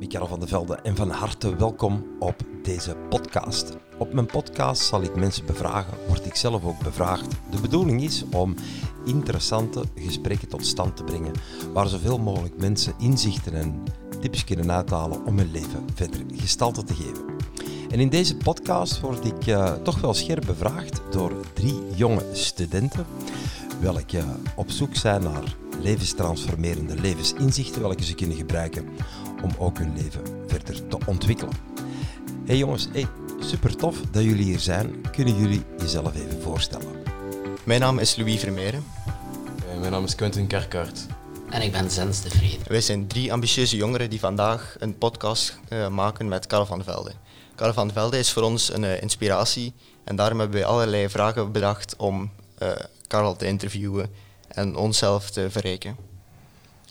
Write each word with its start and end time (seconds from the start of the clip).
Michael 0.00 0.26
van 0.26 0.38
der 0.38 0.48
Velde 0.48 0.74
en 0.74 0.96
van 0.96 1.10
harte 1.10 1.56
welkom 1.56 2.06
op 2.18 2.34
deze 2.62 2.96
podcast. 3.08 3.76
Op 3.98 4.12
mijn 4.12 4.26
podcast 4.26 4.82
zal 4.82 5.02
ik 5.02 5.16
mensen 5.16 5.46
bevragen, 5.46 5.98
word 6.08 6.26
ik 6.26 6.34
zelf 6.34 6.64
ook 6.64 6.78
bevraagd. 6.82 7.26
De 7.50 7.60
bedoeling 7.60 8.02
is 8.02 8.24
om 8.32 8.54
interessante 9.04 9.82
gesprekken 9.94 10.48
tot 10.48 10.66
stand 10.66 10.96
te 10.96 11.04
brengen, 11.04 11.32
waar 11.72 11.88
zoveel 11.88 12.18
mogelijk 12.18 12.56
mensen 12.56 12.94
inzichten 12.98 13.54
en 13.54 13.82
tips 14.20 14.44
kunnen 14.44 14.72
uithalen 14.72 15.24
om 15.24 15.38
hun 15.38 15.50
leven 15.50 15.84
verder 15.94 16.20
gestalte 16.34 16.84
te 16.84 16.94
geven. 16.94 17.24
En 17.90 18.00
in 18.00 18.08
deze 18.08 18.36
podcast 18.36 19.00
word 19.00 19.24
ik 19.24 19.46
uh, 19.46 19.72
toch 19.72 20.00
wel 20.00 20.14
scherp 20.14 20.46
bevraagd 20.46 21.00
door 21.10 21.32
drie 21.52 21.80
jonge 21.94 22.24
studenten, 22.32 23.06
welke 23.80 24.22
op 24.56 24.70
zoek 24.70 24.96
zijn 24.96 25.22
naar 25.22 25.56
levenstransformerende 25.82 27.00
levensinzichten, 27.00 27.82
welke 27.82 28.04
ze 28.04 28.14
kunnen 28.14 28.36
gebruiken 28.36 28.88
om 29.42 29.50
ook 29.58 29.78
hun 29.78 29.96
leven 29.96 30.22
verder 30.46 30.88
te 30.88 30.98
ontwikkelen. 31.06 31.54
Hey 32.46 32.56
jongens, 32.56 32.88
hey, 32.92 33.06
super 33.40 33.76
tof 33.76 34.00
dat 34.10 34.22
jullie 34.22 34.44
hier 34.44 34.58
zijn. 34.58 35.10
Kunnen 35.10 35.36
jullie 35.36 35.62
jezelf 35.78 36.14
even 36.14 36.42
voorstellen? 36.42 37.02
Mijn 37.64 37.80
naam 37.80 37.98
is 37.98 38.16
Louis 38.16 38.40
Vermeeren. 38.40 38.84
Uh, 39.72 39.80
mijn 39.80 39.92
naam 39.92 40.04
is 40.04 40.14
Quentin 40.14 40.46
Kerkaert. 40.46 41.06
En 41.50 41.62
ik 41.62 41.72
ben 41.72 41.90
Zens 41.90 42.22
de 42.22 42.30
Vrede. 42.30 42.64
Wij 42.66 42.80
zijn 42.80 43.06
drie 43.06 43.32
ambitieuze 43.32 43.76
jongeren 43.76 44.10
die 44.10 44.20
vandaag 44.20 44.76
een 44.78 44.98
podcast 44.98 45.58
uh, 45.68 45.88
maken 45.88 46.28
met 46.28 46.46
Karel 46.46 46.66
van 46.66 46.84
Velde. 46.84 47.12
Karel 47.54 47.74
van 47.74 47.92
Velde 47.92 48.18
is 48.18 48.32
voor 48.32 48.42
ons 48.42 48.72
een 48.72 48.82
uh, 48.82 49.02
inspiratie 49.02 49.74
en 50.04 50.16
daarom 50.16 50.38
hebben 50.38 50.58
wij 50.58 50.68
allerlei 50.68 51.08
vragen 51.08 51.52
bedacht 51.52 51.96
om 51.96 52.30
Karel 53.06 53.36
te 53.36 53.46
interviewen 53.46 54.10
en 54.48 54.76
onszelf 54.76 55.30
te 55.30 55.50
verrijken. 55.50 56.09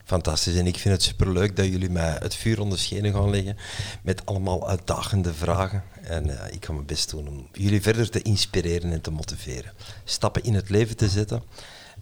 Fantastisch. 0.10 0.56
En 0.56 0.68
ik 0.68 0.78
vind 0.78 0.94
het 0.94 1.04
superleuk 1.04 1.56
dat 1.56 1.66
jullie 1.66 1.90
mij 1.90 2.18
het 2.20 2.36
vuur 2.36 2.62
onder 2.62 2.80
schenen 2.80 3.14
gaan 3.14 3.30
leggen 3.30 3.58
met 4.02 4.26
allemaal 4.26 4.70
uitdagende 4.70 5.34
vragen. 5.34 5.84
En 6.02 6.28
uh, 6.28 6.34
ik 6.52 6.66
ga 6.66 6.74
mijn 6.74 6.86
best 6.86 7.10
doen 7.10 7.28
om 7.28 7.48
jullie 7.52 7.82
verder 7.82 8.10
te 8.10 8.22
inspireren 8.22 8.92
en 8.92 9.02
te 9.02 9.12
motiveren. 9.12 9.74
Stappen 10.04 10.44
in 10.44 10.54
het 10.54 10.70
leven 10.70 10.98
te 10.98 11.10
zetten 11.10 11.44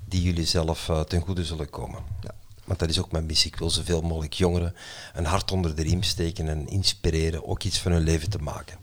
die 0.06 0.22
jullie 0.22 0.46
zelf 0.46 0.88
uh, 0.88 1.02
ten 1.02 1.22
goede 1.22 1.46
zullen 1.46 1.70
komen. 1.70 2.04
Ja. 2.22 2.32
Want 2.66 2.80
dat 2.80 2.90
is 2.90 3.00
ook 3.00 3.12
mijn 3.12 3.26
missie. 3.26 3.52
Ik 3.52 3.60
wil 3.60 3.70
zoveel 3.70 4.02
mogelijk 4.02 4.34
jongeren 4.34 4.76
een 5.14 5.26
hart 5.26 5.52
onder 5.52 5.76
de 5.76 5.82
riem 5.82 6.04
steken 6.04 6.48
en 6.48 6.68
inspireren 6.68 7.48
ook 7.48 7.64
iets 7.64 7.80
van 7.80 7.92
hun 7.92 8.04
leven 8.04 8.30
te 8.30 8.40
maken. 8.40 8.78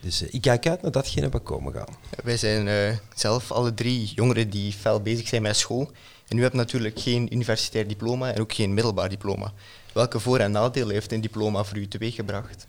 Dus 0.00 0.22
uh, 0.22 0.28
ik 0.30 0.40
kijk 0.40 0.66
uit 0.66 0.82
naar 0.82 0.90
datgene 0.90 1.28
wat 1.28 1.42
komen 1.42 1.72
gaan. 1.72 1.96
Wij 2.22 2.36
zijn 2.36 2.98
zelf 3.14 3.52
alle 3.52 3.74
drie 3.74 4.12
jongeren 4.14 4.50
die 4.50 4.72
fel 4.72 5.00
bezig 5.00 5.28
zijn 5.28 5.42
met 5.42 5.56
school. 5.56 5.90
En 6.28 6.38
u 6.38 6.42
hebt 6.42 6.54
natuurlijk 6.54 7.00
geen 7.00 7.34
universitair 7.34 7.88
diploma 7.88 8.32
en 8.32 8.40
ook 8.40 8.52
geen 8.52 8.74
middelbaar 8.74 9.08
diploma. 9.08 9.52
Welke 9.92 10.20
voor- 10.20 10.38
en 10.38 10.50
nadelen 10.50 10.92
heeft 10.92 11.12
een 11.12 11.20
diploma 11.20 11.64
voor 11.64 11.76
u 11.76 11.88
teweeggebracht? 11.88 12.66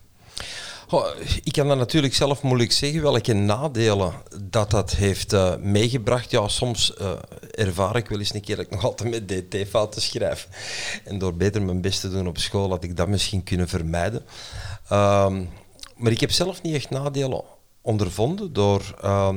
Oh, 0.90 1.08
ik 1.44 1.52
kan 1.52 1.68
dat 1.68 1.78
natuurlijk 1.78 2.14
zelf 2.14 2.42
moeilijk 2.42 2.72
zeggen 2.72 3.02
welke 3.02 3.34
nadelen 3.34 4.14
dat 4.44 4.72
dat 4.72 4.96
heeft 4.96 5.34
uh, 5.34 5.56
meegebracht. 5.56 6.32
Ja, 6.32 6.48
soms 6.48 6.94
uh, 7.02 7.12
ervaar 7.52 7.96
ik 7.96 8.08
wel 8.08 8.20
eens 8.20 8.34
een 8.34 8.42
keer 8.42 8.56
dat 8.56 8.66
ik 8.66 8.72
nog 8.72 8.84
altijd 8.84 9.10
met 9.10 9.50
dt-fouten 9.52 10.02
schrijf. 10.02 10.48
En 11.04 11.18
door 11.18 11.36
beter 11.36 11.62
mijn 11.62 11.82
best 11.82 12.02
te 12.02 12.10
doen 12.10 12.28
op 12.28 12.38
school 12.38 12.70
had 12.70 12.84
ik 12.84 12.98
dat 12.98 13.08
misschien 13.08 13.44
kunnen 13.44 13.68
vermijden. 13.68 14.26
Um, 14.92 15.50
maar 15.96 16.12
ik 16.12 16.20
heb 16.20 16.32
zelf 16.32 16.62
niet 16.62 16.76
echt 16.76 16.90
nadelen 16.90 17.44
ondervonden 17.82 18.54
door... 18.54 18.96
Uh, 19.04 19.36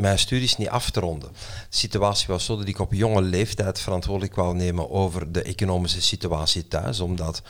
mijn 0.00 0.18
studies 0.18 0.56
niet 0.56 0.68
af 0.68 0.90
te 0.90 1.00
ronden. 1.00 1.30
De 1.32 1.76
situatie 1.76 2.26
was 2.26 2.44
zo 2.44 2.56
dat 2.56 2.68
ik 2.68 2.78
op 2.78 2.92
jonge 2.92 3.22
leeftijd 3.22 3.80
verantwoordelijk 3.80 4.34
wou 4.34 4.54
nemen 4.54 4.90
over 4.90 5.32
de 5.32 5.42
economische 5.42 6.02
situatie 6.02 6.68
thuis, 6.68 7.00
omdat 7.00 7.42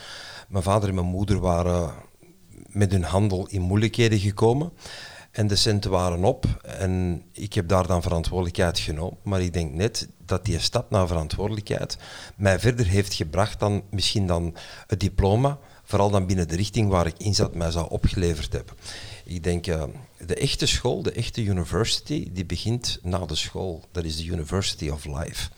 mijn 0.47 0.63
vader 0.63 0.89
en 0.89 0.95
mijn 0.95 1.07
moeder 1.07 1.39
waren 1.39 1.93
met 2.67 2.91
hun 2.91 3.03
handel 3.03 3.47
in 3.47 3.61
moeilijkheden 3.61 4.19
gekomen. 4.19 4.71
En 5.31 5.47
de 5.47 5.55
centen 5.55 5.91
waren 5.91 6.23
op 6.23 6.45
en 6.61 7.23
ik 7.31 7.53
heb 7.53 7.67
daar 7.67 7.87
dan 7.87 8.01
verantwoordelijkheid 8.01 8.79
genomen. 8.79 9.17
Maar 9.23 9.41
ik 9.41 9.53
denk 9.53 9.73
net 9.73 10.07
dat 10.25 10.45
die 10.45 10.59
stap 10.59 10.89
naar 10.89 11.07
verantwoordelijkheid 11.07 11.97
mij 12.35 12.59
verder 12.59 12.85
heeft 12.85 13.13
gebracht 13.13 13.59
dan 13.59 13.83
misschien 13.89 14.27
dan 14.27 14.55
het 14.87 14.99
diploma, 14.99 15.57
vooral 15.83 16.09
dan 16.09 16.25
binnen 16.25 16.47
de 16.47 16.55
richting 16.55 16.89
waar 16.89 17.07
ik 17.07 17.17
in 17.17 17.35
zat, 17.35 17.55
mij 17.55 17.71
zou 17.71 17.89
opgeleverd 17.89 18.53
hebben. 18.53 18.75
Ik 19.23 19.43
denk, 19.43 19.67
uh, 19.67 19.83
de 20.25 20.35
echte 20.35 20.65
school, 20.65 21.01
de 21.01 21.11
echte 21.11 21.43
university, 21.43 22.29
die 22.31 22.45
begint 22.45 22.99
na 23.01 23.25
de 23.25 23.35
school. 23.35 23.83
Dat 23.91 24.03
is 24.03 24.17
de 24.17 24.25
University 24.25 24.89
of 24.89 25.05
Life. 25.05 25.49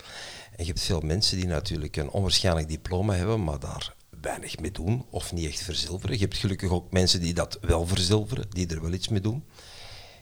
En 0.56 0.66
je 0.66 0.66
hebt 0.66 0.82
veel 0.82 1.02
mensen 1.02 1.38
die 1.38 1.48
natuurlijk 1.48 1.96
een 1.96 2.10
onwaarschijnlijk 2.10 2.68
diploma 2.68 3.14
hebben, 3.14 3.44
maar 3.44 3.60
daar 3.60 3.96
weinig 4.22 4.60
mee 4.60 4.72
doen 4.72 5.06
of 5.10 5.34
niet 5.34 5.48
echt 5.48 5.62
verzilveren. 5.62 6.16
Je 6.16 6.22
hebt 6.22 6.38
gelukkig 6.38 6.72
ook 6.72 6.92
mensen 6.92 7.22
die 7.22 7.34
dat 7.34 7.58
wel 7.62 7.88
verzilveren, 7.88 8.46
die 8.50 8.68
er 8.68 8.82
wel 8.82 8.94
iets 8.94 9.08
mee 9.08 9.22
doen. 9.22 9.44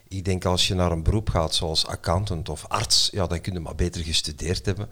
Ik 0.08 0.26
denk 0.26 0.46
als 0.46 0.68
je 0.68 0.74
naar 0.74 0.92
een 0.92 1.04
beroep 1.04 1.30
gaat 1.30 1.56
zoals 1.56 1.86
accountant 1.86 2.50
of 2.50 2.68
arts, 2.68 3.10
ja, 3.12 3.28
dan 3.28 3.42
kun 3.42 3.54
je 3.54 3.60
maar 3.60 3.76
beter 3.76 4.04
gestudeerd 4.04 4.66
hebben. 4.66 4.90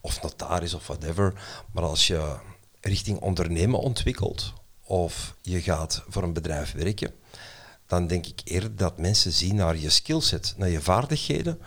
Of 0.00 0.22
notaris 0.22 0.74
of 0.74 0.86
whatever. 0.86 1.32
Maar 1.72 1.84
als 1.84 2.06
je 2.06 2.36
richting 2.80 3.20
ondernemen 3.20 3.80
ontwikkelt 3.80 4.52
of 4.82 5.34
je 5.42 5.62
gaat 5.62 6.04
voor 6.08 6.22
een 6.22 6.32
bedrijf 6.32 6.72
werken, 6.72 7.14
dan 7.94 8.06
denk 8.06 8.26
ik 8.26 8.40
eerder 8.44 8.76
dat 8.76 8.98
mensen 8.98 9.32
zien 9.32 9.54
naar 9.54 9.76
je 9.76 9.90
skillset, 9.90 10.54
naar 10.56 10.68
je 10.68 10.80
vaardigheden, 10.80 11.58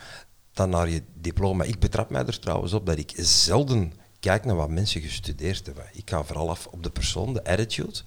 dan 0.53 0.69
naar 0.69 0.89
je 0.89 1.03
diploma. 1.13 1.63
Ik 1.63 1.79
betrap 1.79 2.09
mij 2.09 2.25
er 2.25 2.39
trouwens 2.39 2.73
op 2.73 2.85
dat 2.85 2.97
ik 2.97 3.13
zelden 3.15 3.93
kijk 4.19 4.45
naar 4.45 4.55
wat 4.55 4.69
mensen 4.69 5.01
gestudeerd 5.01 5.65
hebben. 5.65 5.85
Ik 5.93 6.09
ga 6.09 6.23
vooral 6.23 6.49
af 6.49 6.67
op 6.67 6.83
de 6.83 6.89
persoon, 6.89 7.33
de 7.33 7.43
attitude, 7.43 7.99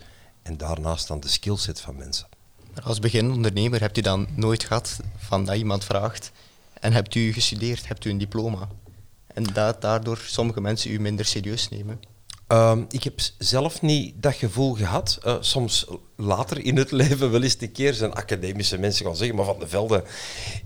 en 0.42 0.56
daarnaast 0.56 1.08
dan 1.08 1.20
de 1.20 1.28
skillset 1.28 1.80
van 1.80 1.96
mensen. 1.96 2.28
Als 2.82 2.98
beginondernemer 2.98 3.80
hebt 3.80 3.98
u 3.98 4.00
dan 4.00 4.28
nooit 4.34 4.64
gehad 4.64 5.00
van 5.16 5.44
dat 5.44 5.56
iemand 5.56 5.84
vraagt 5.84 6.30
en 6.80 6.92
hebt 6.92 7.14
u 7.14 7.32
gestudeerd, 7.32 7.88
hebt 7.88 8.04
u 8.04 8.10
een 8.10 8.18
diploma? 8.18 8.68
En 9.26 9.42
dat 9.42 9.80
daardoor 9.80 10.18
sommige 10.18 10.60
mensen 10.60 10.90
u 10.90 11.00
minder 11.00 11.24
serieus 11.24 11.68
nemen? 11.68 12.00
Um, 12.52 12.86
ik 12.88 13.02
heb 13.02 13.20
zelf 13.38 13.82
niet 13.82 14.22
dat 14.22 14.34
gevoel 14.34 14.74
gehad. 14.74 15.18
Uh, 15.26 15.36
soms 15.40 15.86
later 16.16 16.64
in 16.64 16.76
het 16.76 16.90
leven 17.00 17.30
wel 17.30 17.42
eens 17.42 17.56
een 17.60 17.72
keer 17.72 17.94
zijn 17.94 18.12
academische 18.12 18.78
mensen 18.78 19.06
gaan 19.06 19.16
zeggen, 19.16 19.36
maar 19.36 19.44
Van 19.44 19.58
de 19.58 19.68
Velde 19.68 20.04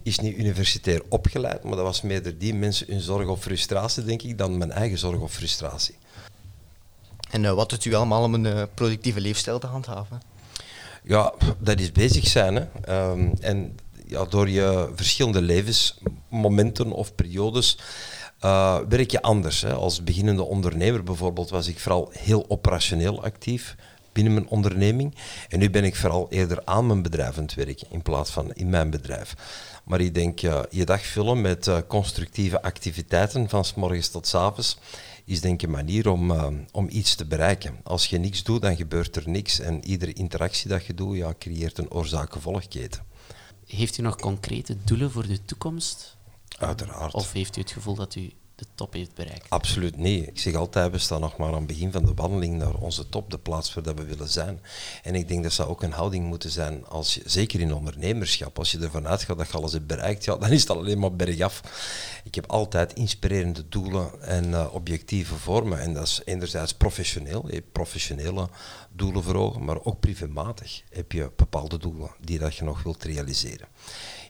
is 0.03 0.19
niet 0.19 0.37
universitair 0.37 1.03
opgeleid, 1.09 1.63
maar 1.63 1.77
dat 1.77 1.85
was 1.85 2.03
meer 2.03 2.39
die 2.39 2.55
mensen 2.55 2.87
hun 2.91 3.01
zorg 3.01 3.29
of 3.29 3.41
frustratie, 3.41 4.05
denk 4.05 4.23
ik, 4.23 4.39
dan 4.39 4.59
mijn 4.59 4.73
eigen 4.73 4.99
zorg 4.99 5.21
of 5.21 5.33
frustratie. 5.33 5.95
En 7.31 7.43
uh, 7.43 7.53
wat 7.53 7.71
doet 7.71 7.85
u 7.85 7.95
allemaal 7.95 8.23
om 8.23 8.35
een 8.35 8.45
uh, 8.45 8.63
productieve 8.75 9.21
leefstijl 9.21 9.59
te 9.59 9.67
handhaven? 9.67 10.23
Ja, 11.03 11.35
dat 11.59 11.81
is 11.81 11.93
bezig 11.93 12.27
zijn. 12.27 12.55
Hè. 12.55 13.11
Um, 13.11 13.33
en 13.41 13.77
ja, 14.07 14.25
door 14.25 14.49
je 14.49 14.91
verschillende 14.95 15.43
levensmomenten 15.43 16.93
of 16.93 17.15
periodes 17.15 17.79
werk 18.89 19.11
je 19.11 19.23
anders. 19.23 19.61
Hè. 19.61 19.73
Als 19.75 20.05
beginnende 20.05 20.43
ondernemer 20.43 21.03
bijvoorbeeld 21.03 21.51
was 21.51 21.67
ik 21.67 21.79
vooral 21.79 22.11
heel 22.13 22.45
operationeel 22.49 23.23
actief 23.23 23.77
binnen 24.13 24.35
mijn 24.35 24.49
onderneming. 24.49 25.15
En 25.49 25.59
nu 25.59 25.71
ben 25.71 25.85
ik 25.85 25.97
vooral 25.97 26.27
eerder 26.31 26.63
aan 26.65 26.87
mijn 26.87 27.03
bedrijf 27.03 27.37
aan 27.37 27.43
het 27.43 27.55
werken 27.55 27.87
in 27.91 28.03
plaats 28.03 28.31
van 28.31 28.53
in 28.53 28.71
mijn 28.71 28.91
bedrijf. 28.91 29.35
Maar 29.85 30.01
ik 30.01 30.15
denk, 30.15 30.43
uh, 30.43 30.61
je 30.71 30.85
dag 30.85 31.07
vullen 31.07 31.41
met 31.41 31.67
uh, 31.67 31.79
constructieve 31.89 32.63
activiteiten 32.63 33.49
van 33.49 33.65
s 33.65 33.75
morgens 33.75 34.09
tot 34.09 34.27
s 34.27 34.35
avonds 34.35 34.79
is 35.25 35.41
denk 35.41 35.63
ik 35.63 35.69
een 35.69 35.75
manier 35.75 36.09
om, 36.09 36.33
om 36.73 36.87
iets 36.91 37.15
te 37.15 37.25
bereiken. 37.25 37.77
Als 37.83 38.07
je 38.07 38.19
niks 38.19 38.43
doet, 38.43 38.63
dan 38.63 38.77
gebeurt 38.77 39.17
er 39.17 39.29
niks. 39.29 39.61
En 39.61 39.85
iedere 39.85 40.13
interactie 40.13 40.69
dat 40.69 40.87
je 40.87 40.95
doet, 40.95 41.17
ja, 41.17 41.35
creëert 41.39 41.79
een 41.79 41.91
oorzaak-gevolgketen. 41.91 43.03
Heeft 43.67 43.99
u 43.99 44.03
nog 44.03 44.17
concrete 44.17 44.77
doelen 44.85 45.11
voor 45.11 45.27
de 45.27 45.45
toekomst? 45.45 46.14
Uiteraard. 46.59 47.15
Of 47.15 47.33
heeft 47.33 47.57
u 47.57 47.61
het 47.61 47.71
gevoel 47.71 47.95
dat 47.95 48.15
u 48.15 48.33
de 48.55 48.67
top 48.75 48.93
heeft 48.93 49.15
bereikt? 49.15 49.51
Absoluut 49.51 49.97
niet. 49.97 50.27
Ik 50.27 50.39
zeg 50.39 50.55
altijd, 50.55 50.91
we 50.91 50.99
staan 50.99 51.21
nog 51.21 51.37
maar 51.37 51.49
aan 51.49 51.55
het 51.55 51.67
begin 51.67 51.93
van 51.93 52.05
de 52.05 52.15
wandeling 52.15 52.57
naar 52.57 52.75
onze 52.75 53.09
top, 53.09 53.31
de 53.31 53.39
plaats 53.39 53.75
waar 53.75 53.95
we 53.95 54.05
willen 54.05 54.29
zijn. 54.29 54.61
En 55.03 55.15
ik 55.15 55.29
denk 55.29 55.43
dat 55.43 55.57
dat 55.57 55.67
ook 55.67 55.83
een 55.83 55.93
houding 55.93 56.25
moeten 56.25 56.51
zijn, 56.51 56.87
als 56.87 57.15
je, 57.15 57.23
zeker 57.25 57.61
in 57.61 57.75
ondernemerschap. 57.75 58.59
Als 58.59 58.73
je 58.73 58.79
ervan 58.79 59.07
uitgaat 59.07 59.39
dat 59.39 59.51
je 59.51 59.57
alles 59.57 59.73
hebt 59.73 59.87
bereikt, 59.87 60.25
ja, 60.25 60.37
dan 60.37 60.51
is 60.51 60.61
het 60.61 60.71
alleen 60.71 60.99
maar 60.99 61.17
bergaf. 61.17 61.61
Ik 62.25 62.35
heb 62.35 62.51
altijd 62.51 62.93
inspirerende 62.93 63.69
doelen 63.69 64.23
en 64.23 64.51
uh, 64.51 64.75
objectieve 64.75 65.35
vormen. 65.35 65.81
En 65.81 65.95
dat 65.95 66.03
is 66.03 66.21
enerzijds 66.25 66.75
professioneel, 66.75 67.53
je 67.53 67.63
professionele 67.73 68.49
doelen 68.93 69.23
voor 69.23 69.35
ogen, 69.35 69.65
maar 69.65 69.85
ook 69.85 70.01
privématig 70.01 70.83
heb 70.91 71.13
je 71.13 71.31
bepaalde 71.37 71.79
doelen 71.79 72.11
die 72.21 72.39
dat 72.39 72.57
je 72.57 72.65
nog 72.65 72.83
wilt 72.83 73.05
realiseren. 73.05 73.69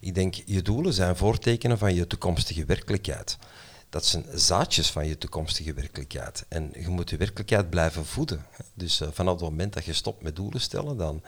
Ik 0.04 0.14
denk, 0.14 0.34
je 0.34 0.62
doelen 0.62 0.92
zijn 0.92 1.16
voortekenen 1.16 1.78
van 1.78 1.94
je 1.94 2.06
toekomstige 2.06 2.64
werkelijkheid. 2.64 3.36
Dat 3.88 4.06
zijn 4.06 4.24
zaadjes 4.34 4.90
van 4.90 5.06
je 5.06 5.18
toekomstige 5.18 5.74
werkelijkheid. 5.74 6.44
En 6.48 6.70
je 6.78 6.88
moet 6.88 7.10
je 7.10 7.16
werkelijkheid 7.16 7.70
blijven 7.70 8.06
voeden. 8.06 8.46
Dus 8.74 9.00
uh, 9.00 9.08
vanaf 9.12 9.34
het 9.34 9.42
moment 9.42 9.72
dat 9.72 9.84
je 9.84 9.92
stopt 9.92 10.22
met 10.22 10.36
doelen 10.36 10.60
stellen, 10.60 10.96
dan 10.96 11.22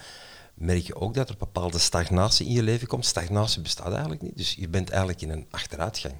merk 0.54 0.82
je 0.82 0.94
ook 0.94 1.14
dat 1.14 1.28
er 1.28 1.36
bepaalde 1.38 1.78
stagnatie 1.78 2.46
in 2.46 2.52
je 2.52 2.62
leven 2.62 2.88
komt. 2.88 3.06
Stagnatie 3.06 3.62
bestaat 3.62 3.92
eigenlijk 3.92 4.22
niet. 4.22 4.36
Dus 4.36 4.54
je 4.54 4.68
bent 4.68 4.90
eigenlijk 4.90 5.22
in 5.22 5.30
een 5.30 5.46
achteruitgang 5.50 6.14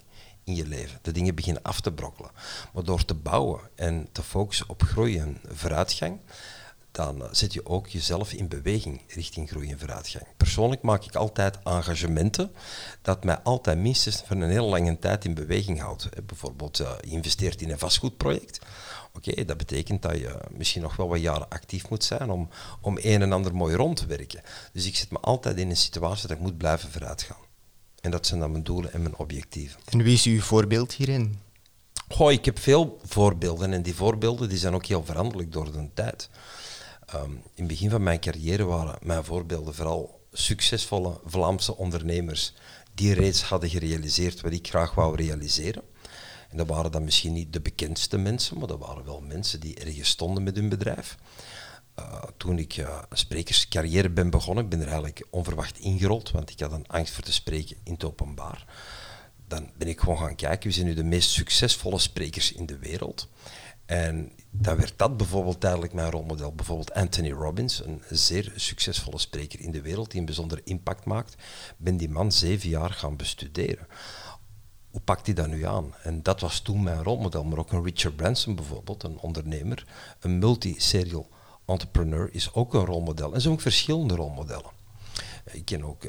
in 0.45 0.55
je 0.55 0.67
leven. 0.67 0.99
De 1.03 1.13
dingen 1.13 1.35
beginnen 1.35 1.63
af 1.63 1.81
te 1.81 1.93
brokkelen. 1.93 2.31
Maar 2.73 2.85
door 2.85 3.05
te 3.05 3.15
bouwen 3.15 3.61
en 3.75 4.09
te 4.13 4.23
focussen 4.23 4.69
op 4.69 4.83
groei 4.83 5.19
en 5.19 5.41
vooruitgang, 5.49 6.21
dan 6.97 7.23
eh, 7.23 7.29
zet 7.33 7.53
je 7.53 7.67
ook 7.67 7.89
jezelf 7.89 8.33
in 8.33 8.49
beweging 8.49 9.01
richting 9.09 9.49
groei 9.49 9.71
en 9.71 9.79
vooruitgang. 9.79 10.27
Persoonlijk 10.37 10.83
maak 10.83 11.05
ik 11.05 11.15
altijd 11.15 11.59
engagementen 11.63 12.53
dat 13.03 13.25
mij 13.25 13.39
altijd 13.39 13.79
minstens 13.79 14.23
voor 14.27 14.37
een 14.37 14.51
hele 14.51 14.67
lange 14.67 14.99
tijd 14.99 15.25
in 15.25 15.35
beweging 15.35 15.81
houdt. 15.81 16.09
Eh, 16.09 16.23
Bijvoorbeeld, 16.27 16.81
eh, 16.81 16.93
je 17.01 17.11
investeert 17.11 17.63
in 17.63 17.71
een 17.71 17.79
vastgoedproject. 17.79 18.59
Oké, 19.13 19.45
dat 19.45 19.57
betekent 19.57 20.03
dat 20.03 20.19
je 20.19 20.41
misschien 20.51 20.83
nog 20.83 20.97
wel 20.97 21.09
wat 21.09 21.21
jaren 21.21 21.49
actief 21.49 21.89
moet 21.89 22.05
zijn 22.05 22.31
om, 22.31 22.49
om 22.81 22.99
een 23.01 23.23
en 23.23 23.33
ander 23.33 23.55
mooi 23.55 23.75
rond 23.75 23.97
te 23.97 24.07
werken. 24.07 24.43
Dus 24.73 24.87
ik 24.87 24.97
zit 24.97 25.11
me 25.11 25.19
altijd 25.19 25.57
in 25.57 25.71
een 25.71 25.77
situatie 25.77 26.29
dat 26.29 26.37
ik 26.37 26.43
moet 26.43 26.59
blijven 26.59 26.91
vooruitgaan. 26.91 27.45
En 28.01 28.11
dat 28.11 28.27
zijn 28.27 28.41
dan 28.41 28.51
mijn 28.51 28.65
doelen 28.65 28.93
en 28.93 29.03
mijn 29.03 29.17
objectieven. 29.17 29.81
En 29.85 30.03
wie 30.03 30.15
is 30.15 30.25
uw 30.25 30.41
voorbeeld 30.41 30.93
hierin? 30.93 31.39
Goh, 32.09 32.33
ik 32.33 32.45
heb 32.45 32.59
veel 32.59 33.01
voorbeelden 33.05 33.73
en 33.73 33.83
die 33.83 33.95
voorbeelden 33.95 34.49
die 34.49 34.59
zijn 34.59 34.75
ook 34.75 34.87
heel 34.87 35.05
veranderlijk 35.05 35.53
door 35.53 35.73
de 35.73 35.89
tijd. 35.95 36.29
Ehm, 37.07 37.31
in 37.31 37.41
het 37.55 37.67
begin 37.67 37.91
van 37.91 38.03
mijn 38.03 38.21
carrière 38.21 38.65
waren 38.65 38.99
mijn 39.03 39.25
voorbeelden 39.25 39.75
vooral 39.75 40.27
succesvolle 40.33 41.21
Vlaamse 41.25 41.77
ondernemers 41.77 42.55
die 42.95 43.15
reeds 43.15 43.43
hadden 43.43 43.71
gerealiseerd 43.71 44.41
wat 44.41 44.53
ik 44.53 44.69
graag 44.69 44.95
wou 44.95 45.17
realiseren. 45.17 45.83
En 46.51 46.57
dat 46.57 46.67
waren 46.67 46.93
dan 46.93 47.05
misschien 47.05 47.33
niet 47.33 47.53
de 47.53 47.61
bekendste 47.61 48.19
mensen, 48.19 48.59
maar 48.59 48.69
dat 48.69 48.79
waren 48.79 49.05
wel 49.05 49.21
mensen 49.21 49.61
die 49.61 49.75
ergens 49.75 50.09
stonden 50.09 50.43
met 50.43 50.57
hun 50.57 50.69
bedrijf. 50.69 51.17
Uh, 51.99 52.23
toen 52.37 52.59
ik 52.59 52.77
uh, 52.77 53.03
sprekerscarrière 53.13 54.11
ben 54.11 54.31
begonnen, 54.31 54.65
ik 54.65 54.71
ben 54.71 54.81
er 54.81 54.87
eigenlijk 54.87 55.27
onverwacht 55.31 55.79
ingerold, 55.79 56.31
want 56.31 56.51
ik 56.51 56.61
had 56.61 56.73
een 56.73 56.89
angst 56.89 57.15
voor 57.15 57.25
te 57.25 57.33
spreken 57.33 57.77
in 57.85 57.93
het 57.93 58.05
openbaar. 58.05 58.65
Dan 59.49 59.71
ben 59.77 59.89
ik 59.89 60.01
gewoon 60.01 60.19
gaan 60.19 60.37
kijken, 60.37 60.63
wie 60.63 60.73
zijn 60.73 60.87
nu 60.87 60.95
de 60.95 61.05
meest 61.05 61.31
succesvolle 61.31 61.99
sprekers 61.99 62.53
in 62.53 62.67
de 62.67 62.79
wereld? 62.79 63.29
En 63.87 64.33
dan 64.59 64.77
werd 64.77 64.93
dat 64.97 65.17
bijvoorbeeld 65.17 65.61
tijdelijk 65.61 65.93
mijn 65.93 66.11
rolmodel. 66.11 66.53
Bijvoorbeeld 66.53 66.95
Anthony 66.95 67.31
Robbins, 67.31 67.85
een 67.85 68.03
zeer 68.11 68.53
succesvolle 68.57 69.19
spreker 69.19 69.61
in 69.61 69.71
de 69.71 69.81
wereld, 69.81 70.11
die 70.11 70.21
een 70.21 70.27
bijzondere 70.27 70.61
impact 70.65 71.05
maakt. 71.05 71.35
Ben 71.77 71.97
die 71.97 72.09
man 72.09 72.33
zeven 72.33 72.69
jaar 72.69 72.91
gaan 72.91 73.17
bestuderen. 73.17 73.87
Hoe 74.91 75.01
pakt 75.01 75.27
hij 75.27 75.35
dat 75.35 75.47
nu 75.47 75.65
aan? 75.67 75.95
En 76.03 76.23
dat 76.23 76.41
was 76.41 76.61
toen 76.61 76.83
mijn 76.83 77.03
rolmodel. 77.03 77.45
Maar 77.45 77.59
ook 77.59 77.73
een 77.73 77.85
Richard 77.85 78.17
Branson 78.17 78.55
bijvoorbeeld, 78.55 79.03
een 79.03 79.19
ondernemer, 79.19 79.87
een 80.21 80.39
multi-serial 80.39 81.29
entrepreneur, 81.65 82.29
is 82.33 82.55
ook 82.55 82.75
een 82.75 82.85
rolmodel. 82.85 83.35
En 83.35 83.41
zijn 83.41 83.55
ook 83.55 83.61
verschillende 83.61 84.15
rolmodellen. 84.15 84.76
Ik 85.53 85.65
ken 85.65 85.85
ook 85.85 86.05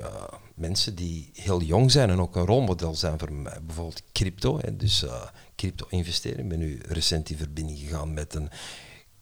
mensen 0.55 0.95
die 0.95 1.29
heel 1.33 1.61
jong 1.61 1.91
zijn 1.91 2.09
en 2.09 2.19
ook 2.19 2.35
een 2.35 2.45
rolmodel 2.45 2.95
zijn 2.95 3.19
voor 3.19 3.33
mij. 3.33 3.61
Bijvoorbeeld 3.61 4.03
crypto, 4.11 4.59
hè, 4.61 4.75
dus 4.75 5.03
uh, 5.03 5.27
crypto 5.55 5.85
investeren. 5.89 6.39
Ik 6.39 6.49
ben 6.49 6.59
nu 6.59 6.81
recent 6.87 7.29
in 7.29 7.37
verbinding 7.37 7.79
gegaan 7.79 8.13
met 8.13 8.33
een 8.33 8.49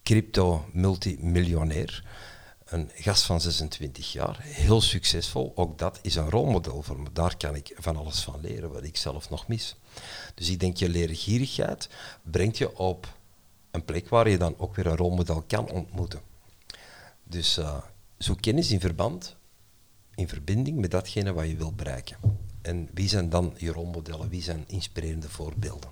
crypto 0.02 0.64
multimiljonair. 0.72 2.04
Een 2.64 2.90
gast 2.94 3.22
van 3.22 3.40
26 3.40 4.12
jaar, 4.12 4.38
heel 4.42 4.80
succesvol. 4.80 5.52
Ook 5.54 5.78
dat 5.78 5.98
is 6.02 6.14
een 6.14 6.30
rolmodel 6.30 6.82
voor 6.82 7.00
me. 7.00 7.08
Daar 7.12 7.36
kan 7.36 7.54
ik 7.54 7.76
van 7.78 7.96
alles 7.96 8.20
van 8.20 8.40
leren, 8.40 8.72
wat 8.72 8.84
ik 8.84 8.96
zelf 8.96 9.30
nog 9.30 9.48
mis. 9.48 9.76
Dus 10.34 10.48
ik 10.48 10.60
denk, 10.60 10.76
je 10.76 10.88
leergierigheid 10.88 11.88
brengt 12.22 12.58
je 12.58 12.78
op 12.78 13.16
een 13.70 13.84
plek 13.84 14.08
waar 14.08 14.28
je 14.28 14.38
dan 14.38 14.58
ook 14.58 14.74
weer 14.76 14.86
een 14.86 14.96
rolmodel 14.96 15.42
kan 15.42 15.70
ontmoeten. 15.70 16.20
Dus 17.24 17.58
uh, 17.58 17.76
zoek 18.18 18.40
kennis 18.40 18.70
in 18.70 18.80
verband 18.80 19.36
in 20.16 20.28
verbinding 20.28 20.78
met 20.78 20.90
datgene 20.90 21.32
wat 21.32 21.48
je 21.48 21.56
wilt 21.56 21.76
bereiken. 21.76 22.16
En 22.62 22.88
wie 22.94 23.08
zijn 23.08 23.28
dan 23.28 23.54
je 23.56 23.72
rolmodellen? 23.72 24.28
Wie 24.28 24.42
zijn 24.42 24.64
inspirerende 24.66 25.28
voorbeelden? 25.28 25.90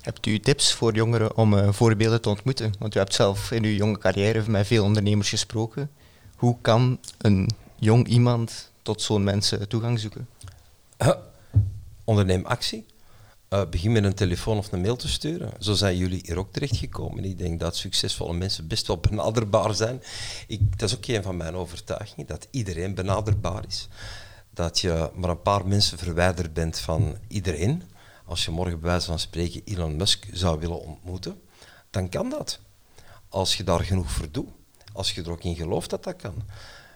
Hebt 0.00 0.26
u 0.26 0.40
tips 0.40 0.72
voor 0.72 0.94
jongeren 0.94 1.36
om 1.36 1.54
uh, 1.54 1.72
voorbeelden 1.72 2.20
te 2.20 2.28
ontmoeten? 2.28 2.74
Want 2.78 2.94
u 2.94 2.98
hebt 2.98 3.14
zelf 3.14 3.50
in 3.50 3.64
uw 3.64 3.74
jonge 3.74 3.98
carrière 3.98 4.50
met 4.50 4.66
veel 4.66 4.84
ondernemers 4.84 5.28
gesproken. 5.28 5.90
Hoe 6.36 6.56
kan 6.60 6.98
een 7.18 7.50
jong 7.78 8.06
iemand 8.06 8.70
tot 8.82 9.02
zo'n 9.02 9.24
mensen 9.24 9.68
toegang 9.68 9.98
zoeken? 9.98 10.28
Uh, 11.02 11.10
onderneem 12.04 12.44
actie. 12.44 12.86
Uh, 13.56 13.68
begin 13.70 13.92
met 13.92 14.04
een 14.04 14.14
telefoon 14.14 14.58
of 14.58 14.72
een 14.72 14.80
mail 14.80 14.96
te 14.96 15.08
sturen. 15.08 15.52
Zo 15.58 15.74
zijn 15.74 15.96
jullie 15.96 16.20
hier 16.24 16.38
ook 16.38 16.52
terechtgekomen. 16.52 17.24
Ik 17.24 17.38
denk 17.38 17.60
dat 17.60 17.76
succesvolle 17.76 18.32
mensen 18.32 18.68
best 18.68 18.86
wel 18.86 18.98
benaderbaar 19.08 19.74
zijn. 19.74 20.02
Ik, 20.46 20.78
dat 20.78 20.88
is 20.88 20.96
ook 20.96 21.06
een 21.06 21.22
van 21.22 21.36
mijn 21.36 21.54
overtuigingen, 21.54 22.26
dat 22.26 22.48
iedereen 22.50 22.94
benaderbaar 22.94 23.64
is. 23.68 23.88
Dat 24.50 24.80
je 24.80 25.10
maar 25.14 25.30
een 25.30 25.42
paar 25.42 25.66
mensen 25.66 25.98
verwijderd 25.98 26.52
bent 26.52 26.78
van 26.78 27.16
iedereen. 27.28 27.82
Als 28.24 28.44
je 28.44 28.50
morgen 28.50 28.80
bij 28.80 28.90
wijze 28.90 29.06
van 29.06 29.18
spreken 29.18 29.62
Elon 29.64 29.96
Musk 29.96 30.26
zou 30.32 30.58
willen 30.60 30.80
ontmoeten, 30.80 31.40
dan 31.90 32.08
kan 32.08 32.30
dat. 32.30 32.60
Als 33.28 33.56
je 33.56 33.64
daar 33.64 33.84
genoeg 33.84 34.10
voor 34.10 34.30
doet. 34.30 34.48
Als 34.92 35.12
je 35.12 35.22
er 35.22 35.30
ook 35.30 35.44
in 35.44 35.56
gelooft 35.56 35.90
dat 35.90 36.04
dat 36.04 36.16
kan. 36.16 36.42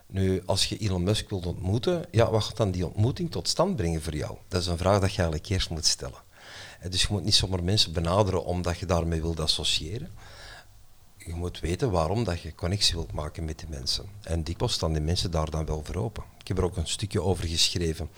Nu, 0.06 0.42
als 0.46 0.66
je 0.66 0.76
Elon 0.76 1.02
Musk 1.02 1.30
wilt 1.30 1.46
ontmoeten, 1.46 2.04
ja, 2.10 2.30
wat 2.30 2.42
gaat 2.44 2.56
dan 2.56 2.70
die 2.70 2.86
ontmoeting 2.86 3.30
tot 3.30 3.48
stand 3.48 3.76
brengen 3.76 4.02
voor 4.02 4.16
jou? 4.16 4.36
Dat 4.48 4.60
is 4.60 4.66
een 4.66 4.78
vraag 4.78 5.00
dat 5.00 5.10
je 5.10 5.22
eigenlijk 5.22 5.48
eerst 5.48 5.70
moet 5.70 5.86
stellen. 5.86 6.28
Dus 6.88 7.02
je 7.02 7.08
moet 7.10 7.24
niet 7.24 7.34
zomaar 7.34 7.64
mensen 7.64 7.92
benaderen 7.92 8.44
omdat 8.44 8.78
je 8.78 8.86
daarmee 8.86 9.20
wilt 9.20 9.40
associëren. 9.40 10.10
Je 11.16 11.34
moet 11.34 11.60
weten 11.60 11.90
waarom 11.90 12.24
dat 12.24 12.40
je 12.40 12.54
connectie 12.54 12.94
wilt 12.94 13.12
maken 13.12 13.44
met 13.44 13.58
die 13.58 13.68
mensen. 13.68 14.04
En 14.22 14.42
dikwijls 14.42 14.74
staan 14.74 14.92
die 14.92 15.02
mensen 15.02 15.30
daar 15.30 15.50
dan 15.50 15.66
wel 15.66 15.84
voor 15.84 15.94
open. 15.94 16.24
Ik 16.38 16.48
heb 16.48 16.58
er 16.58 16.64
ook 16.64 16.76
een 16.76 16.88
stukje 16.88 17.22
over 17.22 17.46
geschreven 17.46 18.10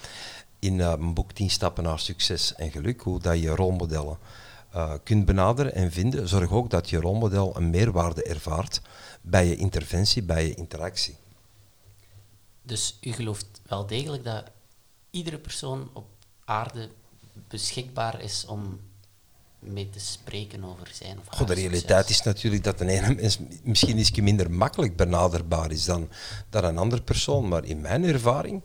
in 0.58 0.78
uh, 0.78 0.94
mijn 0.94 1.14
boek 1.14 1.32
10 1.32 1.50
stappen 1.50 1.84
naar 1.84 1.98
succes 1.98 2.54
en 2.54 2.70
geluk, 2.70 3.00
hoe 3.00 3.20
dat 3.20 3.40
je 3.40 3.48
rolmodellen 3.54 4.18
uh, 4.74 4.94
kunt 5.02 5.24
benaderen 5.24 5.74
en 5.74 5.92
vinden. 5.92 6.28
Zorg 6.28 6.50
ook 6.50 6.70
dat 6.70 6.90
je 6.90 7.00
rolmodel 7.00 7.56
een 7.56 7.70
meerwaarde 7.70 8.22
ervaart 8.22 8.80
bij 9.20 9.46
je 9.46 9.56
interventie, 9.56 10.22
bij 10.22 10.46
je 10.46 10.54
interactie. 10.54 11.16
Dus 12.62 12.98
u 13.00 13.12
gelooft 13.12 13.60
wel 13.66 13.86
degelijk 13.86 14.24
dat 14.24 14.44
iedere 15.10 15.38
persoon 15.38 15.90
op 15.92 16.06
aarde 16.44 16.88
beschikbaar 17.52 18.22
is 18.22 18.44
om 18.48 18.80
mee 19.58 19.90
te 19.90 20.00
spreken 20.00 20.64
over 20.64 20.88
zijn 20.92 21.18
of 21.18 21.36
Goh, 21.36 21.46
de 21.46 21.54
realiteit 21.54 22.10
is 22.10 22.22
natuurlijk 22.22 22.64
dat 22.64 22.80
een 22.80 22.88
ene 22.88 23.14
mens 23.14 23.38
misschien 23.62 23.98
iets 23.98 24.10
minder 24.10 24.50
makkelijk 24.50 24.96
benaderbaar 24.96 25.70
is 25.70 25.84
dan, 25.84 26.08
dan 26.50 26.64
een 26.64 26.78
andere 26.78 27.02
persoon. 27.02 27.48
Maar 27.48 27.64
in 27.64 27.80
mijn 27.80 28.04
ervaring 28.04 28.62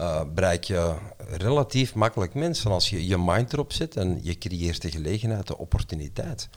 uh, 0.00 0.22
bereik 0.34 0.64
je 0.64 0.96
relatief 1.30 1.94
makkelijk 1.94 2.34
mensen 2.34 2.70
als 2.70 2.90
je 2.90 3.06
je 3.06 3.18
mind 3.18 3.52
erop 3.52 3.72
zet 3.72 3.96
en 3.96 4.20
je 4.22 4.38
creëert 4.38 4.82
de 4.82 4.90
gelegenheid, 4.90 5.46
de 5.46 5.58
opportuniteit. 5.58 6.48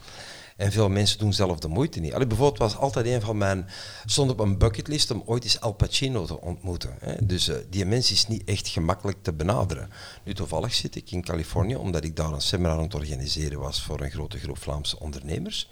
En 0.59 0.71
veel 0.71 0.89
mensen 0.89 1.19
doen 1.19 1.33
zelf 1.33 1.59
de 1.59 1.67
moeite 1.67 1.99
niet. 1.99 2.13
Allee, 2.13 2.27
bijvoorbeeld 2.27 2.59
was 2.59 2.75
altijd 2.75 3.05
een 3.05 3.21
van 3.21 3.37
mijn... 3.37 3.69
stond 4.05 4.31
op 4.31 4.39
een 4.39 4.57
bucketlist 4.57 5.11
om 5.11 5.23
ooit 5.25 5.43
eens 5.43 5.61
Al 5.61 5.73
Pacino 5.73 6.25
te 6.25 6.41
ontmoeten. 6.41 6.95
Hè. 6.99 7.25
Dus 7.25 7.47
uh, 7.47 7.55
die 7.69 7.85
mens 7.85 8.11
is 8.11 8.27
niet 8.27 8.43
echt 8.43 8.67
gemakkelijk 8.67 9.17
te 9.21 9.33
benaderen. 9.33 9.89
Nu 10.23 10.33
toevallig 10.33 10.73
zit 10.73 10.95
ik 10.95 11.11
in 11.11 11.23
Californië, 11.23 11.75
omdat 11.75 12.03
ik 12.03 12.15
daar 12.15 12.33
een 12.33 12.41
seminar 12.41 12.77
aan 12.77 12.83
het 12.83 12.93
organiseren 12.93 13.59
was 13.59 13.81
voor 13.81 14.01
een 14.01 14.11
grote 14.11 14.39
groep 14.39 14.57
Vlaamse 14.57 14.99
ondernemers. 14.99 15.69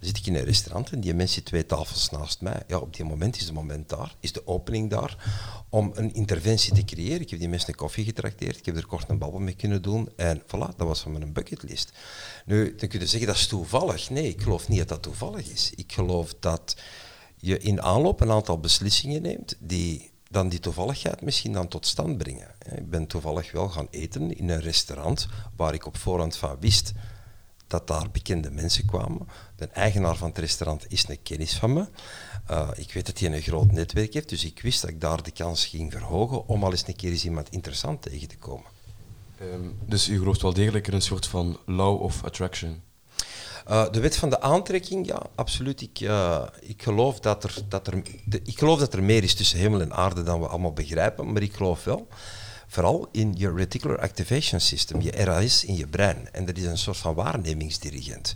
Zit 0.00 0.16
ik 0.16 0.26
in 0.26 0.34
een 0.34 0.44
restaurant 0.44 0.90
en 0.90 1.00
die 1.00 1.14
mens 1.14 1.32
zit 1.32 1.44
twee 1.44 1.66
tafels 1.66 2.10
naast 2.10 2.40
mij. 2.40 2.62
Ja, 2.66 2.78
op 2.78 2.96
die 2.96 3.04
moment 3.04 3.36
is 3.36 3.44
het 3.44 3.52
moment 3.52 3.88
daar, 3.88 4.14
is 4.20 4.32
de 4.32 4.46
opening 4.46 4.90
daar, 4.90 5.16
om 5.68 5.90
een 5.94 6.14
interventie 6.14 6.74
te 6.74 6.84
creëren. 6.84 7.20
Ik 7.20 7.30
heb 7.30 7.38
die 7.38 7.48
mensen 7.48 7.68
een 7.68 7.74
koffie 7.74 8.04
getrakteerd, 8.04 8.56
ik 8.56 8.66
heb 8.66 8.76
er 8.76 8.86
kort 8.86 9.10
een 9.10 9.18
babbel 9.18 9.40
mee 9.40 9.54
kunnen 9.54 9.82
doen 9.82 10.08
en 10.16 10.42
voilà, 10.42 10.76
dat 10.76 10.86
was 10.86 11.00
van 11.00 11.12
mijn 11.12 11.32
bucketlist. 11.32 11.92
Nu, 12.44 12.74
dan 12.74 12.88
kun 12.88 13.00
je 13.00 13.06
zeggen 13.06 13.28
dat 13.28 13.36
is 13.36 13.46
toevallig. 13.46 14.10
Nee, 14.10 14.28
ik 14.28 14.42
geloof 14.42 14.68
niet 14.68 14.78
dat 14.78 14.88
dat 14.88 15.02
toevallig 15.02 15.50
is. 15.50 15.72
Ik 15.74 15.92
geloof 15.92 16.34
dat 16.40 16.76
je 17.36 17.58
in 17.58 17.82
aanloop 17.82 18.20
een 18.20 18.30
aantal 18.30 18.58
beslissingen 18.60 19.22
neemt 19.22 19.56
die 19.58 20.10
dan 20.28 20.48
die 20.48 20.60
toevalligheid 20.60 21.20
misschien 21.20 21.52
dan 21.52 21.68
tot 21.68 21.86
stand 21.86 22.18
brengen. 22.18 22.54
Ik 22.74 22.90
ben 22.90 23.06
toevallig 23.06 23.52
wel 23.52 23.68
gaan 23.68 23.86
eten 23.90 24.36
in 24.36 24.48
een 24.48 24.60
restaurant 24.60 25.28
waar 25.56 25.74
ik 25.74 25.86
op 25.86 25.96
voorhand 25.96 26.36
van 26.36 26.56
wist 26.60 26.92
dat 27.66 27.86
daar 27.86 28.10
bekende 28.10 28.50
mensen 28.50 28.86
kwamen. 28.86 29.28
De 29.56 29.66
eigenaar 29.66 30.16
van 30.16 30.28
het 30.28 30.38
restaurant 30.38 30.84
is 30.88 31.08
een 31.08 31.22
kennis 31.22 31.56
van 31.56 31.72
me. 31.72 31.88
Uh, 32.50 32.70
ik 32.74 32.92
weet 32.92 33.06
dat 33.06 33.18
hij 33.18 33.32
een 33.32 33.42
groot 33.42 33.72
netwerk 33.72 34.14
heeft, 34.14 34.28
dus 34.28 34.44
ik 34.44 34.62
wist 34.62 34.80
dat 34.80 34.90
ik 34.90 35.00
daar 35.00 35.22
de 35.22 35.30
kans 35.30 35.66
ging 35.66 35.92
verhogen 35.92 36.46
om 36.46 36.64
al 36.64 36.70
eens 36.70 36.86
een 36.86 36.96
keer 36.96 37.10
eens 37.10 37.24
iemand 37.24 37.50
interessant 37.50 38.02
tegen 38.02 38.28
te 38.28 38.36
komen. 38.36 38.71
Um, 39.42 39.78
dus 39.86 40.08
u 40.08 40.18
gelooft 40.18 40.42
wel 40.42 40.52
degelijk 40.52 40.86
in 40.86 40.94
een 40.94 41.02
soort 41.02 41.26
van 41.26 41.58
law 41.66 42.02
of 42.02 42.24
attraction? 42.24 42.82
Uh, 43.68 43.90
de 43.90 44.00
wet 44.00 44.16
van 44.16 44.30
de 44.30 44.40
aantrekking, 44.40 45.06
ja, 45.06 45.22
absoluut. 45.34 45.80
Ik, 45.80 46.00
uh, 46.00 46.46
ik, 46.60 46.82
geloof 46.82 47.20
dat 47.20 47.44
er, 47.44 47.54
dat 47.68 47.86
er, 47.86 48.02
de, 48.24 48.40
ik 48.44 48.58
geloof 48.58 48.78
dat 48.78 48.94
er 48.94 49.02
meer 49.02 49.22
is 49.22 49.34
tussen 49.34 49.58
hemel 49.58 49.80
en 49.80 49.92
aarde 49.92 50.22
dan 50.22 50.40
we 50.40 50.46
allemaal 50.46 50.72
begrijpen, 50.72 51.32
maar 51.32 51.42
ik 51.42 51.54
geloof 51.54 51.84
wel 51.84 52.08
vooral 52.66 53.08
in 53.10 53.34
je 53.36 53.52
Reticular 53.52 54.00
Activation 54.00 54.60
System, 54.60 55.00
je 55.00 55.10
RAS 55.10 55.64
in 55.64 55.76
je 55.76 55.86
brein. 55.86 56.28
En 56.32 56.44
dat 56.44 56.56
is 56.56 56.64
een 56.64 56.78
soort 56.78 56.96
van 56.96 57.14
waarnemingsdirigent. 57.14 58.34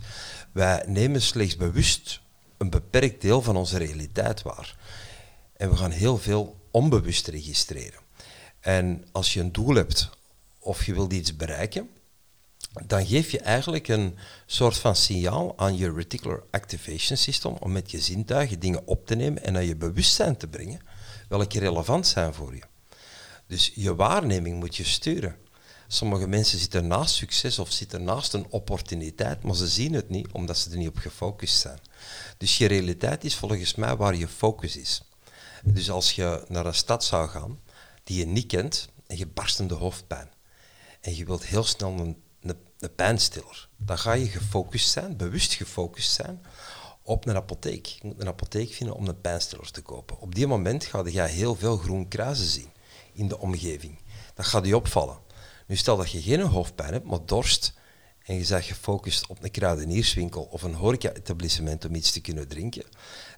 Wij 0.51 0.83
nemen 0.87 1.21
slechts 1.21 1.55
bewust 1.55 2.21
een 2.57 2.69
beperkt 2.69 3.21
deel 3.21 3.41
van 3.41 3.55
onze 3.55 3.77
realiteit 3.77 4.41
waar. 4.41 4.75
En 5.55 5.69
we 5.69 5.75
gaan 5.75 5.91
heel 5.91 6.17
veel 6.17 6.55
onbewust 6.71 7.27
registreren. 7.27 7.99
En 8.59 9.05
als 9.11 9.33
je 9.33 9.39
een 9.39 9.51
doel 9.51 9.75
hebt 9.75 10.09
of 10.67 10.85
je 10.85 10.93
wilt 10.93 11.13
iets 11.13 11.35
bereiken, 11.35 11.89
dan 12.85 13.05
geef 13.05 13.31
je 13.31 13.39
eigenlijk 13.39 13.87
een 13.87 14.17
soort 14.45 14.77
van 14.77 14.95
signaal 14.95 15.57
aan 15.57 15.77
je 15.77 15.93
reticular 15.93 16.43
activation 16.51 17.17
system 17.17 17.53
om 17.59 17.71
met 17.71 17.91
je 17.91 17.99
zintuigen 17.99 18.59
dingen 18.59 18.87
op 18.87 19.05
te 19.05 19.15
nemen 19.15 19.43
en 19.43 19.53
naar 19.53 19.63
je 19.63 19.75
bewustzijn 19.75 20.37
te 20.37 20.47
brengen, 20.47 20.81
welke 21.29 21.59
relevant 21.59 22.07
zijn 22.07 22.33
voor 22.33 22.55
je. 22.55 22.63
Dus 23.47 23.71
je 23.75 23.95
waarneming 23.95 24.59
moet 24.59 24.75
je 24.75 24.83
sturen. 24.83 25.35
Sommige 25.87 26.27
mensen 26.27 26.59
zitten 26.59 26.87
naast 26.87 27.15
succes 27.15 27.59
of 27.59 27.71
zitten 27.71 28.03
naast 28.03 28.33
een 28.33 28.45
opportuniteit, 28.49 29.43
maar 29.43 29.55
ze 29.55 29.67
zien 29.67 29.93
het 29.93 30.09
niet 30.09 30.31
omdat 30.31 30.57
ze 30.57 30.71
er 30.71 30.77
niet 30.77 30.87
op 30.87 30.97
gefocust 30.97 31.59
zijn. 31.59 31.79
Dus 32.37 32.57
je 32.57 32.65
realiteit 32.65 33.23
is 33.23 33.35
volgens 33.35 33.75
mij 33.75 33.95
waar 33.95 34.15
je 34.15 34.27
focus 34.27 34.77
is. 34.77 35.01
Dus 35.63 35.89
als 35.89 36.11
je 36.11 36.45
naar 36.47 36.65
een 36.65 36.73
stad 36.73 37.03
zou 37.03 37.29
gaan 37.29 37.59
die 38.03 38.17
je 38.17 38.25
niet 38.25 38.45
kent 38.45 38.89
en 39.07 39.17
je 39.17 39.27
barstende 39.27 39.73
hoofdpijn 39.73 40.35
en 41.07 41.15
je 41.15 41.25
wilt 41.25 41.45
heel 41.45 41.63
snel 41.63 41.91
een, 41.91 42.17
een, 42.79 42.95
pijnstiller, 42.95 43.69
dan 43.77 43.97
ga 43.97 44.13
je 44.13 44.27
gefocust 44.27 44.89
zijn, 44.89 45.17
bewust 45.17 45.53
gefocust 45.53 46.11
zijn 46.11 46.41
op 47.01 47.27
een 47.27 47.35
apotheek. 47.35 47.85
Je 47.85 47.99
moet 48.07 48.19
een 48.19 48.27
apotheek 48.27 48.73
vinden 48.73 48.95
om 48.95 49.07
een 49.07 49.21
pijnstiller 49.21 49.71
te 49.71 49.81
kopen. 49.81 50.19
Op 50.19 50.35
die 50.35 50.47
moment 50.47 50.85
ga 50.85 51.03
je 51.05 51.21
heel 51.21 51.55
veel 51.55 51.77
groen 51.77 52.07
kruisen 52.07 52.47
zien 52.47 52.71
in 53.13 53.27
de 53.27 53.39
omgeving. 53.39 53.99
Dat 54.33 54.45
gaat 54.45 54.65
je 54.65 54.75
opvallen. 54.75 55.19
Nu 55.67 55.75
stel 55.75 55.97
dat 55.97 56.11
je 56.11 56.21
geen 56.21 56.41
hoofdpijn 56.41 56.93
hebt, 56.93 57.05
maar 57.05 57.25
dorst 57.25 57.73
en 58.23 58.35
je 58.35 58.47
bent 58.47 58.63
gefocust 58.63 59.27
op 59.27 59.43
een 59.43 59.51
kruidenierswinkel 59.51 60.43
of 60.43 60.63
een 60.63 60.73
horeca-etablissement 60.73 61.85
om 61.85 61.95
iets 61.95 62.11
te 62.11 62.21
kunnen 62.21 62.47
drinken, 62.47 62.83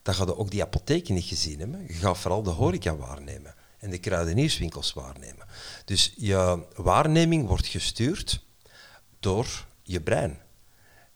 dan 0.03 0.13
ga 0.13 0.23
je 0.23 0.37
ook 0.37 0.51
die 0.51 0.63
apotheken 0.63 1.13
niet 1.13 1.25
gezien 1.25 1.59
hebben. 1.59 1.83
Je 1.87 1.93
gaat 1.93 2.17
vooral 2.17 2.43
de 2.43 2.49
horeca 2.49 2.95
waarnemen 2.95 3.55
en 3.79 3.89
de 3.89 3.97
kruidenierswinkels 3.97 4.93
waarnemen. 4.93 5.47
Dus 5.85 6.13
je 6.15 6.65
waarneming 6.75 7.47
wordt 7.47 7.67
gestuurd 7.67 8.43
door 9.19 9.65
je 9.83 10.01
brein. 10.01 10.39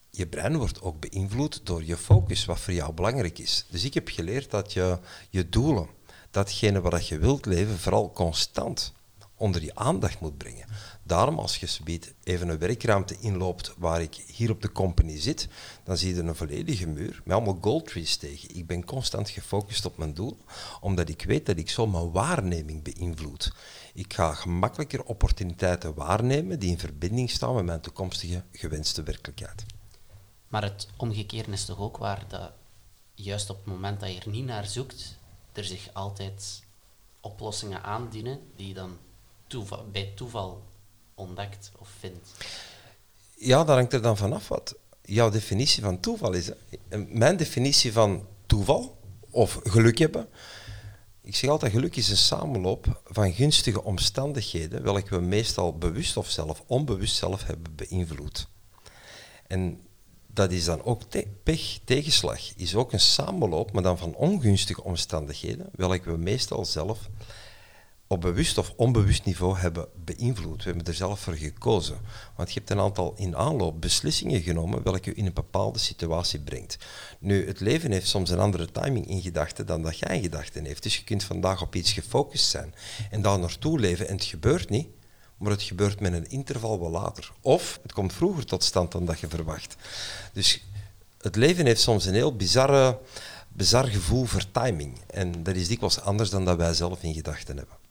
Je 0.09 0.27
brein 0.27 0.57
wordt 0.57 0.81
ook 0.81 0.99
beïnvloed 0.99 1.61
door 1.63 1.83
je 1.83 1.97
focus, 1.97 2.45
wat 2.45 2.59
voor 2.59 2.73
jou 2.73 2.93
belangrijk 2.93 3.39
is. 3.39 3.65
Dus 3.69 3.83
ik 3.83 3.93
heb 3.93 4.09
geleerd 4.09 4.51
dat 4.51 4.73
je 4.73 4.99
je 5.29 5.49
doelen, 5.49 5.87
datgene 6.31 6.81
wat 6.81 7.07
je 7.07 7.17
wilt 7.17 7.45
leven, 7.45 7.79
vooral 7.79 8.11
constant 8.11 8.93
onder 9.35 9.63
je 9.63 9.75
aandacht 9.75 10.19
moet 10.19 10.37
brengen. 10.37 10.67
Daarom, 11.05 11.39
als 11.39 11.57
je 11.57 11.83
biedt 11.83 12.13
even 12.23 12.49
een 12.49 12.57
werkruimte 12.57 13.17
inloopt 13.19 13.73
waar 13.77 14.01
ik 14.01 14.13
hier 14.15 14.51
op 14.51 14.61
de 14.61 14.71
company 14.71 15.19
zit, 15.19 15.47
dan 15.83 15.97
zie 15.97 16.15
je 16.15 16.21
een 16.21 16.35
volledige 16.35 16.87
muur 16.87 17.21
met 17.23 17.35
allemaal 17.35 17.57
gold 17.61 17.87
trees 17.87 18.15
tegen. 18.15 18.55
Ik 18.55 18.67
ben 18.67 18.85
constant 18.85 19.29
gefocust 19.29 19.85
op 19.85 19.97
mijn 19.97 20.13
doel, 20.13 20.37
omdat 20.81 21.09
ik 21.09 21.23
weet 21.23 21.45
dat 21.45 21.57
ik 21.57 21.69
zo 21.69 21.87
mijn 21.87 22.11
waarneming 22.11 22.83
beïnvloed. 22.83 23.51
Ik 23.93 24.13
ga 24.13 24.33
gemakkelijker 24.33 25.03
opportuniteiten 25.03 25.93
waarnemen 25.93 26.59
die 26.59 26.69
in 26.69 26.79
verbinding 26.79 27.29
staan 27.29 27.55
met 27.55 27.65
mijn 27.65 27.81
toekomstige 27.81 28.43
gewenste 28.51 29.03
werkelijkheid. 29.03 29.63
Maar 30.47 30.63
het 30.63 30.87
omgekeerde 30.97 31.51
is 31.51 31.65
toch 31.65 31.79
ook 31.79 31.97
waar 31.97 32.25
dat 32.27 32.51
juist 33.13 33.49
op 33.49 33.57
het 33.57 33.65
moment 33.65 33.99
dat 33.99 34.13
je 34.13 34.19
er 34.19 34.29
niet 34.29 34.45
naar 34.45 34.65
zoekt, 34.65 35.17
er 35.51 35.63
zich 35.63 35.89
altijd 35.93 36.63
oplossingen 37.19 37.83
aandienen 37.83 38.39
die 38.55 38.73
dan 38.73 38.97
bij 39.91 40.11
toeval 40.15 40.71
ontdekt 41.15 41.71
of 41.79 41.89
vindt? 41.99 42.29
Ja, 43.35 43.63
daar 43.63 43.75
hangt 43.75 43.93
er 43.93 44.01
dan 44.01 44.17
vanaf 44.17 44.47
wat 44.47 44.75
jouw 45.01 45.29
definitie 45.29 45.83
van 45.83 45.99
toeval 45.99 46.33
is. 46.33 46.51
Mijn 47.07 47.37
definitie 47.37 47.93
van 47.93 48.27
toeval 48.45 48.97
of 49.29 49.59
geluk 49.63 49.97
hebben. 49.97 50.27
Ik 51.21 51.35
zeg 51.35 51.49
altijd, 51.49 51.71
geluk 51.71 51.95
is 51.95 52.09
een 52.09 52.17
samenloop 52.17 53.01
van 53.05 53.33
gunstige 53.33 53.83
omstandigheden, 53.83 54.83
welke 54.83 55.15
we 55.15 55.21
meestal 55.21 55.77
bewust 55.77 56.17
of 56.17 56.29
zelf 56.29 56.63
onbewust 56.65 57.15
zelf 57.15 57.43
hebben 57.43 57.75
beïnvloed. 57.75 58.47
En 59.47 59.81
dat 60.27 60.51
is 60.51 60.65
dan 60.65 60.83
ook 60.83 61.01
pech, 61.43 61.79
tegenslag, 61.83 62.55
is 62.55 62.75
ook 62.75 62.93
een 62.93 62.99
samenloop, 62.99 63.71
maar 63.71 63.83
dan 63.83 63.97
van 63.97 64.15
ongunstige 64.15 64.83
omstandigheden, 64.83 65.69
welke 65.75 66.11
we 66.11 66.17
meestal 66.17 66.65
zelf 66.65 67.09
op 68.13 68.21
bewust 68.21 68.57
of 68.57 68.73
onbewust 68.75 69.25
niveau 69.25 69.57
hebben 69.57 69.87
beïnvloed. 70.05 70.63
We 70.63 70.69
hebben 70.69 70.85
er 70.85 70.93
zelf 70.93 71.19
voor 71.19 71.33
gekozen. 71.33 71.97
Want 72.35 72.53
je 72.53 72.59
hebt 72.59 72.71
een 72.71 72.79
aantal 72.79 73.13
in 73.17 73.35
aanloop 73.35 73.81
beslissingen 73.81 74.41
genomen 74.41 74.83
welke 74.83 75.09
je 75.09 75.15
in 75.15 75.25
een 75.25 75.33
bepaalde 75.33 75.79
situatie 75.79 76.39
brengt. 76.39 76.77
Nu, 77.19 77.47
het 77.47 77.59
leven 77.59 77.91
heeft 77.91 78.07
soms 78.07 78.29
een 78.29 78.39
andere 78.39 78.71
timing 78.71 79.07
in 79.07 79.21
gedachten 79.21 79.65
dan 79.65 79.81
dat 79.81 79.99
jij 79.99 80.15
in 80.15 80.21
gedachten 80.21 80.65
heeft. 80.65 80.83
Dus 80.83 80.97
je 80.97 81.03
kunt 81.03 81.23
vandaag 81.23 81.61
op 81.61 81.75
iets 81.75 81.91
gefocust 81.91 82.49
zijn 82.49 82.73
en 83.09 83.21
daar 83.21 83.39
naartoe 83.39 83.79
leven 83.79 84.07
en 84.07 84.15
het 84.15 84.25
gebeurt 84.25 84.69
niet, 84.69 84.87
maar 85.37 85.51
het 85.51 85.63
gebeurt 85.63 85.99
met 85.99 86.13
een 86.13 86.29
interval 86.29 86.79
wel 86.79 86.89
later. 86.89 87.31
Of 87.41 87.79
het 87.81 87.93
komt 87.93 88.13
vroeger 88.13 88.45
tot 88.45 88.63
stand 88.63 88.91
dan 88.91 89.05
dat 89.05 89.19
je 89.19 89.27
verwacht. 89.27 89.75
Dus 90.33 90.63
het 91.21 91.35
leven 91.35 91.65
heeft 91.65 91.81
soms 91.81 92.05
een 92.05 92.13
heel 92.13 92.35
bizarre, 92.35 92.99
bizar 93.47 93.87
gevoel 93.87 94.25
voor 94.25 94.51
timing. 94.51 94.99
En 95.07 95.43
dat 95.43 95.55
is 95.55 95.67
dikwijls 95.67 96.01
anders 96.01 96.29
dan 96.29 96.45
dat 96.45 96.57
wij 96.57 96.73
zelf 96.73 97.03
in 97.03 97.13
gedachten 97.13 97.57
hebben. 97.57 97.82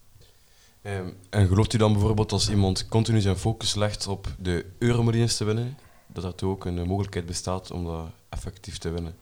Ehm, 0.82 1.08
en 1.30 1.46
gelooft 1.48 1.72
u 1.72 1.78
dan 1.78 1.92
bijvoorbeeld 1.92 2.32
als 2.32 2.50
iemand 2.50 2.88
continu 2.88 3.20
zijn 3.20 3.36
focus 3.36 3.74
legt 3.74 4.06
op 4.06 4.26
de 4.38 4.66
euromillions 4.78 5.36
te 5.36 5.44
winnen, 5.44 5.78
dat 6.06 6.40
er 6.40 6.46
ook 6.46 6.64
een 6.64 6.86
mogelijkheid 6.86 7.26
bestaat 7.26 7.70
om 7.70 7.84
dat 7.84 8.06
effectief 8.28 8.78
te 8.78 8.90
winnen? 8.90 9.14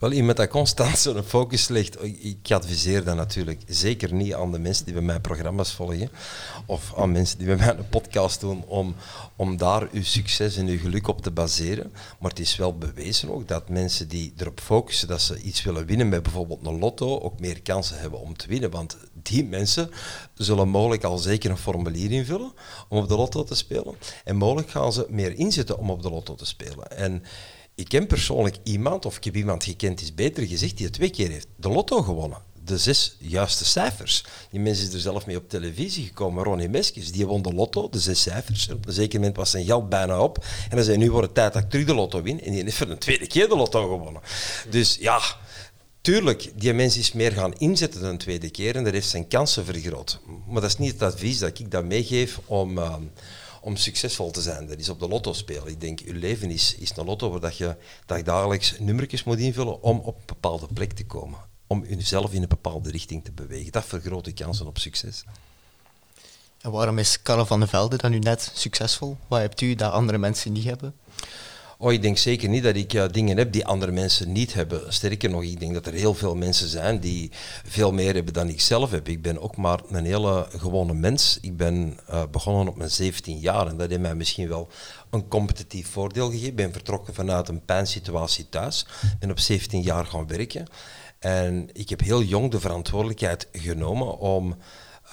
Wel, 0.00 0.12
iemand 0.12 0.36
dat 0.36 0.48
constant 0.48 0.98
zo'n 1.04 1.22
focus 1.22 1.68
legt, 1.68 2.04
ik 2.24 2.50
adviseer 2.50 3.04
dat 3.04 3.16
natuurlijk 3.16 3.62
zeker 3.66 4.14
niet 4.14 4.34
aan 4.34 4.52
de 4.52 4.58
mensen 4.58 4.84
die 4.84 4.94
bij 4.94 5.02
mij 5.02 5.20
programma's 5.20 5.72
volgen 5.72 6.10
of 6.66 6.92
aan 6.96 7.12
mensen 7.12 7.38
die 7.38 7.46
bij 7.46 7.56
mij 7.56 7.76
een 7.76 7.88
podcast 7.88 8.40
doen 8.40 8.64
om, 8.66 8.94
om 9.36 9.56
daar 9.56 9.88
uw 9.92 10.02
succes 10.02 10.56
en 10.56 10.66
uw 10.66 10.78
geluk 10.78 11.08
op 11.08 11.22
te 11.22 11.30
baseren. 11.30 11.92
Maar 12.18 12.30
het 12.30 12.38
is 12.38 12.56
wel 12.56 12.78
bewezen 12.78 13.30
ook 13.30 13.48
dat 13.48 13.68
mensen 13.68 14.08
die 14.08 14.32
erop 14.36 14.60
focussen 14.60 15.08
dat 15.08 15.20
ze 15.20 15.40
iets 15.40 15.62
willen 15.62 15.86
winnen 15.86 16.08
met 16.08 16.22
bijvoorbeeld 16.22 16.66
een 16.66 16.78
lotto, 16.78 17.18
ook 17.18 17.40
meer 17.40 17.62
kansen 17.62 17.98
hebben 17.98 18.20
om 18.20 18.36
te 18.36 18.48
winnen. 18.48 18.70
Want 18.70 18.96
die 19.12 19.44
mensen 19.44 19.90
zullen 20.34 20.68
mogelijk 20.68 21.04
al 21.04 21.18
zeker 21.18 21.50
een 21.50 21.56
formulier 21.56 22.10
invullen 22.10 22.52
om 22.88 22.98
op 22.98 23.08
de 23.08 23.16
lotto 23.16 23.44
te 23.44 23.54
spelen. 23.54 23.94
En 24.24 24.36
mogelijk 24.36 24.70
gaan 24.70 24.92
ze 24.92 25.06
meer 25.08 25.32
inzetten 25.38 25.78
om 25.78 25.90
op 25.90 26.02
de 26.02 26.10
lotto 26.10 26.34
te 26.34 26.46
spelen. 26.46 26.96
En 26.96 27.22
ik 27.80 27.88
ken 27.88 28.06
persoonlijk 28.06 28.56
iemand, 28.62 29.06
of 29.06 29.16
ik 29.16 29.24
heb 29.24 29.36
iemand 29.36 29.64
gekend, 29.64 30.00
is 30.00 30.14
beter 30.14 30.46
gezegd, 30.46 30.76
die 30.76 30.86
het 30.86 30.94
twee 30.94 31.10
keer 31.10 31.30
heeft 31.30 31.46
de 31.56 31.68
lotto 31.68 32.02
gewonnen. 32.02 32.38
De 32.64 32.78
zes 32.78 33.16
juiste 33.18 33.64
cijfers. 33.64 34.24
Die 34.50 34.60
mensen 34.60 34.86
is 34.88 34.94
er 34.94 35.00
zelf 35.00 35.26
mee 35.26 35.36
op 35.36 35.48
televisie 35.48 36.04
gekomen. 36.04 36.44
Ronnie 36.44 36.68
Meskis, 36.68 37.12
die 37.12 37.26
won 37.26 37.42
de 37.42 37.52
lotto, 37.52 37.88
de 37.88 37.98
zes 37.98 38.22
cijfers. 38.22 38.70
op 38.70 38.86
een 38.86 38.92
zeker 38.92 39.18
moment 39.18 39.36
was 39.36 39.50
zijn 39.50 39.64
geld 39.64 39.88
bijna 39.88 40.20
op. 40.20 40.44
En 40.68 40.76
dan 40.76 40.84
zei 40.84 40.96
nu 40.96 41.10
wordt 41.10 41.26
het 41.26 41.34
tijd 41.34 41.52
dat 41.52 41.62
ik 41.62 41.70
terug 41.70 41.86
de 41.86 41.94
lotto 41.94 42.22
win. 42.22 42.42
En 42.42 42.52
die 42.52 42.62
heeft 42.62 42.76
voor 42.76 42.90
een 42.90 42.98
tweede 42.98 43.26
keer 43.26 43.48
de 43.48 43.56
lotto 43.56 43.88
gewonnen. 43.88 44.22
Dus 44.70 44.96
ja, 45.00 45.20
tuurlijk, 46.00 46.52
die 46.54 46.72
mens 46.72 46.96
is 46.96 47.12
meer 47.12 47.32
gaan 47.32 47.54
inzetten 47.54 48.00
dan 48.00 48.10
een 48.10 48.18
tweede 48.18 48.50
keer. 48.50 48.76
En 48.76 48.84
dat 48.84 48.92
heeft 48.92 49.08
zijn 49.08 49.28
kansen 49.28 49.64
vergroot. 49.64 50.20
Maar 50.46 50.60
dat 50.60 50.70
is 50.70 50.78
niet 50.78 50.92
het 50.92 51.02
advies 51.02 51.38
dat 51.38 51.58
ik 51.58 51.70
dat 51.70 51.84
meegeef 51.84 52.40
om... 52.46 52.78
Uh, 52.78 52.94
om 53.60 53.76
succesvol 53.76 54.30
te 54.30 54.42
zijn. 54.42 54.66
Dat 54.66 54.78
is 54.78 54.88
op 54.88 54.98
de 54.98 55.08
lotto 55.08 55.32
spelen. 55.32 55.66
Ik 55.66 55.80
denk, 55.80 56.00
je 56.00 56.14
leven 56.14 56.50
is, 56.50 56.74
is 56.74 56.96
een 56.96 57.04
lotto 57.04 57.30
waar 57.30 57.40
dat 57.40 57.56
je, 57.56 57.76
dagelijks 58.06 58.78
nummertjes 58.78 59.24
moet 59.24 59.38
invullen 59.38 59.82
om 59.82 59.98
op 59.98 60.16
een 60.16 60.22
bepaalde 60.26 60.66
plek 60.74 60.92
te 60.92 61.06
komen. 61.06 61.38
Om 61.66 61.84
jezelf 61.84 62.32
in 62.32 62.42
een 62.42 62.48
bepaalde 62.48 62.90
richting 62.90 63.24
te 63.24 63.32
bewegen. 63.32 63.72
Dat 63.72 63.84
vergroot 63.84 64.24
de 64.24 64.32
kansen 64.32 64.66
op 64.66 64.78
succes. 64.78 65.24
En 66.60 66.70
waarom 66.70 66.98
is 66.98 67.22
Karel 67.22 67.46
van 67.46 67.58
der 67.58 67.68
Velde 67.68 67.96
dan 67.96 68.10
nu 68.10 68.18
net 68.18 68.50
succesvol? 68.54 69.16
Wat 69.28 69.40
hebt 69.40 69.60
u 69.60 69.74
dat 69.74 69.92
andere 69.92 70.18
mensen 70.18 70.52
niet 70.52 70.64
hebben? 70.64 70.94
Oh, 71.82 71.92
ik 71.92 72.02
denk 72.02 72.18
zeker 72.18 72.48
niet 72.48 72.62
dat 72.62 72.76
ik 72.76 72.92
uh, 72.92 73.04
dingen 73.10 73.36
heb 73.36 73.52
die 73.52 73.66
andere 73.66 73.92
mensen 73.92 74.32
niet 74.32 74.54
hebben. 74.54 74.92
Sterker 74.92 75.30
nog, 75.30 75.42
ik 75.42 75.60
denk 75.60 75.74
dat 75.74 75.86
er 75.86 75.92
heel 75.92 76.14
veel 76.14 76.36
mensen 76.36 76.68
zijn 76.68 77.00
die 77.00 77.30
veel 77.64 77.92
meer 77.92 78.14
hebben 78.14 78.32
dan 78.32 78.48
ik 78.48 78.60
zelf 78.60 78.90
heb. 78.90 79.08
Ik 79.08 79.22
ben 79.22 79.40
ook 79.40 79.56
maar 79.56 79.80
een 79.88 80.04
hele 80.04 80.46
gewone 80.56 80.94
mens. 80.94 81.38
Ik 81.40 81.56
ben 81.56 81.98
uh, 82.10 82.22
begonnen 82.30 82.68
op 82.68 82.76
mijn 82.76 82.90
17 82.90 83.38
jaar 83.38 83.66
en 83.66 83.76
dat 83.76 83.88
heeft 83.88 84.00
mij 84.00 84.14
misschien 84.14 84.48
wel 84.48 84.68
een 85.10 85.28
competitief 85.28 85.88
voordeel 85.88 86.26
gegeven. 86.26 86.48
Ik 86.48 86.56
ben 86.56 86.72
vertrokken 86.72 87.14
vanuit 87.14 87.48
een 87.48 87.64
pijnsituatie 87.64 88.48
thuis. 88.48 88.86
ben 89.18 89.30
op 89.30 89.38
17 89.38 89.82
jaar 89.82 90.06
gaan 90.06 90.26
werken. 90.26 90.66
En 91.18 91.68
ik 91.72 91.88
heb 91.88 92.00
heel 92.00 92.22
jong 92.22 92.50
de 92.50 92.60
verantwoordelijkheid 92.60 93.48
genomen 93.52 94.18
om 94.18 94.56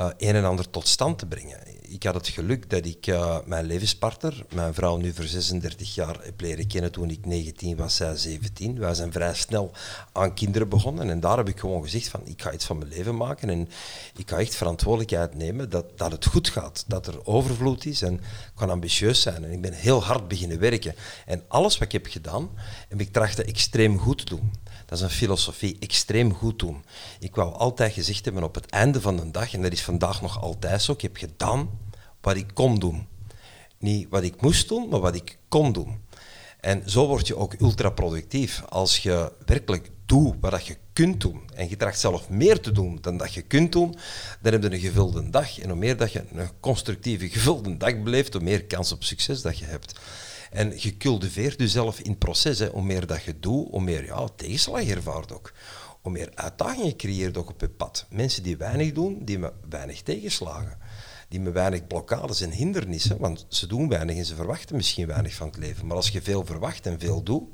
uh, 0.01 0.07
een 0.17 0.35
en 0.35 0.45
ander 0.45 0.69
tot 0.69 0.87
stand 0.87 1.19
te 1.19 1.25
brengen 1.25 1.77
ik 1.89 2.03
had 2.03 2.13
het 2.13 2.27
geluk 2.27 2.69
dat 2.69 2.85
ik 2.85 3.07
uh, 3.07 3.37
mijn 3.45 3.65
levenspartner, 3.65 4.45
mijn 4.53 4.73
vrouw 4.73 4.97
nu 4.97 5.13
voor 5.13 5.25
36 5.25 5.95
jaar, 5.95 6.17
heb 6.21 6.41
leren 6.41 6.67
kennen 6.67 6.91
toen 6.91 7.09
ik 7.09 7.25
19 7.25 7.75
was, 7.75 7.95
zij 7.95 8.15
17. 8.15 8.79
Wij 8.79 8.93
zijn 8.93 9.11
vrij 9.11 9.33
snel 9.33 9.71
aan 10.11 10.33
kinderen 10.33 10.69
begonnen 10.69 11.09
en 11.09 11.19
daar 11.19 11.37
heb 11.37 11.47
ik 11.47 11.59
gewoon 11.59 11.83
gezegd 11.83 12.07
van 12.07 12.21
ik 12.23 12.41
ga 12.41 12.51
iets 12.51 12.65
van 12.65 12.77
mijn 12.77 12.89
leven 12.89 13.17
maken 13.17 13.49
en 13.49 13.69
ik 14.15 14.29
ga 14.29 14.37
echt 14.37 14.55
verantwoordelijkheid 14.55 15.35
nemen 15.35 15.69
dat, 15.69 15.97
dat 15.97 16.11
het 16.11 16.25
goed 16.25 16.49
gaat, 16.49 16.83
dat 16.87 17.07
er 17.07 17.25
overvloed 17.25 17.85
is 17.85 18.01
en 18.01 18.13
ik 18.13 18.21
kan 18.55 18.69
ambitieus 18.69 19.21
zijn. 19.21 19.43
En 19.43 19.51
ik 19.51 19.61
ben 19.61 19.73
heel 19.73 20.03
hard 20.03 20.27
beginnen 20.27 20.59
werken. 20.59 20.95
En 21.25 21.43
alles 21.47 21.77
wat 21.77 21.87
ik 21.87 21.91
heb 21.91 22.05
gedaan, 22.07 22.49
heb 22.89 23.01
ik 23.01 23.13
trachten 23.13 23.45
extreem 23.45 23.99
goed 23.99 24.17
te 24.17 24.25
doen. 24.25 24.51
Dat 24.87 24.97
is 24.97 25.03
een 25.03 25.09
filosofie, 25.09 25.77
extreem 25.79 26.33
goed 26.33 26.59
doen. 26.59 26.83
Ik 27.19 27.35
wou 27.35 27.53
altijd 27.53 27.93
gezegd 27.93 28.25
hebben 28.25 28.43
op 28.43 28.55
het 28.55 28.69
einde 28.69 29.01
van 29.01 29.17
de 29.17 29.31
dag, 29.31 29.53
en 29.53 29.61
dat 29.61 29.71
is 29.71 29.81
vandaag 29.81 30.21
nog 30.21 30.41
altijd 30.41 30.81
zo, 30.81 30.91
ik 30.91 31.01
heb 31.01 31.17
gedaan 31.17 31.69
wat 32.21 32.35
ik 32.35 32.47
kon 32.53 32.79
doen. 32.79 33.07
Niet 33.77 34.07
wat 34.09 34.23
ik 34.23 34.41
moest 34.41 34.67
doen, 34.67 34.89
maar 34.89 34.99
wat 34.99 35.15
ik 35.15 35.37
kon 35.47 35.71
doen. 35.71 35.97
En 36.59 36.83
zo 36.85 37.07
word 37.07 37.27
je 37.27 37.37
ook 37.37 37.59
ultraproductief. 37.61 38.63
Als 38.69 38.97
je 38.97 39.31
werkelijk 39.45 39.89
doet 40.05 40.35
wat 40.39 40.65
je 40.65 40.77
kunt 40.93 41.21
doen 41.21 41.41
en 41.55 41.69
je 41.69 41.77
tracht 41.77 41.99
zelf 41.99 42.29
meer 42.29 42.59
te 42.59 42.71
doen 42.71 42.97
dan 43.01 43.17
dat 43.17 43.33
je 43.33 43.41
kunt 43.41 43.71
doen, 43.71 43.95
dan 44.41 44.53
heb 44.53 44.63
je 44.63 44.71
een 44.71 44.79
gevulde 44.79 45.29
dag. 45.29 45.59
En 45.59 45.69
hoe 45.69 45.77
meer 45.77 45.97
dat 45.97 46.11
je 46.11 46.23
een 46.33 46.49
constructieve 46.59 47.29
gevulde 47.29 47.77
dag 47.77 48.03
beleeft, 48.03 48.33
hoe 48.33 48.43
meer 48.43 48.65
kans 48.65 48.91
op 48.91 49.03
succes 49.03 49.41
dat 49.41 49.57
je 49.57 49.65
hebt. 49.65 49.99
En 50.57 50.73
je 50.75 50.97
cultiveert 50.97 51.59
jezelf 51.59 51.99
in 51.99 52.09
het 52.09 52.19
proces. 52.19 52.61
Hoe 52.61 52.81
meer 52.81 53.07
dat 53.07 53.23
je 53.23 53.39
doet, 53.39 53.67
hoe 53.69 53.81
meer 53.81 54.05
ja, 54.05 54.27
tegenslag 54.35 54.83
je 54.83 54.95
ervaart 54.95 55.31
ook. 55.31 55.53
Hoe 56.01 56.11
meer 56.11 56.31
uitdagingen 56.33 56.95
creëert 56.95 57.37
ook 57.37 57.49
op 57.49 57.61
je 57.61 57.69
pad. 57.69 58.05
Mensen 58.09 58.43
die 58.43 58.57
weinig 58.57 58.91
doen, 58.91 59.25
die 59.25 59.39
met 59.39 59.53
weinig 59.69 60.01
tegenslagen. 60.01 60.77
Die 61.29 61.39
met 61.39 61.53
weinig 61.53 61.87
blokkades 61.87 62.41
en 62.41 62.51
hindernissen, 62.51 63.17
want 63.17 63.45
ze 63.49 63.67
doen 63.67 63.89
weinig 63.89 64.17
en 64.17 64.25
ze 64.25 64.35
verwachten 64.35 64.75
misschien 64.75 65.07
weinig 65.07 65.33
van 65.33 65.47
het 65.47 65.57
leven. 65.57 65.87
Maar 65.87 65.95
als 65.95 66.09
je 66.09 66.21
veel 66.21 66.45
verwacht 66.45 66.85
en 66.85 66.99
veel 66.99 67.23
doet, 67.23 67.49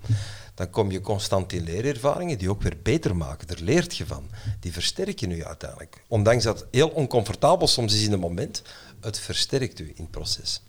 dan 0.55 0.69
kom 0.69 0.91
je 0.91 1.01
constant 1.01 1.53
in 1.53 1.63
leerervaringen 1.63 2.38
die 2.38 2.50
ook 2.50 2.62
weer 2.62 2.77
beter 2.83 3.15
maken. 3.15 3.48
Daar 3.48 3.62
leert 3.62 3.98
je 3.98 4.05
van. 4.05 4.29
Die 4.60 4.74
versterken 4.74 5.36
je 5.36 5.45
uiteindelijk. 5.45 6.03
Ondanks 6.07 6.43
dat 6.43 6.60
het 6.60 6.67
heel 6.72 6.89
oncomfortabel 6.89 7.67
soms 7.67 7.93
is 7.93 8.03
in 8.03 8.12
een 8.12 8.19
moment, 8.19 8.62
het 9.01 9.19
versterkt 9.19 9.79
u 9.79 9.88
in 9.95 10.03
het 10.03 10.12
proces. 10.12 10.62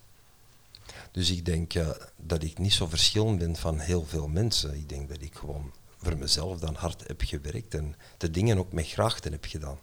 Dus 1.15 1.31
ik 1.31 1.45
denk 1.45 1.73
dat 2.17 2.43
ik 2.43 2.59
niet 2.59 2.73
zo 2.73 2.87
verschillend 2.87 3.39
ben 3.39 3.57
van 3.57 3.79
heel 3.79 4.05
veel 4.05 4.29
mensen. 4.29 4.75
Ik 4.75 4.89
denk 4.89 5.09
dat 5.09 5.23
ik 5.23 5.35
gewoon 5.35 5.73
voor 5.97 6.17
mezelf 6.17 6.59
dan 6.59 6.75
hard 6.75 7.07
heb 7.07 7.21
gewerkt 7.21 7.75
en 7.75 7.95
de 8.19 8.31
dingen 8.31 8.59
ook 8.59 8.73
met 8.73 8.89
grachten 8.89 9.33
heb 9.33 9.45
gedaan. 9.45 9.79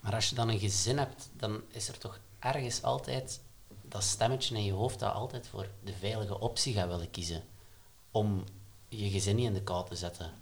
Maar 0.00 0.14
als 0.14 0.28
je 0.28 0.34
dan 0.34 0.48
een 0.48 0.58
gezin 0.58 0.98
hebt, 0.98 1.30
dan 1.32 1.60
is 1.70 1.88
er 1.88 1.98
toch 1.98 2.18
ergens 2.38 2.82
altijd 2.82 3.40
dat 3.82 4.02
stemmetje 4.02 4.56
in 4.56 4.64
je 4.64 4.72
hoofd 4.72 4.98
dat 4.98 5.12
altijd 5.12 5.48
voor 5.48 5.66
de 5.84 5.92
veilige 5.92 6.40
optie 6.40 6.74
gaat 6.74 6.88
willen 6.88 7.10
kiezen. 7.10 7.42
Om 8.10 8.44
je 8.88 9.10
gezin 9.10 9.36
niet 9.36 9.46
in 9.46 9.54
de 9.54 9.62
kou 9.62 9.88
te 9.88 9.96
zetten. 9.96 10.32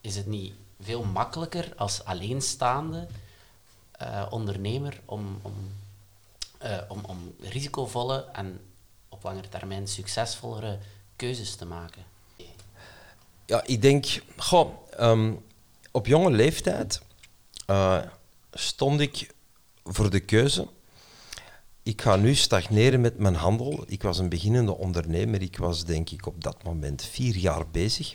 Is 0.00 0.16
het 0.16 0.26
niet 0.26 0.54
veel 0.80 1.04
makkelijker 1.04 1.72
als 1.76 2.04
alleenstaande 2.04 3.06
uh, 4.02 4.26
ondernemer 4.30 5.00
om, 5.04 5.38
om, 5.42 5.54
uh, 6.62 6.80
om, 6.88 7.04
om 7.04 7.34
risicovolle 7.40 8.24
en 8.32 8.60
op 9.08 9.22
langere 9.22 9.48
termijn 9.48 9.86
succesvollere 9.86 10.78
keuzes 11.16 11.54
te 11.54 11.64
maken? 11.64 12.02
Ja, 13.46 13.62
ik 13.66 13.82
denk, 13.82 14.22
goh, 14.36 14.74
um, 15.00 15.44
op 15.90 16.06
jonge 16.06 16.30
leeftijd 16.30 17.02
uh, 17.66 18.02
stond 18.52 19.00
ik 19.00 19.34
voor 19.84 20.10
de 20.10 20.20
keuze. 20.20 20.68
Ik 21.82 22.02
ga 22.02 22.16
nu 22.16 22.34
stagneren 22.34 23.00
met 23.00 23.18
mijn 23.18 23.34
handel. 23.34 23.84
Ik 23.86 24.02
was 24.02 24.18
een 24.18 24.28
beginnende 24.28 24.76
ondernemer. 24.76 25.42
Ik 25.42 25.56
was 25.56 25.84
denk 25.84 26.10
ik 26.10 26.26
op 26.26 26.44
dat 26.44 26.62
moment 26.62 27.04
vier 27.04 27.36
jaar 27.36 27.68
bezig. 27.68 28.14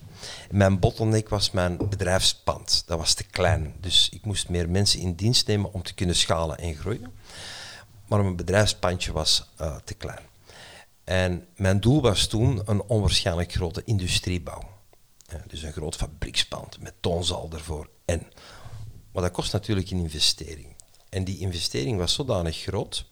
Mijn 0.52 0.80
bottleneck 0.80 1.30
was 1.30 1.52
mijn 1.52 1.78
bedrijfspand. 1.78 2.84
Dat 2.86 2.98
was 2.98 3.14
te 3.14 3.24
klein. 3.24 3.74
Dus 3.80 4.10
ik 4.10 4.26
moest 4.26 4.50
meer 4.50 4.70
mensen 4.70 5.00
in 5.00 5.14
dienst 5.14 5.48
nemen 5.48 5.74
om 5.74 5.84
te 5.84 5.94
kunnen 5.94 6.16
schalen 6.16 6.58
en 6.58 6.76
groeien. 6.76 7.14
Maar 8.08 8.22
mijn 8.22 8.36
bedrijfspandje 8.36 9.12
was 9.12 9.50
uh, 9.62 9.76
te 9.76 9.94
klein. 9.94 10.33
En 11.04 11.48
mijn 11.56 11.80
doel 11.80 12.02
was 12.02 12.28
toen 12.28 12.62
een 12.66 12.82
onwaarschijnlijk 12.82 13.52
grote 13.52 13.82
industriebouw. 13.86 14.72
Dus 15.48 15.62
een 15.62 15.72
groot 15.72 15.96
fabriekspand 15.96 16.80
met 16.80 16.94
toonzaal 17.00 17.50
ervoor. 17.52 17.90
En. 18.06 18.28
Maar 19.12 19.24
dat 19.24 19.32
kost 19.32 19.54
natuurlijk 19.54 19.92
een 19.92 20.00
investering. 20.00 20.76
En 21.10 21.24
die 21.24 21.38
investering 21.38 21.98
was 21.98 22.14
zodanig 22.14 22.58
groot, 22.58 23.06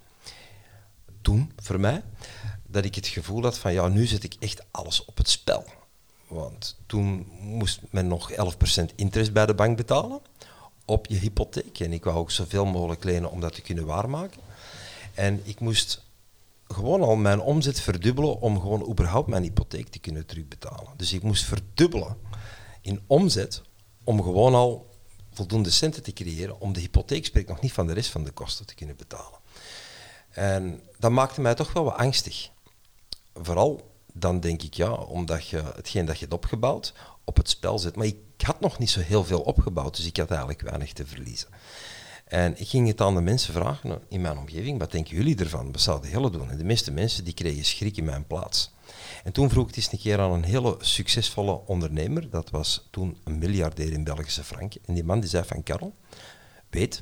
toen 1.22 1.52
voor 1.62 1.80
mij, 1.80 2.04
dat 2.68 2.86
ik 2.86 2.96
het 2.96 3.08
gevoel 3.08 3.44
had 3.44 3.58
van 3.58 3.74
ja, 3.74 3.88
nu 3.88 4.06
zet 4.06 4.24
ik 4.24 4.36
echt 4.40 4.64
alles 4.72 5.06
op 5.06 5.18
het 5.18 5.30
spel. 5.30 5.66
Want 6.28 6.78
toen 6.86 7.28
moest 7.40 7.80
men 7.90 8.08
nog 8.08 8.32
11% 8.32 8.36
interest 8.96 9.34
bij 9.34 9.46
de 9.46 9.54
bank 9.54 9.78
betalen 9.78 10.22
op 10.86 11.08
je 11.08 11.18
hypotheek. 11.18 11.80
En 11.80 11.94
ik 11.94 12.04
wou 12.04 12.18
ook 12.18 12.32
zoveel 12.32 12.66
mogelijk 12.66 13.04
lenen 13.04 13.32
om 13.32 13.40
dat 13.40 13.54
te 13.54 13.62
kunnen 13.62 13.86
waarmaken. 13.86 14.42
En 15.14 15.42
ik 15.44 15.60
moest 15.60 16.04
gewoon 16.74 17.01
al 17.01 17.16
mijn 17.16 17.40
omzet 17.40 17.79
verdubbelen 17.79 18.40
om 18.40 18.60
gewoon 18.60 18.90
überhaupt 18.90 19.27
mijn 19.27 19.44
hypotheek 19.44 19.88
te 19.88 20.00
kunnen 20.00 20.25
terugbetalen. 20.25 20.94
Dus 20.96 21.14
ik 21.14 21.24
moest 21.24 21.44
verdubbelen 21.44 22.18
in 22.81 23.01
omzet 23.07 23.62
om 24.03 24.24
gewoon 24.24 24.53
al 24.53 24.90
voldoende 25.34 25.70
centen 25.70 26.03
te 26.03 26.14
creëren 26.14 26.60
om 26.60 26.74
de 26.74 26.79
hypotheek, 26.79 27.25
spreek 27.25 27.48
nog 27.48 27.62
niet 27.62 27.74
van 27.74 27.88
de 27.88 27.94
rest 27.94 28.10
van 28.10 28.24
de 28.24 28.31
kosten, 28.31 28.66
te 28.66 28.75
kunnen 28.75 28.96
betalen. 28.96 29.40
En 30.29 30.81
dat 31.00 31.12
maakte 31.12 31.42
mij 31.42 31.55
toch 31.55 31.74
wel 31.74 31.84
wat 31.84 31.96
angstig. 31.96 32.50
Vooral 33.34 33.92
dan 34.14 34.40
denk 34.40 34.62
ik, 34.62 34.74
ja, 34.74 34.92
omdat 34.92 35.48
je 35.48 35.64
hetgeen 35.75 36.05
dat 36.05 36.16
je 36.16 36.22
hebt 36.22 36.34
opgebouwd 36.34 36.94
op 37.24 37.38
het 37.38 37.50
spel 37.50 37.79
zet. 37.79 37.96
Maar 37.96 38.05
ik 38.05 38.18
had 38.38 38.60
nog 38.60 38.79
niet 38.79 38.90
zo 38.90 39.00
heel 39.00 39.24
veel 39.24 39.42
opgebouwd, 39.42 39.96
dus 39.96 40.05
ik 40.05 40.18
had 40.18 40.29
eigenlijk 40.29 40.62
weinig 40.62 40.94
te 40.94 41.05
verliezen. 41.05 41.50
En 42.31 42.59
ik 42.59 42.67
ging 42.67 42.87
het 42.87 43.01
aan 43.01 43.15
de 43.15 43.22
mensen 43.22 43.53
vragen 43.53 44.01
in 44.09 44.22
mijn 44.22 44.37
omgeving, 44.37 44.79
wat 44.79 44.91
denken 44.91 45.15
jullie 45.15 45.39
ervan? 45.39 45.72
Wat 45.72 45.81
zouden 45.81 46.09
jullie 46.09 46.29
doen? 46.29 46.51
En 46.51 46.57
de 46.57 46.63
meeste 46.63 46.91
mensen 46.91 47.24
die 47.24 47.33
kregen 47.33 47.65
schrik 47.65 47.98
in 47.98 48.03
mijn 48.03 48.27
plaats. 48.27 48.72
En 49.24 49.31
toen 49.31 49.50
vroeg 49.50 49.61
ik 49.61 49.75
het 49.75 49.77
eens 49.77 49.91
een 49.91 50.00
keer 50.00 50.20
aan 50.20 50.31
een 50.31 50.44
hele 50.44 50.75
succesvolle 50.79 51.61
ondernemer, 51.65 52.29
dat 52.29 52.50
was 52.50 52.87
toen 52.91 53.17
een 53.24 53.37
miljardair 53.37 53.91
in 53.91 54.03
Belgische 54.03 54.44
franken. 54.44 54.81
En 54.85 54.94
die 54.94 55.03
man 55.03 55.20
die 55.20 55.29
zei 55.29 55.44
van, 55.44 55.63
Karel, 55.63 55.96
weet, 56.70 57.01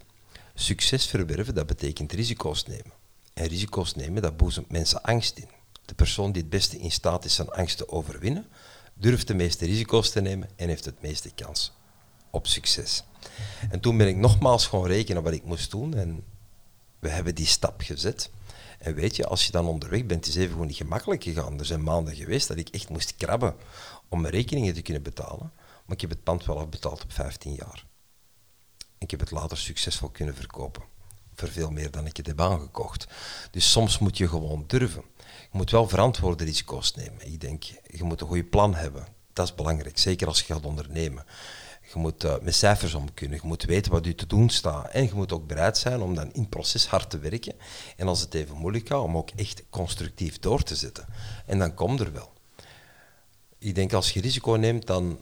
succes 0.54 1.08
verwerven, 1.08 1.56
dat 1.56 1.68
betekent 1.68 2.12
risico's 2.12 2.66
nemen. 2.66 2.92
En 3.34 3.48
risico's 3.48 3.96
nemen, 3.96 4.22
dat 4.22 4.38
boezemt 4.38 4.72
mensen 4.72 5.02
angst 5.02 5.38
in. 5.38 5.50
De 5.86 5.94
persoon 5.94 6.32
die 6.32 6.42
het 6.42 6.52
beste 6.52 6.80
in 6.80 6.92
staat 6.92 7.26
is 7.26 7.36
zijn 7.36 7.50
angst 7.50 7.78
te 7.78 7.90
overwinnen, 7.90 8.48
durft 8.94 9.28
de 9.28 9.34
meeste 9.34 9.66
risico's 9.66 10.10
te 10.10 10.22
nemen 10.22 10.50
en 10.56 10.68
heeft 10.68 10.86
het 10.86 11.02
meeste 11.02 11.32
kans 11.36 11.72
op 12.30 12.48
succes. 12.48 13.04
En 13.70 13.80
toen 13.80 13.98
ben 13.98 14.08
ik 14.08 14.16
nogmaals 14.16 14.68
gewoon 14.68 14.88
rekenen 14.88 15.24
wat 15.24 15.34
ik 15.34 15.44
moest 15.44 15.72
doen 15.72 15.94
en 15.94 16.24
we 17.00 17.10
hebben 17.10 17.36
die 17.36 17.46
stap 17.46 17.82
gezet. 17.82 18.30
En 18.80 18.96
weet 18.96 19.16
je, 19.16 19.28
als 19.28 19.46
je 19.46 19.52
dan 19.52 19.68
onderweg 19.68 20.06
bent, 20.06 20.28
is 20.28 20.36
even 20.36 20.52
gewoon 20.52 20.68
niet 20.68 20.76
gemakkelijk 20.76 21.24
gegaan. 21.24 21.60
Er 21.60 21.66
zijn 21.66 21.84
maanden 21.84 22.16
geweest 22.16 22.48
dat 22.48 22.58
ik 22.58 22.70
echt 22.70 22.90
moest 22.90 23.16
krabben 23.16 23.56
om 24.10 24.22
mijn 24.22 24.34
rekeningen 24.34 24.74
te 24.74 24.82
kunnen 24.82 25.04
betalen. 25.04 25.52
Maar 25.86 25.96
ik 25.96 26.02
heb 26.02 26.10
het 26.10 26.24
pand 26.24 26.46
wel 26.46 26.60
afbetaald 26.60 27.04
op 27.04 27.14
15 27.14 27.54
jaar. 27.54 27.86
Ik 28.98 29.12
heb 29.12 29.20
het 29.20 29.32
later 29.32 29.58
succesvol 29.58 30.10
kunnen 30.10 30.36
verkopen. 30.36 30.84
Voor 31.36 31.50
veel 31.50 31.72
meer 31.72 31.92
dan 31.92 32.06
ik 32.06 32.18
het 32.18 32.28
heb 32.28 32.42
aangekocht. 32.42 33.08
Dus 33.52 33.72
soms 33.72 34.00
moet 34.00 34.18
je 34.18 34.28
gewoon 34.28 34.64
durven. 34.68 35.04
Je 35.18 35.58
moet 35.58 35.72
wel 35.72 35.88
verantwoorde 35.88 36.44
risico's 36.44 36.96
nemen. 36.96 37.32
Ik 37.32 37.42
denk, 37.42 37.64
je 37.88 38.04
moet 38.04 38.22
een 38.22 38.28
goed 38.28 38.50
plan 38.50 38.76
hebben. 38.76 39.08
Dat 39.34 39.46
is 39.46 39.56
belangrijk, 39.56 39.98
zeker 39.98 40.28
als 40.28 40.40
je 40.40 40.54
gaat 40.54 40.66
ondernemen. 40.66 41.26
Je 41.94 42.00
moet 42.00 42.24
uh, 42.24 42.34
met 42.42 42.56
cijfers 42.56 42.94
om 42.94 43.14
kunnen. 43.14 43.40
Je 43.42 43.48
moet 43.48 43.64
weten 43.64 43.92
wat 43.92 44.06
je 44.06 44.16
te 44.16 44.28
doen 44.28 44.50
staat. 44.50 44.90
En 44.92 45.04
je 45.04 45.14
moet 45.14 45.32
ook 45.32 45.48
bereid 45.48 45.78
zijn 45.78 46.02
om 46.02 46.16
dan 46.16 46.34
in 46.34 46.42
het 46.42 46.50
proces 46.50 46.88
hard 46.88 47.10
te 47.10 47.20
werken. 47.20 47.54
En 47.96 48.08
als 48.08 48.22
het 48.22 48.34
even 48.34 48.58
moeilijk 48.58 48.88
gaat, 48.88 49.04
om 49.04 49.18
ook 49.18 49.30
echt 49.36 49.64
constructief 49.70 50.40
door 50.40 50.64
te 50.64 50.76
zetten. 50.76 51.06
En 51.46 51.60
dan 51.60 51.74
komt 51.74 52.00
er 52.00 52.14
wel. 52.14 52.34
Ik 53.58 53.76
denk 53.76 53.94
als 53.94 54.12
je 54.12 54.22
risico 54.22 54.52
neemt, 54.52 54.88
dan, 54.88 55.20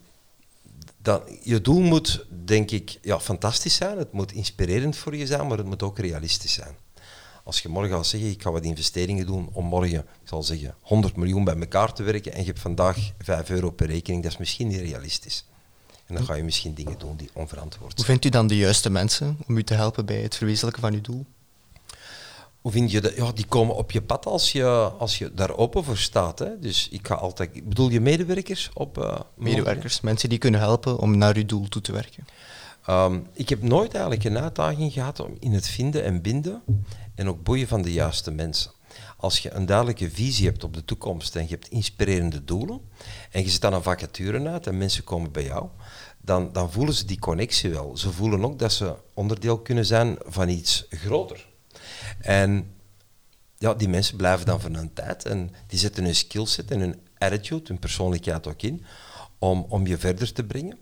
dan... 0.97 1.21
Je 1.43 1.61
doel 1.61 1.81
moet, 1.81 2.25
denk 2.45 2.71
ik, 2.71 2.99
ja, 3.01 3.19
fantastisch 3.19 3.75
zijn. 3.75 3.97
Het 3.97 4.11
moet 4.11 4.31
inspirerend 4.31 4.95
voor 4.95 5.15
je 5.15 5.25
zijn, 5.25 5.47
maar 5.47 5.57
het 5.57 5.67
moet 5.67 5.83
ook 5.83 5.99
realistisch 5.99 6.53
zijn. 6.53 6.75
Als 7.43 7.59
je 7.59 7.69
morgen 7.69 7.95
gaat 7.95 8.07
zeggen, 8.07 8.29
ik 8.29 8.41
ga 8.41 8.51
wat 8.51 8.63
investeringen 8.63 9.25
doen 9.25 9.49
om 9.53 9.65
morgen, 9.65 9.99
ik 9.99 10.27
zal 10.27 10.43
zeggen, 10.43 10.75
100 10.81 11.15
miljoen 11.15 11.43
bij 11.43 11.55
elkaar 11.59 11.93
te 11.93 12.03
werken 12.03 12.33
en 12.33 12.39
je 12.39 12.45
hebt 12.45 12.59
vandaag 12.59 13.11
5 13.19 13.49
euro 13.49 13.69
per 13.71 13.87
rekening, 13.87 14.23
dat 14.23 14.31
is 14.31 14.37
misschien 14.37 14.67
niet 14.67 14.79
realistisch. 14.79 15.45
En 16.07 16.15
dan 16.15 16.25
ga 16.25 16.33
je 16.33 16.43
misschien 16.43 16.73
dingen 16.73 16.99
doen 16.99 17.15
die 17.15 17.29
onverantwoord 17.33 17.91
zijn. 17.91 17.95
Hoe 17.95 18.05
vindt 18.05 18.25
u 18.25 18.29
dan 18.29 18.47
de 18.47 18.57
juiste 18.57 18.89
mensen 18.89 19.37
om 19.47 19.57
u 19.57 19.63
te 19.63 19.73
helpen 19.73 20.05
bij 20.05 20.21
het 20.21 20.35
verwezenlijken 20.35 20.81
van 20.81 20.93
uw 20.93 21.01
doel? 21.01 21.25
Hoe 22.61 22.71
vind 22.71 22.91
je 22.91 23.01
dat? 23.01 23.15
Ja, 23.15 23.31
die 23.31 23.45
komen 23.45 23.75
op 23.75 23.91
je 23.91 24.01
pad 24.01 24.25
als 24.25 24.51
je, 24.51 24.65
als 24.97 25.17
je 25.17 25.33
daar 25.33 25.57
open 25.57 25.83
voor 25.83 25.97
staat. 25.97 26.39
Hè. 26.39 26.59
Dus 26.59 26.89
ik 26.89 27.07
ga 27.07 27.15
altijd... 27.15 27.67
Bedoel 27.69 27.89
je 27.89 28.01
medewerkers 28.01 28.69
op... 28.73 28.97
Uh, 28.97 29.19
medewerkers, 29.35 30.01
mensen 30.01 30.29
die 30.29 30.37
kunnen 30.37 30.59
helpen 30.59 30.99
om 30.99 31.17
naar 31.17 31.35
uw 31.35 31.45
doel 31.45 31.67
toe 31.67 31.81
te 31.81 31.91
werken. 31.91 32.27
Um, 32.89 33.27
ik 33.33 33.49
heb 33.49 33.61
nooit 33.61 33.93
eigenlijk 33.93 34.23
een 34.23 34.37
uitdaging 34.37 34.93
gehad 34.93 35.19
om 35.19 35.37
in 35.39 35.53
het 35.53 35.67
vinden 35.67 36.03
en 36.03 36.21
binden 36.21 36.61
en 37.15 37.29
ook 37.29 37.43
boeien 37.43 37.67
van 37.67 37.81
de 37.81 37.93
juiste 37.93 38.31
mensen. 38.31 38.71
Als 39.17 39.39
je 39.39 39.51
een 39.51 39.65
duidelijke 39.65 40.09
visie 40.11 40.45
hebt 40.45 40.63
op 40.63 40.73
de 40.73 40.85
toekomst 40.85 41.35
en 41.35 41.41
je 41.41 41.49
hebt 41.49 41.69
inspirerende 41.69 42.43
doelen 42.43 42.81
en 43.31 43.43
je 43.43 43.49
zet 43.49 43.61
dan 43.61 43.73
een 43.73 43.83
vacature 43.83 44.49
uit 44.49 44.67
en 44.67 44.77
mensen 44.77 45.03
komen 45.03 45.31
bij 45.31 45.43
jou, 45.43 45.67
dan, 46.27 46.53
dan 46.53 46.71
voelen 46.71 46.93
ze 46.93 47.05
die 47.05 47.19
connectie 47.19 47.69
wel. 47.69 47.97
Ze 47.97 48.11
voelen 48.11 48.45
ook 48.45 48.59
dat 48.59 48.71
ze 48.71 48.95
onderdeel 49.13 49.59
kunnen 49.59 49.85
zijn 49.85 50.17
van 50.25 50.49
iets 50.49 50.85
groter. 50.89 51.47
En 52.19 52.75
ja, 53.57 53.73
die 53.73 53.89
mensen 53.89 54.17
blijven 54.17 54.45
dan 54.45 54.61
voor 54.61 54.69
een 54.69 54.93
tijd 54.93 55.25
en 55.25 55.51
die 55.67 55.79
zetten 55.79 56.03
hun 56.03 56.15
skillset 56.15 56.71
en 56.71 56.79
hun 56.79 57.01
attitude, 57.17 57.63
hun 57.67 57.79
persoonlijkheid 57.79 58.47
ook 58.47 58.61
in, 58.61 58.85
om, 59.39 59.65
om 59.69 59.87
je 59.87 59.97
verder 59.97 60.33
te 60.33 60.43
brengen. 60.43 60.77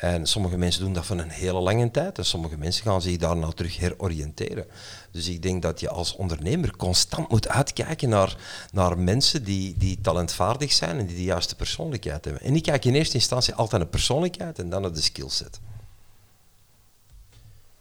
En 0.00 0.26
sommige 0.26 0.56
mensen 0.56 0.82
doen 0.82 0.92
dat 0.92 1.06
voor 1.06 1.18
een 1.18 1.30
hele 1.30 1.60
lange 1.60 1.90
tijd 1.90 2.18
en 2.18 2.24
sommige 2.24 2.56
mensen 2.56 2.84
gaan 2.84 3.02
zich 3.02 3.16
daarna 3.16 3.48
terug 3.48 3.76
heroriënteren. 3.76 4.66
Dus 5.10 5.28
ik 5.28 5.42
denk 5.42 5.62
dat 5.62 5.80
je 5.80 5.88
als 5.88 6.16
ondernemer 6.16 6.76
constant 6.76 7.28
moet 7.28 7.48
uitkijken 7.48 8.08
naar, 8.08 8.36
naar 8.72 8.98
mensen 8.98 9.44
die, 9.44 9.74
die 9.78 10.00
talentvaardig 10.00 10.72
zijn 10.72 10.98
en 10.98 11.06
die 11.06 11.16
de 11.16 11.22
juiste 11.22 11.56
persoonlijkheid 11.56 12.24
hebben. 12.24 12.42
En 12.42 12.54
ik 12.56 12.62
kijk 12.62 12.84
in 12.84 12.94
eerste 12.94 13.14
instantie 13.14 13.54
altijd 13.54 13.70
naar 13.70 13.90
de 13.90 13.96
persoonlijkheid 13.96 14.58
en 14.58 14.68
dan 14.68 14.82
naar 14.82 14.92
de 14.92 15.00
skillset. 15.00 15.60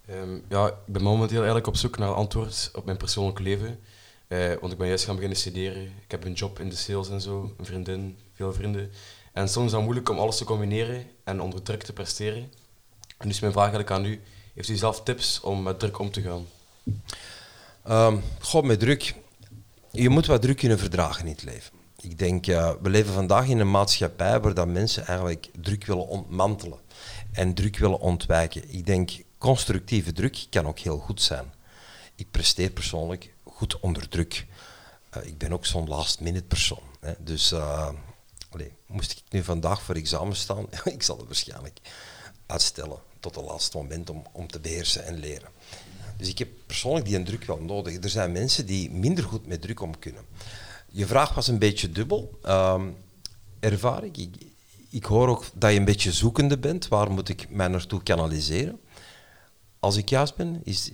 Ehm, 0.05 0.39
ja, 0.49 0.67
ik 0.67 0.93
ben 0.93 1.01
momenteel 1.01 1.37
eigenlijk 1.37 1.67
op 1.67 1.75
zoek 1.75 1.97
naar 1.97 2.13
antwoord 2.13 2.69
op 2.73 2.85
mijn 2.85 2.97
persoonlijk 2.97 3.39
leven. 3.39 3.79
Eh, 4.27 4.53
want 4.59 4.71
ik 4.71 4.77
ben 4.77 4.87
juist 4.87 5.05
gaan 5.05 5.15
beginnen 5.15 5.39
studeren. 5.39 5.81
Ik 5.83 6.11
heb 6.11 6.23
een 6.23 6.33
job 6.33 6.59
in 6.59 6.69
de 6.69 6.75
sales 6.75 7.09
en 7.09 7.21
zo, 7.21 7.53
een 7.57 7.65
vriendin, 7.65 8.17
veel 8.33 8.53
vrienden. 8.53 8.91
En 9.35 9.49
soms 9.49 9.65
is 9.65 9.71
het 9.71 9.81
moeilijk 9.81 10.09
om 10.09 10.19
alles 10.19 10.37
te 10.37 10.43
combineren 10.43 11.07
en 11.23 11.41
onder 11.41 11.61
druk 11.61 11.83
te 11.83 11.93
presteren. 11.93 12.51
En 13.17 13.27
dus 13.27 13.39
mijn 13.39 13.53
vraag 13.53 13.85
aan 13.85 14.05
u, 14.05 14.21
heeft 14.53 14.69
u 14.69 14.75
zelf 14.75 15.03
tips 15.03 15.39
om 15.39 15.63
met 15.63 15.79
druk 15.79 15.99
om 15.99 16.11
te 16.11 16.21
gaan? 16.21 16.47
Um, 18.13 18.23
God, 18.39 18.63
met 18.63 18.79
druk. 18.79 19.15
Je 19.91 20.09
moet 20.09 20.25
wat 20.25 20.41
druk 20.41 20.57
kunnen 20.57 20.79
verdragen 20.79 21.25
in 21.25 21.31
het 21.31 21.43
leven. 21.43 21.73
Ik 22.01 22.17
denk, 22.17 22.45
we 22.45 22.89
leven 22.89 23.13
vandaag 23.13 23.47
in 23.47 23.59
een 23.59 23.71
maatschappij 23.71 24.39
waar 24.39 24.53
dat 24.53 24.67
mensen 24.67 25.05
eigenlijk 25.05 25.49
druk 25.61 25.85
willen 25.85 26.07
ontmantelen 26.07 26.79
en 27.31 27.53
druk 27.53 27.77
willen 27.77 27.99
ontwijken. 27.99 28.73
Ik 28.73 28.85
denk, 28.85 29.11
constructieve 29.37 30.11
druk 30.11 30.45
kan 30.49 30.67
ook 30.67 30.79
heel 30.79 30.97
goed 30.97 31.21
zijn. 31.21 31.53
Ik 32.15 32.31
presteer 32.31 32.69
persoonlijk 32.69 33.33
goed 33.43 33.79
onder 33.79 34.09
druk. 34.09 34.45
Uh, 35.17 35.25
ik 35.25 35.37
ben 35.37 35.53
ook 35.53 35.65
zo'n 35.65 35.87
last-minute 35.87 36.45
persoon. 36.45 36.83
Hè. 36.99 37.13
Dus 37.19 37.51
uh, 37.51 37.89
moest 38.87 39.11
ik 39.11 39.21
nu 39.29 39.43
vandaag 39.43 39.81
voor 39.81 39.95
examen 39.95 40.35
staan, 40.35 40.65
ik 40.83 41.03
zal 41.03 41.17
het 41.17 41.25
waarschijnlijk 41.25 41.79
uitstellen 42.45 42.99
tot 43.19 43.35
het 43.35 43.45
laatste 43.45 43.77
moment 43.77 44.09
om, 44.09 44.23
om 44.31 44.47
te 44.47 44.59
beheersen 44.59 45.05
en 45.05 45.17
leren. 45.17 45.49
Dus 46.17 46.29
ik 46.29 46.37
heb 46.37 46.49
persoonlijk 46.65 47.05
die 47.05 47.23
druk 47.23 47.43
wel 47.43 47.59
nodig. 47.59 48.03
Er 48.03 48.09
zijn 48.09 48.31
mensen 48.31 48.65
die 48.65 48.91
minder 48.91 49.23
goed 49.23 49.47
met 49.47 49.61
druk 49.61 49.81
om 49.81 49.99
kunnen. 49.99 50.25
Je 50.91 51.05
vraag 51.05 51.33
was 51.33 51.47
een 51.47 51.59
beetje 51.59 51.91
dubbel. 51.91 52.39
Um, 52.47 52.95
ervaar 53.59 54.03
ik. 54.03 54.17
ik. 54.89 55.03
Hoor 55.03 55.27
ook 55.27 55.43
dat 55.53 55.71
je 55.71 55.77
een 55.77 55.85
beetje 55.85 56.11
zoekende 56.11 56.57
bent. 56.57 56.87
Waar 56.87 57.11
moet 57.11 57.29
ik 57.29 57.49
mij 57.49 57.67
naartoe 57.67 58.03
kanaliseren? 58.03 58.79
Als 59.79 59.97
ik 59.97 60.09
juist 60.09 60.35
ben, 60.35 60.61
is, 60.63 60.91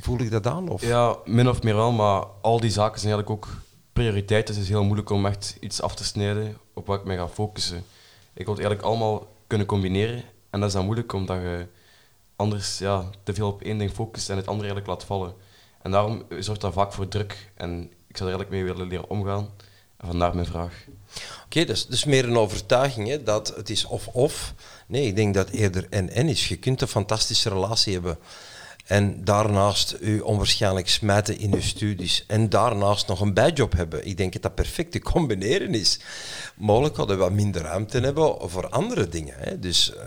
voel 0.00 0.20
ik 0.20 0.30
dat 0.30 0.46
aan? 0.46 0.68
Ja, 0.80 1.16
min 1.24 1.48
of 1.48 1.62
meer 1.62 1.74
wel, 1.74 1.92
maar 1.92 2.24
al 2.42 2.60
die 2.60 2.70
zaken 2.70 3.00
zijn 3.00 3.12
eigenlijk 3.12 3.44
ook 3.44 3.62
prioriteiten. 3.92 4.54
Het 4.54 4.62
is 4.62 4.68
heel 4.68 4.84
moeilijk 4.84 5.10
om 5.10 5.26
echt 5.26 5.56
iets 5.60 5.82
af 5.82 5.94
te 5.94 6.04
snijden 6.04 6.56
op 6.74 6.86
wat 6.86 6.98
ik 6.98 7.06
mij 7.06 7.16
ga 7.16 7.28
focussen. 7.28 7.84
Ik 8.34 8.44
wil 8.44 8.54
het 8.54 8.64
eigenlijk 8.64 8.82
allemaal 8.82 9.26
kunnen 9.46 9.66
combineren. 9.66 10.24
En 10.50 10.60
dat 10.60 10.68
is 10.68 10.74
dan 10.74 10.84
moeilijk 10.84 11.12
omdat 11.12 11.36
je 11.36 11.66
anders 12.36 12.78
ja, 12.78 13.10
te 13.22 13.34
veel 13.34 13.48
op 13.48 13.62
één 13.62 13.78
ding 13.78 13.90
focust 13.90 14.30
en 14.30 14.36
het 14.36 14.46
andere 14.46 14.68
eigenlijk 14.68 14.98
laat 14.98 15.08
vallen. 15.08 15.34
En 15.82 15.90
daarom 15.90 16.24
zorgt 16.38 16.60
dat 16.60 16.72
vaak 16.72 16.92
voor 16.92 17.08
druk. 17.08 17.50
En 17.54 17.82
ik 17.82 18.16
zou 18.16 18.30
er 18.30 18.36
eigenlijk 18.36 18.50
mee 18.50 18.64
willen 18.64 18.88
leren 18.88 19.10
omgaan. 19.10 19.50
En 19.96 20.06
vandaar 20.06 20.34
mijn 20.34 20.46
vraag. 20.46 20.84
Oké, 21.44 21.64
dus, 21.64 21.86
dus 21.86 22.04
meer 22.04 22.24
een 22.24 22.36
overtuiging 22.36 23.08
hè, 23.08 23.22
dat 23.22 23.56
het 23.56 23.70
is 23.70 23.84
of-of. 23.84 24.54
Nee, 24.86 25.06
ik 25.06 25.16
denk 25.16 25.34
dat 25.34 25.48
eerder 25.48 25.86
en-en 25.90 26.28
is. 26.28 26.48
Je 26.48 26.56
kunt 26.56 26.80
een 26.80 26.88
fantastische 26.88 27.48
relatie 27.48 27.92
hebben 27.92 28.18
en 28.92 29.24
daarnaast 29.24 29.96
u 30.00 30.20
onwaarschijnlijk 30.20 30.88
smijten 30.88 31.38
in 31.38 31.54
uw 31.54 31.60
studies 31.60 32.24
en 32.26 32.48
daarnaast 32.48 33.08
nog 33.08 33.20
een 33.20 33.34
bijjob 33.34 33.72
hebben. 33.72 34.06
Ik 34.06 34.16
denk 34.16 34.32
dat 34.32 34.42
dat 34.42 34.54
perfect 34.54 34.92
te 34.92 35.00
combineren 35.00 35.74
is. 35.74 36.00
Mogelijk 36.56 36.96
hadden 36.96 37.16
we 37.16 37.22
wat 37.22 37.32
minder 37.32 37.62
ruimte 37.62 38.00
hebben 38.00 38.50
voor 38.50 38.68
andere 38.68 39.08
dingen. 39.08 39.34
Hè. 39.38 39.58
Dus 39.58 39.94
eh, 39.94 40.02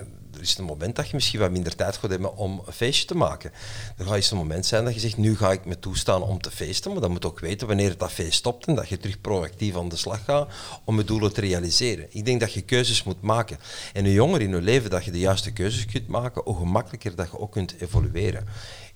is 0.45 0.57
een 0.57 0.63
moment 0.63 0.95
dat 0.95 1.07
je 1.07 1.15
misschien 1.15 1.39
wat 1.39 1.51
minder 1.51 1.75
tijd 1.75 1.97
gaat 1.97 2.09
hebben 2.09 2.37
om 2.37 2.61
een 2.65 2.73
feestje 2.73 3.05
te 3.05 3.15
maken. 3.15 3.51
Er 3.97 4.05
gaat 4.05 4.15
eens 4.15 4.31
een 4.31 4.37
moment 4.37 4.65
zijn 4.65 4.85
dat 4.85 4.93
je 4.93 4.99
zegt, 4.99 5.17
nu 5.17 5.37
ga 5.37 5.51
ik 5.51 5.65
me 5.65 5.79
toestaan 5.79 6.21
om 6.21 6.41
te 6.41 6.51
feesten, 6.51 6.91
maar 6.91 7.01
dan 7.01 7.11
moet 7.11 7.25
ook 7.25 7.39
weten 7.39 7.67
wanneer 7.67 7.97
dat 7.97 8.11
feest 8.11 8.33
stopt 8.33 8.65
en 8.65 8.75
dat 8.75 8.89
je 8.89 8.97
terug 8.97 9.21
proactief 9.21 9.75
aan 9.75 9.89
de 9.89 9.95
slag 9.95 10.23
gaat 10.23 10.49
om 10.83 10.97
je 10.97 11.03
doelen 11.03 11.33
te 11.33 11.41
realiseren. 11.41 12.07
Ik 12.09 12.25
denk 12.25 12.39
dat 12.39 12.53
je 12.53 12.61
keuzes 12.61 13.03
moet 13.03 13.21
maken. 13.21 13.59
En 13.93 14.03
hoe 14.03 14.13
jonger 14.13 14.41
in 14.41 14.49
je 14.49 14.61
leven 14.61 14.89
dat 14.89 15.05
je 15.05 15.11
de 15.11 15.19
juiste 15.19 15.51
keuzes 15.51 15.85
kunt 15.85 16.07
maken, 16.07 16.41
hoe 16.45 16.57
gemakkelijker 16.57 17.15
dat 17.15 17.31
je 17.31 17.39
ook 17.39 17.51
kunt 17.51 17.75
evolueren 17.79 18.47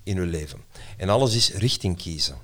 in 0.04 0.16
je 0.16 0.22
leven. 0.22 0.60
En 0.98 1.10
alles 1.10 1.36
is 1.36 1.54
richting 1.54 1.98
kiezen. 1.98 2.36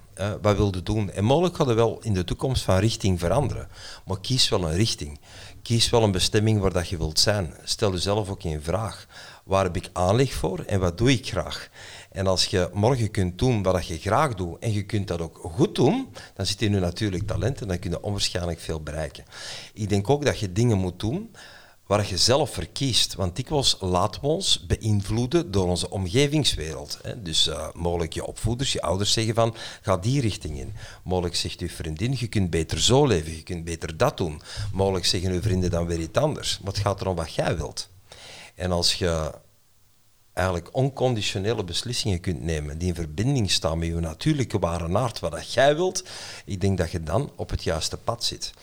Wat 0.42 0.56
wil 0.56 0.76
je 0.76 0.84
doen? 0.84 1.12
En 1.12 1.24
mogelijk 1.24 1.56
gaat 1.56 1.68
er 1.68 1.76
wel 1.76 2.00
in 2.02 2.14
de 2.14 2.24
toekomst 2.24 2.64
van 2.64 2.78
richting 2.78 3.20
veranderen, 3.20 3.68
maar 4.06 4.20
kies 4.20 4.50
wel 4.50 4.64
een 4.64 4.76
richting 4.76 5.20
kies 5.66 5.90
wel 5.90 6.04
een 6.04 6.12
bestemming 6.12 6.60
waar 6.60 6.74
dat 6.74 6.90
je 6.90 6.98
wilt 6.98 7.20
zijn. 7.20 7.54
Stel 7.64 7.92
jezelf 7.92 8.30
ook 8.30 8.44
in 8.44 8.62
vraag. 8.62 9.08
Waar 9.44 9.64
heb 9.64 9.76
ik 9.76 9.90
aanleg 9.94 10.34
voor 10.34 10.60
en 10.60 10.80
wat 10.80 10.98
doe 10.98 11.12
ik 11.12 11.28
graag? 11.28 11.70
En 12.12 12.28
als 12.28 12.46
je 12.46 12.70
morgen 12.74 13.12
kunt 13.12 13.40
doen 13.40 13.64
wat 13.64 13.88
je 13.88 13.98
graag 13.98 14.34
doet 14.34 14.60
en 14.60 14.74
je 14.74 14.84
kunt 14.84 15.08
dat 15.08 15.22
ook 15.22 15.40
goed 15.42 15.76
doen, 15.76 16.08
dan 16.34 16.46
zit 16.46 16.60
je 16.60 16.70
natuurlijk 16.70 17.28
talent 17.28 17.62
en 17.62 17.68
dan 17.68 17.80
kun 17.80 17.92
je 17.92 18.02
onwaarschijnlijk 18.02 18.60
veel 18.60 18.82
bereiken. 18.82 19.26
Ik 19.74 19.90
denk 19.90 20.10
ook 20.10 20.26
dat 20.26 20.40
je 20.40 20.52
dingen 20.52 20.78
moet 20.78 21.00
doen 21.00 21.32
waar 21.86 22.10
je 22.10 22.18
zelf 22.18 22.54
verkiest. 22.54 23.16
Want 23.16 23.36
dikwijls 23.36 23.78
laten 23.80 24.22
we 24.22 24.28
ons 24.28 24.66
beïnvloeden 24.66 25.52
door 25.52 25.68
onze 25.68 25.90
omgevingswereld. 25.90 27.00
Hè. 27.02 27.22
Dus 27.22 27.48
uh, 27.48 27.68
mogelijk 27.74 28.14
je 28.14 28.26
opvoeders, 28.26 28.74
je 28.74 28.82
ouders 28.82 29.14
zeggen 29.14 29.36
van, 29.36 29.56
ga 29.82 29.98
die 29.98 30.22
richting 30.22 30.60
in. 30.60 30.74
Mogelijk 31.04 31.36
zegt 31.36 31.60
uw 31.60 31.70
vriendin, 31.70 32.16
je 32.18 32.28
kunt 32.28 32.50
beter 32.50 32.82
zo 32.82 33.06
leven, 33.06 33.36
je 33.36 33.44
kunt 33.44 33.64
beter 33.64 33.98
dat 33.98 34.18
doen. 34.18 34.42
Mogelijk 34.74 35.06
zeggen 35.06 35.32
uw 35.32 35.42
vrienden 35.42 35.70
dan 35.70 35.86
weer 35.86 36.00
iets 36.00 36.20
anders. 36.20 36.60
Maar 36.60 36.74
het 36.74 36.82
gaat 36.82 37.02
erom 37.02 37.16
wat 37.16 37.34
jij 37.34 37.58
wilt. 37.58 37.90
En 38.56 38.72
als 38.72 38.94
je 38.94 39.32
eigenlijk 40.34 40.76
onconditionele 40.76 41.64
beslissingen 41.64 42.20
kunt 42.20 42.42
nemen 42.42 42.78
die 42.78 42.88
in 42.88 42.96
verbinding 42.96 43.52
staan 43.52 43.80
met 43.80 43.88
je 43.88 43.94
natuurlijke 43.94 44.60
ware 44.60 44.98
aard, 44.98 45.20
wat 45.20 45.54
jij 45.54 45.76
wilt, 45.76 46.04
ik 46.46 46.62
denk 46.62 46.78
dat 46.78 46.92
je 46.92 47.04
dan 47.04 47.32
op 47.36 47.50
het 47.50 47.64
juiste 47.64 47.98
pad 47.98 48.24
zit 48.24 48.54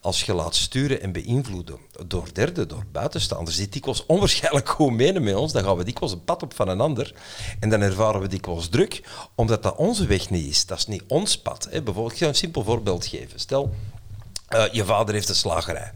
als 0.00 0.22
je 0.22 0.34
laat 0.34 0.54
sturen 0.54 1.00
en 1.00 1.12
beïnvloeden 1.12 1.78
door 2.06 2.28
derden, 2.32 2.68
door 2.68 2.84
buitenstaanders, 2.92 3.56
die 3.56 3.68
dikwijls 3.68 4.06
onwaarschijnlijk 4.06 4.68
goed 4.68 4.92
menen 4.92 5.22
met 5.22 5.34
ons, 5.34 5.52
dan 5.52 5.64
gaan 5.64 5.76
we 5.76 5.84
dikwijls 5.84 6.12
een 6.12 6.24
pad 6.24 6.42
op 6.42 6.54
van 6.54 6.68
een 6.68 6.80
ander 6.80 7.14
en 7.60 7.68
dan 7.68 7.80
ervaren 7.80 8.20
we 8.20 8.28
dikwijls 8.28 8.68
druk, 8.68 9.02
omdat 9.34 9.62
dat 9.62 9.76
onze 9.76 10.06
weg 10.06 10.30
niet 10.30 10.46
is. 10.46 10.66
Dat 10.66 10.78
is 10.78 10.86
niet 10.86 11.02
ons 11.06 11.38
pad. 11.38 11.68
Hè. 11.70 11.82
Bijvoorbeeld, 11.82 12.14
ik 12.14 12.18
ga 12.18 12.26
een 12.26 12.34
simpel 12.34 12.64
voorbeeld 12.64 13.06
geven. 13.06 13.40
Stel, 13.40 13.74
uh, 14.54 14.64
je 14.72 14.84
vader 14.84 15.14
heeft 15.14 15.28
een 15.28 15.34
slagerij. 15.34 15.92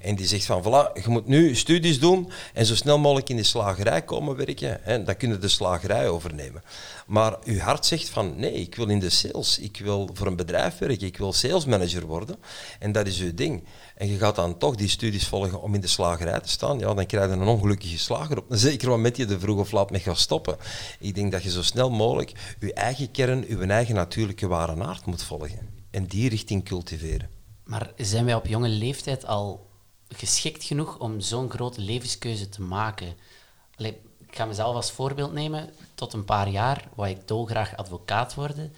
En 0.00 0.14
die 0.14 0.26
zegt 0.26 0.44
van, 0.44 0.62
voilà, 0.62 1.02
je 1.02 1.08
moet 1.08 1.26
nu 1.26 1.54
studies 1.54 2.00
doen 2.00 2.30
en 2.54 2.66
zo 2.66 2.74
snel 2.74 2.98
mogelijk 2.98 3.28
in 3.28 3.36
de 3.36 3.42
slagerij 3.42 4.02
komen 4.02 4.36
werken. 4.36 4.84
En 4.84 5.04
dan 5.04 5.16
kunnen 5.16 5.40
de 5.40 5.48
slagerij 5.48 6.08
overnemen. 6.08 6.62
Maar 7.06 7.36
uw 7.44 7.58
hart 7.58 7.86
zegt 7.86 8.08
van, 8.08 8.32
nee, 8.36 8.52
ik 8.52 8.74
wil 8.74 8.88
in 8.88 8.98
de 8.98 9.10
sales. 9.10 9.58
Ik 9.58 9.80
wil 9.82 10.10
voor 10.12 10.26
een 10.26 10.36
bedrijf 10.36 10.78
werken. 10.78 11.06
Ik 11.06 11.16
wil 11.16 11.32
salesmanager 11.32 12.06
worden. 12.06 12.36
En 12.78 12.92
dat 12.92 13.06
is 13.06 13.20
uw 13.20 13.34
ding. 13.34 13.64
En 13.96 14.08
je 14.08 14.18
gaat 14.18 14.36
dan 14.36 14.58
toch 14.58 14.74
die 14.74 14.88
studies 14.88 15.26
volgen 15.26 15.62
om 15.62 15.74
in 15.74 15.80
de 15.80 15.86
slagerij 15.86 16.40
te 16.40 16.48
staan. 16.48 16.78
Ja, 16.78 16.94
dan 16.94 17.06
krijg 17.06 17.26
je 17.26 17.32
een 17.32 17.42
ongelukkige 17.42 17.98
slager 17.98 18.38
op. 18.38 18.44
Zeker 18.68 18.88
moment 18.88 19.16
je 19.16 19.26
er 19.26 19.40
vroeg 19.40 19.58
of 19.58 19.72
laat 19.72 19.90
mee 19.90 20.00
gaat 20.00 20.18
stoppen. 20.18 20.56
Ik 20.98 21.14
denk 21.14 21.32
dat 21.32 21.42
je 21.42 21.50
zo 21.50 21.62
snel 21.62 21.90
mogelijk 21.90 22.32
je 22.60 22.72
eigen 22.72 23.10
kern, 23.10 23.44
je 23.48 23.66
eigen 23.66 23.94
natuurlijke 23.94 24.46
ware 24.46 24.82
aard 24.82 25.06
moet 25.06 25.22
volgen. 25.22 25.68
En 25.90 26.06
die 26.06 26.28
richting 26.28 26.64
cultiveren. 26.64 27.28
Maar 27.64 27.92
zijn 27.96 28.24
wij 28.24 28.34
op 28.34 28.46
jonge 28.46 28.68
leeftijd 28.68 29.26
al 29.26 29.69
geschikt 30.14 30.64
genoeg 30.64 30.98
om 30.98 31.20
zo'n 31.20 31.50
grote 31.50 31.80
levenskeuze 31.80 32.48
te 32.48 32.62
maken? 32.62 33.16
Ik 33.76 34.36
ga 34.36 34.44
mezelf 34.44 34.74
als 34.74 34.90
voorbeeld 34.90 35.32
nemen. 35.32 35.70
Tot 35.94 36.12
een 36.12 36.24
paar 36.24 36.48
jaar 36.48 36.88
wou 36.94 37.08
ik 37.08 37.28
dolgraag 37.28 37.76
advocaat 37.76 38.34
worden. 38.34 38.74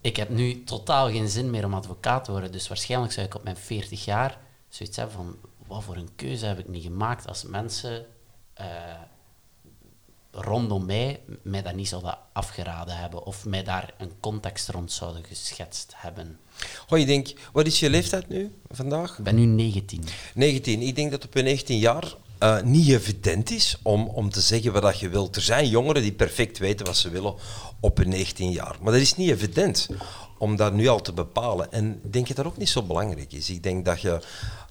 Ik 0.00 0.16
heb 0.16 0.28
nu 0.28 0.64
totaal 0.64 1.10
geen 1.10 1.28
zin 1.28 1.50
meer 1.50 1.64
om 1.64 1.74
advocaat 1.74 2.24
te 2.24 2.30
worden. 2.30 2.52
Dus 2.52 2.68
waarschijnlijk 2.68 3.12
zou 3.12 3.26
ik 3.26 3.34
op 3.34 3.42
mijn 3.42 3.56
40 3.56 4.04
jaar 4.04 4.38
zoiets 4.68 4.96
hebben 4.96 5.16
van... 5.16 5.36
Wat 5.66 5.84
voor 5.84 5.96
een 5.96 6.14
keuze 6.16 6.46
heb 6.46 6.58
ik 6.58 6.68
niet 6.68 6.82
gemaakt 6.82 7.26
als 7.26 7.44
mensen 7.44 8.06
uh, 8.60 8.66
rondom 10.36 10.86
mij 10.86 11.20
mij 11.42 11.62
dat 11.62 11.74
niet 11.74 11.88
zouden 11.88 12.18
afgeraden 12.32 12.96
hebben. 12.96 13.24
Of 13.24 13.44
mij 13.44 13.64
daar 13.64 13.94
een 13.98 14.12
context 14.20 14.68
rond 14.68 14.92
zouden 14.92 15.24
geschetst 15.24 15.92
hebben. 15.96 16.38
Oh, 16.88 16.98
je 16.98 17.06
denkt, 17.06 17.34
wat 17.52 17.66
is 17.66 17.80
je 17.80 17.90
leeftijd 17.90 18.28
nu 18.28 18.54
vandaag? 18.68 19.18
Ik 19.18 19.24
ben 19.24 19.34
nu 19.34 19.44
19. 19.44 20.04
19. 20.34 20.82
Ik 20.82 20.96
denk 20.96 21.10
dat 21.10 21.24
op 21.24 21.34
je 21.34 21.42
19 21.42 21.78
jaar 21.78 22.14
uh, 22.42 22.62
niet 22.62 22.88
evident 22.88 23.50
is 23.50 23.78
om, 23.82 24.08
om 24.08 24.30
te 24.30 24.40
zeggen 24.40 24.80
wat 24.80 25.00
je 25.00 25.08
wilt. 25.08 25.36
Er 25.36 25.42
zijn 25.42 25.68
jongeren 25.68 26.02
die 26.02 26.12
perfect 26.12 26.58
weten 26.58 26.86
wat 26.86 26.96
ze 26.96 27.10
willen 27.10 27.34
op 27.80 27.96
hun 27.96 28.08
19 28.08 28.50
jaar. 28.50 28.76
Maar 28.82 28.92
dat 28.92 29.00
is 29.00 29.16
niet 29.16 29.30
evident 29.30 29.88
om 30.38 30.56
dat 30.56 30.72
nu 30.72 30.88
al 30.88 31.00
te 31.00 31.12
bepalen. 31.12 31.72
En 31.72 32.00
ik 32.04 32.12
denk 32.12 32.26
dat 32.26 32.36
dat 32.36 32.46
ook 32.46 32.56
niet 32.56 32.68
zo 32.68 32.82
belangrijk 32.82 33.32
is. 33.32 33.50
Ik 33.50 33.62
denk 33.62 33.84
dat 33.84 34.00
je 34.00 34.20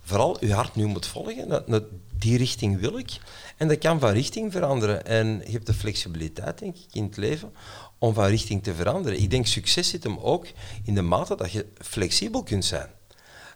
vooral 0.02 0.46
je 0.46 0.54
hart 0.54 0.76
nu 0.76 0.86
moet 0.86 1.08
volgen. 1.08 1.64
Dat, 1.68 1.84
die 2.18 2.38
richting 2.38 2.80
wil 2.80 2.98
ik. 2.98 3.18
En 3.58 3.68
dat 3.68 3.78
kan 3.78 4.00
van 4.00 4.12
richting 4.12 4.52
veranderen. 4.52 5.06
En 5.06 5.42
je 5.46 5.52
hebt 5.52 5.66
de 5.66 5.74
flexibiliteit, 5.74 6.60
denk 6.60 6.76
ik, 6.76 6.86
in 6.92 7.04
het 7.04 7.18
leven 7.18 7.54
om 7.98 8.14
van 8.14 8.26
richting 8.26 8.64
te 8.64 8.74
veranderen. 8.74 9.22
Ik 9.22 9.30
denk 9.30 9.46
succes 9.46 9.90
zit 9.90 10.04
hem 10.04 10.18
ook 10.18 10.48
in 10.84 10.96
de 10.96 11.02
mate 11.02 11.36
dat 11.36 11.52
je 11.52 11.66
flexibel 11.78 12.44
kunt 12.44 12.66
zijn. 12.66 12.90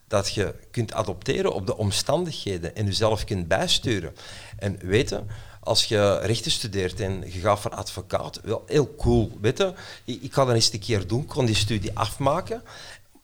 Dat 0.08 0.34
je 0.34 0.56
kunt 0.72 0.94
adopteren 0.94 1.54
op 1.54 1.68
de 1.68 1.78
omstandigheden 1.78 2.76
en 2.76 2.86
jezelf 2.86 3.24
kunt 3.24 3.48
bijsturen. 3.48 4.16
En 4.58 4.78
weten, 4.82 5.28
als 5.60 5.86
je 5.86 6.20
rechten 6.20 6.52
studeert 6.52 7.00
en 7.00 7.24
je 7.26 7.40
gaat 7.40 7.60
voor 7.60 7.76
advocaat, 7.76 8.42
wel 8.44 8.64
heel 8.66 8.96
cool. 8.96 9.38
Weet 9.42 9.58
je? 9.58 9.74
Ik, 10.06 10.34
ga 10.34 10.46
dat 10.46 10.56
eens 10.56 10.74
een 10.74 10.80
keer 10.80 11.08
doen, 11.08 11.26
kon 11.26 11.46
die 11.46 11.56
studie 11.56 11.98
afmaken. 11.98 12.64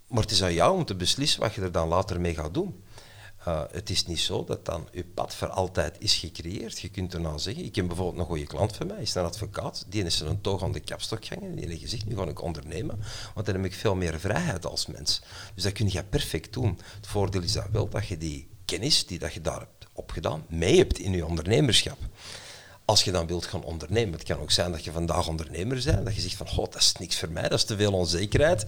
Maar 0.07 0.21
het 0.21 0.31
is 0.31 0.43
aan 0.43 0.53
jou 0.53 0.77
om 0.77 0.85
te 0.85 0.95
beslissen 0.95 1.41
wat 1.41 1.53
je 1.53 1.61
er 1.61 1.71
dan 1.71 1.87
later 1.87 2.21
mee 2.21 2.35
gaat 2.35 2.53
doen. 2.53 2.83
Uh, 3.47 3.61
het 3.71 3.89
is 3.89 4.05
niet 4.05 4.19
zo 4.19 4.43
dat 4.43 4.65
dan 4.65 4.87
je 4.91 5.03
pad 5.03 5.35
voor 5.35 5.47
altijd 5.47 5.95
is 5.99 6.15
gecreëerd. 6.15 6.79
Je 6.79 6.89
kunt 6.89 7.13
erna 7.13 7.37
zeggen, 7.37 7.63
ik 7.63 7.75
heb 7.75 7.87
bijvoorbeeld 7.87 8.19
een 8.19 8.25
goede 8.25 8.45
klant 8.45 8.75
van 8.75 8.87
mij, 8.87 9.01
is 9.01 9.15
een 9.15 9.23
advocaat, 9.23 9.85
die 9.89 10.03
is 10.03 10.19
een 10.19 10.41
toog 10.41 10.63
aan 10.63 10.71
de 10.71 10.79
kapstok 10.79 11.25
gangen 11.25 11.49
en 11.49 11.55
die 11.55 11.77
heeft 11.79 12.05
nu 12.05 12.15
ga 12.15 12.27
ik 12.27 12.41
ondernemen, 12.41 12.99
want 13.33 13.45
dan 13.45 13.55
heb 13.55 13.65
ik 13.65 13.73
veel 13.73 13.95
meer 13.95 14.19
vrijheid 14.19 14.65
als 14.65 14.85
mens. 14.85 15.21
Dus 15.53 15.63
dat 15.63 15.71
kun 15.71 15.89
je 15.91 16.03
perfect 16.03 16.53
doen. 16.53 16.79
Het 16.95 17.07
voordeel 17.07 17.41
is 17.41 17.53
dat 17.53 17.69
wel 17.71 17.89
dat 17.89 18.07
je 18.07 18.17
die 18.17 18.47
kennis 18.65 19.05
die 19.05 19.19
dat 19.19 19.33
je 19.33 19.41
daar 19.41 19.59
hebt 19.59 19.87
opgedaan, 19.93 20.45
mee 20.49 20.77
hebt 20.77 20.99
in 20.99 21.11
je 21.11 21.25
ondernemerschap 21.25 21.97
als 22.85 23.03
je 23.03 23.11
dan 23.11 23.27
wilt 23.27 23.45
gaan 23.45 23.63
ondernemen. 23.63 24.13
Het 24.13 24.23
kan 24.23 24.39
ook 24.39 24.51
zijn 24.51 24.71
dat 24.71 24.83
je 24.83 24.91
vandaag 24.91 25.27
ondernemer 25.27 25.81
bent, 25.85 26.05
dat 26.05 26.15
je 26.15 26.21
zegt 26.21 26.35
van, 26.35 26.47
oh, 26.49 26.55
dat 26.55 26.75
is 26.75 26.93
niks 26.99 27.19
voor 27.19 27.31
mij, 27.31 27.43
dat 27.43 27.53
is 27.53 27.63
te 27.63 27.75
veel 27.75 27.93
onzekerheid. 27.93 28.65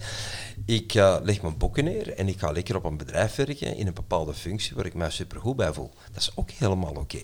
Ik 0.64 0.94
uh, 0.94 1.16
leg 1.22 1.42
mijn 1.42 1.56
boeken 1.56 1.84
neer 1.84 2.14
en 2.14 2.28
ik 2.28 2.38
ga 2.38 2.52
lekker 2.52 2.76
op 2.76 2.84
een 2.84 2.96
bedrijf 2.96 3.34
werken 3.34 3.76
in 3.76 3.86
een 3.86 3.94
bepaalde 3.94 4.34
functie 4.34 4.76
waar 4.76 4.86
ik 4.86 4.94
mij 4.94 5.10
supergoed 5.10 5.56
bij 5.56 5.72
voel. 5.72 5.90
Dat 6.12 6.22
is 6.22 6.32
ook 6.34 6.50
helemaal 6.50 6.94
oké. 6.94 7.20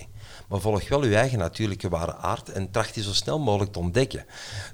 Maar 0.49 0.61
volg 0.61 0.89
wel 0.89 1.05
je 1.05 1.17
eigen 1.17 1.39
natuurlijke 1.39 1.89
ware 1.89 2.17
aard 2.17 2.49
en 2.49 2.71
tracht 2.71 2.95
die 2.95 3.03
zo 3.03 3.13
snel 3.13 3.39
mogelijk 3.39 3.73
te 3.73 3.79
ontdekken. 3.79 4.27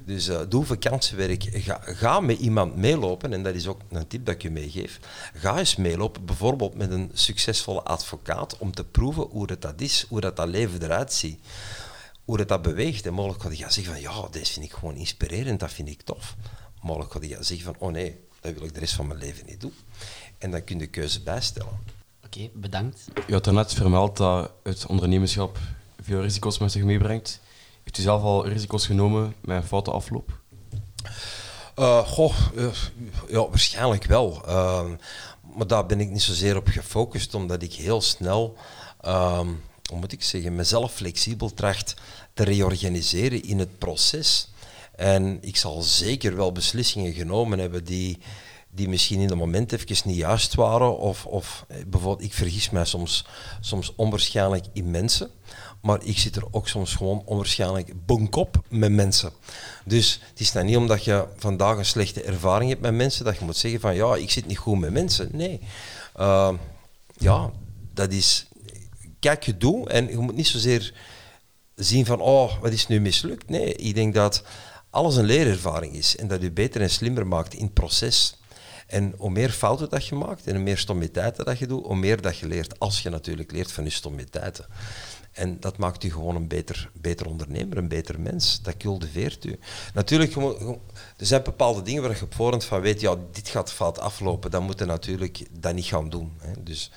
Dus 0.05 0.29
uh, 0.29 0.39
doe 0.49 0.65
vakantiewerk, 0.65 1.43
ga, 1.51 1.79
ga 1.83 2.19
met 2.19 2.39
iemand 2.39 2.75
meelopen, 2.75 3.33
en 3.33 3.43
dat 3.43 3.55
is 3.55 3.67
ook 3.67 3.81
een 3.89 4.07
tip 4.07 4.25
dat 4.25 4.35
ik 4.35 4.41
je 4.41 4.51
meegeef. 4.51 4.99
Ga 5.33 5.57
eens 5.57 5.75
meelopen, 5.75 6.25
bijvoorbeeld 6.25 6.75
met 6.75 6.91
een 6.91 7.11
succesvolle 7.13 7.81
advocaat, 7.81 8.57
om 8.57 8.73
te 8.73 8.85
proeven 8.85 9.23
hoe 9.23 9.47
dat, 9.47 9.61
dat 9.61 9.81
is, 9.81 10.05
hoe 10.09 10.21
dat, 10.21 10.35
dat 10.35 10.47
leven 10.47 10.83
eruit 10.83 11.13
ziet 11.13 11.39
hoe 12.31 12.39
het 12.39 12.49
dat 12.49 12.61
beweegt. 12.61 13.05
En 13.05 13.13
mogelijk 13.13 13.41
ga 13.41 13.49
je 13.49 13.55
zeggen 13.57 13.83
van 13.83 14.01
ja, 14.01 14.27
deze 14.31 14.53
vind 14.53 14.65
ik 14.65 14.71
gewoon 14.71 14.95
inspirerend, 14.95 15.59
dat 15.59 15.71
vind 15.71 15.87
ik 15.87 16.01
tof. 16.01 16.35
Mogelijk 16.81 17.11
ga 17.11 17.19
je 17.21 17.37
zeggen 17.39 17.65
van 17.65 17.75
oh 17.79 17.91
nee, 17.91 18.19
dat 18.41 18.53
wil 18.53 18.63
ik 18.63 18.73
de 18.73 18.79
rest 18.79 18.93
van 18.93 19.07
mijn 19.07 19.19
leven 19.19 19.45
niet 19.45 19.61
doen. 19.61 19.73
En 20.37 20.51
dan 20.51 20.63
kun 20.63 20.75
je 20.77 20.81
de 20.81 20.89
keuze 20.89 21.21
bijstellen. 21.21 21.79
Oké, 22.25 22.49
bedankt. 22.53 23.05
Je 23.27 23.33
had 23.33 23.43
daarnet 23.43 23.73
vermeld 23.73 24.17
dat 24.17 24.51
het 24.63 24.85
ondernemerschap 24.85 25.57
veel 26.01 26.21
risico's 26.21 26.57
met 26.57 26.71
zich 26.71 26.83
meebrengt. 26.83 27.39
Heeft 27.83 27.97
u 27.97 28.01
zelf 28.01 28.21
al 28.21 28.47
risico's 28.47 28.85
genomen 28.85 29.35
met 29.41 29.57
een 29.57 29.67
foute 29.67 29.91
afloop? 29.91 30.39
Uh, 31.79 32.07
goh, 32.07 32.35
uh, 32.55 32.71
ja, 33.29 33.49
waarschijnlijk 33.49 34.03
wel. 34.03 34.43
Uh, 34.47 34.89
maar 35.55 35.67
daar 35.67 35.85
ben 35.85 35.99
ik 35.99 36.09
niet 36.09 36.21
zozeer 36.21 36.57
op 36.57 36.67
gefocust, 36.67 37.33
omdat 37.33 37.61
ik 37.61 37.73
heel 37.73 38.01
snel 38.01 38.57
ehm, 39.01 39.47
hoe 39.91 39.99
moet 39.99 40.11
ik 40.11 40.23
zeggen, 40.23 40.55
mezelf 40.55 40.93
flexibel 40.93 41.53
tracht 41.53 41.93
te 42.33 42.43
reorganiseren 42.43 43.43
in 43.43 43.59
het 43.59 43.77
proces. 43.77 44.51
En 44.95 45.37
ik 45.41 45.57
zal 45.57 45.81
zeker 45.81 46.35
wel 46.35 46.51
beslissingen 46.51 47.13
genomen 47.13 47.59
hebben 47.59 47.83
die, 47.83 48.17
die 48.69 48.89
misschien 48.89 49.19
in 49.19 49.29
het 49.29 49.37
moment 49.37 49.71
even 49.71 50.09
niet 50.09 50.17
juist 50.17 50.55
waren. 50.55 50.97
Of, 50.97 51.25
of 51.25 51.65
eh, 51.67 51.77
bijvoorbeeld, 51.87 52.29
ik 52.29 52.33
vergis 52.33 52.69
mij 52.69 52.85
soms, 52.85 53.25
soms 53.59 53.95
onwaarschijnlijk 53.95 54.65
in 54.73 54.91
mensen. 54.91 55.29
Maar 55.81 55.99
ik 56.03 56.17
zit 56.17 56.35
er 56.35 56.43
ook 56.51 56.67
soms 56.67 56.95
gewoon 56.95 57.21
onwaarschijnlijk 57.25 58.05
bonkop 58.05 58.63
met 58.69 58.91
mensen. 58.91 59.31
Dus 59.85 60.19
het 60.29 60.39
is 60.39 60.51
nou 60.51 60.65
niet 60.65 60.77
omdat 60.77 61.03
je 61.03 61.27
vandaag 61.37 61.77
een 61.77 61.85
slechte 61.85 62.23
ervaring 62.23 62.69
hebt 62.69 62.81
met 62.81 62.93
mensen, 62.93 63.25
dat 63.25 63.37
je 63.37 63.45
moet 63.45 63.57
zeggen 63.57 63.79
van 63.79 63.95
ja, 63.95 64.15
ik 64.15 64.31
zit 64.31 64.47
niet 64.47 64.57
goed 64.57 64.79
met 64.79 64.91
mensen. 64.91 65.29
Nee. 65.31 65.59
Uh, 66.19 66.53
ja, 67.17 67.51
dat 67.93 68.11
is, 68.11 68.47
kijk 69.19 69.43
je 69.43 69.57
doe 69.57 69.89
en 69.89 70.07
je 70.09 70.17
moet 70.17 70.35
niet 70.35 70.47
zozeer 70.47 70.93
zien 71.83 72.05
van, 72.05 72.19
oh, 72.19 72.61
wat 72.61 72.71
is 72.71 72.87
nu 72.87 73.01
mislukt. 73.01 73.49
Nee, 73.49 73.73
ik 73.73 73.95
denk 73.95 74.13
dat 74.13 74.43
alles 74.89 75.15
een 75.15 75.25
leerervaring 75.25 75.93
is 75.93 76.15
en 76.15 76.27
dat 76.27 76.41
je 76.41 76.51
beter 76.51 76.81
en 76.81 76.89
slimmer 76.89 77.27
maakt 77.27 77.53
in 77.53 77.63
het 77.63 77.73
proces. 77.73 78.39
En 78.87 79.13
hoe 79.17 79.29
meer 79.29 79.49
fouten 79.49 79.89
dat 79.89 80.05
je 80.05 80.15
maakt 80.15 80.47
en 80.47 80.55
hoe 80.55 80.63
meer 80.63 80.77
stommiteiten 80.77 81.45
dat 81.45 81.59
je 81.59 81.67
doet, 81.67 81.85
hoe 81.85 81.95
meer 81.95 82.21
dat 82.21 82.37
je 82.37 82.47
leert, 82.47 82.79
als 82.79 83.01
je 83.01 83.09
natuurlijk 83.09 83.51
leert 83.51 83.71
van 83.71 83.83
je 83.83 83.89
stommiteiten. 83.89 84.65
En 85.31 85.59
dat 85.59 85.77
maakt 85.77 86.03
u 86.03 86.11
gewoon 86.11 86.35
een 86.35 86.47
beter, 86.47 86.89
beter 86.93 87.27
ondernemer, 87.27 87.77
een 87.77 87.87
beter 87.87 88.19
mens. 88.19 88.61
Dat 88.61 88.77
cultiveert 88.77 89.45
u. 89.45 89.59
Natuurlijk, 89.93 90.35
er 90.35 91.25
zijn 91.25 91.43
bepaalde 91.43 91.81
dingen 91.81 92.01
waar 92.01 92.15
je 92.15 92.21
op 92.21 92.35
voorhand 92.35 92.65
van 92.65 92.81
weet, 92.81 93.01
ja, 93.01 93.15
dit 93.31 93.49
gaat 93.49 93.73
fout 93.73 93.99
aflopen. 93.99 94.51
Dan 94.51 94.63
moet 94.63 94.79
je 94.79 94.85
natuurlijk 94.85 95.47
dat 95.51 95.73
niet 95.73 95.85
gaan 95.85 96.09
doen. 96.09 96.31
Hè. 96.37 96.63
Dus 96.63 96.91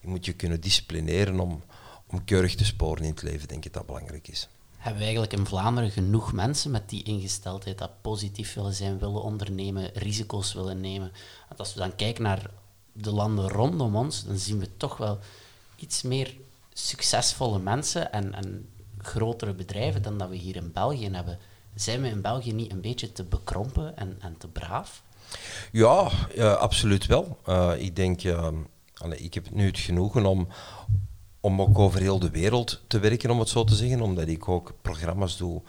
je 0.00 0.08
moet 0.08 0.24
je 0.24 0.32
kunnen 0.32 0.60
disciplineren 0.60 1.40
om, 1.40 1.62
om 2.10 2.24
keurig 2.24 2.54
te 2.54 2.64
sporen 2.64 3.04
in 3.04 3.10
het 3.10 3.22
leven, 3.22 3.48
denk 3.48 3.64
ik 3.64 3.72
dat 3.72 3.86
belangrijk 3.86 4.28
is. 4.28 4.48
Hebben 4.76 4.98
we 4.98 5.04
eigenlijk 5.04 5.38
in 5.38 5.46
Vlaanderen 5.46 5.90
genoeg 5.90 6.32
mensen 6.32 6.70
met 6.70 6.88
die 6.88 7.02
ingesteldheid 7.02 7.78
dat 7.78 8.00
positief 8.00 8.54
willen 8.54 8.74
zijn, 8.74 8.98
willen 8.98 9.22
ondernemen, 9.22 9.90
risico's 9.94 10.52
willen 10.52 10.80
nemen? 10.80 11.12
Want 11.48 11.60
als 11.60 11.74
we 11.74 11.80
dan 11.80 11.96
kijken 11.96 12.22
naar 12.22 12.50
de 12.92 13.12
landen 13.12 13.48
rondom 13.48 13.96
ons, 13.96 14.24
dan 14.24 14.38
zien 14.38 14.58
we 14.58 14.76
toch 14.76 14.96
wel 14.96 15.18
iets 15.76 16.02
meer 16.02 16.34
succesvolle 16.72 17.58
mensen 17.58 18.12
en, 18.12 18.34
en 18.34 18.68
grotere 18.98 19.54
bedrijven 19.54 20.02
dan 20.02 20.18
dat 20.18 20.28
we 20.28 20.36
hier 20.36 20.56
in 20.56 20.72
België 20.72 21.10
hebben. 21.10 21.38
Zijn 21.74 22.02
we 22.02 22.08
in 22.08 22.20
België 22.20 22.52
niet 22.52 22.72
een 22.72 22.80
beetje 22.80 23.12
te 23.12 23.24
bekrompen 23.24 23.96
en, 23.96 24.16
en 24.20 24.36
te 24.38 24.48
braaf? 24.48 25.02
Ja, 25.72 26.10
absoluut 26.52 27.06
wel. 27.06 27.38
Uh, 27.48 27.72
ik 27.78 27.96
denk, 27.96 28.22
uh, 28.22 28.48
ik 29.10 29.34
heb 29.34 29.50
nu 29.50 29.66
het 29.66 29.78
genoegen 29.78 30.26
om, 30.26 30.48
om 31.40 31.60
ook 31.60 31.78
over 31.78 32.00
heel 32.00 32.18
de 32.18 32.30
wereld 32.30 32.82
te 32.86 32.98
werken, 32.98 33.30
om 33.30 33.38
het 33.38 33.48
zo 33.48 33.64
te 33.64 33.74
zeggen, 33.74 34.00
omdat 34.00 34.28
ik 34.28 34.48
ook 34.48 34.74
programma's 34.82 35.36
doe 35.36 35.62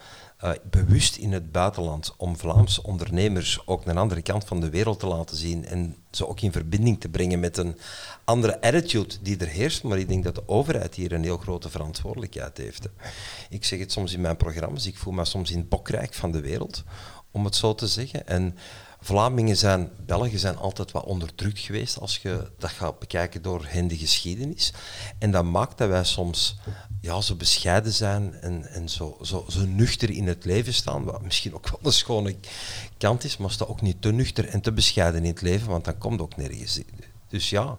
uh, 0.44 0.52
bewust 0.70 1.16
in 1.16 1.32
het 1.32 1.52
buitenland 1.52 2.14
om 2.18 2.38
Vlaamse 2.38 2.84
ondernemers 2.84 3.62
ook 3.66 3.86
een 3.86 3.98
andere 3.98 4.22
kant 4.22 4.44
van 4.44 4.60
de 4.60 4.70
wereld 4.70 5.00
te 5.00 5.08
laten 5.08 5.38
zien 5.38 5.66
en 5.66 5.96
ze 6.12 6.28
ook 6.28 6.42
in 6.42 6.52
verbinding 6.52 7.00
te 7.00 7.10
brengen 7.10 7.40
met 7.40 7.58
een 7.58 7.78
andere 8.24 8.62
attitude 8.62 9.16
die 9.22 9.38
er 9.38 9.48
heerst. 9.48 9.84
Maar 9.84 9.98
ik 9.98 10.08
denk 10.08 10.24
dat 10.24 10.36
de 10.36 10.48
overheid 10.48 10.96
hier 10.96 11.12
een 11.12 11.24
heel 11.24 11.38
grote 11.38 11.70
verantwoordelijkheid 11.70 12.58
heeft. 12.58 12.90
Ik 13.50 13.66
zeg 13.66 13.80
het 13.80 13.92
soms 13.92 14.14
in 14.14 14.22
mijn 14.22 14.38
programma's, 14.38 14.86
ik 14.86 14.98
voel 14.98 15.14
me 15.14 15.26
soms 15.26 15.52
in 15.52 15.58
het 15.58 15.70
bokrijk 15.70 16.14
van 16.14 16.32
de 16.32 16.42
wereld, 16.42 16.84
om 17.32 17.46
het 17.46 17.56
zo 17.56 17.76
te 17.76 17.88
zeggen. 17.88 18.28
En 18.28 18.56
Vlamingen 19.02 19.58
zijn, 19.58 19.90
Belgen 20.06 20.40
zijn 20.40 20.58
altijd 20.58 20.92
wat 20.92 21.04
onderdrukt 21.04 21.60
geweest 21.60 22.00
als 22.00 22.18
je 22.18 22.52
dat 22.58 22.70
gaat 22.70 23.00
bekijken 23.00 23.42
door 23.42 23.66
hen 23.68 23.88
de 23.88 23.98
geschiedenis. 23.98 24.74
En 25.18 25.32
dat 25.32 25.44
maakt 25.44 25.78
dat 25.78 25.90
wij 25.90 26.04
soms 26.04 26.58
ja, 27.02 27.22
zo 27.22 27.36
bescheiden 27.36 27.94
zijn 27.94 28.34
en, 28.34 28.66
en 28.66 28.90
zo, 28.90 29.18
zo, 29.22 29.46
zo 29.50 29.66
nuchter 29.66 30.10
in 30.10 30.28
het 30.28 30.46
leven 30.46 30.74
staan. 30.74 31.04
Wat 31.04 31.22
misschien 31.22 31.54
ook 31.54 31.70
wel 31.70 31.80
een 31.84 31.94
schone 31.94 32.36
kant 32.98 33.24
is, 33.24 33.38
maar 33.38 33.52
sta 33.52 33.66
ook 33.66 33.82
niet 33.82 34.02
te 34.02 34.12
nuchter 34.12 34.48
en 34.48 34.62
te 34.62 34.72
bescheiden 34.72 35.24
in 35.24 35.32
het 35.32 35.42
leven, 35.42 35.70
want 35.70 35.86
dan 35.86 35.98
komt 35.98 36.22
ook 36.22 36.36
nergens. 36.36 36.80
Dus 37.28 37.50
ja, 37.50 37.78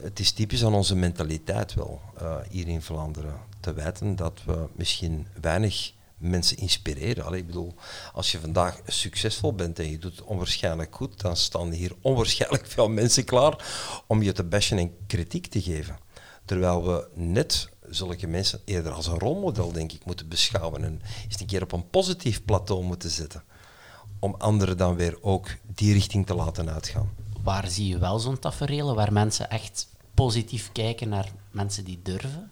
het 0.00 0.20
is 0.20 0.32
typisch 0.32 0.64
aan 0.64 0.74
onze 0.74 0.96
mentaliteit 0.96 1.74
wel 1.74 2.00
uh, 2.22 2.36
hier 2.50 2.68
in 2.68 2.82
Vlaanderen 2.82 3.40
te 3.60 3.72
wijten 3.72 4.16
dat 4.16 4.40
we 4.44 4.66
misschien 4.72 5.26
weinig 5.40 5.92
mensen 6.18 6.56
inspireren. 6.56 7.24
Allee, 7.24 7.40
ik 7.40 7.46
bedoel, 7.46 7.74
als 8.12 8.32
je 8.32 8.40
vandaag 8.40 8.80
succesvol 8.86 9.54
bent 9.54 9.78
en 9.78 9.90
je 9.90 9.98
doet 9.98 10.16
het 10.16 10.24
onwaarschijnlijk 10.24 10.94
goed, 10.94 11.20
dan 11.20 11.36
staan 11.36 11.70
hier 11.70 11.92
onwaarschijnlijk 12.00 12.66
veel 12.66 12.88
mensen 12.88 13.24
klaar 13.24 13.66
om 14.06 14.22
je 14.22 14.32
te 14.32 14.44
bashen 14.44 14.78
en 14.78 14.96
kritiek 15.06 15.46
te 15.46 15.62
geven. 15.62 15.98
Terwijl 16.44 16.86
we 16.86 17.08
net 17.14 17.68
zulke 17.88 18.26
mensen 18.26 18.60
eerder 18.64 18.92
als 18.92 19.06
een 19.06 19.18
rolmodel, 19.18 19.72
denk 19.72 19.92
ik, 19.92 20.04
moeten 20.04 20.28
beschouwen 20.28 20.84
en 20.84 21.00
eens 21.24 21.40
een 21.40 21.46
keer 21.46 21.62
op 21.62 21.72
een 21.72 21.90
positief 21.90 22.44
plateau 22.44 22.84
moeten 22.84 23.10
zetten. 23.10 23.42
Om 24.18 24.34
anderen 24.38 24.76
dan 24.76 24.96
weer 24.96 25.22
ook 25.22 25.48
die 25.74 25.92
richting 25.92 26.26
te 26.26 26.34
laten 26.34 26.70
uitgaan. 26.70 27.10
Waar 27.42 27.68
zie 27.68 27.88
je 27.88 27.98
wel 27.98 28.18
zo'n 28.18 28.38
tafereel 28.38 28.94
waar 28.94 29.12
mensen 29.12 29.50
echt 29.50 29.88
positief 30.14 30.72
kijken 30.72 31.08
naar 31.08 31.32
mensen 31.50 31.84
die 31.84 32.00
durven? 32.02 32.50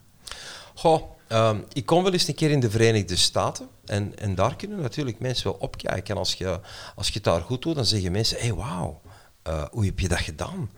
Goh, 0.74 1.02
Ehm, 1.28 1.60
ik 1.72 1.86
kom 1.86 2.02
wel 2.02 2.12
eens 2.12 2.28
een 2.28 2.34
keer 2.34 2.50
in 2.50 2.60
de 2.60 2.70
Verenigde 2.70 3.16
Staten 3.16 3.68
en, 3.84 4.18
en 4.18 4.34
daar 4.34 4.56
kunnen 4.56 4.80
natuurlijk 4.80 5.18
mensen 5.18 5.50
wel 5.50 5.60
opkijken. 5.60 6.14
En 6.14 6.20
als 6.20 6.34
je, 6.34 6.60
als 6.94 7.06
je 7.06 7.14
het 7.14 7.24
daar 7.24 7.40
goed 7.40 7.62
doet, 7.62 7.74
dan 7.74 7.84
zeggen 7.84 8.12
mensen, 8.12 8.38
hey, 8.38 8.54
wauw, 8.54 9.00
uh, 9.48 9.64
hoe 9.70 9.84
heb 9.84 9.98
je 9.98 10.08
dat 10.08 10.18
gedaan? 10.18 10.70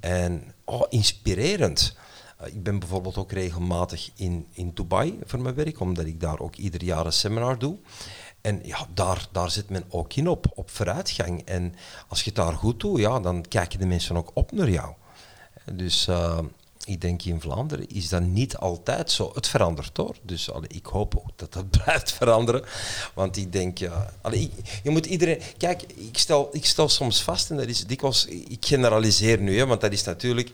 En, 0.00 0.54
oh, 0.64 0.82
inspirerend. 0.88 1.96
Uh, 2.40 2.46
ik 2.46 2.62
ben 2.62 2.78
bijvoorbeeld 2.78 3.16
ook 3.16 3.32
regelmatig 3.32 4.10
in, 4.14 4.46
in 4.52 4.70
Dubai 4.74 5.18
voor 5.24 5.40
mijn 5.40 5.54
werk, 5.54 5.80
omdat 5.80 6.04
ik 6.04 6.20
daar 6.20 6.38
ook 6.38 6.56
ieder 6.56 6.84
jaar 6.84 7.06
een 7.06 7.12
seminar 7.12 7.58
doe. 7.58 7.76
En 8.40 8.60
ja, 8.62 8.86
daar, 8.94 9.28
daar 9.32 9.50
zit 9.50 9.70
men 9.70 9.84
ook 9.88 10.14
in 10.14 10.28
op, 10.28 10.46
op 10.54 10.70
vooruitgang. 10.70 11.42
En 11.44 11.74
als 12.08 12.18
je 12.18 12.26
het 12.26 12.34
daar 12.34 12.52
goed 12.52 12.80
doet, 12.80 12.98
ja, 12.98 13.20
dan 13.20 13.48
kijken 13.48 13.78
de 13.78 13.86
mensen 13.86 14.16
ook 14.16 14.30
op 14.34 14.52
naar 14.52 14.70
jou. 14.70 14.94
Dus 15.72 16.06
uh, 16.08 16.38
ik 16.84 17.00
denk 17.00 17.22
in 17.22 17.40
Vlaanderen 17.40 17.88
is 17.88 18.08
dat 18.08 18.22
niet 18.22 18.56
altijd 18.56 19.10
zo. 19.10 19.30
Het 19.34 19.48
verandert 19.48 19.96
hoor. 19.96 20.16
Dus 20.22 20.50
ik 20.66 20.86
hoop 20.86 21.16
ook 21.16 21.30
dat 21.36 21.52
dat 21.52 21.70
blijft 21.82 22.12
veranderen. 22.12 22.64
Want 23.14 23.36
ik 23.36 23.52
denk, 23.52 23.78
ja, 23.78 24.12
je 24.82 24.90
moet 24.90 25.06
iedereen. 25.06 25.40
Kijk, 25.56 25.82
ik 25.82 26.18
stel, 26.18 26.48
ik 26.52 26.64
stel 26.64 26.88
soms 26.88 27.22
vast, 27.22 27.50
en 27.50 27.56
dat 27.56 27.66
is 27.66 27.86
dikwijls. 27.86 28.26
Ik 28.26 28.66
generaliseer 28.66 29.40
nu, 29.40 29.58
hè, 29.58 29.66
want 29.66 29.80
dat 29.80 29.92
is 29.92 30.04
natuurlijk. 30.04 30.50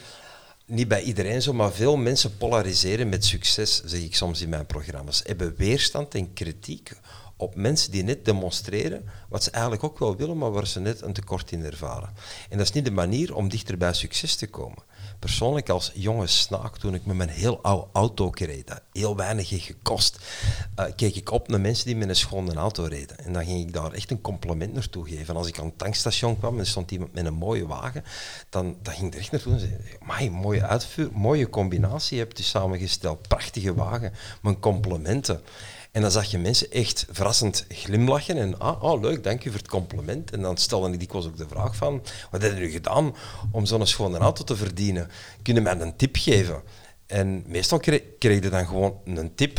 niet 0.67 0.89
bij 0.89 1.03
iedereen 1.03 1.43
zo, 1.43 1.53
maar 1.53 1.73
veel 1.73 1.97
mensen 1.97 2.37
polariseren 2.37 3.09
met 3.09 3.25
succes, 3.25 3.83
zeg 3.85 4.01
ik 4.01 4.17
soms 4.17 4.41
in 4.41 4.49
mijn 4.49 4.67
programma's. 4.67 5.23
Hebben 5.27 5.55
weerstand 5.57 6.15
en 6.15 6.33
kritiek 6.33 6.93
op 7.37 7.55
mensen 7.55 7.91
die 7.91 8.03
net 8.03 8.25
demonstreren 8.25 9.05
wat 9.29 9.45
ze 9.45 9.51
eigenlijk 9.51 9.85
ook 9.85 9.99
wel 9.99 10.17
willen, 10.17 10.39
maar 10.39 10.51
waar 10.51 10.67
ze 10.67 10.81
net 10.81 11.01
een 11.01 11.13
tekort 11.13 11.53
in 11.53 11.65
ervaren. 11.65 12.11
En 12.49 12.59
dat 12.59 12.67
is 12.67 12.73
niet 12.73 12.85
de 12.85 12.91
manier 12.91 13.35
om 13.35 13.49
dichter 13.49 13.79
bij 13.79 13.93
succes 13.93 14.37
te 14.37 14.47
komen. 14.47 14.83
Persoonlijk 15.19 15.69
als 15.69 15.91
jonge 15.95 16.27
snaak, 16.27 16.79
toen 16.79 16.95
ik 16.95 17.07
met 17.07 17.17
mijn 17.17 17.29
heel 17.29 17.63
oude 17.63 17.87
auto 17.93 18.31
reed, 18.35 18.67
dat 18.67 18.83
heel 18.93 19.17
weinig 19.17 19.49
gekost, 19.49 20.19
uh, 20.79 20.85
keek 20.97 21.15
ik 21.15 21.31
op 21.31 21.49
naar 21.49 21.61
mensen 21.61 21.87
die 21.87 21.97
met 21.97 22.09
een 22.09 22.17
schone 22.17 22.55
auto 22.55 22.85
reden. 22.85 23.19
En 23.19 23.33
dan 23.33 23.45
ging 23.45 23.61
ik 23.61 23.73
daar 23.73 23.93
echt 23.93 24.11
een 24.11 24.21
compliment 24.21 24.73
naartoe 24.73 25.09
geven. 25.09 25.27
En 25.29 25.37
als 25.37 25.47
ik 25.49 25.59
aan 25.59 25.65
het 25.65 25.79
tankstation 25.79 26.39
kwam 26.39 26.59
en 26.59 26.67
stond 26.67 26.91
iemand 26.91 27.13
met 27.13 27.27
een 27.27 27.35
mooie 27.35 27.67
wagen, 27.67 28.05
dan, 28.49 28.77
dan 28.83 28.95
ging 28.95 29.07
ik 29.07 29.15
er 29.15 29.21
echt 29.21 29.33
naartoe 29.33 29.53
en 29.53 29.61
zei, 29.61 30.31
mooie 30.31 30.67
uitvoer, 30.67 31.09
mooie 31.13 31.51
combinatie 31.51 32.19
hebt 32.19 32.39
u 32.39 32.43
samengesteld, 32.43 33.29
prachtige 33.29 33.75
wagen, 33.75 34.13
mijn 34.43 34.59
complimenten. 34.59 35.41
En 35.99 36.05
dan 36.05 36.13
zag 36.13 36.31
je 36.31 36.39
mensen 36.39 36.71
echt 36.71 37.07
verrassend 37.11 37.65
glimlachen 37.69 38.37
en 38.37 38.59
ah, 38.59 38.83
oh, 38.83 39.01
leuk, 39.01 39.25
dank 39.25 39.45
u 39.45 39.51
voor 39.51 39.59
het 39.59 39.69
compliment. 39.69 40.31
En 40.31 40.41
dan 40.41 40.57
stelde 40.57 40.93
ik 40.93 40.99
dikwijls 40.99 41.27
ook 41.27 41.37
de 41.37 41.49
vraag 41.49 41.77
van, 41.77 42.03
wat 42.31 42.43
hebben 42.43 42.63
u 42.63 42.71
gedaan 42.71 43.15
om 43.51 43.67
zo'n 43.67 43.87
schone 43.87 44.19
auto 44.19 44.45
te 44.45 44.57
verdienen? 44.57 45.11
Kunnen 45.43 45.63
mij 45.63 45.81
een 45.81 45.97
tip 45.97 46.17
geven? 46.17 46.63
En 47.07 47.45
meestal 47.47 47.79
kreeg, 47.79 48.03
kreeg 48.19 48.43
je 48.43 48.51
dan 48.51 48.67
gewoon 48.67 49.01
een 49.05 49.35
tip. 49.35 49.59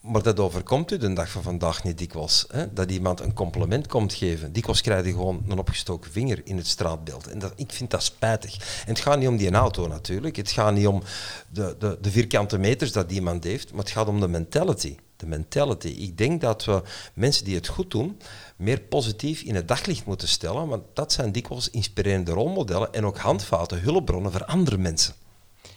Maar 0.00 0.22
dat 0.22 0.40
overkomt 0.40 0.92
u 0.92 0.96
de 0.96 1.12
dag 1.12 1.30
van 1.30 1.42
vandaag 1.42 1.84
niet 1.84 1.98
dikwijls. 1.98 2.44
Hè? 2.48 2.72
Dat 2.72 2.90
iemand 2.90 3.20
een 3.20 3.34
compliment 3.34 3.86
komt 3.86 4.14
geven. 4.14 4.52
Dikwijls 4.52 4.80
krijg 4.80 5.04
je 5.04 5.10
gewoon 5.10 5.44
een 5.48 5.58
opgestoken 5.58 6.12
vinger 6.12 6.40
in 6.44 6.56
het 6.56 6.66
straatbeeld. 6.66 7.26
En 7.26 7.38
dat, 7.38 7.52
ik 7.56 7.72
vind 7.72 7.90
dat 7.90 8.02
spijtig. 8.02 8.54
En 8.86 8.92
het 8.92 9.00
gaat 9.00 9.18
niet 9.18 9.28
om 9.28 9.36
die 9.36 9.50
auto 9.50 9.86
natuurlijk. 9.88 10.36
Het 10.36 10.50
gaat 10.50 10.74
niet 10.74 10.86
om 10.86 11.02
de, 11.50 11.76
de, 11.78 11.98
de 12.00 12.10
vierkante 12.10 12.58
meters 12.58 12.92
dat 12.92 13.12
iemand 13.12 13.44
heeft. 13.44 13.70
Maar 13.70 13.80
het 13.84 13.92
gaat 13.92 14.08
om 14.08 14.20
de 14.20 14.28
mentality 14.28 14.96
de 15.16 15.26
mentality. 15.26 15.88
Ik 15.88 16.18
denk 16.18 16.40
dat 16.40 16.64
we 16.64 16.82
mensen 17.14 17.44
die 17.44 17.54
het 17.54 17.68
goed 17.68 17.90
doen, 17.90 18.20
meer 18.56 18.80
positief 18.80 19.42
in 19.42 19.54
het 19.54 19.68
daglicht 19.68 20.06
moeten 20.06 20.28
stellen, 20.28 20.68
want 20.68 20.82
dat 20.92 21.12
zijn 21.12 21.32
dikwijls 21.32 21.70
inspirerende 21.70 22.32
rolmodellen 22.32 22.92
en 22.92 23.06
ook 23.06 23.18
handvaten, 23.18 23.80
hulpbronnen 23.80 24.32
voor 24.32 24.44
andere 24.44 24.78
mensen. 24.78 25.14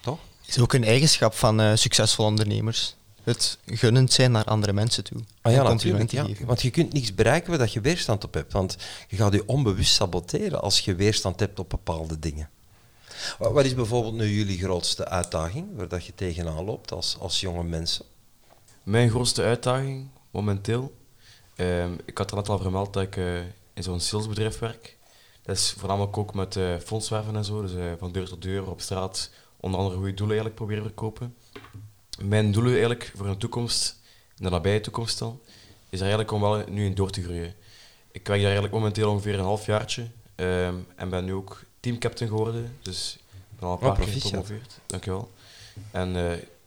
Toch? 0.01 0.19
Is 0.45 0.59
ook 0.59 0.73
een 0.73 0.83
eigenschap 0.83 1.33
van 1.33 1.61
uh, 1.61 1.71
succesvolle 1.75 2.29
ondernemers. 2.29 2.95
Het 3.23 3.57
gunnend 3.65 4.13
zijn 4.13 4.31
naar 4.31 4.43
andere 4.43 4.73
mensen 4.73 5.03
toe. 5.03 5.19
Ah 5.41 5.51
ja, 5.51 5.63
natuurlijk. 5.63 6.11
Ja. 6.11 6.25
Want 6.45 6.61
je 6.61 6.69
kunt 6.69 6.93
niets 6.93 7.15
bereiken 7.15 7.57
waar 7.57 7.69
je 7.71 7.81
weerstand 7.81 8.23
op 8.23 8.33
hebt. 8.33 8.53
Want 8.53 8.77
je 9.07 9.15
gaat 9.15 9.33
je 9.33 9.47
onbewust 9.47 9.93
saboteren 9.93 10.61
als 10.61 10.79
je 10.79 10.95
weerstand 10.95 11.39
hebt 11.39 11.59
op 11.59 11.69
bepaalde 11.69 12.19
dingen. 12.19 12.49
Wat 13.37 13.65
is 13.65 13.75
bijvoorbeeld 13.75 14.13
nu 14.13 14.29
jullie 14.29 14.57
grootste 14.57 15.07
uitdaging 15.07 15.67
waar 15.75 15.87
dat 15.87 16.05
je 16.05 16.15
tegenaan 16.15 16.63
loopt 16.63 16.91
als, 16.91 17.17
als 17.19 17.39
jonge 17.39 17.63
mensen? 17.63 18.05
Mijn 18.87 19.09
grootste 19.09 19.43
uitdaging 19.43 20.07
momenteel, 20.31 20.95
um, 21.57 21.97
ik 22.05 22.17
had 22.17 22.31
er 22.31 22.37
net 22.37 22.49
al 22.49 22.59
vermeld 22.59 22.93
dat 22.93 23.03
ik 23.03 23.15
uh, 23.15 23.39
in 23.73 23.83
zo'n 23.83 23.99
salesbedrijf 23.99 24.59
werk. 24.59 24.97
Dat 25.41 25.55
is 25.55 25.75
voornamelijk 25.77 26.17
ook 26.17 26.33
met 26.33 26.55
uh, 26.55 26.77
fondswerven 26.77 27.35
en 27.35 27.45
zo, 27.45 27.61
dus 27.61 27.73
uh, 27.73 27.91
van 27.97 28.11
deur 28.11 28.27
tot 28.27 28.41
deur 28.41 28.69
op 28.69 28.81
straat 28.81 29.31
onder 29.59 29.79
andere 29.79 29.97
goede 29.97 30.13
doelen 30.13 30.35
eigenlijk 30.35 30.55
proberen 30.55 30.83
verkopen. 30.83 31.35
Mijn 32.21 32.51
doelen 32.51 32.71
eigenlijk 32.71 33.11
voor 33.15 33.27
de 33.27 33.37
toekomst, 33.37 33.99
in 34.37 34.43
de 34.43 34.49
nabije 34.49 34.81
toekomst 34.81 35.19
dan, 35.19 35.39
is 35.89 35.99
er 35.99 36.05
eigenlijk 36.05 36.31
om 36.31 36.41
wel 36.41 36.63
nu 36.69 36.85
in 36.85 36.95
door 36.95 37.09
te 37.09 37.23
groeien. 37.23 37.55
Ik 38.11 38.27
werk 38.27 38.39
daar 38.39 38.51
eigenlijk 38.51 38.73
momenteel 38.73 39.11
ongeveer 39.11 39.33
een 39.33 39.45
half 39.45 39.65
jaartje 39.65 40.07
um, 40.35 40.87
en 40.95 41.09
ben 41.09 41.25
nu 41.25 41.33
ook 41.33 41.63
teamcaptain 41.79 42.29
geworden, 42.29 42.77
dus 42.81 43.17
ik 43.51 43.59
ben 43.59 43.67
al 43.67 43.73
een 43.73 43.79
paar 43.79 43.91
oh, 43.91 43.97
keer 43.97 44.21
gepromoveerd. 44.21 44.79
Dankjewel. 44.85 45.31
En 45.91 46.15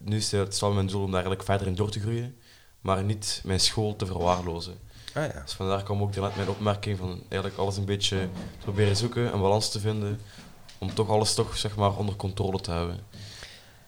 nu 0.03 0.17
is 0.17 0.31
het 0.31 0.59
wel 0.59 0.73
mijn 0.73 0.87
doel 0.87 1.03
om 1.03 1.11
daar 1.11 1.13
eigenlijk 1.13 1.43
verder 1.43 1.67
in 1.67 1.75
door 1.75 1.91
te 1.91 1.99
groeien, 1.99 2.35
maar 2.81 3.03
niet 3.03 3.41
mijn 3.43 3.59
school 3.59 3.95
te 3.95 4.05
verwaarlozen. 4.05 4.79
Ah, 5.13 5.33
ja. 5.33 5.41
Dus 5.41 5.53
vandaar 5.53 5.83
kwam 5.83 6.01
ook 6.01 6.15
net 6.15 6.35
mijn 6.35 6.49
opmerking 6.49 6.97
van 6.97 7.23
eigenlijk 7.27 7.57
alles 7.57 7.77
een 7.77 7.85
beetje 7.85 8.29
proberen 8.59 8.95
zoeken, 8.95 9.33
een 9.33 9.41
balans 9.41 9.71
te 9.71 9.79
vinden, 9.79 10.21
om 10.77 10.93
toch 10.93 11.09
alles 11.09 11.33
toch 11.33 11.57
zeg 11.57 11.75
maar 11.75 11.97
onder 11.97 12.15
controle 12.15 12.61
te 12.61 12.71
hebben. 12.71 12.99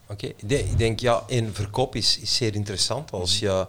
Oké, 0.07 0.25
ik 0.25 0.77
denk 0.77 0.99
ja, 0.99 1.23
in 1.27 1.53
verkoop 1.53 1.95
is, 1.95 2.19
is 2.19 2.35
zeer 2.35 2.55
interessant. 2.55 3.11
Als 3.11 3.39
je 3.39 3.67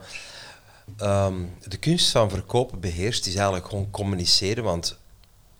ehm, 0.96 1.42
de 1.68 1.76
kunst 1.76 2.10
van 2.10 2.30
verkopen 2.30 2.80
beheerst, 2.80 3.26
is 3.26 3.34
eigenlijk 3.34 3.68
gewoon 3.68 3.90
communiceren, 3.90 4.64
want 4.64 4.98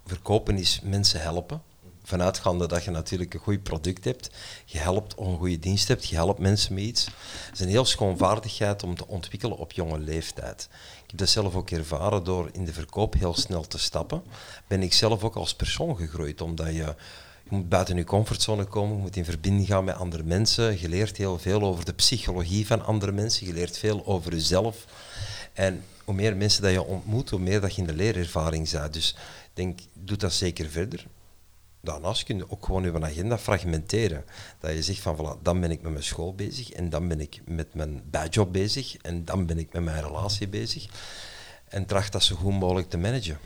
verkopen 0.07 0.59
is 0.59 0.81
mensen 0.83 1.21
helpen 1.21 1.63
vanuitgaande 2.05 2.67
dat 2.67 2.85
je 2.85 2.91
natuurlijk 2.91 3.35
een 3.35 3.41
goed 3.41 3.63
product 3.63 4.05
hebt, 4.05 4.31
je 4.65 4.79
helpt 4.79 5.19
een 5.19 5.37
goede 5.37 5.59
dienst 5.59 5.89
hebt, 5.89 6.09
je 6.09 6.15
helpt 6.15 6.39
mensen 6.39 6.75
met 6.75 6.83
iets. 6.83 7.05
Het 7.05 7.53
is 7.53 7.61
een 7.61 7.69
heel 7.69 7.85
schoon 7.85 8.17
vaardigheid 8.17 8.83
om 8.83 8.97
te 8.97 9.07
ontwikkelen 9.07 9.57
op 9.57 9.73
jonge 9.73 9.99
leeftijd. 9.99 10.69
Ik 11.05 11.11
heb 11.11 11.19
dat 11.19 11.29
zelf 11.29 11.55
ook 11.55 11.71
ervaren 11.71 12.25
door 12.25 12.49
in 12.53 12.65
de 12.65 12.73
verkoop 12.73 13.15
heel 13.15 13.35
snel 13.35 13.67
te 13.67 13.79
stappen. 13.79 14.23
Ben 14.67 14.83
ik 14.83 14.93
zelf 14.93 15.25
ook 15.25 15.37
als 15.37 15.55
persoon 15.55 15.97
gegroeid, 15.97 16.41
omdat 16.41 16.67
je 16.67 16.95
je 17.45 17.51
moet 17.51 17.69
buiten 17.69 17.97
je 17.97 18.05
comfortzone 18.05 18.65
komen, 18.65 18.97
je 18.97 19.03
moet 19.03 19.17
in 19.17 19.25
verbinding 19.25 19.67
gaan 19.67 19.85
met 19.85 19.95
andere 19.95 20.23
mensen. 20.23 20.81
Je 20.81 20.89
leert 20.89 21.17
heel 21.17 21.39
veel 21.39 21.63
over 21.63 21.85
de 21.85 21.93
psychologie 21.93 22.67
van 22.67 22.85
andere 22.85 23.13
mensen, 23.13 23.47
je 23.47 23.53
leert 23.53 23.79
veel 23.79 24.07
over 24.07 24.33
jezelf. 24.33 24.85
En 25.53 25.85
hoe 26.05 26.15
meer 26.15 26.37
mensen 26.37 26.63
dat 26.63 26.73
je 26.73 26.85
ontmoet, 26.85 27.31
hoe 27.31 27.39
meer 27.39 27.61
dat 27.61 27.75
je 27.75 27.81
in 27.81 27.87
de 27.87 27.95
leerervaring 27.95 28.71
bent. 28.71 28.93
Dus 28.93 29.11
ik 29.45 29.51
denk, 29.53 29.79
doe 29.93 30.17
dat 30.17 30.33
zeker 30.33 30.71
verder 30.71 31.07
daarnaast 31.85 32.23
kun 32.23 32.37
je 32.37 32.51
ook 32.51 32.65
gewoon 32.65 32.83
je 32.83 33.01
agenda 33.01 33.39
fragmenteren. 33.39 34.25
Dat 34.61 34.73
je 34.73 34.83
zegt 34.83 35.01
van, 35.01 35.17
voilà, 35.17 35.43
dan 35.43 35.61
ben 35.61 35.71
ik 35.71 35.83
met 35.83 35.93
mijn 35.93 36.05
school 36.05 36.35
bezig 36.35 36.71
en 36.71 36.91
dan 36.91 37.09
ben 37.09 37.21
ik 37.21 37.41
met 37.47 37.75
mijn 37.75 38.03
bijjob 38.11 38.53
bezig 38.53 38.97
en 38.97 39.25
dan 39.25 39.47
ben 39.47 39.59
ik 39.59 39.73
met 39.73 39.83
mijn 39.83 40.05
relatie 40.05 40.49
bezig. 40.49 40.87
En 41.69 41.87
tracht 41.87 42.13
dat 42.13 42.23
zo 42.23 42.37
goed 42.37 42.59
mogelijk 42.59 42.91
te 42.91 42.99
managen. 42.99 43.39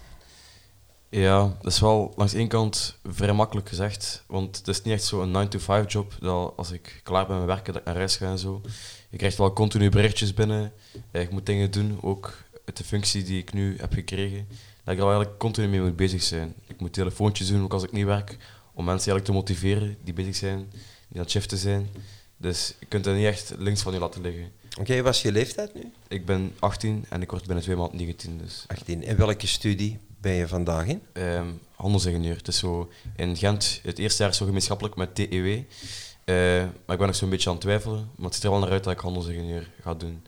Ja, 1.11 1.57
dat 1.63 1.73
is 1.73 1.81
wel 1.81 2.13
langs 2.17 2.35
één 2.35 2.49
kant 2.49 2.99
vrij 3.05 3.33
makkelijk 3.33 3.69
gezegd, 3.69 4.25
want 4.27 4.57
het 4.57 4.69
is 4.69 4.83
niet 4.83 4.95
echt 4.95 5.05
zo'n 5.05 5.49
9-to-5 5.49 5.87
job, 5.87 6.17
dat 6.21 6.53
als 6.57 6.71
ik 6.71 7.01
klaar 7.03 7.27
ben 7.27 7.37
met 7.39 7.47
werken, 7.47 7.73
dat 7.73 7.81
ik 7.83 7.87
naar 7.89 7.97
huis 7.97 8.17
ga 8.17 8.27
en 8.27 8.39
zo. 8.39 8.61
Je 9.11 9.17
krijgt 9.17 9.39
wel 9.39 9.53
continu 9.53 9.89
berichtjes 9.89 10.35
binnen, 10.35 10.73
je 11.13 11.29
moet 11.31 11.47
dingen 11.47 11.71
doen, 11.71 11.99
ook 12.03 12.43
uit 12.65 12.77
de 12.77 12.85
functie 12.85 13.23
die 13.23 13.39
ik 13.39 13.53
nu 13.53 13.77
heb 13.79 13.93
gekregen 13.93 14.49
dat 14.89 14.97
ik 14.97 15.03
er 15.03 15.09
eigenlijk 15.09 15.39
continu 15.39 15.69
mee 15.69 15.81
moet 15.81 15.97
bezig 15.97 16.23
zijn. 16.23 16.55
Ik 16.67 16.81
moet 16.81 16.93
telefoontjes 16.93 17.49
doen, 17.49 17.63
ook 17.63 17.73
als 17.73 17.83
ik 17.83 17.93
niet 17.93 18.05
werk, 18.05 18.37
om 18.75 18.85
mensen 18.85 19.13
eigenlijk 19.13 19.25
te 19.25 19.33
motiveren 19.33 19.97
die 20.05 20.15
bezig 20.15 20.37
zijn, 20.37 20.59
die 21.09 21.17
aan 21.17 21.21
het 21.21 21.31
shiften 21.31 21.59
zijn. 21.59 21.89
Dus 22.37 22.75
je 22.81 22.87
kunt 22.87 23.05
dat 23.05 23.15
niet 23.15 23.25
echt 23.25 23.55
links 23.59 23.83
van 23.83 23.93
je 23.93 23.99
laten 23.99 24.21
liggen. 24.21 24.53
Oké, 24.71 24.81
okay, 24.81 25.03
wat 25.03 25.15
is 25.15 25.23
je 25.23 25.33
leeftijd 25.33 25.75
nu? 25.75 25.93
Ik 26.09 26.27
ben 26.27 26.55
18 26.59 27.05
en 27.09 27.23
ik 27.23 27.31
word 27.31 27.47
binnen 27.47 27.65
twee 27.65 27.77
maanden 27.77 27.97
19. 27.97 28.39
Dus. 28.39 28.65
18. 28.67 29.05
En 29.05 29.17
welke 29.17 29.47
studie 29.47 29.99
ben 30.21 30.33
je 30.33 30.49
vandaag 30.49 30.87
in? 30.87 31.03
Um, 31.13 31.61
handelsingenieur. 31.75 32.37
Het 32.37 32.49
is 32.49 32.59
zo 32.59 32.91
in 33.17 33.37
Gent, 33.37 33.81
het 33.83 33.99
eerste 33.99 34.23
jaar 34.23 34.31
is 34.31 34.39
zo 34.39 34.47
gemeenschappelijk 34.47 34.97
met 34.97 35.15
TEW. 35.15 35.47
Uh, 35.47 35.65
maar 36.85 36.95
ik 36.95 36.99
ben 36.99 37.07
nog 37.07 37.17
zo'n 37.17 37.31
beetje 37.31 37.49
aan 37.49 37.55
het 37.55 37.65
twijfelen. 37.65 38.11
Maar 38.17 38.25
het 38.25 38.35
ziet 38.35 38.45
er 38.45 38.51
wel 38.51 38.59
naar 38.59 38.71
uit 38.71 38.85
dat 38.85 38.93
ik 38.93 39.01
handelsingenieur 39.01 39.71
ga 39.83 39.95
doen. 39.95 40.27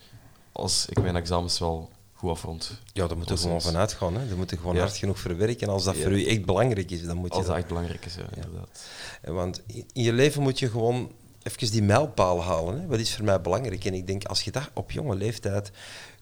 Als 0.53 0.87
ik 0.87 1.03
mijn 1.03 1.17
examens 1.17 1.59
wel 1.59 1.91
goed 2.21 2.31
afrond. 2.31 2.71
Ja, 2.93 3.07
daar 3.07 3.17
moet 3.17 3.29
je 3.29 3.37
gewoon 3.37 3.63
vanuit 3.63 3.93
gaan. 3.93 4.17
Hè. 4.17 4.29
Daar 4.29 4.37
moet 4.37 4.51
je 4.51 4.57
gewoon 4.57 4.79
hard 4.79 4.97
genoeg 4.97 5.19
verwerken. 5.19 5.67
En 5.67 5.73
als 5.73 5.85
dat 5.85 5.97
voor 5.97 6.13
u 6.13 6.27
echt 6.27 6.45
belangrijk 6.45 6.91
is, 6.91 7.05
dan 7.05 7.17
moet 7.17 7.29
je... 7.29 7.35
Als 7.35 7.47
dat, 7.47 7.57
echt 7.57 7.67
belangrijk 7.67 8.07
is, 8.07 8.15
ja, 8.15 8.29
inderdaad. 8.35 8.81
Want 9.23 9.63
in 9.67 10.03
je 10.03 10.13
leven 10.13 10.43
moet 10.43 10.59
je 10.59 10.71
gewoon 10.71 11.13
even 11.43 11.71
die 11.71 11.83
mijlpaal 11.83 12.43
halen. 12.43 12.81
Hè. 12.81 12.87
Wat 12.87 12.99
is 12.99 13.15
voor 13.15 13.25
mij 13.25 13.41
belangrijk? 13.41 13.85
En 13.85 13.95
ik 13.95 14.07
denk, 14.07 14.25
als 14.25 14.43
je 14.43 14.51
dat 14.51 14.71
op 14.75 14.91
jonge 14.91 15.15
leeftijd 15.15 15.71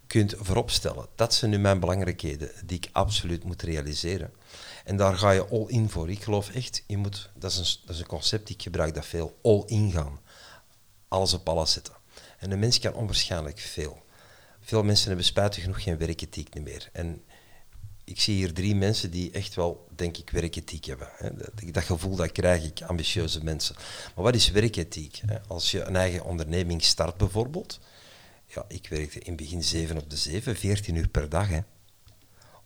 kunt 0.07 0.35
vooropstellen, 0.39 1.07
dat 1.15 1.35
zijn 1.35 1.51
nu 1.51 1.59
mijn 1.59 1.81
belangrijkheden 1.81 2.51
die 2.65 2.77
ik 2.77 2.89
absoluut 2.93 3.45
moet 3.45 3.63
realiseren. 3.63 4.33
En 4.85 4.97
daar 4.97 5.17
ga 5.17 5.31
je 5.31 5.47
all 5.49 5.65
in 5.67 5.91
voor. 5.91 6.11
Ik 6.11 6.23
geloof 6.23 6.51
echt, 6.51 6.83
je 6.87 6.97
moet, 6.97 7.31
dat, 7.35 7.51
is 7.51 7.59
een, 7.59 7.87
dat 7.87 7.95
is 7.95 8.01
een 8.01 8.07
concept, 8.07 8.51
ik 8.51 8.63
gebruik 8.63 8.95
dat 8.95 9.07
veel, 9.07 9.39
all 9.43 9.63
in 9.67 9.93
gaan. 9.93 10.21
Alles 11.09 11.33
op 11.33 11.49
alles 11.49 11.73
zetten. 11.73 11.95
En 12.39 12.51
een 12.51 12.59
mens 12.59 12.79
kan 12.79 12.95
onwaarschijnlijk 12.95 13.59
veel 13.59 14.07
veel 14.69 14.83
mensen 14.83 15.07
hebben 15.07 15.25
spijtig 15.25 15.63
genoeg 15.63 15.83
geen 15.83 15.99
werkethiek 15.99 16.61
meer. 16.61 16.89
En 16.93 17.23
ik 18.05 18.21
zie 18.21 18.35
hier 18.35 18.53
drie 18.53 18.75
mensen 18.75 19.11
die 19.11 19.31
echt 19.31 19.55
wel, 19.55 19.89
denk 19.95 20.17
ik, 20.17 20.31
werkethiek 20.31 20.85
hebben. 20.85 21.09
Dat, 21.73 21.85
gevoel 21.85 22.17
dat 22.17 22.33
krijg 22.33 22.65
ik, 22.65 22.83
ambitieuze 22.83 23.45
mensen. 23.45 23.75
Maar 24.15 24.25
wat 24.25 24.35
is 24.35 24.51
werkethiek? 24.51 25.21
Als 25.47 25.71
je 25.71 25.83
een 25.83 25.97
eigen 25.97 26.25
onderneming 26.25 26.83
start 26.83 27.17
bijvoorbeeld, 27.17 27.81
ja, 28.47 28.65
ik 28.69 28.89
werkte 28.89 29.19
in 29.19 29.37
begin 29.37 29.65
7 29.65 29.97
op 29.97 30.11
de 30.11 30.17
7, 30.17 30.57
14 30.57 30.95
uur 30.95 31.09
per 31.09 31.29
dag. 31.29 31.49
Hè, 31.49 31.61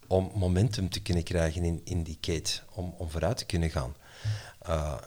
om 0.06 0.30
momentum 0.34 0.88
te 0.88 1.02
kunnen 1.02 1.22
krijgen 1.22 1.82
in, 1.84 2.02
die 2.02 2.18
kate, 2.20 2.60
om, 2.72 2.94
om 2.98 3.10
vooruit 3.10 3.36
te 3.36 3.46
kunnen 3.46 3.70
gaan. 3.70 3.94
Uh, 4.68 4.98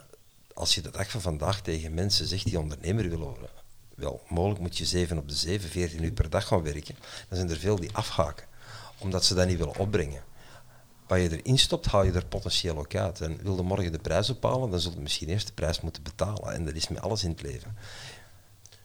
als 0.54 0.74
je 0.74 0.80
de 0.80 0.90
dag 0.90 1.10
van 1.10 1.20
vandaag 1.20 1.60
tegen 1.60 1.94
mensen 1.94 2.26
zegt 2.26 2.44
die 2.44 2.58
ondernemer 2.58 3.08
willen 3.08 3.26
worden, 3.26 3.50
wel, 3.96 4.22
mogelijk 4.28 4.60
moet 4.60 4.78
je 4.78 4.84
7 4.84 5.18
op 5.18 5.28
de 5.28 5.34
7, 5.34 5.68
14 5.68 6.02
uur 6.02 6.12
per 6.12 6.30
dag 6.30 6.46
gaan 6.46 6.62
werken. 6.62 6.94
Dan 7.28 7.38
zijn 7.38 7.50
er 7.50 7.56
veel 7.56 7.76
die 7.76 7.92
afhaken, 7.92 8.46
omdat 8.98 9.24
ze 9.24 9.34
dat 9.34 9.46
niet 9.46 9.58
willen 9.58 9.78
opbrengen. 9.78 10.22
wat 11.06 11.20
je 11.20 11.40
erin 11.42 11.58
stopt, 11.58 11.86
haal 11.86 12.04
je 12.04 12.12
er 12.12 12.26
potentieel 12.26 12.78
ook 12.78 12.94
uit. 12.94 13.20
En 13.20 13.38
wil 13.42 13.56
je 13.56 13.62
morgen 13.62 13.92
de 13.92 13.98
prijs 13.98 14.30
ophalen, 14.30 14.70
dan 14.70 14.80
zul 14.80 14.92
je 14.92 15.00
misschien 15.00 15.28
eerst 15.28 15.46
de 15.46 15.52
prijs 15.52 15.80
moeten 15.80 16.02
betalen. 16.02 16.52
En 16.52 16.64
dat 16.64 16.74
is 16.74 16.88
met 16.88 17.00
alles 17.00 17.24
in 17.24 17.30
het 17.30 17.42
leven. 17.42 17.76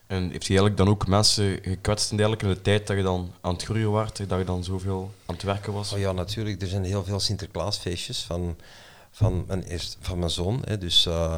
En 0.07 0.21
heeft 0.21 0.47
hij 0.47 0.57
eigenlijk 0.57 0.77
dan 0.77 0.87
ook 0.87 1.07
mensen 1.07 1.59
gekwetst 1.61 2.11
in 2.11 2.17
de, 2.17 2.23
in 2.23 2.47
de 2.47 2.61
tijd 2.61 2.87
dat 2.87 2.97
je 2.97 3.03
dan 3.03 3.33
aan 3.41 3.53
het 3.53 3.63
groeien 3.63 3.91
was, 3.91 4.13
dat 4.13 4.37
je 4.37 4.43
dan 4.43 4.63
zoveel 4.63 5.11
aan 5.25 5.35
het 5.35 5.43
werken 5.43 5.73
was? 5.73 5.93
Oh 5.93 5.99
ja, 5.99 6.11
natuurlijk. 6.11 6.61
Er 6.61 6.67
zijn 6.67 6.83
heel 6.83 7.03
veel 7.03 7.19
Sinterklaasfeestjes 7.19 8.23
van, 8.23 8.57
van, 9.11 9.43
mijn, 9.47 9.63
eerst, 9.63 9.97
van 9.99 10.19
mijn 10.19 10.31
zoon. 10.31 10.61
Hè. 10.65 10.77
Dus 10.77 11.05
uh, 11.05 11.35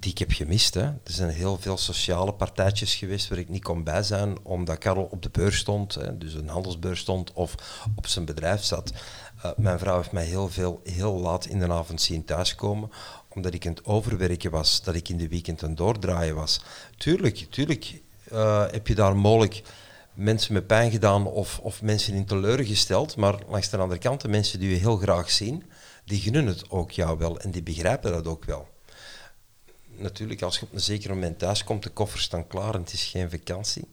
die 0.00 0.10
ik 0.10 0.18
heb 0.18 0.32
gemist. 0.32 0.74
Hè. 0.74 0.82
Er 0.82 1.00
zijn 1.04 1.30
heel 1.30 1.58
veel 1.58 1.76
sociale 1.76 2.32
partijtjes 2.32 2.94
geweest 2.94 3.28
waar 3.28 3.38
ik 3.38 3.48
niet 3.48 3.62
kon 3.62 3.84
bij 3.84 4.02
zijn, 4.02 4.38
omdat 4.42 4.78
Karel 4.78 5.08
op 5.10 5.22
de 5.22 5.28
beurs 5.32 5.58
stond, 5.58 5.94
hè, 5.94 6.18
dus 6.18 6.34
een 6.34 6.48
handelsbeurs 6.48 7.00
stond, 7.00 7.32
of 7.32 7.54
op 7.96 8.06
zijn 8.06 8.24
bedrijf 8.24 8.64
zat. 8.64 8.92
Uh, 9.44 9.50
mijn 9.56 9.78
vrouw 9.78 9.96
heeft 9.96 10.12
mij 10.12 10.24
heel 10.24 10.48
veel, 10.48 10.80
heel 10.84 11.18
laat 11.18 11.46
in 11.46 11.58
de 11.58 11.68
avond 11.68 12.00
zien 12.00 12.24
thuiskomen, 12.24 12.90
omdat 13.28 13.54
ik 13.54 13.66
aan 13.66 13.72
het 13.72 13.84
overwerken 13.84 14.50
was, 14.50 14.82
dat 14.82 14.94
ik 14.94 15.08
in 15.08 15.16
de 15.16 15.28
weekend 15.28 15.62
aan 15.62 15.68
het 15.68 15.78
doordraaien 15.78 16.34
was. 16.34 16.60
Tuurlijk, 16.96 17.46
tuurlijk 17.50 18.00
uh, 18.32 18.64
heb 18.70 18.86
je 18.86 18.94
daar 18.94 19.16
mogelijk 19.16 19.62
mensen 20.14 20.52
met 20.52 20.66
pijn 20.66 20.90
gedaan 20.90 21.26
of, 21.26 21.58
of 21.58 21.82
mensen 21.82 22.14
in 22.14 22.24
teleurgesteld, 22.24 23.16
maar 23.16 23.38
langs 23.48 23.70
de 23.70 23.76
andere 23.76 24.00
kant, 24.00 24.20
de 24.20 24.28
mensen 24.28 24.60
die 24.60 24.70
je 24.70 24.76
heel 24.76 24.96
graag 24.96 25.30
zien, 25.30 25.64
die 26.04 26.20
gunnen 26.20 26.46
het 26.46 26.70
ook 26.70 26.90
jou 26.90 27.18
wel 27.18 27.40
en 27.40 27.50
die 27.50 27.62
begrijpen 27.62 28.12
dat 28.12 28.26
ook 28.26 28.44
wel 28.44 28.68
natuurlijk, 30.00 30.42
als 30.42 30.58
je 30.58 30.66
op 30.66 30.72
een 30.72 30.80
zeker 30.80 31.10
moment 31.10 31.38
thuis 31.38 31.64
komt, 31.64 31.82
de 31.82 31.90
koffers 31.90 32.22
staan 32.22 32.46
klaar 32.46 32.74
en 32.74 32.80
het 32.80 32.92
is 32.92 33.04
geen 33.04 33.30
vakantie, 33.30 33.88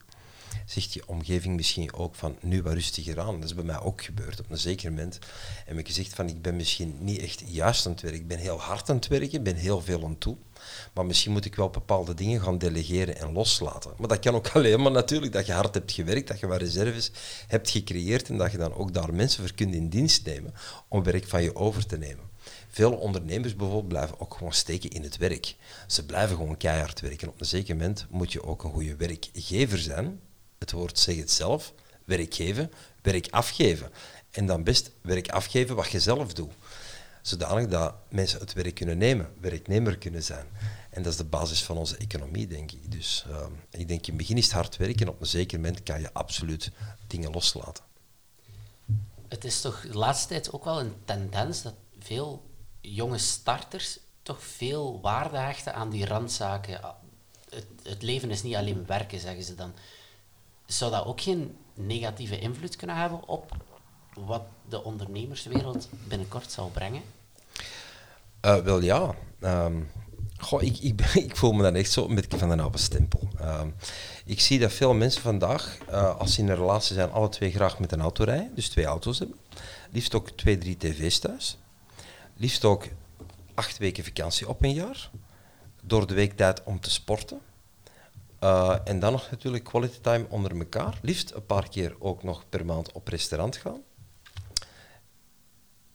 zegt 0.65 0.93
je 0.93 1.03
omgeving 1.05 1.55
misschien 1.55 1.93
ook 1.93 2.15
van 2.15 2.35
nu 2.41 2.61
wat 2.61 2.73
rustiger 2.73 3.19
aan. 3.19 3.35
Dat 3.35 3.43
is 3.43 3.55
bij 3.55 3.63
mij 3.63 3.79
ook 3.79 4.03
gebeurd. 4.03 4.39
Op 4.39 4.49
een 4.49 4.57
zeker 4.57 4.89
moment 4.89 5.19
heb 5.65 5.77
ik 5.77 5.87
gezegd 5.87 6.13
van 6.13 6.29
ik 6.29 6.41
ben 6.41 6.55
misschien 6.55 6.95
niet 6.99 7.21
echt 7.21 7.43
juist 7.45 7.85
aan 7.85 7.91
het 7.91 8.01
werk. 8.01 8.15
Ik 8.15 8.27
ben 8.27 8.37
heel 8.37 8.59
hard 8.59 8.89
aan 8.89 8.95
het 8.95 9.07
werken, 9.07 9.37
ik 9.37 9.43
ben 9.43 9.55
heel 9.55 9.81
veel 9.81 10.03
aan 10.05 10.17
toe. 10.17 10.35
Maar 10.93 11.05
misschien 11.05 11.31
moet 11.31 11.45
ik 11.45 11.55
wel 11.55 11.69
bepaalde 11.69 12.13
dingen 12.13 12.41
gaan 12.41 12.57
delegeren 12.57 13.17
en 13.17 13.31
loslaten. 13.31 13.91
Maar 13.97 14.07
dat 14.07 14.19
kan 14.19 14.35
ook 14.35 14.47
alleen 14.53 14.81
maar 14.81 14.91
natuurlijk 14.91 15.33
dat 15.33 15.45
je 15.45 15.51
hard 15.51 15.73
hebt 15.73 15.91
gewerkt, 15.91 16.27
dat 16.27 16.39
je 16.39 16.47
wat 16.47 16.61
reserves 16.61 17.11
hebt 17.47 17.69
gecreëerd 17.69 18.29
en 18.29 18.37
dat 18.37 18.51
je 18.51 18.57
dan 18.57 18.73
ook 18.73 18.93
daar 18.93 19.13
mensen 19.13 19.43
voor 19.43 19.55
kunt 19.55 19.73
in 19.73 19.89
dienst 19.89 20.25
nemen 20.25 20.53
om 20.87 21.03
werk 21.03 21.27
van 21.27 21.43
je 21.43 21.55
over 21.55 21.85
te 21.85 21.97
nemen. 21.97 22.26
Veel 22.77 22.93
ondernemers 22.93 23.55
bijvoorbeeld 23.55 23.87
blijven 23.87 24.19
ook 24.19 24.33
gewoon 24.33 24.53
steken 24.53 24.89
in 24.89 25.03
het 25.03 25.17
werk. 25.17 25.55
Ze 25.87 26.05
blijven 26.05 26.35
gewoon 26.35 26.57
keihard 26.57 26.99
werken. 26.99 27.27
Op 27.27 27.39
een 27.39 27.45
zeker 27.45 27.75
moment 27.75 28.05
moet 28.09 28.31
je 28.31 28.43
ook 28.43 28.63
een 28.63 28.71
goede 28.71 28.95
werkgever 28.95 29.77
zijn. 29.77 30.19
Het 30.57 30.71
woord 30.71 30.99
zegt 30.99 31.19
het 31.19 31.31
zelf. 31.31 31.73
Werk 32.05 32.33
geven, 32.33 32.71
werk 33.01 33.27
afgeven. 33.29 33.91
En 34.31 34.45
dan 34.45 34.63
best 34.63 34.91
werk 35.01 35.29
afgeven 35.29 35.75
wat 35.75 35.87
je 35.87 35.99
zelf 35.99 36.33
doet. 36.33 36.53
Zodanig 37.21 37.67
dat 37.67 37.95
mensen 38.09 38.39
het 38.39 38.53
werk 38.53 38.75
kunnen 38.75 38.97
nemen, 38.97 39.29
werknemer 39.39 39.97
kunnen 39.97 40.23
zijn. 40.23 40.45
En 40.89 41.03
dat 41.03 41.11
is 41.11 41.17
de 41.17 41.25
basis 41.25 41.63
van 41.63 41.77
onze 41.77 41.97
economie, 41.97 42.47
denk 42.47 42.71
ik. 42.71 42.91
Dus 42.91 43.25
uh, 43.29 43.45
ik 43.69 43.87
denk 43.87 43.99
in 43.99 44.13
het 44.13 44.17
begin 44.17 44.37
is 44.37 44.43
het 44.43 44.53
hard 44.53 44.77
werken 44.77 45.05
en 45.05 45.13
op 45.13 45.21
een 45.21 45.27
zeker 45.27 45.59
moment 45.59 45.83
kan 45.83 46.01
je 46.01 46.13
absoluut 46.13 46.71
dingen 47.07 47.31
loslaten. 47.31 47.83
Het 49.27 49.43
is 49.43 49.61
toch 49.61 49.81
de 49.81 49.97
laatste 49.97 50.27
tijd 50.27 50.51
ook 50.51 50.63
wel 50.63 50.79
een 50.79 50.93
tendens 51.05 51.61
dat 51.61 51.73
veel 51.99 52.46
jonge 52.93 53.17
starters 53.17 53.99
toch 54.21 54.43
veel 54.43 54.99
waarde 55.01 55.37
hechten 55.37 55.73
aan 55.73 55.89
die 55.89 56.05
randzaken. 56.05 56.79
Het, 57.83 58.01
leven 58.01 58.31
is 58.31 58.43
niet 58.43 58.55
alleen 58.55 58.85
werken, 58.85 59.19
zeggen 59.19 59.43
ze 59.43 59.55
dan. 59.55 59.73
Zou 60.65 60.91
dat 60.91 61.05
ook 61.05 61.21
geen 61.21 61.57
negatieve 61.73 62.39
invloed 62.39 62.75
kunnen 62.75 62.95
hebben 62.95 63.27
op 63.27 63.51
wat 64.13 64.43
de 64.69 64.83
ondernemerswereld 64.83 65.89
binnenkort 66.07 66.51
zal 66.51 66.69
brengen? 66.69 67.01
Uh, 68.45 68.57
wel 68.57 68.81
ja. 68.81 69.15
Um, 69.41 69.89
ik, 70.59 70.77
ik, 70.77 71.01
ik, 71.29 71.35
voel 71.35 71.51
me 71.51 71.63
dan 71.63 71.75
echt 71.75 71.91
zo 71.91 72.07
een 72.07 72.15
beetje 72.15 72.37
van 72.37 72.51
een 72.51 72.59
oude 72.59 72.77
stempel. 72.77 73.27
Um, 73.41 73.75
ik 74.25 74.39
zie 74.39 74.59
dat 74.59 74.73
veel 74.73 74.93
mensen 74.93 75.21
vandaag, 75.21 75.77
uh, 75.89 76.17
als 76.17 76.33
ze 76.33 76.41
in 76.41 76.49
een 76.49 76.55
relatie 76.55 76.95
zijn, 76.95 77.11
alle 77.11 77.29
twee 77.29 77.51
graag 77.51 77.79
met 77.79 77.91
een 77.91 78.01
auto 78.01 78.23
rijden, 78.23 78.55
dus 78.55 78.69
twee 78.69 78.85
auto's 78.85 79.19
hebben. 79.19 79.37
Liefst 79.91 80.15
ook 80.15 80.29
twee, 80.29 80.57
drie 80.57 80.77
tv's 80.77 81.19
thuis 81.19 81.57
liefst 82.37 82.65
ook 82.65 82.87
acht 83.53 83.77
weken 83.77 84.03
vakantie 84.03 84.49
op 84.49 84.63
een 84.63 84.73
jaar. 84.73 85.09
Door 85.83 86.07
de 86.07 86.13
week 86.13 86.37
tijd 86.37 86.63
om 86.63 86.79
te 86.79 86.89
sporten. 86.89 87.39
Uh, 88.43 88.77
en 88.83 88.99
dan 88.99 89.11
nog 89.11 89.31
natuurlijk 89.31 89.63
quality 89.63 89.99
time 90.01 90.25
onder 90.29 90.57
elkaar. 90.57 90.99
Liefst 91.01 91.31
een 91.31 91.45
paar 91.45 91.69
keer 91.69 91.95
ook 91.99 92.23
nog 92.23 92.49
per 92.49 92.65
maand 92.65 92.91
op 92.91 93.07
restaurant 93.07 93.57
gaan. 93.57 93.81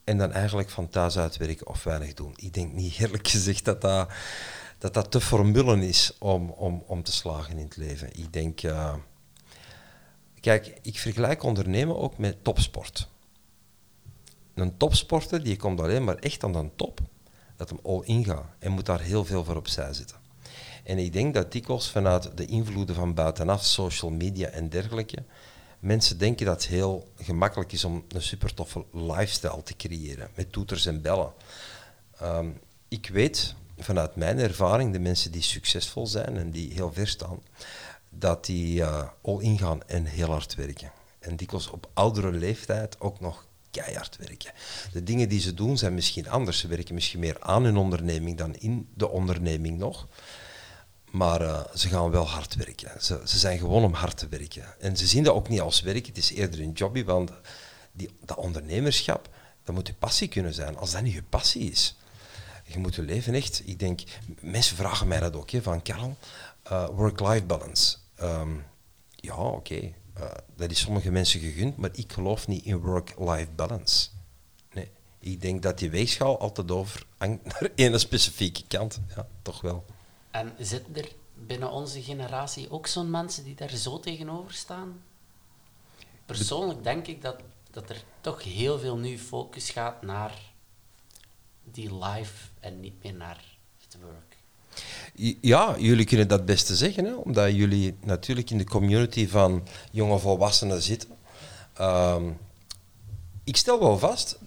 En 0.04 0.18
dan 0.18 0.32
eigenlijk 0.32 0.70
van 0.70 0.88
thuis 0.88 1.18
uit 1.18 1.36
werken 1.36 1.66
of 1.66 1.84
weinig 1.84 2.14
doen. 2.14 2.32
Ik 2.36 2.54
denk 2.54 2.72
niet 2.72 2.98
eerlijk 2.98 3.28
gezegd 3.28 3.64
dat 3.64 3.80
dat, 3.80 4.10
dat, 4.78 4.94
dat 4.94 5.10
te 5.10 5.20
formule 5.20 5.86
is 5.86 6.16
om, 6.18 6.50
om, 6.50 6.82
om 6.86 7.02
te 7.02 7.12
slagen 7.12 7.58
in 7.58 7.64
het 7.64 7.76
leven. 7.76 8.18
Ik 8.18 8.32
denk... 8.32 8.62
Uh, 8.62 8.94
kijk, 10.40 10.78
ik 10.82 10.98
vergelijk 10.98 11.42
ondernemen 11.42 11.98
ook 11.98 12.18
met 12.18 12.44
topsport 12.44 13.08
een 14.54 14.76
topsporter 14.76 15.44
die 15.44 15.56
komt 15.56 15.80
alleen 15.80 16.04
maar 16.04 16.16
echt 16.16 16.44
aan 16.44 16.52
de 16.52 16.70
top, 16.76 17.00
dat 17.56 17.68
hem 17.68 17.78
all 17.82 18.00
in 18.04 18.24
gaat 18.24 18.46
en 18.58 18.72
moet 18.72 18.86
daar 18.86 19.00
heel 19.00 19.24
veel 19.24 19.44
voor 19.44 19.56
opzij 19.56 19.92
zitten. 19.92 20.16
En 20.84 20.98
ik 20.98 21.12
denk 21.12 21.34
dat 21.34 21.52
dikwijls 21.52 21.90
vanuit 21.90 22.36
de 22.36 22.46
invloeden 22.46 22.94
van 22.94 23.14
buitenaf, 23.14 23.64
social 23.64 24.10
media 24.10 24.48
en 24.48 24.68
dergelijke, 24.68 25.24
mensen 25.78 26.18
denken 26.18 26.46
dat 26.46 26.62
het 26.62 26.66
heel 26.66 27.08
gemakkelijk 27.16 27.72
is 27.72 27.84
om 27.84 28.04
een 28.08 28.22
super 28.22 28.54
toffe 28.54 28.84
lifestyle 28.92 29.62
te 29.62 29.76
creëren, 29.76 30.28
met 30.34 30.52
toeters 30.52 30.86
en 30.86 31.02
bellen. 31.02 31.32
Ehm, 32.18 32.48
ik 32.88 33.08
weet 33.08 33.54
vanuit 33.78 34.16
mijn 34.16 34.38
ervaring, 34.38 34.92
de 34.92 34.98
mensen 34.98 35.32
die 35.32 35.42
succesvol 35.42 36.06
zijn 36.06 36.36
en 36.36 36.50
die 36.50 36.72
heel 36.72 36.92
ver 36.92 37.08
staan, 37.08 37.42
dat 38.10 38.44
die 38.44 38.80
uh, 38.80 39.08
all 39.22 39.40
in 39.40 39.58
gaan 39.58 39.82
en 39.86 40.04
heel 40.04 40.30
hard 40.30 40.54
werken. 40.54 40.92
En 41.18 41.36
dikwijls 41.36 41.70
op 41.70 41.90
oudere 41.94 42.32
leeftijd 42.32 43.00
ook 43.00 43.20
nog 43.20 43.46
keihard 43.72 44.16
werken. 44.16 44.52
De 44.92 45.02
dingen 45.02 45.28
die 45.28 45.40
ze 45.40 45.54
doen 45.54 45.78
zijn 45.78 45.94
misschien 45.94 46.28
anders. 46.28 46.58
Ze 46.58 46.68
werken 46.68 46.94
misschien 46.94 47.20
meer 47.20 47.36
aan 47.40 47.64
hun 47.64 47.76
onderneming 47.76 48.38
dan 48.38 48.54
in 48.54 48.88
de 48.94 49.08
onderneming 49.08 49.78
nog. 49.78 50.08
Maar 51.10 51.42
uh, 51.42 51.60
ze 51.74 51.88
gaan 51.88 52.10
wel 52.10 52.28
hard 52.28 52.54
werken. 52.54 53.02
Ze, 53.02 53.20
ze, 53.24 53.38
zijn 53.38 53.58
gewoon 53.58 53.84
om 53.84 53.92
hard 53.92 54.16
te 54.16 54.28
werken. 54.28 54.80
En 54.80 54.96
ze 54.96 55.06
zien 55.06 55.24
dat 55.24 55.34
ook 55.34 55.48
niet 55.48 55.60
als 55.60 55.80
werk, 55.80 56.06
het 56.06 56.16
is 56.16 56.30
eerder 56.30 56.60
een 56.60 56.72
jobby, 56.72 57.04
want 57.04 57.30
die, 57.92 58.10
dat 58.24 58.36
ondernemerschap, 58.36 59.28
dat 59.64 59.74
moet 59.74 59.86
je 59.86 59.94
passie 59.94 60.28
kunnen 60.28 60.54
zijn. 60.54 60.76
Als 60.76 60.90
dat 60.90 61.02
niet 61.02 61.14
je 61.14 61.22
passie 61.22 61.70
is, 61.70 61.96
je 62.64 62.78
moet 62.78 62.94
je 62.94 63.02
leven 63.02 63.34
echt... 63.34 63.62
Ik 63.64 63.78
denk, 63.78 64.00
mensen 64.40 64.76
vragen 64.76 65.08
mij 65.08 65.20
dat 65.20 65.36
ook, 65.36 65.50
hè, 65.50 65.62
van 65.62 65.82
Karel, 65.82 66.16
uh, 66.72 66.88
work-life 66.88 67.44
balance. 67.44 67.96
Um, 68.22 68.64
ja, 69.16 69.34
oké. 69.34 69.92
Uh, 70.18 70.30
dat 70.56 70.70
is 70.70 70.80
sommige 70.80 71.10
mensen 71.10 71.40
gegund, 71.40 71.76
maar 71.76 71.90
ik 71.92 72.12
geloof 72.12 72.48
niet 72.48 72.64
in 72.64 72.78
work-life 72.78 73.50
balance. 73.50 74.08
Nee, 74.72 74.90
ik 75.18 75.40
denk 75.40 75.62
dat 75.62 75.78
die 75.78 75.90
weegschaal 75.90 76.38
altijd 76.38 76.70
over 76.70 77.06
hangt 77.18 77.44
naar 77.60 77.70
één 77.74 78.00
specifieke 78.00 78.66
kant. 78.66 79.00
Ja, 79.16 79.26
toch 79.42 79.60
wel. 79.60 79.84
En 80.30 80.52
zitten 80.58 80.96
er 80.96 81.12
binnen 81.34 81.70
onze 81.70 82.02
generatie 82.02 82.70
ook 82.70 82.86
zo'n 82.86 83.10
mensen 83.10 83.44
die 83.44 83.54
daar 83.54 83.70
zo 83.70 84.00
tegenover 84.00 84.52
staan? 84.52 85.02
Persoonlijk 86.26 86.84
denk 86.84 87.06
ik 87.06 87.22
dat, 87.22 87.40
dat 87.70 87.90
er 87.90 88.04
toch 88.20 88.42
heel 88.42 88.78
veel 88.78 88.96
nu 88.96 89.18
focus 89.18 89.70
gaat 89.70 90.02
naar 90.02 90.52
die 91.64 92.04
life 92.04 92.48
en 92.60 92.80
niet 92.80 93.02
meer 93.02 93.14
naar 93.14 93.44
het 93.80 93.96
work. 94.00 94.31
Ja, 95.40 95.76
jullie 95.78 96.04
kunnen 96.06 96.28
dat 96.28 96.44
beste 96.44 96.76
zeggen, 96.76 97.04
hè, 97.04 97.14
omdat 97.14 97.54
jullie 97.54 97.94
natuurlijk 98.04 98.50
in 98.50 98.58
de 98.58 98.64
community 98.64 99.28
van 99.28 99.66
jonge 99.90 100.18
volwassenen 100.18 100.82
zitten. 100.82 101.08
Ehm, 101.74 102.30
ik 103.44 103.56
stel 103.56 103.78
wel 103.78 103.98
vast, 103.98 104.38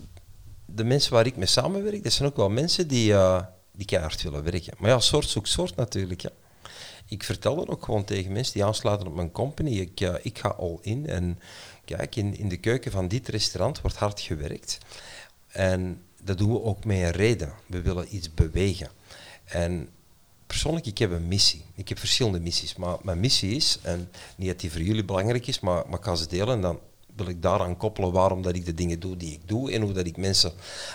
de 0.66 0.84
mensen 0.84 1.14
waar 1.14 1.26
ik 1.26 1.36
mee 1.38 1.48
samenwerk, 1.48 2.04
dat 2.04 2.12
zijn 2.12 2.30
ook 2.30 2.36
wel 2.36 2.50
mensen 2.50 2.88
die, 2.88 3.12
uh, 3.12 3.42
die 3.72 3.86
keihard 3.86 4.22
willen 4.22 4.44
werken. 4.44 4.74
Maar 4.78 4.90
ja, 4.90 5.00
soort 5.00 5.30
zoekt 5.30 5.50
soort 5.50 5.76
natuurlijk. 5.76 6.24
Ik 7.08 7.24
vertel 7.24 7.56
dat 7.56 7.70
ook 7.70 7.86
gewoon 7.86 8.04
tegen 8.04 8.32
mensen 8.32 8.54
die 8.54 8.66
aansluiten 8.66 9.08
op 9.08 9.16
mijn 9.16 9.32
company. 9.32 9.80
Ik, 9.80 10.02
uh, 10.02 10.16
ik 10.22 10.40
ga 10.40 10.50
all 10.50 10.78
in 10.82 11.08
en 11.08 11.40
kijk, 11.86 12.16
in, 12.16 12.38
in 12.38 12.50
de 12.50 12.58
keuken 12.58 12.92
van 12.92 13.08
dit 13.08 13.28
restaurant 13.28 13.82
wordt 13.82 13.98
hard 13.98 14.20
gewerkt. 14.20 14.78
En 15.48 16.02
dat 16.24 16.38
doen 16.38 16.52
we 16.52 16.64
ook 16.64 16.86
met 16.86 16.98
een 16.98 17.12
reden. 17.12 17.54
We 17.68 17.82
willen 17.82 18.16
iets 18.16 18.34
bewegen. 18.34 18.90
En 19.44 19.90
persoonlijk, 20.48 20.86
ik 20.86 20.98
heb 20.98 21.12
een 21.12 21.28
missie. 21.28 21.66
Ik 21.76 21.90
heb 21.90 22.00
verschillende 22.00 22.40
missies. 22.40 22.76
Maar 22.76 22.98
mijn 23.02 23.20
missie 23.20 23.56
is, 23.56 23.80
en 23.82 24.10
niet 24.36 24.48
dat 24.48 24.60
die 24.60 24.72
voor 24.72 24.82
jullie 24.82 25.06
belangrijk 25.06 25.48
is, 25.48 25.60
maar, 25.60 25.84
maar 25.90 26.00
ik 26.00 26.06
ga 26.06 26.16
ze 26.16 26.28
delen 26.28 26.56
en 26.56 26.62
dan 26.62 26.80
wil 27.16 27.28
ik 27.28 27.42
daaraan 27.42 27.78
koppelen 27.78 28.12
waarom 28.12 28.42
dat 28.42 28.56
ik 28.56 28.66
de 28.66 28.74
dingen 28.74 29.00
doe 29.00 29.18
die 29.18 29.32
ik 29.32 29.42
doe 29.46 29.72
en 29.72 29.82
hoe 29.82 29.92
dat 29.92 30.06
ik 30.06 30.18
mensen 30.18 30.52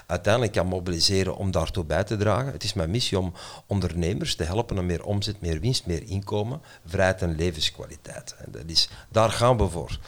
uiteindelijk 0.06 0.52
kan 0.52 0.66
mobiliseren 0.66 1.36
om 1.36 1.50
daartoe 1.50 1.84
bij 1.84 2.04
te 2.04 2.16
dragen. 2.16 2.52
Het 2.52 2.64
is 2.64 2.72
mijn 2.72 2.90
missie 2.90 3.18
om 3.18 3.32
ondernemers 3.66 4.34
te 4.34 4.44
helpen 4.44 4.74
naar 4.74 4.84
meer 4.84 5.04
omzet, 5.04 5.40
meer 5.40 5.60
winst, 5.60 5.86
meer 5.86 6.02
inkomen, 6.08 6.60
vrijheid 6.86 7.22
en 7.22 7.36
levenskwaliteit. 7.36 8.34
En 8.38 8.52
dat 8.52 8.62
is, 8.66 8.88
daar 9.08 9.30
gaan 9.30 9.56
we 9.56 9.68
voor. 9.68 9.98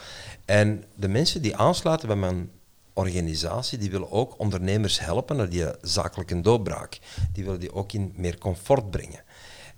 En 0.45 0.85
de 0.95 1.09
mensen 1.09 1.43
die 1.43 1.57
aansluiten 1.57 2.09
bij 2.09 2.17
mijn 2.17 2.51
organisatie 2.93 3.79
die 3.79 3.91
willen 3.91 4.11
ook 4.11 4.39
ondernemers 4.39 5.01
helpen 5.01 5.37
naar 5.37 5.49
die 5.49 5.67
zakelijke 5.83 6.41
doorbraak. 6.41 6.99
Die 7.33 7.45
willen 7.45 7.61
die 7.61 7.75
ook 7.75 7.93
in 7.93 8.13
meer 8.17 8.39
comfort 8.39 8.91
brengen. 8.91 9.21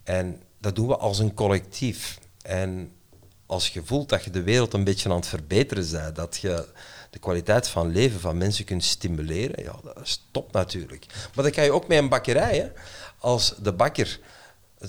En 0.04 0.42
dat 0.58 0.74
doen 0.74 0.86
we 0.86 0.96
als 0.96 1.18
een 1.18 1.34
collectief. 1.34 2.18
En 2.42 2.92
als 3.46 3.68
je 3.68 3.82
voelt 3.84 4.08
dat 4.08 4.24
je 4.24 4.30
de 4.30 4.42
wereld 4.42 4.72
een 4.72 4.84
beetje 4.84 5.08
aan 5.08 5.16
het 5.16 5.26
verbeteren 5.26 5.90
bent, 5.90 6.16
dat 6.16 6.36
je 6.36 6.68
de 7.10 7.18
kwaliteit 7.18 7.68
van 7.68 7.92
leven 7.92 8.20
van 8.20 8.38
mensen 8.38 8.64
kunt 8.64 8.84
stimuleren, 8.84 9.64
ja, 9.64 9.76
dat 9.82 10.00
is 10.02 10.26
top 10.30 10.52
natuurlijk. 10.52 11.06
Maar 11.34 11.44
dat 11.44 11.54
kan 11.54 11.64
je 11.64 11.72
ook 11.72 11.88
met 11.88 11.98
een 11.98 12.08
bakkerij. 12.08 12.72
Als 13.18 13.54
de 13.62 13.72
bakker 13.72 14.20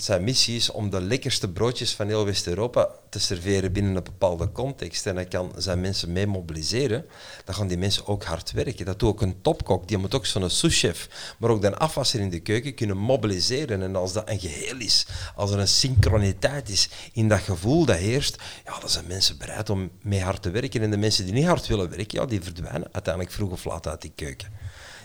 zijn 0.03 0.23
missies 0.23 0.71
om 0.71 0.89
de 0.89 1.01
lekkerste 1.01 1.49
broodjes 1.49 1.93
van 1.93 2.07
heel 2.07 2.25
West-Europa 2.25 2.89
te 3.09 3.19
serveren 3.19 3.71
binnen 3.71 3.95
een 3.95 4.03
bepaalde 4.03 4.51
context. 4.51 5.05
En 5.05 5.15
dan 5.15 5.27
kan 5.27 5.51
zijn 5.57 5.81
mensen 5.81 6.11
mee 6.11 6.27
mobiliseren. 6.27 7.05
Dan 7.45 7.55
gaan 7.55 7.67
die 7.67 7.77
mensen 7.77 8.07
ook 8.07 8.23
hard 8.23 8.51
werken. 8.51 8.85
Dat 8.85 8.99
doet 8.99 9.09
ook 9.09 9.21
een 9.21 9.41
topkok. 9.41 9.87
Die 9.87 9.97
moet 9.97 10.15
ook 10.15 10.25
zo'n 10.25 10.49
souschef, 10.49 11.35
maar 11.39 11.49
ook 11.49 11.61
de 11.61 11.77
afwasser 11.77 12.19
in 12.19 12.29
de 12.29 12.39
keuken 12.39 12.75
kunnen 12.75 12.97
mobiliseren. 12.97 13.81
En 13.81 13.95
als 13.95 14.13
dat 14.13 14.29
een 14.29 14.39
geheel 14.39 14.77
is, 14.77 15.07
als 15.35 15.51
er 15.51 15.59
een 15.59 15.67
synchroniteit 15.67 16.69
is 16.69 16.89
in 17.13 17.27
dat 17.27 17.39
gevoel 17.39 17.85
dat 17.85 17.97
heerst, 17.97 18.41
ja, 18.65 18.79
dan 18.79 18.89
zijn 18.89 19.07
mensen 19.07 19.37
bereid 19.37 19.69
om 19.69 19.91
mee 20.01 20.21
hard 20.21 20.41
te 20.41 20.49
werken. 20.49 20.81
En 20.81 20.91
de 20.91 20.97
mensen 20.97 21.25
die 21.25 21.33
niet 21.33 21.45
hard 21.45 21.67
willen 21.67 21.89
werken, 21.89 22.19
ja, 22.19 22.25
die 22.25 22.41
verdwijnen 22.41 22.89
uiteindelijk 22.91 23.33
vroeg 23.33 23.51
of 23.51 23.65
laat 23.65 23.87
uit 23.87 24.01
die 24.01 24.13
keuken. 24.15 24.47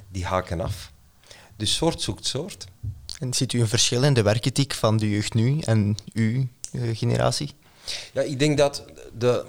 Die 0.09 0.25
haken 0.25 0.61
af. 0.61 0.93
Dus 1.57 1.75
soort 1.75 2.03
zoekt 2.03 2.27
soort. 2.27 2.67
En 3.21 3.35
ziet 3.35 3.53
u 3.53 3.61
een 3.61 3.69
verschil 3.69 4.03
in 4.03 4.15
de 4.15 4.23
werkethiek 4.23 4.75
van 4.75 4.97
de 4.97 5.11
jeugd 5.11 5.35
nu 5.35 5.59
en 5.61 5.97
uw 6.13 6.47
uh, 6.73 6.97
generatie? 6.97 7.51
Ja, 8.13 8.23
ik 8.23 8.39
denk 8.39 8.59
dat 8.59 8.85
de, 9.19 9.45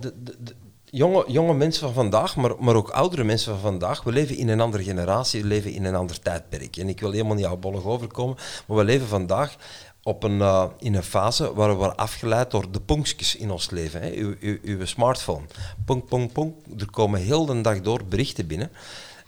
de, 0.00 0.14
de, 0.38 0.54
jonge, 0.84 1.24
jonge 1.28 1.54
mensen 1.54 1.80
van 1.80 1.92
vandaag, 1.92 2.36
maar, 2.36 2.52
maar 2.58 2.74
ook 2.74 2.90
oudere 2.90 3.24
mensen 3.24 3.52
van 3.52 3.60
vandaag, 3.60 4.02
we 4.02 4.12
leven 4.12 4.36
in 4.36 4.48
een 4.48 4.60
andere 4.60 4.82
generatie, 4.82 5.42
we 5.42 5.48
leven 5.48 5.72
in 5.72 5.84
een 5.84 5.94
ander 5.94 6.20
tijdperk. 6.20 6.76
En 6.76 6.88
ik 6.88 7.00
wil 7.00 7.10
helemaal 7.10 7.34
niet 7.34 7.60
bollig 7.60 7.84
overkomen, 7.84 8.36
maar 8.66 8.76
we 8.76 8.84
leven 8.84 9.06
vandaag 9.06 9.56
op 10.02 10.22
een, 10.22 10.38
uh, 10.38 10.64
in 10.78 10.94
een 10.94 11.02
fase 11.02 11.54
waar 11.54 11.68
we 11.68 11.74
worden 11.74 11.96
afgeleid 11.96 12.50
door 12.50 12.70
de 12.70 12.80
punkjes 12.80 13.36
in 13.36 13.50
ons 13.50 13.70
leven. 13.70 14.00
Hè. 14.00 14.10
Uw, 14.10 14.34
uw, 14.40 14.58
uw 14.62 14.84
smartphone. 14.84 15.46
Punk, 15.84 16.08
punk, 16.08 16.32
punk. 16.32 16.54
Er 16.78 16.90
komen 16.90 17.20
heel 17.20 17.46
de 17.46 17.60
dag 17.60 17.80
door 17.80 18.04
berichten 18.04 18.46
binnen. 18.46 18.70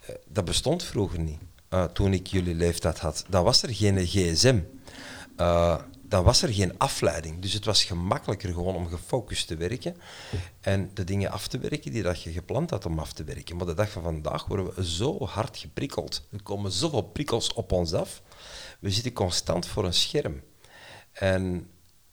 Uh, 0.09 0.15
dat 0.27 0.45
bestond 0.45 0.83
vroeger 0.83 1.19
niet 1.19 1.39
uh, 1.73 1.83
toen 1.83 2.13
ik 2.13 2.27
jullie 2.27 2.55
leeftijd 2.55 2.99
had, 2.99 3.25
dan 3.29 3.43
was 3.43 3.63
er 3.63 3.73
geen 3.73 4.07
gsm. 4.07 4.59
Uh, 5.37 5.77
dan 6.11 6.23
was 6.23 6.41
er 6.41 6.53
geen 6.53 6.77
afleiding. 6.77 7.41
Dus 7.41 7.53
het 7.53 7.65
was 7.65 7.83
gemakkelijker 7.83 8.53
gewoon 8.53 8.75
om 8.75 8.87
gefocust 8.87 9.47
te 9.47 9.55
werken 9.55 9.95
en 10.61 10.91
de 10.93 11.03
dingen 11.03 11.31
af 11.31 11.47
te 11.47 11.59
werken 11.59 11.91
die 11.91 12.03
dat 12.03 12.23
je 12.23 12.31
gepland 12.31 12.69
had 12.69 12.85
om 12.85 12.99
af 12.99 13.13
te 13.13 13.23
werken. 13.23 13.57
Maar 13.57 13.65
de 13.65 13.73
dag 13.73 13.91
van 13.91 14.03
vandaag 14.03 14.45
worden 14.45 14.75
we 14.75 14.85
zo 14.85 15.25
hard 15.25 15.57
geprikkeld. 15.57 16.27
Er 16.31 16.43
komen 16.43 16.71
zoveel 16.71 17.01
prikkels 17.01 17.53
op 17.53 17.71
ons 17.71 17.93
af. 17.93 18.21
We 18.79 18.91
zitten 18.91 19.13
constant 19.13 19.67
voor 19.67 19.85
een 19.85 19.93
scherm. 19.93 20.41
En 21.11 21.69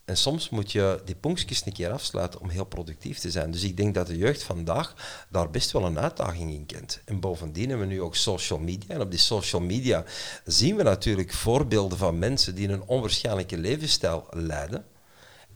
en 0.08 0.16
soms 0.16 0.48
moet 0.48 0.72
je 0.72 1.00
die 1.04 1.14
puntjes 1.14 1.66
een 1.66 1.72
keer 1.72 1.90
afsluiten 1.90 2.40
om 2.40 2.48
heel 2.48 2.64
productief 2.64 3.18
te 3.18 3.30
zijn. 3.30 3.50
Dus 3.50 3.62
ik 3.62 3.76
denk 3.76 3.94
dat 3.94 4.06
de 4.06 4.16
jeugd 4.16 4.42
vandaag 4.42 4.94
daar 5.30 5.50
best 5.50 5.70
wel 5.70 5.84
een 5.84 5.98
uitdaging 5.98 6.52
in 6.52 6.66
kent. 6.66 7.00
En 7.04 7.20
bovendien 7.20 7.68
hebben 7.68 7.88
we 7.88 7.94
nu 7.94 8.02
ook 8.02 8.16
social 8.16 8.58
media. 8.58 8.94
En 8.94 9.00
op 9.00 9.10
die 9.10 9.20
social 9.20 9.60
media 9.60 10.04
zien 10.44 10.76
we 10.76 10.82
natuurlijk 10.82 11.32
voorbeelden 11.32 11.98
van 11.98 12.18
mensen 12.18 12.54
die 12.54 12.68
een 12.68 12.86
onwaarschijnlijke 12.86 13.58
levensstijl 13.58 14.26
leiden 14.30 14.84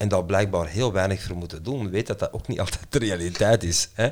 en 0.03 0.09
daar 0.09 0.25
blijkbaar 0.25 0.67
heel 0.67 0.93
weinig 0.93 1.23
voor 1.23 1.37
moeten 1.37 1.63
doen, 1.63 1.91
weet 1.91 2.07
dat 2.07 2.19
dat 2.19 2.33
ook 2.33 2.49
niet 2.49 2.61
altijd 2.65 2.87
de 2.89 2.99
realiteit 2.99 3.63
is. 3.63 3.89
Hè. 3.93 4.11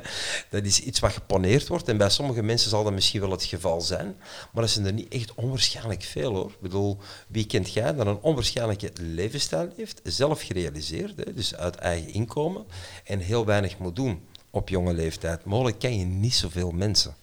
Dat 0.49 0.63
is 0.63 0.79
iets 0.79 0.99
wat 0.99 1.11
geponeerd 1.11 1.67
wordt 1.67 1.87
en 1.87 1.97
bij 1.97 2.09
sommige 2.09 2.43
mensen 2.43 2.69
zal 2.69 2.83
dat 2.83 2.93
misschien 2.93 3.21
wel 3.21 3.31
het 3.31 3.43
geval 3.43 3.81
zijn, 3.81 4.15
maar 4.51 4.63
dat 4.63 4.69
zijn 4.71 4.85
er 4.85 4.93
niet 4.93 5.13
echt 5.13 5.33
onwaarschijnlijk 5.35 6.03
veel 6.03 6.33
hoor. 6.35 6.49
Ik 6.49 6.59
bedoel, 6.61 6.97
wie 7.27 7.45
kent 7.45 7.73
jij 7.73 7.93
dat 7.95 8.07
een 8.07 8.21
onwaarschijnlijke 8.21 8.91
levensstijl 8.99 9.69
heeft, 9.75 10.01
zelf 10.03 10.41
gerealiseerd, 10.41 11.13
hè, 11.25 11.33
dus 11.33 11.55
uit 11.55 11.75
eigen 11.75 12.13
inkomen, 12.13 12.65
en 13.03 13.19
heel 13.19 13.45
weinig 13.45 13.77
moet 13.77 13.95
doen 13.95 14.21
op 14.49 14.69
jonge 14.69 14.93
leeftijd. 14.93 15.45
Mogelijk 15.45 15.79
ken 15.79 15.97
je 15.97 16.05
niet 16.05 16.35
zoveel 16.35 16.71
mensen. 16.71 17.15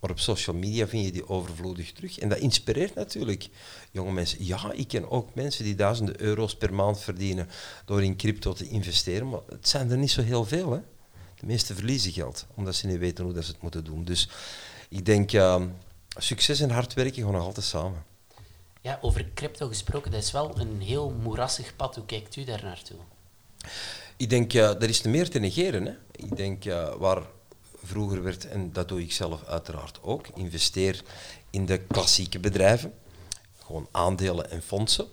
Maar 0.00 0.10
op 0.10 0.18
social 0.18 0.56
media 0.56 0.86
vind 0.86 1.04
je 1.04 1.12
die 1.12 1.28
overvloedig 1.28 1.92
terug. 1.92 2.18
En 2.18 2.28
dat 2.28 2.38
inspireert 2.38 2.94
natuurlijk 2.94 3.48
jonge 3.90 4.12
mensen. 4.12 4.44
Ja, 4.44 4.72
ik 4.72 4.88
ken 4.88 5.10
ook 5.10 5.34
mensen 5.34 5.64
die 5.64 5.74
duizenden 5.74 6.20
euro's 6.20 6.56
per 6.56 6.74
maand 6.74 7.00
verdienen 7.00 7.48
door 7.84 8.02
in 8.02 8.16
crypto 8.16 8.52
te 8.52 8.68
investeren. 8.68 9.28
Maar 9.28 9.40
het 9.48 9.68
zijn 9.68 9.90
er 9.90 9.98
niet 9.98 10.10
zo 10.10 10.22
heel 10.22 10.44
veel. 10.44 10.72
Hè? 10.72 10.80
De 11.34 11.46
meeste 11.46 11.74
verliezen 11.74 12.12
geld, 12.12 12.46
omdat 12.54 12.74
ze 12.74 12.86
niet 12.86 12.98
weten 12.98 13.24
hoe 13.24 13.32
dat 13.32 13.44
ze 13.44 13.50
het 13.50 13.62
moeten 13.62 13.84
doen. 13.84 14.04
Dus 14.04 14.28
ik 14.88 15.04
denk, 15.04 15.32
uh, 15.32 15.62
succes 16.16 16.60
en 16.60 16.70
hard 16.70 16.94
werken 16.94 17.22
gaan 17.22 17.32
nog 17.32 17.44
altijd 17.44 17.66
samen. 17.66 18.04
Ja, 18.80 18.98
over 19.00 19.26
crypto 19.34 19.68
gesproken, 19.68 20.10
dat 20.10 20.22
is 20.22 20.32
wel 20.32 20.58
een 20.58 20.80
heel 20.80 21.10
moerassig 21.22 21.76
pad. 21.76 21.94
Hoe 21.94 22.04
kijkt 22.04 22.36
u 22.36 22.44
daar 22.44 22.62
naartoe? 22.62 22.98
Ik 24.16 24.30
denk, 24.30 24.52
uh, 24.52 24.82
er 24.82 24.88
is 24.88 25.02
meer 25.02 25.30
te 25.30 25.38
negeren. 25.38 25.86
Hè? 25.86 25.92
Ik 26.12 26.36
denk, 26.36 26.64
uh, 26.64 26.94
waar 26.94 27.22
vroeger 27.88 28.22
werd, 28.22 28.48
en 28.48 28.72
dat 28.72 28.88
doe 28.88 29.02
ik 29.02 29.12
zelf 29.12 29.44
uiteraard 29.44 29.98
ook, 30.02 30.26
investeer 30.34 31.02
in 31.50 31.66
de 31.66 31.78
klassieke 31.78 32.38
bedrijven, 32.38 32.92
gewoon 33.58 33.88
aandelen 33.90 34.50
en 34.50 34.62
fondsen. 34.62 35.06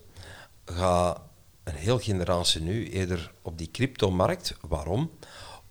Ga 0.66 1.24
een 1.64 1.76
heel 1.76 2.00
generatie 2.00 2.62
nu 2.62 2.90
eerder 2.90 3.32
op 3.42 3.58
die 3.58 3.72
cryptomarkt. 3.72 4.56
Waarom? 4.62 5.12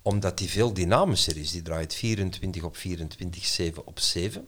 Omdat 0.01 0.37
die 0.37 0.49
veel 0.49 0.73
dynamischer 0.73 1.37
is. 1.37 1.51
Die 1.51 1.61
draait 1.61 1.93
24 1.93 2.63
op 2.63 2.77
24, 2.77 3.45
7 3.45 3.85
op 3.85 3.99
7. 3.99 4.47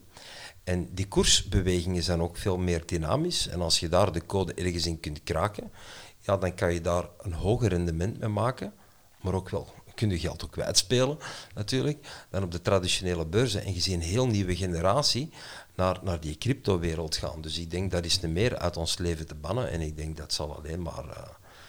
En 0.64 0.94
die 0.94 1.08
koersbewegingen 1.08 2.02
zijn 2.02 2.20
ook 2.20 2.36
veel 2.36 2.58
meer 2.58 2.86
dynamisch. 2.86 3.48
En 3.48 3.60
als 3.60 3.80
je 3.80 3.88
daar 3.88 4.12
de 4.12 4.26
code 4.26 4.54
ergens 4.54 4.86
in 4.86 5.00
kunt 5.00 5.22
kraken, 5.22 5.72
ja, 6.20 6.36
dan 6.36 6.54
kan 6.54 6.72
je 6.74 6.80
daar 6.80 7.08
een 7.18 7.32
hoger 7.32 7.68
rendement 7.68 8.18
mee 8.18 8.28
maken, 8.28 8.72
maar 9.20 9.34
ook 9.34 9.48
wel 9.48 9.68
kun 9.98 10.10
je 10.10 10.18
geld 10.18 10.44
ook 10.44 10.50
kwijtspelen, 10.50 11.18
natuurlijk, 11.54 12.26
dan 12.30 12.42
op 12.42 12.52
de 12.52 12.62
traditionele 12.62 13.26
beurzen. 13.26 13.64
En 13.64 13.74
je 13.74 13.80
ziet 13.80 13.94
een 13.94 14.00
heel 14.00 14.26
nieuwe 14.26 14.56
generatie 14.56 15.30
naar, 15.74 15.98
naar 16.02 16.20
die 16.20 16.38
crypto-wereld 16.38 17.16
gaan. 17.16 17.40
Dus 17.40 17.58
ik 17.58 17.70
denk 17.70 17.90
dat 17.90 18.04
is 18.04 18.20
niet 18.20 18.32
meer 18.32 18.58
uit 18.58 18.76
ons 18.76 18.98
leven 18.98 19.26
te 19.26 19.34
bannen 19.34 19.70
en 19.70 19.80
ik 19.80 19.96
denk 19.96 20.16
dat 20.16 20.32
zal 20.32 20.56
alleen 20.56 20.82
maar 20.82 21.04
uh, 21.04 21.28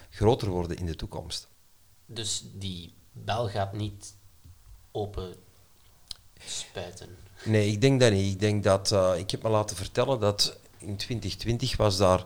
groter 0.09 0.49
worden 0.49 0.77
in 0.77 0.85
de 0.85 0.95
toekomst. 0.95 1.47
Dus 2.05 2.43
die 2.53 2.93
bel 3.11 3.49
gaat 3.49 3.73
niet 3.73 4.13
open 4.91 5.35
spuiten? 6.45 7.09
Nee, 7.45 7.71
ik 7.71 7.81
denk 7.81 7.99
dat 7.99 8.11
niet. 8.11 8.33
Ik 8.33 8.39
denk 8.39 8.63
dat, 8.63 8.91
uh, 8.91 9.13
ik 9.17 9.31
heb 9.31 9.43
me 9.43 9.49
laten 9.49 9.75
vertellen 9.75 10.19
dat 10.19 10.57
in 10.77 10.95
2020 10.95 11.77
was 11.77 11.97
daar 11.97 12.25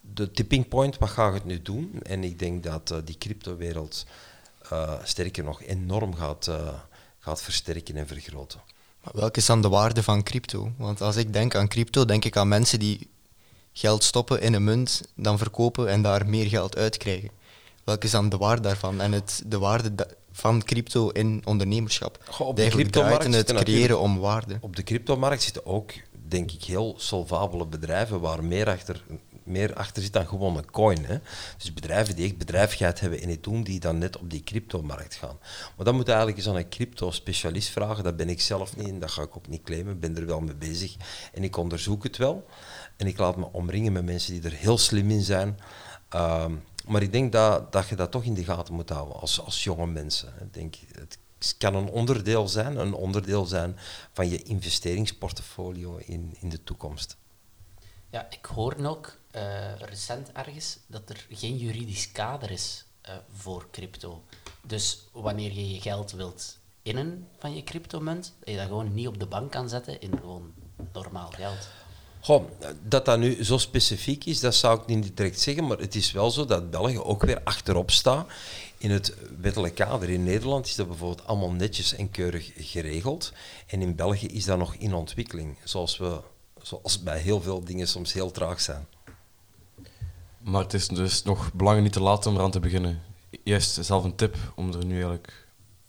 de 0.00 0.30
tipping 0.30 0.68
point, 0.68 0.98
wat 0.98 1.08
ga 1.08 1.28
ik 1.28 1.34
het 1.34 1.44
nu 1.44 1.62
doen? 1.62 2.00
En 2.02 2.24
ik 2.24 2.38
denk 2.38 2.62
dat 2.62 2.90
uh, 2.90 2.98
die 3.04 3.18
crypto-wereld 3.18 4.06
uh, 4.72 4.92
sterker 5.02 5.44
nog 5.44 5.62
enorm 5.62 6.14
gaat, 6.14 6.46
uh, 6.46 6.68
gaat 7.18 7.42
versterken 7.42 7.96
en 7.96 8.06
vergroten. 8.06 8.60
Maar 9.04 9.12
welke 9.16 9.38
is 9.38 9.46
dan 9.46 9.62
de 9.62 9.68
waarde 9.68 10.02
van 10.02 10.22
crypto? 10.22 10.72
Want 10.76 11.00
als 11.00 11.16
ik 11.16 11.32
denk 11.32 11.54
aan 11.54 11.68
crypto, 11.68 12.04
denk 12.04 12.24
ik 12.24 12.36
aan 12.36 12.48
mensen 12.48 12.78
die 12.78 13.08
geld 13.72 14.04
stoppen 14.04 14.40
in 14.40 14.54
een 14.54 14.64
munt, 14.64 15.02
dan 15.14 15.38
verkopen 15.38 15.88
en 15.88 16.02
daar 16.02 16.26
meer 16.26 16.46
geld 16.46 16.76
uit 16.76 16.96
krijgen. 16.96 17.30
Welke 17.84 18.06
is 18.06 18.12
dan 18.12 18.28
de 18.28 18.36
waarde 18.36 18.62
daarvan 18.62 19.00
en 19.00 19.12
het, 19.12 19.42
de 19.46 19.58
waarde 19.58 19.92
van 20.32 20.62
crypto 20.62 21.08
in 21.08 21.42
ondernemerschap? 21.44 22.18
Goh, 22.28 22.46
op 22.46 22.56
de 22.56 22.68
cryptomarkt 22.68 23.34
het 23.34 23.52
creëren 23.52 24.00
om 24.00 24.18
waarde. 24.18 24.58
Op 24.60 24.76
de 24.76 24.82
cryptomarkt 24.82 25.42
zitten 25.42 25.66
ook, 25.66 25.92
denk 26.28 26.50
ik, 26.50 26.64
heel 26.64 26.94
solvabele 26.98 27.66
bedrijven 27.66 28.20
waar 28.20 28.44
meer 28.44 28.68
achter 28.68 29.02
meer 29.42 29.74
achter 29.74 30.02
zit 30.02 30.12
dan 30.12 30.26
gewoon 30.26 30.56
een 30.56 30.70
coin. 30.70 31.04
Hè. 31.04 31.18
Dus 31.58 31.72
bedrijven 31.72 32.16
die 32.16 32.24
echt 32.24 32.38
bedrijvigheid 32.38 33.00
hebben 33.00 33.20
en 33.20 33.28
het 33.28 33.42
doen, 33.42 33.62
die 33.62 33.80
dan 33.80 33.98
net 33.98 34.18
op 34.18 34.30
die 34.30 34.42
cryptomarkt 34.42 35.14
gaan. 35.14 35.38
Maar 35.76 35.84
dan 35.84 35.94
moet 35.94 36.06
je 36.06 36.12
eigenlijk 36.12 36.40
eens 36.40 36.48
aan 36.48 36.56
een 36.56 36.68
crypto-specialist 36.68 37.68
vragen. 37.68 38.04
Dat 38.04 38.16
ben 38.16 38.28
ik 38.28 38.40
zelf 38.40 38.76
niet 38.76 38.88
en 38.88 38.98
dat 38.98 39.10
ga 39.10 39.22
ik 39.22 39.36
ook 39.36 39.48
niet 39.48 39.62
claimen. 39.62 39.92
Ik 39.92 40.00
ben 40.00 40.16
er 40.16 40.26
wel 40.26 40.40
mee 40.40 40.54
bezig 40.54 40.96
en 41.32 41.44
ik 41.44 41.56
onderzoek 41.56 42.02
het 42.02 42.16
wel. 42.16 42.46
En 42.96 43.06
ik 43.06 43.18
laat 43.18 43.36
me 43.36 43.52
omringen 43.52 43.92
met 43.92 44.04
mensen 44.04 44.32
die 44.32 44.50
er 44.50 44.56
heel 44.56 44.78
slim 44.78 45.10
in 45.10 45.22
zijn. 45.22 45.58
Uh, 46.14 46.46
maar 46.86 47.02
ik 47.02 47.12
denk 47.12 47.32
dat, 47.32 47.72
dat 47.72 47.88
je 47.88 47.96
dat 47.96 48.10
toch 48.10 48.24
in 48.24 48.34
de 48.34 48.44
gaten 48.44 48.74
moet 48.74 48.88
houden 48.88 49.20
als, 49.20 49.40
als 49.40 49.64
jonge 49.64 49.86
mensen. 49.86 50.32
Ik 50.40 50.54
denk, 50.54 50.74
het 50.94 51.18
kan 51.58 51.74
een 51.74 51.88
onderdeel 51.88 52.48
zijn, 52.48 52.76
een 52.76 52.94
onderdeel 52.94 53.46
zijn 53.46 53.76
van 54.12 54.28
je 54.28 54.42
investeringsportfolio 54.42 55.96
in, 55.96 56.36
in 56.40 56.48
de 56.48 56.62
toekomst. 56.62 57.16
Ja, 58.10 58.26
ik 58.30 58.44
hoor 58.44 58.76
ook 58.86 59.16
uh, 59.36 59.76
recent 59.78 60.32
ergens 60.32 60.78
dat 60.86 61.10
er 61.10 61.26
geen 61.30 61.56
juridisch 61.56 62.12
kader 62.12 62.50
is 62.50 62.84
uh, 63.08 63.14
voor 63.32 63.66
crypto. 63.70 64.22
Dus 64.62 64.98
wanneer 65.12 65.52
je 65.52 65.72
je 65.74 65.80
geld 65.80 66.12
wilt 66.12 66.58
innen 66.82 67.28
van 67.38 67.54
je 67.54 67.64
cryptomunt, 67.64 68.32
dat 68.38 68.48
je 68.48 68.56
dat 68.56 68.66
gewoon 68.66 68.94
niet 68.94 69.08
op 69.08 69.18
de 69.18 69.26
bank 69.26 69.50
kan 69.50 69.68
zetten 69.68 70.00
in 70.00 70.18
gewoon 70.20 70.52
normaal 70.92 71.30
geld. 71.30 71.68
Goh, 72.20 72.44
dat 72.82 73.04
dat 73.04 73.18
nu 73.18 73.44
zo 73.44 73.58
specifiek 73.58 74.24
is, 74.24 74.40
dat 74.40 74.54
zou 74.54 74.80
ik 74.80 74.86
niet 74.86 75.16
direct 75.16 75.40
zeggen, 75.40 75.66
maar 75.66 75.78
het 75.78 75.94
is 75.94 76.12
wel 76.12 76.30
zo 76.30 76.44
dat 76.44 76.70
België 76.70 76.98
ook 76.98 77.22
weer 77.22 77.40
achterop 77.44 77.90
staat. 77.90 78.26
In 78.78 78.90
het 78.90 79.14
wettelijk 79.40 79.74
kader 79.74 80.08
in 80.10 80.24
Nederland 80.24 80.66
is 80.66 80.74
dat 80.74 80.88
bijvoorbeeld 80.88 81.26
allemaal 81.26 81.50
netjes 81.50 81.94
en 81.94 82.10
keurig 82.10 82.50
geregeld. 82.56 83.32
En 83.66 83.82
in 83.82 83.94
België 83.94 84.26
is 84.26 84.44
dat 84.44 84.58
nog 84.58 84.74
in 84.74 84.94
ontwikkeling, 84.94 85.56
zoals, 85.64 85.96
we, 85.96 86.20
zoals 86.62 87.02
bij 87.02 87.18
heel 87.18 87.40
veel 87.40 87.64
dingen 87.64 87.88
soms 87.88 88.12
heel 88.12 88.30
traag 88.30 88.60
zijn. 88.60 88.86
Maar 90.40 90.62
het 90.62 90.74
is 90.74 90.88
dus 90.88 91.22
nog 91.22 91.52
belangrijk 91.52 91.86
niet 91.86 91.96
te 91.96 92.02
laat 92.02 92.26
om 92.26 92.34
eraan 92.34 92.50
te 92.50 92.60
beginnen. 92.60 93.02
Eerst 93.44 93.84
zelf 93.84 94.04
een 94.04 94.14
tip 94.14 94.36
om 94.54 94.72
er 94.72 94.84
nu 94.84 94.94
eigenlijk 94.94 95.46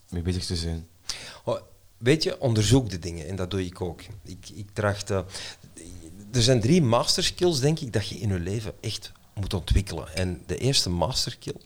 mee 0.10 0.22
bezig 0.22 0.46
te 0.46 0.56
zijn. 0.56 0.88
Oh, 1.44 1.60
weet 1.98 2.24
je, 2.24 2.40
onderzoek 2.40 2.90
de 2.90 3.00
dingen 3.00 3.28
en 3.28 3.36
dat 3.36 3.52
doe 3.52 3.66
ik 3.66 3.82
ook. 3.82 4.02
Ik, 4.24 4.50
ik 4.50 4.70
tracht, 4.74 5.10
er 5.10 5.26
zijn 6.32 6.62
drie 6.62 6.82
masterskills, 6.82 7.60
denk 7.60 7.80
ik, 7.80 7.94
dat 7.94 8.08
je 8.08 8.16
in 8.16 8.30
je 8.30 8.40
leven 8.40 8.74
echt 8.80 9.12
moet 9.34 9.54
ontwikkelen. 9.54 10.16
En 10.16 10.44
de 10.46 10.58
eerste 10.58 10.90
masterskill 10.90 11.62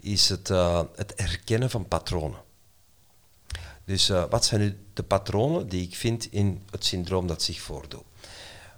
is 0.00 0.28
het, 0.28 0.48
uh, 0.48 0.82
het 0.94 1.12
herkennen 1.16 1.70
van 1.70 1.88
patronen. 1.88 2.40
Dus 3.84 4.10
uh, 4.10 4.24
wat 4.30 4.44
zijn 4.44 4.60
nu 4.60 4.76
de 4.92 5.02
patronen 5.02 5.68
die 5.68 5.82
ik 5.82 5.96
vind 5.96 6.32
in 6.32 6.62
het 6.70 6.84
syndroom 6.84 7.26
dat 7.26 7.42
zich 7.42 7.60
voordoet? 7.60 8.04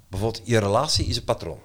Bijvoorbeeld, 0.08 0.46
je 0.46 0.58
relatie 0.58 1.06
is 1.06 1.16
een 1.16 1.24
patroon. 1.24 1.60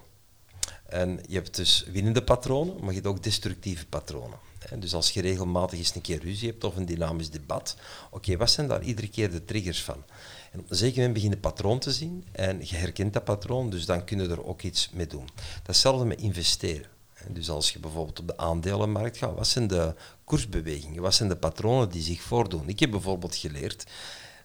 En 0.90 1.20
je 1.28 1.36
hebt 1.36 1.56
dus 1.56 1.86
winnende 1.92 2.24
patronen, 2.24 2.76
maar 2.80 2.90
je 2.90 2.96
hebt 2.96 3.08
ook 3.08 3.24
destructieve 3.24 3.86
patronen. 3.86 4.38
Dus 4.80 4.94
als 4.94 5.12
je 5.12 5.22
regelmatig 5.22 5.80
eens 5.80 5.96
een 5.96 6.02
keer 6.02 6.20
ruzie 6.20 6.50
hebt 6.50 6.64
of 6.64 6.76
een 6.76 6.86
dynamisch 6.86 7.30
debat, 7.30 7.76
oké, 8.12 8.38
wat 8.38 8.50
zijn 8.50 8.68
daar 8.68 8.84
iedere 8.84 9.08
keer 9.08 9.32
de 9.32 9.46
triggers 9.46 9.84
van? 9.84 10.04
En 10.52 10.60
op 10.60 10.70
een 10.70 10.76
zeker 10.76 10.96
moment 10.96 11.14
begin 11.14 11.30
je 11.30 11.38
patroon 11.38 11.80
te 11.80 11.92
zien 11.92 12.26
en 12.32 12.60
je 12.60 12.76
herkent 12.76 13.14
dat 13.14 13.24
patroon, 13.24 13.70
dus 13.70 13.86
dan 13.86 14.04
kun 14.04 14.20
je 14.22 14.30
er 14.30 14.46
ook 14.46 14.62
iets 14.62 14.90
mee 14.90 15.08
doen. 15.08 15.30
Datzelfde 15.64 16.06
met 16.06 16.22
investeren. 16.22 16.90
Dus 17.30 17.50
als 17.50 17.72
je 17.72 17.80
bijvoorbeeld 17.80 18.20
op 18.20 18.28
de 18.28 18.38
aandelenmarkt 18.38 19.18
gaat, 19.18 19.36
wat 19.36 19.48
zijn 19.48 19.68
de 19.68 19.96
koersbewegingen, 20.24 21.02
wat 21.02 21.16
zijn 21.16 21.30
de 21.30 21.36
patronen 21.36 21.90
die 21.90 22.02
zich 22.02 22.22
voordoen? 22.22 22.70
Ik 22.70 22.80
heb 22.80 22.92
bijvoorbeeld 22.92 23.36
geleerd 23.36 23.84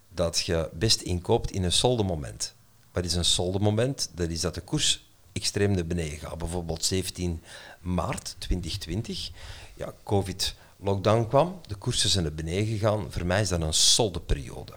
dat 0.09 0.41
je 0.41 0.71
best 0.73 1.01
inkoopt 1.01 1.51
in 1.51 1.63
een 1.63 1.73
soldemoment. 1.73 2.55
Wat 2.93 3.05
is 3.05 3.15
een 3.15 3.25
soldemoment? 3.25 4.11
Dat 4.15 4.29
is 4.29 4.41
dat 4.41 4.55
de 4.55 4.61
koers 4.61 5.12
extreem 5.33 5.71
naar 5.71 5.87
beneden 5.87 6.19
gaat. 6.19 6.39
Bijvoorbeeld 6.39 6.85
17 6.85 7.43
maart 7.81 8.37
2020, 8.39 9.31
ja, 9.75 9.95
COVID-lockdown 10.05 11.27
kwam, 11.29 11.61
de 11.67 11.75
koersen 11.75 12.11
zijn 12.11 12.25
naar 12.25 12.35
beneden 12.35 12.67
gegaan. 12.67 13.13
Voor 13.13 13.27
mij 13.27 13.41
is 13.41 13.49
dat 13.49 13.61
een 13.61 13.75
soldeperiode. 13.75 14.73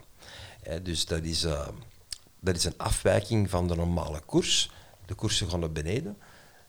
dus 0.83 1.05
dat 1.05 1.23
is, 1.23 1.43
uh, 1.43 1.67
dat 2.39 2.55
is 2.55 2.65
een 2.65 2.77
afwijking 2.77 3.49
van 3.49 3.67
de 3.67 3.75
normale 3.75 4.19
koers. 4.25 4.71
De 5.05 5.13
koersen 5.13 5.49
gaan 5.49 5.59
naar 5.59 5.71
beneden. 5.71 6.17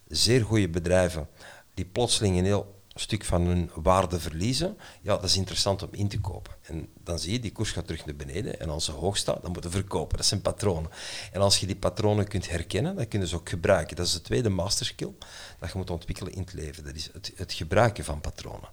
Zeer 0.07 0.43
goede 0.45 0.69
bedrijven 0.69 1.27
die 1.73 1.85
plotseling 1.85 2.37
een 2.37 2.45
heel 2.45 2.76
stuk 2.99 3.25
van 3.25 3.41
hun 3.41 3.71
waarde 3.75 4.19
verliezen, 4.19 4.77
ja, 5.01 5.15
dat 5.15 5.23
is 5.23 5.37
interessant 5.37 5.83
om 5.83 5.89
in 5.91 6.07
te 6.07 6.19
kopen. 6.19 6.53
En 6.61 6.89
dan 7.03 7.19
zie 7.19 7.31
je, 7.31 7.39
die 7.39 7.51
koers 7.51 7.71
gaat 7.71 7.87
terug 7.87 8.05
naar 8.05 8.15
beneden 8.15 8.59
en 8.59 8.69
als 8.69 8.85
ze 8.85 8.91
hoog 8.91 9.17
staat, 9.17 9.41
dan 9.41 9.51
moeten 9.51 9.71
we 9.71 9.77
verkopen. 9.77 10.17
Dat 10.17 10.25
zijn 10.25 10.41
patronen. 10.41 10.91
En 11.31 11.41
als 11.41 11.59
je 11.59 11.65
die 11.65 11.75
patronen 11.75 12.27
kunt 12.27 12.49
herkennen, 12.49 12.95
dan 12.95 13.07
kun 13.07 13.19
je 13.19 13.27
ze 13.27 13.35
ook 13.35 13.49
gebruiken. 13.49 13.95
Dat 13.95 14.05
is 14.05 14.13
de 14.13 14.21
tweede 14.21 14.49
masterskill 14.49 15.13
dat 15.59 15.71
je 15.71 15.77
moet 15.77 15.89
ontwikkelen 15.89 16.33
in 16.33 16.39
het 16.39 16.53
leven. 16.53 16.83
Dat 16.83 16.95
is 16.95 17.09
het, 17.13 17.31
het 17.35 17.53
gebruiken 17.53 18.03
van 18.03 18.21
patronen. 18.21 18.69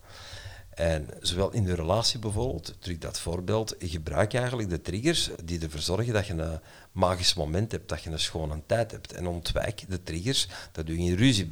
En 0.75 1.09
zowel 1.21 1.53
in 1.53 1.65
de 1.65 1.75
relatie 1.75 2.19
bijvoorbeeld, 2.19 2.75
terug 2.79 2.99
dat 2.99 3.21
voorbeeld, 3.21 3.75
gebruik 3.79 4.35
eigenlijk 4.35 4.69
de 4.69 4.81
triggers 4.81 5.31
die 5.45 5.61
ervoor 5.61 5.81
zorgen 5.81 6.13
dat 6.13 6.27
je 6.27 6.33
een 6.33 6.61
magisch 6.93 7.35
moment 7.35 7.73
hebt, 7.73 7.89
dat 7.89 8.03
je 8.03 8.11
een 8.11 8.19
schone 8.19 8.61
tijd 8.67 8.91
hebt. 8.91 9.13
En 9.13 9.27
ontwijk 9.27 9.85
de 9.89 10.03
triggers 10.03 10.49
dat 10.73 10.89
u 10.89 10.99
in 10.99 11.15
ruzie 11.15 11.49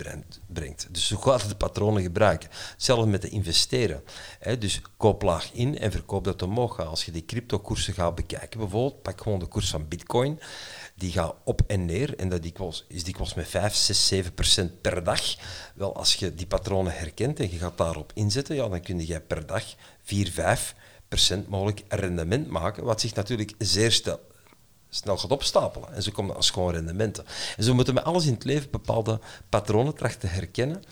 brengt. 0.47 0.89
Dus 0.91 1.07
zo 1.07 1.16
gaat 1.16 1.49
de 1.49 1.55
patronen 1.55 2.03
gebruiken. 2.03 2.49
Hetzelfde 2.73 3.07
met 3.07 3.23
de 3.23 3.29
investeren. 3.29 4.03
dus 4.59 4.81
koop 4.97 5.23
laag 5.23 5.53
in 5.53 5.79
en 5.79 5.93
verkoop 5.93 6.25
dat 6.25 6.43
omhoog. 6.43 6.81
Als 6.81 7.05
je 7.05 7.12
die 7.12 7.25
cryptokoersen 7.25 7.95
gaat 7.95 8.14
bekijken, 8.14 8.59
bijvoorbeeld, 8.59 9.03
pak 9.03 9.20
gewoon 9.20 9.39
de 9.39 9.47
koers 9.47 9.70
van 9.70 9.89
bitcoin 9.89 10.41
die 11.03 11.12
gaat 11.12 11.34
op 11.44 11.62
en 11.66 11.84
neer 11.84 12.16
en 12.16 12.28
dat 12.28 12.42
dikwijls, 12.42 12.84
is 12.88 13.05
dikwijls 13.05 13.34
met 13.34 13.48
5, 13.48 13.74
6, 13.74 14.07
7 14.07 14.34
procent 14.34 14.80
per 14.80 15.05
dag. 15.05 15.20
Wel, 15.74 15.96
als 15.96 16.14
je 16.14 16.34
die 16.34 16.46
patronen 16.46 16.92
herkent 16.92 17.40
en 17.40 17.50
je 17.50 17.59
gaat 17.59 17.78
daarop 17.78 18.12
inzetten, 18.14 18.55
ja, 18.55 18.68
dan 18.68 18.80
kun 18.80 19.07
je 19.07 19.20
per 19.20 19.46
dag 19.46 19.64
4, 20.03 20.30
5 20.30 20.74
procent 21.09 21.48
mogelijk 21.48 21.82
rendement 21.88 22.48
maken, 22.48 22.84
wat 22.84 23.00
zich 23.00 23.14
natuurlijk 23.14 23.55
zeer 23.59 23.92
stel, 23.92 24.20
snel 24.88 25.16
gaat 25.16 25.30
opstapelen. 25.30 25.94
En 25.94 26.03
zo 26.03 26.11
komen 26.11 26.36
als 26.36 26.50
gewoon 26.50 26.72
rendementen. 26.72 27.24
En 27.57 27.64
zo 27.64 27.74
moeten 27.74 27.94
we 27.94 28.03
alles 28.03 28.26
in 28.26 28.32
het 28.34 28.44
leven 28.44 28.70
bepaalde 28.70 29.20
patronen 29.48 29.94
trachten 29.94 30.20
te 30.20 30.26
herkennen 30.26 30.82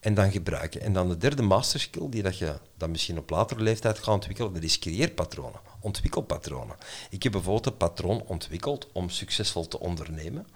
en 0.00 0.14
dan 0.14 0.30
gebruiken. 0.30 0.80
En 0.80 0.92
dan 0.92 1.08
de 1.08 1.16
derde 1.16 1.42
masterskill, 1.42 2.08
die 2.08 2.22
dat 2.22 2.38
je 2.38 2.58
dan 2.76 2.90
misschien 2.90 3.18
op 3.18 3.30
latere 3.30 3.62
leeftijd 3.62 3.98
gaat 3.98 4.14
ontwikkelen, 4.14 4.52
dat 4.52 4.62
is 4.62 4.78
creëerpatronen, 4.78 5.60
ontwikkelpatronen. 5.80 6.76
Ik 7.10 7.22
heb 7.22 7.32
bijvoorbeeld 7.32 7.66
een 7.66 7.76
patroon 7.76 8.22
ontwikkeld 8.26 8.88
om 8.92 9.08
succesvol 9.08 9.68
te 9.68 9.80
ondernemen, 9.80 10.46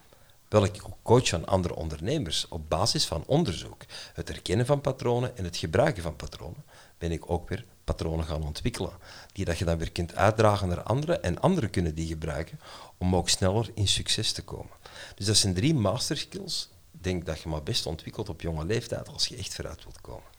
welk 0.48 0.74
ik 0.74 0.82
coach 1.02 1.32
aan 1.32 1.46
andere 1.46 1.74
ondernemers 1.74 2.48
op 2.48 2.68
basis 2.68 3.06
van 3.06 3.24
onderzoek. 3.26 3.82
Het 4.14 4.28
herkennen 4.28 4.66
van 4.66 4.80
patronen 4.80 5.36
en 5.36 5.44
het 5.44 5.56
gebruiken 5.56 6.02
van 6.02 6.16
patronen 6.16 6.64
ben 6.98 7.12
ik 7.12 7.30
ook 7.30 7.48
weer 7.48 7.64
patronen 7.84 8.24
gaan 8.24 8.42
ontwikkelen, 8.42 8.92
die 9.32 9.44
dat 9.44 9.58
je 9.58 9.64
dan 9.64 9.78
weer 9.78 9.92
kunt 9.92 10.14
uitdragen 10.14 10.68
naar 10.68 10.82
anderen 10.82 11.22
en 11.22 11.40
anderen 11.40 11.70
kunnen 11.70 11.94
die 11.94 12.06
gebruiken 12.06 12.60
om 12.98 13.16
ook 13.16 13.28
sneller 13.28 13.70
in 13.74 13.88
succes 13.88 14.32
te 14.32 14.42
komen. 14.42 14.72
Dus 15.14 15.26
dat 15.26 15.36
zijn 15.36 15.54
drie 15.54 15.74
masterskills 15.74 16.68
denk 16.90 17.26
dat 17.26 17.40
je 17.40 17.48
maar 17.48 17.62
best 17.62 17.86
ontwikkelt 17.86 18.28
op 18.28 18.40
jonge 18.40 18.64
leeftijd 18.64 19.08
als 19.08 19.26
je 19.26 19.36
echt 19.36 19.54
vooruit 19.54 19.84
wilt 19.84 20.00
komen. 20.00 20.32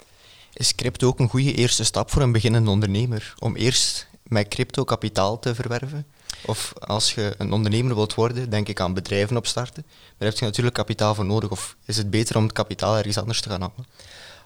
Is 0.54 0.76
crypto 0.76 1.08
ook 1.08 1.20
een 1.20 1.30
goede 1.30 1.54
eerste 1.54 1.84
stap 1.84 2.12
voor 2.12 2.22
een 2.22 2.32
beginnende 2.32 2.70
ondernemer? 2.70 3.34
Om 3.40 3.56
eerst 3.56 4.08
met 4.28 4.48
crypto 4.48 4.84
kapitaal 4.84 5.40
te 5.40 5.56
verwerven? 5.56 6.06
Of 6.46 6.74
als 6.80 7.14
je 7.14 7.36
een 7.38 7.52
ondernemer 7.52 7.96
wilt 7.96 8.14
worden, 8.14 8.50
denk 8.50 8.68
ik 8.68 8.80
aan 8.80 8.94
bedrijven 8.94 9.38
opstarten. 9.38 9.86
Daar 10.18 10.30
heb 10.30 10.38
je 10.38 10.46
natuurlijk 10.46 10.76
kapitaal 10.76 11.16
voor 11.16 11.26
nodig. 11.26 11.52
Of 11.52 11.76
is 11.86 11.98
het 11.98 12.10
beter 12.10 12.38
om 12.38 12.44
het 12.44 12.52
kapitaal 12.52 12.98
ergens 12.98 13.18
anders 13.18 13.42
te 13.42 13.50
gaan 13.50 13.62
halen? 13.62 13.86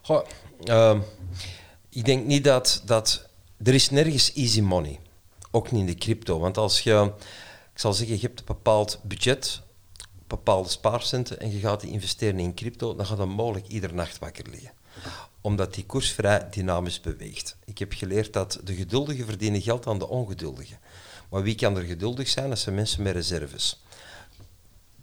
Goh, 0.01 0.25
uh, 0.63 0.99
ik 1.89 2.05
denk 2.05 2.25
niet 2.25 2.43
dat, 2.43 2.81
dat... 2.85 3.27
Er 3.63 3.73
is 3.73 3.89
nergens 3.89 4.33
easy 4.33 4.61
money. 4.61 4.99
Ook 5.51 5.71
niet 5.71 5.81
in 5.81 5.87
de 5.87 5.95
crypto. 5.95 6.39
Want 6.39 6.57
als 6.57 6.81
je... 6.81 7.11
Ik 7.73 7.79
zal 7.79 7.93
zeggen, 7.93 8.15
je 8.15 8.21
hebt 8.21 8.39
een 8.39 8.45
bepaald 8.45 8.99
budget 9.03 9.61
bepaalde 10.29 10.69
spaarcenten 10.69 11.39
en 11.39 11.51
je 11.51 11.59
gaat 11.59 11.81
die 11.81 11.91
investeren 11.91 12.39
in 12.39 12.53
crypto, 12.53 12.95
dan 12.95 13.05
gaat 13.05 13.17
dan 13.17 13.29
mogelijk 13.29 13.67
iedere 13.67 13.93
nacht 13.93 14.19
wakker 14.19 14.45
liggen. 14.49 14.71
Omdat 15.49 15.73
die 15.73 15.85
koers 15.85 16.11
vrij 16.11 16.49
dynamisch 16.49 17.01
beweegt. 17.01 17.57
Ik 17.65 17.77
heb 17.77 17.93
geleerd 17.93 18.33
dat 18.33 18.59
de 18.63 18.75
geduldigen 18.75 19.25
verdienen 19.25 19.61
geld 19.61 19.87
aan 19.87 19.99
de 19.99 20.07
ongeduldigen. 20.07 20.79
Maar 21.29 21.41
wie 21.41 21.55
kan 21.55 21.77
er 21.77 21.83
geduldig 21.83 22.27
zijn? 22.27 22.49
Dat 22.49 22.59
zijn 22.59 22.75
mensen 22.75 23.03
met 23.03 23.13
reserves. 23.13 23.83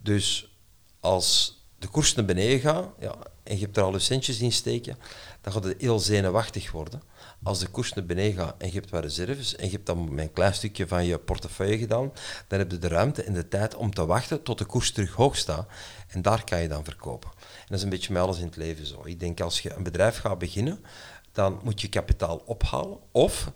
Dus 0.03 0.57
als 1.01 1.61
de 1.79 1.89
koers 1.89 2.15
naar 2.15 2.25
beneden 2.25 2.61
gaat 2.61 2.89
ja, 3.01 3.15
en 3.43 3.55
je 3.55 3.65
hebt 3.65 3.77
er 3.77 3.83
al 3.83 3.93
je 3.93 3.99
centjes 3.99 4.41
in 4.41 4.53
steken, 4.53 4.99
dan 5.41 5.53
gaat 5.53 5.65
het 5.65 5.81
heel 5.81 5.99
zenuwachtig 5.99 6.71
worden 6.71 7.03
als 7.43 7.59
de 7.59 7.69
koers 7.69 7.93
naar 7.93 8.07
beneden 8.07 8.45
gaat 8.45 8.55
en 8.59 8.67
je 8.67 8.75
hebt 8.75 8.91
wat 8.91 9.03
reserves 9.03 9.57
en 9.57 9.65
je 9.65 9.73
hebt 9.73 9.87
dan 9.87 10.19
een 10.19 10.33
klein 10.33 10.55
stukje 10.55 10.89
van 10.89 11.05
je 11.05 11.19
portefeuille 11.19 11.79
gedaan, 11.79 12.13
dan 12.47 12.59
heb 12.59 12.71
je 12.71 12.79
de 12.79 12.89
ruimte 12.89 13.23
en 13.23 13.33
de 13.33 13.49
tijd 13.49 13.75
om 13.75 13.95
te 13.95 14.07
wachten 14.07 14.43
tot 14.43 14.59
de 14.59 14.65
koers 14.65 14.93
terug 14.93 15.13
hoog 15.13 15.37
staat. 15.37 15.69
En 16.09 16.23
daar 16.23 16.45
kan 16.45 16.63
je 16.63 16.69
dan 16.69 16.85
verkopen. 16.85 17.31
Dat 17.67 17.79
is 17.79 17.85
een 17.85 17.91
beetje 17.91 18.13
met 18.13 18.23
alles 18.23 18.39
in 18.39 18.47
het 18.47 18.57
leven 18.57 18.87
zo. 18.87 19.03
Ik 19.05 19.21
denk 19.21 19.41
als 19.41 19.61
je 19.61 19.73
een 19.73 19.83
bedrijf 19.83 20.19
gaat 20.19 20.39
beginnen, 20.39 20.85
dan 21.33 21.61
moet 21.63 21.81
je 21.81 21.89
kapitaal 21.89 22.43
ophalen. 22.45 22.99
Of, 23.13 23.53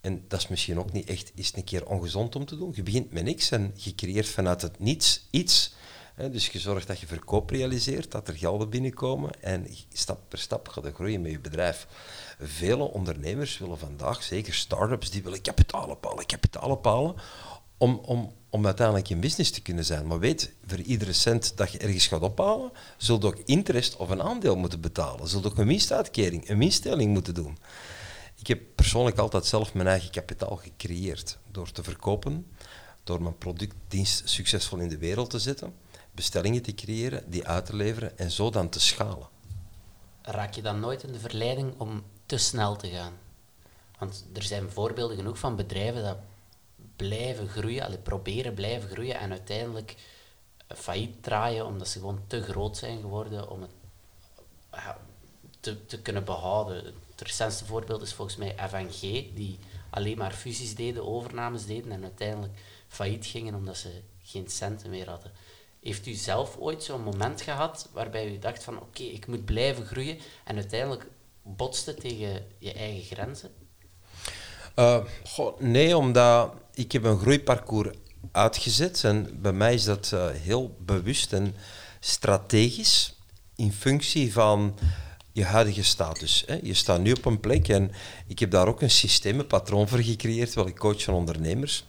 en 0.00 0.24
dat 0.28 0.40
is 0.40 0.48
misschien 0.48 0.78
ook 0.78 0.92
niet 0.92 1.08
echt 1.08 1.32
is 1.34 1.52
een 1.56 1.64
keer 1.64 1.86
ongezond 1.86 2.36
om 2.36 2.44
te 2.44 2.56
doen, 2.56 2.72
je 2.74 2.82
begint 2.82 3.12
met 3.12 3.24
niks 3.24 3.50
en 3.50 3.72
je 3.74 3.94
creëert 3.94 4.28
vanuit 4.28 4.62
het 4.62 4.78
niets 4.78 5.26
iets. 5.30 5.74
dus 6.30 6.48
je 6.48 6.58
zorgt 6.58 6.86
dat 6.86 7.00
je 7.00 7.06
verkoop 7.06 7.50
realiseert, 7.50 8.10
dat 8.10 8.28
er 8.28 8.36
gelden 8.36 8.70
binnenkomen 8.70 9.42
en 9.42 9.66
stap 9.92 10.20
per 10.28 10.38
stap 10.38 10.68
gaat 10.68 10.84
je 10.84 10.92
groeien 10.92 11.20
met 11.20 11.30
je 11.30 11.40
bedrijf 11.40 11.86
vele 12.40 12.84
ondernemers 12.84 13.58
willen 13.58 13.78
vandaag, 13.78 14.22
zeker 14.22 14.54
start-ups, 14.54 15.10
die 15.10 15.22
willen 15.22 15.40
kapitaal 15.42 15.88
ophalen, 15.88 16.26
kapitaal 16.26 16.70
ophalen, 16.70 17.14
om, 17.76 17.98
om, 17.98 18.32
om 18.54 18.66
uiteindelijk 18.66 19.08
in 19.08 19.20
business 19.20 19.50
te 19.50 19.62
kunnen 19.62 19.84
zijn. 19.84 20.06
Maar 20.06 20.18
weet, 20.18 20.52
voor 20.66 20.78
iedere 20.78 21.12
cent 21.12 21.56
dat 21.56 21.72
je 21.72 21.78
ergens 21.78 22.06
gaat 22.06 22.20
ophalen, 22.20 22.70
zult 22.96 23.24
ook 23.24 23.38
interest 23.44 23.96
of 23.96 24.08
een 24.08 24.22
aandeel 24.22 24.56
moeten 24.56 24.80
betalen. 24.80 25.28
Zult 25.28 25.46
ook 25.46 25.58
een 25.58 25.66
winstuitkering, 25.66 26.48
een 26.48 26.58
winststelling 26.58 27.12
moeten 27.12 27.34
doen. 27.34 27.58
Ik 28.38 28.46
heb 28.46 28.60
persoonlijk 28.74 29.18
altijd 29.18 29.46
zelf 29.46 29.74
mijn 29.74 29.86
eigen 29.88 30.10
kapitaal 30.10 30.56
gecreëerd 30.56 31.38
door 31.50 31.72
te 31.72 31.82
verkopen, 31.82 32.46
door 33.04 33.22
mijn 33.22 33.38
product, 33.38 33.74
dienst 33.88 34.28
succesvol 34.28 34.78
in 34.78 34.88
de 34.88 34.98
wereld 34.98 35.30
te 35.30 35.38
zetten, 35.38 35.74
bestellingen 36.12 36.62
te 36.62 36.74
creëren, 36.74 37.30
die 37.30 37.46
uit 37.46 37.66
te 37.66 37.76
leveren 37.76 38.18
en 38.18 38.30
zo 38.30 38.50
dan 38.50 38.68
te 38.68 38.80
schalen. 38.80 39.28
Raak 40.22 40.54
je 40.54 40.62
dan 40.62 40.80
nooit 40.80 41.02
in 41.02 41.12
de 41.12 41.20
verleiding 41.20 41.74
om 41.78 42.02
te 42.26 42.36
snel 42.36 42.76
te 42.76 42.88
gaan. 42.88 43.12
Want 43.98 44.26
er 44.32 44.42
zijn 44.42 44.70
voorbeelden 44.70 45.16
genoeg 45.16 45.38
van 45.38 45.56
bedrijven 45.56 46.02
dat 46.02 46.16
blijven 46.96 47.48
groeien, 47.48 47.84
allee, 47.84 47.98
proberen 47.98 48.54
blijven 48.54 48.90
groeien 48.90 49.18
en 49.18 49.30
uiteindelijk 49.30 49.94
failliet 50.66 51.22
draaien 51.22 51.66
omdat 51.66 51.88
ze 51.88 51.98
gewoon 51.98 52.20
te 52.26 52.42
groot 52.42 52.76
zijn 52.76 53.00
geworden 53.00 53.50
om 53.50 53.62
het 53.62 53.70
te, 55.64 55.86
te 55.86 56.02
kunnen 56.02 56.24
behouden. 56.24 56.84
Het 57.10 57.20
recentste 57.20 57.64
voorbeeld 57.64 58.02
is 58.02 58.12
volgens 58.12 58.36
mij 58.36 58.54
FNG, 58.68 59.00
die 59.34 59.58
alleen 59.90 60.18
maar 60.18 60.32
fusies 60.32 60.74
deden, 60.74 61.06
overnames 61.06 61.66
deden 61.66 61.92
en 61.92 62.02
uiteindelijk 62.02 62.52
failliet 62.88 63.26
gingen 63.26 63.54
omdat 63.54 63.76
ze 63.76 64.00
geen 64.22 64.48
centen 64.48 64.90
meer 64.90 65.08
hadden. 65.08 65.32
Heeft 65.80 66.06
u 66.06 66.12
zelf 66.12 66.56
ooit 66.56 66.82
zo'n 66.82 67.02
moment 67.02 67.42
gehad 67.42 67.88
waarbij 67.92 68.32
u 68.32 68.38
dacht 68.38 68.64
van 68.64 68.80
oké, 68.80 69.02
ik 69.02 69.26
moet 69.26 69.44
blijven 69.44 69.86
groeien 69.86 70.18
en 70.44 70.56
uiteindelijk 70.56 71.06
botste 71.42 71.94
tegen 71.94 72.46
je 72.58 72.72
eigen 72.72 73.16
grenzen? 73.16 73.50
Uh, 74.76 75.04
nee, 75.58 75.96
omdat 75.96 76.54
ik 76.74 76.92
heb 76.92 77.04
een 77.04 77.18
groeiparcours 77.18 77.96
uitgezet 78.32 79.04
en 79.04 79.40
bij 79.40 79.52
mij 79.52 79.74
is 79.74 79.84
dat 79.84 80.10
uh, 80.14 80.26
heel 80.30 80.76
bewust 80.80 81.32
en 81.32 81.54
strategisch 82.00 83.18
in 83.56 83.72
functie 83.72 84.32
van 84.32 84.78
je 85.32 85.44
huidige 85.44 85.84
status. 85.84 86.44
Hè. 86.46 86.58
Je 86.62 86.74
staat 86.74 87.00
nu 87.00 87.12
op 87.12 87.24
een 87.24 87.40
plek 87.40 87.68
en 87.68 87.92
ik 88.26 88.38
heb 88.38 88.50
daar 88.50 88.68
ook 88.68 88.82
een 88.82 88.90
systeem, 88.90 89.38
een 89.38 89.46
patroon 89.46 89.88
voor 89.88 89.98
gecreëerd, 89.98 90.46
terwijl 90.46 90.68
ik 90.68 90.78
coach 90.78 91.02
van 91.02 91.14
ondernemers. 91.14 91.84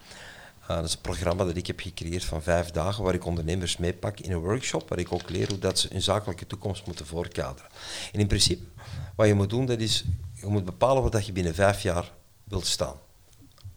Uh, 0.61 0.67
dat 0.67 0.85
is 0.85 0.93
een 0.93 1.01
programma 1.01 1.45
dat 1.45 1.57
ik 1.57 1.67
heb 1.67 1.79
gecreëerd 1.79 2.25
van 2.25 2.43
vijf 2.43 2.71
dagen, 2.71 3.03
waar 3.03 3.13
ik 3.13 3.25
ondernemers 3.25 3.77
meepak 3.77 4.19
in 4.19 4.31
een 4.31 4.39
workshop, 4.39 4.89
waar 4.89 4.99
ik 4.99 5.11
ook 5.11 5.29
leer 5.29 5.47
hoe 5.49 5.59
dat 5.59 5.79
ze 5.79 5.87
hun 5.91 6.01
zakelijke 6.01 6.47
toekomst 6.47 6.85
moeten 6.85 7.05
voorkaderen. 7.05 7.69
En 8.11 8.19
in 8.19 8.27
principe, 8.27 8.63
wat 9.15 9.27
je 9.27 9.33
moet 9.33 9.49
doen, 9.49 9.65
dat 9.65 9.79
is, 9.79 10.05
je 10.33 10.45
moet 10.45 10.65
bepalen 10.65 11.11
wat 11.11 11.25
je 11.25 11.31
binnen 11.31 11.55
vijf 11.55 11.81
jaar 11.81 12.11
wilt 12.43 12.65
staan. 12.65 12.95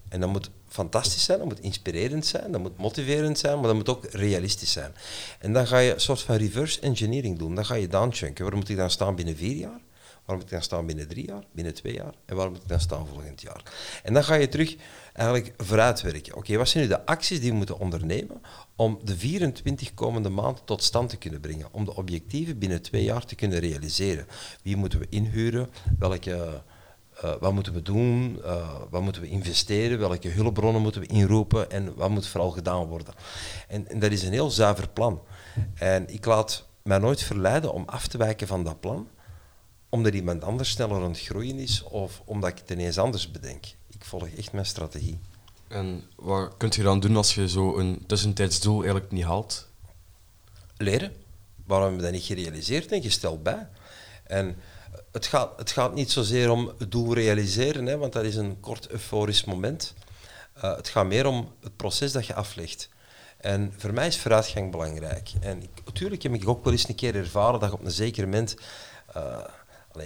En 0.09 0.21
dat 0.21 0.31
moet 0.31 0.51
fantastisch 0.69 1.25
zijn, 1.25 1.39
dat 1.39 1.49
moet 1.49 1.61
inspirerend 1.61 2.27
zijn, 2.27 2.53
dat 2.53 2.61
moet 2.61 2.79
motiverend 2.79 3.39
zijn, 3.39 3.55
maar 3.55 3.66
dat 3.66 3.75
moet 3.75 3.89
ook 3.89 4.05
realistisch 4.05 4.73
zijn. 4.73 4.95
En 5.39 5.53
dan 5.53 5.66
ga 5.66 5.79
je 5.79 5.95
een 5.95 6.01
soort 6.01 6.21
van 6.21 6.37
reverse 6.37 6.81
engineering 6.81 7.39
doen. 7.39 7.55
Dan 7.55 7.66
ga 7.66 7.75
je 7.75 7.89
downchunken. 7.89 8.45
Waar 8.45 8.57
moet 8.57 8.69
ik 8.69 8.77
dan 8.77 8.91
staan 8.91 9.14
binnen 9.14 9.37
vier 9.37 9.57
jaar? 9.57 9.81
Waar 10.29 10.37
moet 10.37 10.47
ik 10.47 10.53
dan 10.53 10.62
staan 10.62 10.87
binnen 10.87 11.09
drie 11.09 11.27
jaar, 11.27 11.45
binnen 11.53 11.75
twee 11.75 11.95
jaar? 11.95 12.14
En 12.25 12.37
waar 12.37 12.51
moet 12.51 12.62
ik 12.62 12.69
dan 12.69 12.81
staan 12.81 13.07
volgend 13.07 13.43
jaar? 13.43 13.62
En 14.03 14.14
dan 14.14 14.25
ga 14.25 14.35
je 14.35 14.49
terug 14.49 14.77
eigenlijk 15.12 15.55
vooruitwerken. 15.57 16.37
Oké, 16.37 16.57
wat 16.57 16.69
zijn 16.69 16.83
nu 16.85 16.91
de 16.91 17.07
acties 17.07 17.41
die 17.41 17.51
we 17.51 17.57
moeten 17.57 17.79
ondernemen 17.79 18.43
om 18.77 18.99
de 19.05 19.16
24 19.16 19.95
komende 19.95 20.29
maanden 20.29 20.64
tot 20.64 20.83
stand 20.83 21.09
te 21.09 21.16
kunnen 21.16 21.41
brengen? 21.41 21.69
Om 21.71 21.85
de 21.85 21.97
objectieven 21.97 22.59
binnen 22.59 22.83
twee 22.83 23.05
jaar 23.05 23.25
te 23.25 23.35
kunnen 23.35 23.59
realiseren. 23.59 24.27
Wie 24.62 24.77
moeten 24.77 24.99
we 24.99 25.07
inhuren? 25.09 25.71
Welke 25.99 26.62
uh, 27.25 27.33
wat 27.41 27.53
moeten 27.53 27.73
we 27.73 27.83
doen, 27.83 28.41
uh, 28.45 28.75
wat 28.91 29.03
moeten 29.03 29.23
we 29.23 29.29
investeren, 29.29 29.99
welke 29.99 30.29
hulpbronnen 30.29 30.83
moeten 30.83 31.01
we 31.01 31.07
inroepen 31.07 31.71
en 31.71 31.95
wat 31.95 32.11
moet 32.11 32.27
vooral 32.27 32.51
gedaan 32.51 32.87
worden. 32.87 33.14
En, 33.69 33.89
en, 33.89 33.99
dat 33.99 34.11
is 34.11 34.23
een 34.23 34.33
heel 34.33 34.51
zuiver 34.51 34.89
plan. 34.89 35.23
En 35.75 36.09
ik 36.14 36.25
laat 36.25 36.66
mij 36.83 36.99
nooit 36.99 37.23
verleiden 37.23 37.73
om 37.73 37.85
af 37.87 38.07
te 38.07 38.19
wijken 38.19 38.47
van 38.47 38.64
dat 38.64 38.81
plan, 38.81 39.09
omdat 39.89 40.14
iemand 40.14 40.45
anders 40.45 40.71
sneller 40.71 41.03
aan 41.03 41.11
het 41.11 41.21
groeien 41.21 41.59
is 41.59 41.83
of 41.83 42.23
omdat 42.25 42.51
ik 42.51 42.59
het 42.59 42.71
ineens 42.71 42.99
anders 42.99 43.31
bedenk. 43.31 43.64
Ik 43.89 44.05
volg 44.05 44.29
echt 44.29 44.53
mijn 44.53 44.66
strategie. 44.66 45.19
En 45.69 46.05
wat 46.16 46.57
kunt 46.57 46.75
je 46.75 46.83
dan 46.83 47.01
doen 47.01 47.16
als 47.16 47.35
je 47.35 47.49
zo 47.49 47.79
een 47.79 48.05
tussentijds 48.07 48.61
doel 48.61 48.81
eigenlijk 48.81 49.11
niet 49.12 49.25
haalt? 49.25 49.69
Leren. 50.77 51.12
Waarom 51.66 51.89
heb 51.89 51.97
je 51.97 52.03
dat 52.03 52.12
niet 52.12 52.23
gerealiseerd 52.23 52.93
en 52.93 53.03
gesteld 53.03 53.43
bij? 53.43 53.69
En 54.25 54.57
het, 55.12 55.26
gaat, 55.26 55.59
het 55.59 55.70
gaat 55.70 55.94
niet 55.94 56.11
zozeer 56.11 56.51
om 56.51 56.72
het 56.78 56.90
doel 56.92 57.14
realiseren, 57.14 57.86
hè, 57.86 57.96
want 57.96 58.12
dat 58.12 58.24
is 58.24 58.36
een 58.36 58.61
kort 58.61 58.88
euforisch 58.88 59.44
moment. 59.44 59.94
Uh, 60.57 60.76
het 60.76 60.88
gaat 60.88 61.07
meer 61.07 61.26
om 61.26 61.53
het 61.62 61.76
proces 61.76 62.12
dat 62.12 62.26
je 62.26 62.34
aflegt. 62.34 62.88
En 63.38 63.74
voor 63.76 63.92
mij 63.92 64.07
is 64.07 64.18
vooruitgang 64.18 64.70
belangrijk. 64.70 65.30
En 65.40 65.62
ik, 65.62 65.70
natuurlijk 65.84 66.22
heb 66.22 66.34
ik 66.34 66.49
ook 66.49 66.64
wel 66.64 66.72
eens 66.72 66.88
een 66.88 66.94
keer 66.94 67.14
ervaren 67.14 67.61
dat 67.61 67.70
je 67.70 67.74
op 67.76 67.84
een 67.84 67.90
zeker 67.90 68.24
moment 68.24 68.57
allee, 69.14 69.44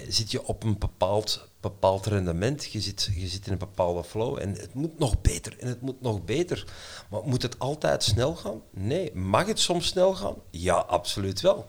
zit 0.09 0.31
je 0.31 0.47
op 0.47 0.63
een 0.63 0.79
bepaald 0.79 1.51
bepaald 1.63 2.07
rendement, 2.07 2.65
je 2.73 2.81
zit, 2.81 3.11
je 3.15 3.29
zit 3.29 3.47
in 3.47 3.53
een 3.53 3.59
bepaalde 3.59 4.05
flow 4.05 4.39
en 4.39 4.49
het 4.49 4.75
moet 4.75 4.99
nog 4.99 5.21
beter 5.21 5.57
en 5.59 5.69
het 5.69 5.81
moet 5.81 6.01
nog 6.01 6.25
beter. 6.25 6.65
Maar 7.11 7.21
moet 7.25 7.43
het 7.43 7.59
altijd 7.59 8.03
snel 8.03 8.35
gaan? 8.35 8.63
Nee. 8.71 9.15
Mag 9.15 9.47
het 9.47 9.59
soms 9.59 9.87
snel 9.87 10.15
gaan? 10.15 10.35
Ja, 10.51 10.75
absoluut 10.75 11.41
wel. 11.41 11.65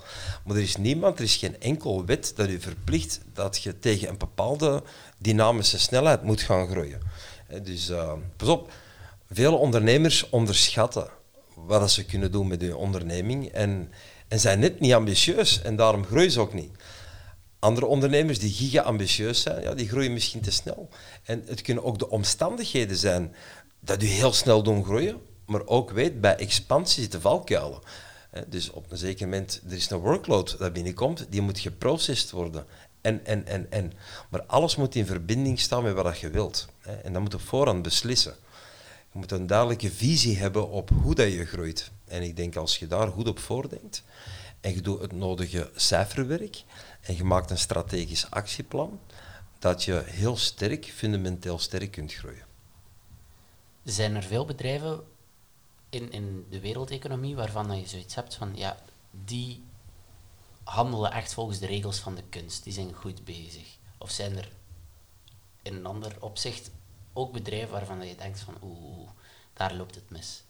Maar 0.45 0.55
er 0.55 0.61
is 0.61 0.77
niemand, 0.77 1.17
er 1.17 1.23
is 1.23 1.35
geen 1.35 1.59
enkel 1.59 2.05
wet 2.05 2.33
dat 2.35 2.49
u 2.49 2.59
verplicht 2.59 3.19
dat 3.33 3.63
je 3.63 3.79
tegen 3.79 4.09
een 4.09 4.17
bepaalde 4.17 4.83
dynamische 5.17 5.79
snelheid 5.79 6.23
moet 6.23 6.41
gaan 6.41 6.67
groeien. 6.67 6.99
Dus 7.63 7.89
uh, 7.89 8.13
pas 8.37 8.47
op, 8.47 8.71
vele 9.31 9.55
ondernemers 9.55 10.29
onderschatten 10.29 11.09
wat 11.55 11.91
ze 11.91 12.05
kunnen 12.05 12.31
doen 12.31 12.47
met 12.47 12.61
hun 12.61 12.75
onderneming 12.75 13.47
en, 13.47 13.91
en 14.27 14.39
zijn 14.39 14.59
net 14.59 14.79
niet 14.79 14.93
ambitieus 14.93 15.61
en 15.61 15.75
daarom 15.75 16.05
groeien 16.05 16.31
ze 16.31 16.39
ook 16.39 16.53
niet. 16.53 16.71
Andere 17.63 17.85
ondernemers 17.85 18.39
die 18.39 18.53
giga-ambitieus 18.53 19.41
zijn, 19.41 19.61
ja, 19.61 19.73
die 19.73 19.87
groeien 19.87 20.13
misschien 20.13 20.41
te 20.41 20.51
snel. 20.51 20.89
En 21.23 21.43
het 21.45 21.61
kunnen 21.61 21.83
ook 21.83 21.99
de 21.99 22.09
omstandigheden 22.09 22.97
zijn 22.97 23.35
dat 23.79 24.03
u 24.03 24.05
heel 24.05 24.33
snel 24.33 24.63
doen 24.63 24.83
groeien, 24.83 25.21
maar 25.45 25.65
ook 25.65 25.91
weet, 25.91 26.21
bij 26.21 26.35
expansie 26.35 27.01
zitten 27.01 27.21
valkuilen. 27.21 27.79
Dus 28.47 28.69
op 28.69 28.91
een 28.91 28.97
zeker 28.97 29.27
moment, 29.27 29.61
er 29.67 29.75
is 29.75 29.89
een 29.89 29.97
workload 29.97 30.55
dat 30.59 30.73
binnenkomt, 30.73 31.25
die 31.29 31.41
moet 31.41 31.59
geprocessed 31.59 32.31
worden. 32.31 32.65
En, 33.01 33.25
en, 33.25 33.47
en, 33.47 33.71
en. 33.71 33.93
Maar 34.29 34.43
alles 34.43 34.75
moet 34.75 34.95
in 34.95 35.05
verbinding 35.05 35.59
staan 35.59 35.83
met 35.83 35.93
wat 35.93 36.19
je 36.19 36.29
wilt. 36.29 36.67
En 37.03 37.13
dan 37.13 37.21
moet 37.21 37.31
je 37.31 37.39
voorhand 37.39 37.81
beslissen. 37.81 38.35
Je 39.11 39.19
moet 39.19 39.31
een 39.31 39.47
duidelijke 39.47 39.91
visie 39.91 40.37
hebben 40.37 40.69
op 40.69 40.89
hoe 41.01 41.15
dat 41.15 41.31
je 41.31 41.45
groeit. 41.45 41.91
En 42.07 42.21
ik 42.21 42.35
denk 42.35 42.55
als 42.55 42.77
je 42.77 42.87
daar 42.87 43.07
goed 43.07 43.27
op 43.27 43.39
voordenkt 43.39 44.03
en 44.63 44.73
je 44.73 44.81
doet 44.81 45.01
het 45.01 45.11
nodige 45.11 45.69
cijferwerk, 45.75 46.63
en 47.03 47.15
je 47.15 47.23
maakt 47.23 47.49
een 47.49 47.57
strategisch 47.57 48.29
actieplan, 48.31 48.99
dat 49.59 49.83
je 49.83 50.03
heel 50.05 50.37
sterk, 50.37 50.85
fundamenteel 50.85 51.59
sterk 51.59 51.91
kunt 51.91 52.13
groeien. 52.13 52.45
Zijn 53.83 54.15
er 54.15 54.23
veel 54.23 54.45
bedrijven 54.45 55.03
in, 55.89 56.11
in 56.11 56.45
de 56.49 56.59
wereldeconomie 56.59 57.35
waarvan 57.35 57.79
je 57.79 57.87
zoiets 57.87 58.15
hebt 58.15 58.35
van, 58.35 58.55
ja, 58.55 58.77
die 59.11 59.63
handelen 60.63 61.11
echt 61.11 61.33
volgens 61.33 61.59
de 61.59 61.65
regels 61.65 61.99
van 61.99 62.15
de 62.15 62.23
kunst, 62.29 62.63
die 62.63 62.73
zijn 62.73 62.93
goed 62.93 63.25
bezig? 63.25 63.77
Of 63.97 64.11
zijn 64.11 64.37
er 64.37 64.51
in 65.61 65.75
een 65.75 65.85
ander 65.85 66.15
opzicht 66.19 66.71
ook 67.13 67.31
bedrijven 67.31 67.71
waarvan 67.71 68.07
je 68.07 68.15
denkt 68.15 68.39
van, 68.39 68.57
oeh, 68.61 69.09
daar 69.53 69.73
loopt 69.73 69.95
het 69.95 70.09
mis? 70.09 70.43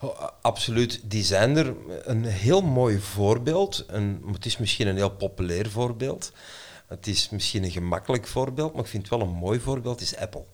Oh, 0.00 0.28
absoluut, 0.42 1.00
die 1.04 1.24
zijn 1.24 1.56
er. 1.56 1.74
Een 2.02 2.24
heel 2.24 2.62
mooi 2.62 2.98
voorbeeld, 2.98 3.84
een, 3.86 4.22
het 4.32 4.46
is 4.46 4.58
misschien 4.58 4.86
een 4.86 4.96
heel 4.96 5.10
populair 5.10 5.70
voorbeeld, 5.70 6.32
het 6.86 7.06
is 7.06 7.28
misschien 7.28 7.64
een 7.64 7.70
gemakkelijk 7.70 8.26
voorbeeld, 8.26 8.72
maar 8.72 8.82
ik 8.82 8.90
vind 8.90 9.02
het 9.02 9.18
wel 9.18 9.28
een 9.28 9.34
mooi 9.34 9.60
voorbeeld, 9.60 10.00
is 10.00 10.16
Apple. 10.16 10.44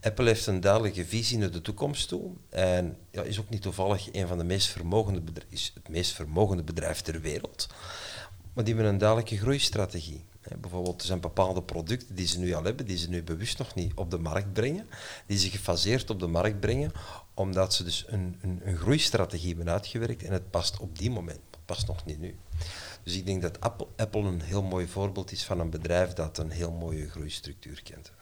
Apple 0.00 0.26
heeft 0.26 0.46
een 0.46 0.60
duidelijke 0.60 1.06
visie 1.06 1.38
naar 1.38 1.50
de 1.50 1.60
toekomst 1.60 2.08
toe 2.08 2.30
en 2.48 2.96
ja, 3.10 3.22
is 3.22 3.40
ook 3.40 3.48
niet 3.48 3.62
toevallig 3.62 4.14
een 4.14 4.26
van 4.26 4.38
de 4.38 4.44
meest 4.44 4.68
vermogende 4.68 5.22
is 5.48 5.72
het 5.74 5.88
meest 5.88 6.12
vermogende 6.12 6.62
bedrijf 6.62 7.00
ter 7.00 7.20
wereld. 7.20 7.66
Maar 8.52 8.64
die 8.64 8.74
hebben 8.74 8.92
een 8.92 8.98
duidelijke 8.98 9.36
groeistrategie. 9.36 10.24
Bijvoorbeeld, 10.58 11.00
er 11.00 11.06
zijn 11.06 11.20
bepaalde 11.20 11.62
producten 11.62 12.14
die 12.14 12.26
ze 12.26 12.38
nu 12.38 12.54
al 12.54 12.64
hebben, 12.64 12.86
die 12.86 12.96
ze 12.96 13.08
nu 13.08 13.22
bewust 13.22 13.58
nog 13.58 13.74
niet 13.74 13.94
op 13.94 14.10
de 14.10 14.18
markt 14.18 14.52
brengen, 14.52 14.88
die 15.26 15.38
ze 15.38 15.50
gefaseerd 15.50 16.10
op 16.10 16.20
de 16.20 16.26
markt 16.26 16.60
brengen, 16.60 16.92
omdat 17.34 17.74
ze 17.74 17.84
dus 17.84 18.04
een, 18.06 18.38
een, 18.40 18.60
een 18.64 18.76
groeistrategie 18.76 19.54
hebben 19.54 19.72
uitgewerkt 19.72 20.22
en 20.22 20.32
het 20.32 20.50
past 20.50 20.78
op 20.78 20.98
die 20.98 21.10
moment, 21.10 21.40
het 21.50 21.64
past 21.64 21.86
nog 21.86 22.04
niet 22.04 22.18
nu. 22.18 22.38
Dus 23.02 23.16
ik 23.16 23.26
denk 23.26 23.42
dat 23.42 23.60
Apple, 23.60 23.86
Apple 23.96 24.20
een 24.20 24.40
heel 24.40 24.62
mooi 24.62 24.86
voorbeeld 24.86 25.32
is 25.32 25.44
van 25.44 25.60
een 25.60 25.70
bedrijf 25.70 26.12
dat 26.12 26.38
een 26.38 26.50
heel 26.50 26.72
mooie 26.72 27.10
groeistructuur 27.10 27.82
kent. 27.82 28.12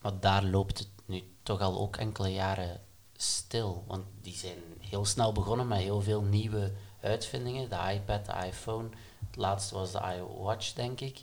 Maar 0.00 0.20
daar 0.20 0.44
loopt 0.44 0.78
het 0.78 0.88
nu 1.04 1.22
toch 1.42 1.60
al 1.60 1.78
ook 1.78 1.96
enkele 1.96 2.32
jaren 2.32 2.80
stil, 3.16 3.84
want 3.86 4.04
die 4.20 4.34
zijn 4.34 4.58
heel 4.78 5.04
snel 5.04 5.32
begonnen 5.32 5.68
met 5.68 5.78
heel 5.78 6.00
veel 6.00 6.22
nieuwe 6.22 6.72
uitvindingen, 7.00 7.70
de 7.70 7.92
iPad, 7.94 8.26
de 8.26 8.46
iPhone, 8.46 8.88
het 9.26 9.36
laatste 9.36 9.74
was 9.74 9.92
de 9.92 10.00
iWatch, 10.16 10.72
denk 10.72 11.00
ik. 11.00 11.18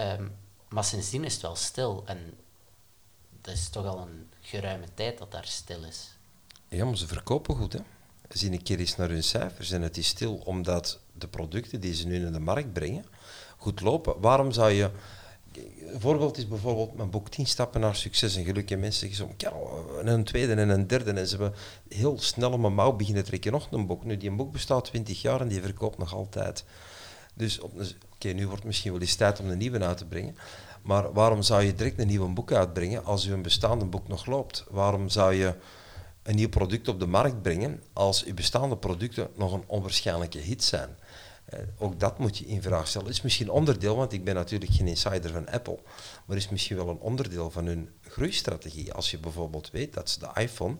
Um, 0.00 0.36
maar 0.68 0.84
sindsdien 0.84 1.24
is 1.24 1.32
het 1.32 1.42
wel 1.42 1.56
stil 1.56 2.02
en 2.06 2.38
dat 3.40 3.54
is 3.54 3.68
toch 3.68 3.86
al 3.86 3.98
een 3.98 4.30
geruime 4.40 4.86
tijd 4.94 5.18
dat 5.18 5.30
daar 5.30 5.46
stil 5.46 5.84
is. 5.84 6.16
Ja, 6.72 6.94
ze 6.94 7.06
verkopen 7.06 7.56
goed. 7.56 7.72
Hè? 7.72 7.78
Zie 8.28 8.52
een 8.52 8.62
keer 8.62 8.78
eens 8.78 8.96
naar 8.96 9.08
hun 9.08 9.22
cijfers 9.22 9.70
en 9.70 9.82
het 9.82 9.96
is 9.96 10.06
stil 10.06 10.34
omdat 10.44 11.00
de 11.18 11.28
producten 11.28 11.80
die 11.80 11.94
ze 11.94 12.06
nu 12.06 12.26
in 12.26 12.32
de 12.32 12.40
markt 12.40 12.72
brengen 12.72 13.04
goed 13.56 13.80
lopen. 13.80 14.20
Waarom 14.20 14.52
zou 14.52 14.70
je... 14.70 14.90
Een 15.86 16.00
voorbeeld 16.00 16.38
is 16.38 16.48
bijvoorbeeld 16.48 16.96
mijn 16.96 17.10
boek 17.10 17.28
10 17.28 17.46
stappen 17.46 17.80
naar 17.80 17.96
succes 17.96 18.36
en 18.36 18.44
geluk. 18.44 18.70
En 18.70 18.80
mensen 18.80 19.08
zeggen 19.08 19.36
zo, 19.38 19.48
en 19.98 20.06
een 20.06 20.24
tweede 20.24 20.54
en 20.54 20.68
een 20.68 20.86
derde. 20.86 21.12
En 21.12 21.28
ze 21.28 21.36
hebben 21.36 21.58
heel 21.88 22.20
snel 22.20 22.52
om 22.52 22.60
mijn 22.60 22.74
mouw 22.74 22.92
beginnen 22.92 23.24
trekken 23.24 23.52
nog 23.52 23.70
een 23.70 23.86
boek. 23.86 24.04
Nu, 24.04 24.16
die 24.16 24.30
boek 24.30 24.52
bestaat 24.52 24.84
20 24.84 25.22
jaar 25.22 25.40
en 25.40 25.48
die 25.48 25.62
verkoopt 25.62 25.98
nog 25.98 26.14
altijd. 26.14 26.64
Dus 27.34 27.60
oké, 27.60 28.28
nu 28.28 28.42
wordt 28.42 28.58
het 28.58 28.64
misschien 28.64 28.92
wel 28.92 29.00
eens 29.00 29.14
tijd 29.14 29.40
om 29.40 29.50
een 29.50 29.58
nieuwe 29.58 29.84
uit 29.84 29.96
te 29.96 30.06
brengen. 30.06 30.36
Maar 30.82 31.12
waarom 31.12 31.42
zou 31.42 31.62
je 31.62 31.74
direct 31.74 31.98
een 31.98 32.06
nieuw 32.06 32.32
boek 32.32 32.52
uitbrengen 32.52 33.04
als 33.04 33.24
je 33.24 33.32
een 33.32 33.42
bestaande 33.42 33.84
boek 33.84 34.08
nog 34.08 34.26
loopt? 34.26 34.64
Waarom 34.70 35.08
zou 35.08 35.34
je 35.34 35.54
een 36.22 36.36
nieuw 36.36 36.48
product 36.48 36.88
op 36.88 37.00
de 37.00 37.06
markt 37.06 37.42
brengen 37.42 37.82
als 37.92 38.24
uw 38.24 38.34
bestaande 38.34 38.76
producten 38.76 39.28
nog 39.36 39.52
een 39.52 39.64
onwaarschijnlijke 39.66 40.38
hit 40.38 40.64
zijn. 40.64 40.96
Eh, 41.44 41.58
ook 41.78 42.00
dat 42.00 42.18
moet 42.18 42.38
je 42.38 42.46
in 42.46 42.62
vraag 42.62 42.88
stellen. 42.88 43.08
is 43.08 43.22
misschien 43.22 43.50
onderdeel, 43.50 43.96
want 43.96 44.12
ik 44.12 44.24
ben 44.24 44.34
natuurlijk 44.34 44.72
geen 44.72 44.86
insider 44.86 45.30
van 45.30 45.48
Apple, 45.48 45.78
maar 46.26 46.36
is 46.36 46.48
misschien 46.48 46.76
wel 46.76 46.88
een 46.88 46.98
onderdeel 46.98 47.50
van 47.50 47.66
hun 47.66 47.88
groeistrategie. 48.00 48.92
Als 48.92 49.10
je 49.10 49.18
bijvoorbeeld 49.18 49.70
weet 49.70 49.92
dat 49.92 50.10
ze 50.10 50.18
de 50.18 50.30
iPhone 50.34 50.76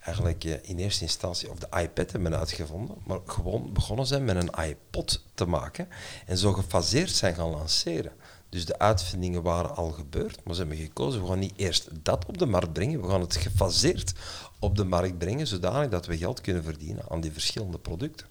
eigenlijk 0.00 0.44
eh, 0.44 0.52
in 0.62 0.78
eerste 0.78 1.02
instantie, 1.02 1.50
of 1.50 1.58
de 1.58 1.80
iPad 1.80 2.12
hebben 2.12 2.38
uitgevonden, 2.38 2.96
maar 3.06 3.18
gewoon 3.24 3.72
begonnen 3.72 4.06
zijn 4.06 4.24
met 4.24 4.36
een 4.36 4.64
iPod 4.68 5.24
te 5.34 5.46
maken 5.46 5.88
en 6.26 6.38
zo 6.38 6.52
gefaseerd 6.52 7.10
zijn 7.10 7.34
gaan 7.34 7.50
lanceren. 7.50 8.12
Dus 8.48 8.66
de 8.66 8.78
uitvindingen 8.78 9.42
waren 9.42 9.76
al 9.76 9.90
gebeurd, 9.90 10.44
maar 10.44 10.54
ze 10.54 10.60
hebben 10.60 10.78
gekozen, 10.78 11.20
we 11.20 11.26
gaan 11.26 11.38
niet 11.38 11.56
eerst 11.56 11.88
dat 12.02 12.26
op 12.26 12.38
de 12.38 12.46
markt 12.46 12.72
brengen, 12.72 13.00
we 13.00 13.08
gaan 13.08 13.20
het 13.20 13.36
gefaseerd 13.36 14.12
op 14.58 14.76
de 14.76 14.84
markt 14.84 15.18
brengen, 15.18 15.46
zodanig 15.46 15.88
dat 15.88 16.06
we 16.06 16.16
geld 16.16 16.40
kunnen 16.40 16.62
verdienen 16.62 17.04
aan 17.08 17.20
die 17.20 17.32
verschillende 17.32 17.78
producten. 17.78 18.26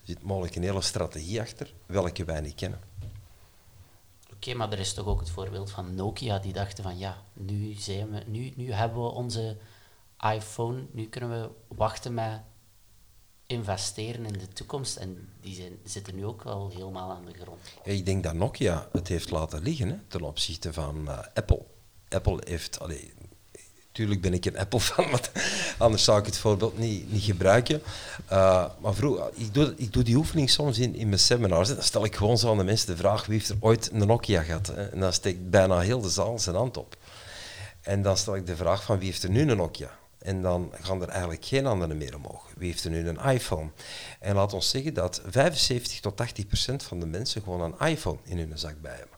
Er 0.00 0.06
zit 0.06 0.22
mogelijk 0.22 0.54
een 0.54 0.62
hele 0.62 0.80
strategie 0.80 1.40
achter, 1.40 1.74
welke 1.86 2.24
wij 2.24 2.40
niet 2.40 2.54
kennen. 2.54 2.80
Oké, 4.34 4.54
maar 4.54 4.72
er 4.72 4.78
is 4.78 4.94
toch 4.94 5.06
ook 5.06 5.20
het 5.20 5.30
voorbeeld 5.30 5.70
van 5.70 5.94
Nokia, 5.94 6.38
die 6.38 6.52
dachten 6.52 6.84
van 6.84 6.98
ja, 6.98 7.22
nu, 7.32 7.72
zijn 7.74 8.10
we, 8.10 8.22
nu, 8.26 8.52
nu 8.56 8.72
hebben 8.72 9.02
we 9.02 9.08
onze 9.08 9.56
iPhone, 10.34 10.86
nu 10.90 11.08
kunnen 11.08 11.30
we 11.30 11.50
wachten 11.68 12.14
met 12.14 12.40
investeren 13.46 14.26
in 14.26 14.32
de 14.32 14.48
toekomst. 14.48 14.96
En 14.96 15.28
die 15.40 15.54
zijn, 15.54 15.78
zitten 15.84 16.14
nu 16.14 16.26
ook 16.26 16.42
wel 16.42 16.70
helemaal 16.70 17.10
aan 17.10 17.24
de 17.24 17.38
grond. 17.38 17.60
Ja, 17.84 17.92
ik 17.92 18.06
denk 18.06 18.22
dat 18.22 18.34
Nokia 18.34 18.88
het 18.92 19.08
heeft 19.08 19.30
laten 19.30 19.62
liggen 19.62 19.88
hè, 19.88 19.96
ten 20.08 20.22
opzichte 20.22 20.72
van 20.72 21.04
uh, 21.08 21.18
Apple. 21.34 21.64
Apple 22.08 22.42
heeft, 22.44 22.80
allee, 22.80 23.12
Tuurlijk 23.92 24.20
ben 24.20 24.34
ik 24.34 24.44
een 24.44 24.58
Apple-fan, 24.58 25.10
maar 25.10 25.30
anders 25.78 26.04
zou 26.04 26.18
ik 26.18 26.26
het 26.26 26.38
voorbeeld 26.38 26.78
niet, 26.78 27.12
niet 27.12 27.22
gebruiken. 27.22 27.82
Uh, 28.32 28.66
maar 28.80 28.94
vroeg, 28.94 29.30
ik, 29.34 29.54
doe, 29.54 29.74
ik 29.76 29.92
doe 29.92 30.02
die 30.02 30.16
oefening 30.16 30.50
soms 30.50 30.78
in, 30.78 30.94
in 30.94 31.08
mijn 31.08 31.20
seminars. 31.20 31.68
Dan 31.68 31.82
stel 31.82 32.04
ik 32.04 32.16
gewoon 32.16 32.38
zo 32.38 32.50
aan 32.50 32.58
de 32.58 32.64
mensen 32.64 32.86
de 32.86 32.96
vraag 32.96 33.26
wie 33.26 33.38
heeft 33.38 33.48
er 33.48 33.56
ooit 33.60 33.90
een 33.92 34.06
Nokia 34.06 34.42
gehad. 34.42 34.68
En 34.68 35.00
dan 35.00 35.12
steekt 35.12 35.50
bijna 35.50 35.78
heel 35.78 36.00
de 36.00 36.10
zaal 36.10 36.38
zijn 36.38 36.56
hand 36.56 36.76
op. 36.76 36.96
En 37.80 38.02
dan 38.02 38.16
stel 38.16 38.36
ik 38.36 38.46
de 38.46 38.56
vraag 38.56 38.82
van 38.82 38.98
wie 38.98 39.06
heeft 39.06 39.22
er 39.22 39.30
nu 39.30 39.50
een 39.50 39.56
Nokia? 39.56 39.98
En 40.18 40.42
dan 40.42 40.72
gaan 40.80 41.02
er 41.02 41.08
eigenlijk 41.08 41.44
geen 41.44 41.66
anderen 41.66 41.96
meer 41.96 42.16
omhoog. 42.16 42.46
Wie 42.56 42.68
heeft 42.68 42.84
er 42.84 42.90
nu 42.90 43.08
een 43.08 43.20
iPhone? 43.20 43.70
En 44.18 44.34
laat 44.34 44.52
ons 44.52 44.70
zeggen 44.70 44.94
dat 44.94 45.22
75 45.26 46.00
tot 46.00 46.16
80 46.16 46.46
procent 46.46 46.82
van 46.82 47.00
de 47.00 47.06
mensen 47.06 47.42
gewoon 47.42 47.60
een 47.60 47.88
iPhone 47.88 48.18
in 48.24 48.38
hun 48.38 48.58
zak 48.58 48.80
bij 48.80 48.96
hebben. 48.96 49.09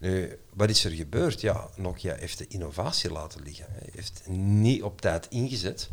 Nu, 0.00 0.38
wat 0.54 0.70
is 0.70 0.84
er 0.84 0.90
gebeurd? 0.90 1.40
Ja, 1.40 1.68
Nokia 1.76 2.14
heeft 2.14 2.38
de 2.38 2.46
innovatie 2.48 3.10
laten 3.10 3.42
liggen. 3.42 3.66
Heeft 3.92 4.22
niet 4.28 4.82
op 4.82 5.00
tijd 5.00 5.26
ingezet 5.28 5.88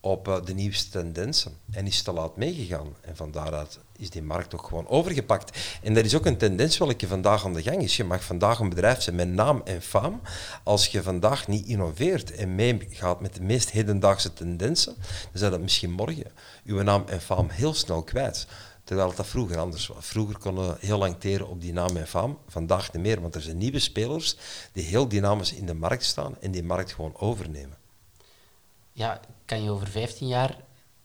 op 0.00 0.28
uh, 0.28 0.36
de 0.44 0.54
nieuwste 0.54 0.90
tendensen 0.90 1.52
en 1.70 1.86
is 1.86 2.02
te 2.02 2.12
laat 2.12 2.36
meegegaan. 2.36 2.96
En 3.00 3.16
van 3.16 3.30
daaruit 3.30 3.78
is 3.96 4.10
die 4.10 4.22
markt 4.22 4.54
ook 4.54 4.66
gewoon 4.66 4.88
overgepakt. 4.88 5.58
En 5.82 5.94
dat 5.94 6.04
is 6.04 6.14
ook 6.14 6.26
een 6.26 6.36
tendens 6.36 6.78
welke 6.78 7.06
vandaag 7.06 7.44
aan 7.44 7.54
de 7.54 7.62
gang 7.62 7.82
is. 7.82 7.96
Je 7.96 8.04
mag 8.04 8.24
vandaag 8.24 8.58
een 8.58 8.68
bedrijf 8.68 9.02
zijn 9.02 9.16
met 9.16 9.28
naam 9.28 9.62
en 9.64 9.82
faam. 9.82 10.20
Als 10.62 10.86
je 10.86 11.02
vandaag 11.02 11.48
niet 11.48 11.66
innoveert 11.66 12.34
en 12.34 12.54
meegaat 12.54 13.20
met 13.20 13.34
de 13.34 13.42
meest 13.42 13.70
hedendaagse 13.70 14.32
tendensen, 14.32 14.94
dan 14.96 15.30
zijn 15.32 15.50
dat 15.50 15.60
misschien 15.60 15.92
morgen 15.92 16.32
uw 16.64 16.82
naam 16.82 17.04
en 17.06 17.20
faam 17.20 17.48
heel 17.48 17.74
snel 17.74 18.02
kwijt. 18.02 18.46
Terwijl 18.86 19.08
het 19.08 19.16
dat 19.16 19.26
vroeger 19.26 19.58
anders 19.58 19.86
was. 19.86 20.06
Vroeger 20.06 20.38
konden 20.38 20.68
we 20.68 20.76
heel 20.86 20.98
lang 20.98 21.16
teren 21.18 21.48
op 21.48 21.60
die 21.60 21.72
naam 21.72 21.96
en 21.96 22.06
faam. 22.06 22.38
Vandaag 22.48 22.92
niet 22.92 23.02
meer, 23.02 23.20
want 23.20 23.34
er 23.34 23.40
zijn 23.40 23.58
nieuwe 23.58 23.78
spelers 23.78 24.36
die 24.72 24.84
heel 24.84 25.08
dynamisch 25.08 25.52
in 25.52 25.66
de 25.66 25.74
markt 25.74 26.04
staan 26.04 26.36
en 26.40 26.50
die 26.50 26.62
markt 26.62 26.92
gewoon 26.92 27.16
overnemen. 27.16 27.78
Ja, 28.92 29.20
kan 29.44 29.62
je 29.62 29.70
over 29.70 29.88
15 29.88 30.26
jaar 30.26 30.56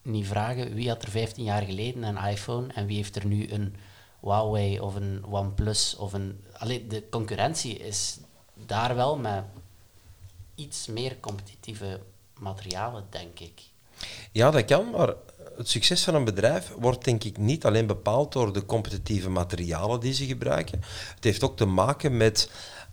niet 0.02 0.28
vragen 0.28 0.74
wie 0.74 0.90
had 0.90 1.04
er 1.04 1.10
15 1.10 1.44
jaar 1.44 1.62
geleden 1.62 2.04
een 2.04 2.30
iPhone 2.32 2.74
en 2.74 2.86
wie 2.86 2.96
heeft 2.96 3.16
er 3.16 3.26
nu 3.26 3.52
een 3.52 3.76
Huawei 4.22 4.80
of 4.80 4.96
een 4.96 5.26
OnePlus 5.30 5.96
of 5.96 6.14
een... 6.14 6.44
Allee, 6.58 6.88
de 6.88 7.10
concurrentie 7.10 7.78
is 7.78 8.18
daar 8.66 8.96
wel 8.96 9.18
met 9.18 9.44
iets 10.56 10.88
meer 10.88 11.20
competitieve 11.20 12.00
materialen, 12.40 13.06
denk 13.10 13.40
ik. 13.40 13.62
Ja, 14.32 14.52
dat 14.52 14.66
kan, 14.66 14.90
maar 14.90 15.14
het 15.62 15.70
succes 15.70 16.04
van 16.04 16.16
een 16.16 16.24
bedrijf 16.24 16.72
wordt 16.80 17.04
denk 17.04 17.24
ik 17.24 17.38
niet 17.38 17.66
alleen 17.66 17.88
bepaald 17.88 18.32
door 18.32 18.54
de 18.54 18.66
competitieve 18.66 19.30
materialen 19.30 20.00
die 20.00 20.14
ze 20.14 20.26
gebruiken. 20.26 20.82
Het 21.16 21.24
heeft 21.24 21.44
ook 21.44 21.58
te 21.58 21.66
maken 21.66 22.18
met 22.18 22.50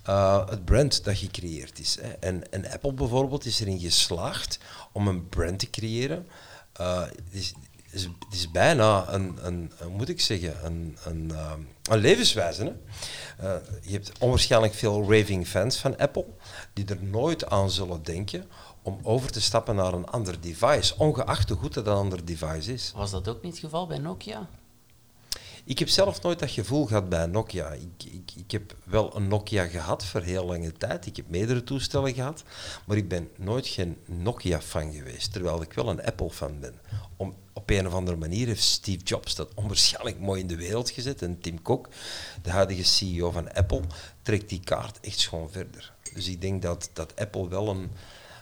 uh, 0.08 0.48
het 0.48 0.64
brand 0.64 1.04
dat 1.04 1.16
gecreëerd 1.16 1.78
is. 1.78 1.98
Hè. 2.00 2.08
En, 2.08 2.70
Apple 2.72 2.92
bijvoorbeeld 2.92 3.44
is 3.44 3.60
erin 3.60 3.80
geslaagd 3.80 4.58
om 4.92 5.08
een 5.08 5.28
brand 5.28 5.58
te 5.58 5.70
creëren. 5.70 6.26
Het, 6.72 7.12
is, 7.30 7.54
het, 7.90 8.08
is, 8.30 8.50
bijna 8.50 9.12
een, 9.12 9.72
moet 9.90 10.08
ik 10.08 10.20
zeggen, 10.20 10.64
een, 10.64 10.96
een, 11.04 11.28
uh, 11.32 11.52
een 11.82 11.98
levenswijze. 11.98 12.74
Hè. 13.36 13.52
je 13.82 13.92
hebt 13.92 14.12
onwaarschijnlijk 14.18 14.74
veel 14.74 15.12
raving 15.12 15.46
fans 15.46 15.76
van 15.76 15.96
Apple 15.96 16.26
die 16.72 16.84
er 16.84 17.02
nooit 17.02 17.50
aan 17.50 17.70
zullen 17.70 18.02
denken 18.02 18.44
om 18.88 18.98
over 19.02 19.30
te 19.30 19.40
stappen 19.40 19.74
naar 19.74 19.92
een 19.92 20.06
ander 20.06 20.40
device, 20.40 20.94
ongeacht 20.98 21.48
hoe 21.48 21.58
goed 21.58 21.74
dat 21.74 21.86
een 21.86 21.92
ander 21.92 22.24
device 22.24 22.72
is. 22.72 22.92
Was 22.96 23.10
dat 23.10 23.28
ook 23.28 23.42
niet 23.42 23.52
het 23.52 23.60
geval 23.60 23.86
bij 23.86 23.98
Nokia? 23.98 24.48
Ik 25.64 25.78
heb 25.78 25.88
zelf 25.88 26.22
nooit 26.22 26.38
dat 26.38 26.50
gevoel 26.50 26.86
gehad 26.86 27.08
bij 27.08 27.26
Nokia. 27.26 27.72
Ik, 27.72 28.04
ik, 28.12 28.30
ik 28.36 28.50
heb 28.50 28.76
wel 28.84 29.16
een 29.16 29.28
Nokia 29.28 29.66
gehad 29.66 30.04
voor 30.04 30.20
heel 30.20 30.44
lange 30.44 30.72
tijd. 30.72 31.06
Ik 31.06 31.16
heb 31.16 31.28
meerdere 31.28 31.64
toestellen 31.64 32.14
gehad. 32.14 32.42
Maar 32.86 32.96
ik 32.96 33.08
ben 33.08 33.28
nooit 33.36 33.66
geen 33.66 33.96
Nokia-fan 34.04 34.92
geweest. 34.92 35.32
Terwijl 35.32 35.62
ik 35.62 35.72
wel 35.72 35.88
een 35.88 36.04
Apple-fan 36.04 36.60
ben. 36.60 36.74
Om, 37.16 37.34
op 37.52 37.70
een 37.70 37.86
of 37.86 37.92
andere 37.92 38.16
manier 38.16 38.46
heeft 38.46 38.62
Steve 38.62 39.04
Jobs 39.04 39.34
dat 39.34 39.54
onwaarschijnlijk 39.54 40.18
mooi 40.20 40.40
in 40.40 40.46
de 40.46 40.56
wereld 40.56 40.90
gezet. 40.90 41.22
En 41.22 41.40
Tim 41.40 41.62
Cook, 41.62 41.88
de 42.42 42.50
huidige 42.50 42.84
CEO 42.84 43.30
van 43.30 43.52
Apple, 43.52 43.82
trekt 44.22 44.48
die 44.48 44.60
kaart 44.60 45.00
echt 45.00 45.18
schoon 45.18 45.50
verder. 45.50 45.92
Dus 46.14 46.28
ik 46.28 46.40
denk 46.40 46.62
dat, 46.62 46.90
dat 46.92 47.16
Apple 47.16 47.48
wel 47.48 47.68
een, 47.68 47.90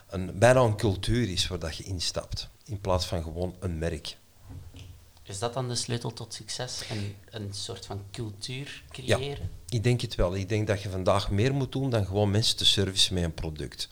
een, 0.09 0.39
bijna 0.39 0.59
een 0.59 0.77
cultuur 0.77 1.29
is 1.29 1.47
waar 1.47 1.59
dat 1.59 1.77
je 1.77 1.83
instapt, 1.83 2.49
in 2.65 2.81
plaats 2.81 3.05
van 3.05 3.23
gewoon 3.23 3.55
een 3.59 3.77
merk. 3.77 4.17
Is 5.23 5.39
dat 5.39 5.53
dan 5.53 5.67
de 5.67 5.75
sleutel 5.75 6.13
tot 6.13 6.33
succes? 6.33 6.83
Een, 6.89 7.15
een 7.29 7.53
soort 7.53 7.85
van 7.85 8.03
cultuur 8.11 8.83
creëren? 8.89 9.49
Ja, 9.65 9.75
ik 9.75 9.83
denk 9.83 10.01
het 10.01 10.15
wel. 10.15 10.35
Ik 10.35 10.49
denk 10.49 10.67
dat 10.67 10.81
je 10.81 10.89
vandaag 10.89 11.31
meer 11.31 11.53
moet 11.53 11.71
doen 11.71 11.89
dan 11.89 12.05
gewoon 12.05 12.31
mensen 12.31 12.57
te 12.57 12.65
servicen 12.65 13.13
met 13.13 13.23
een 13.23 13.33
product. 13.33 13.89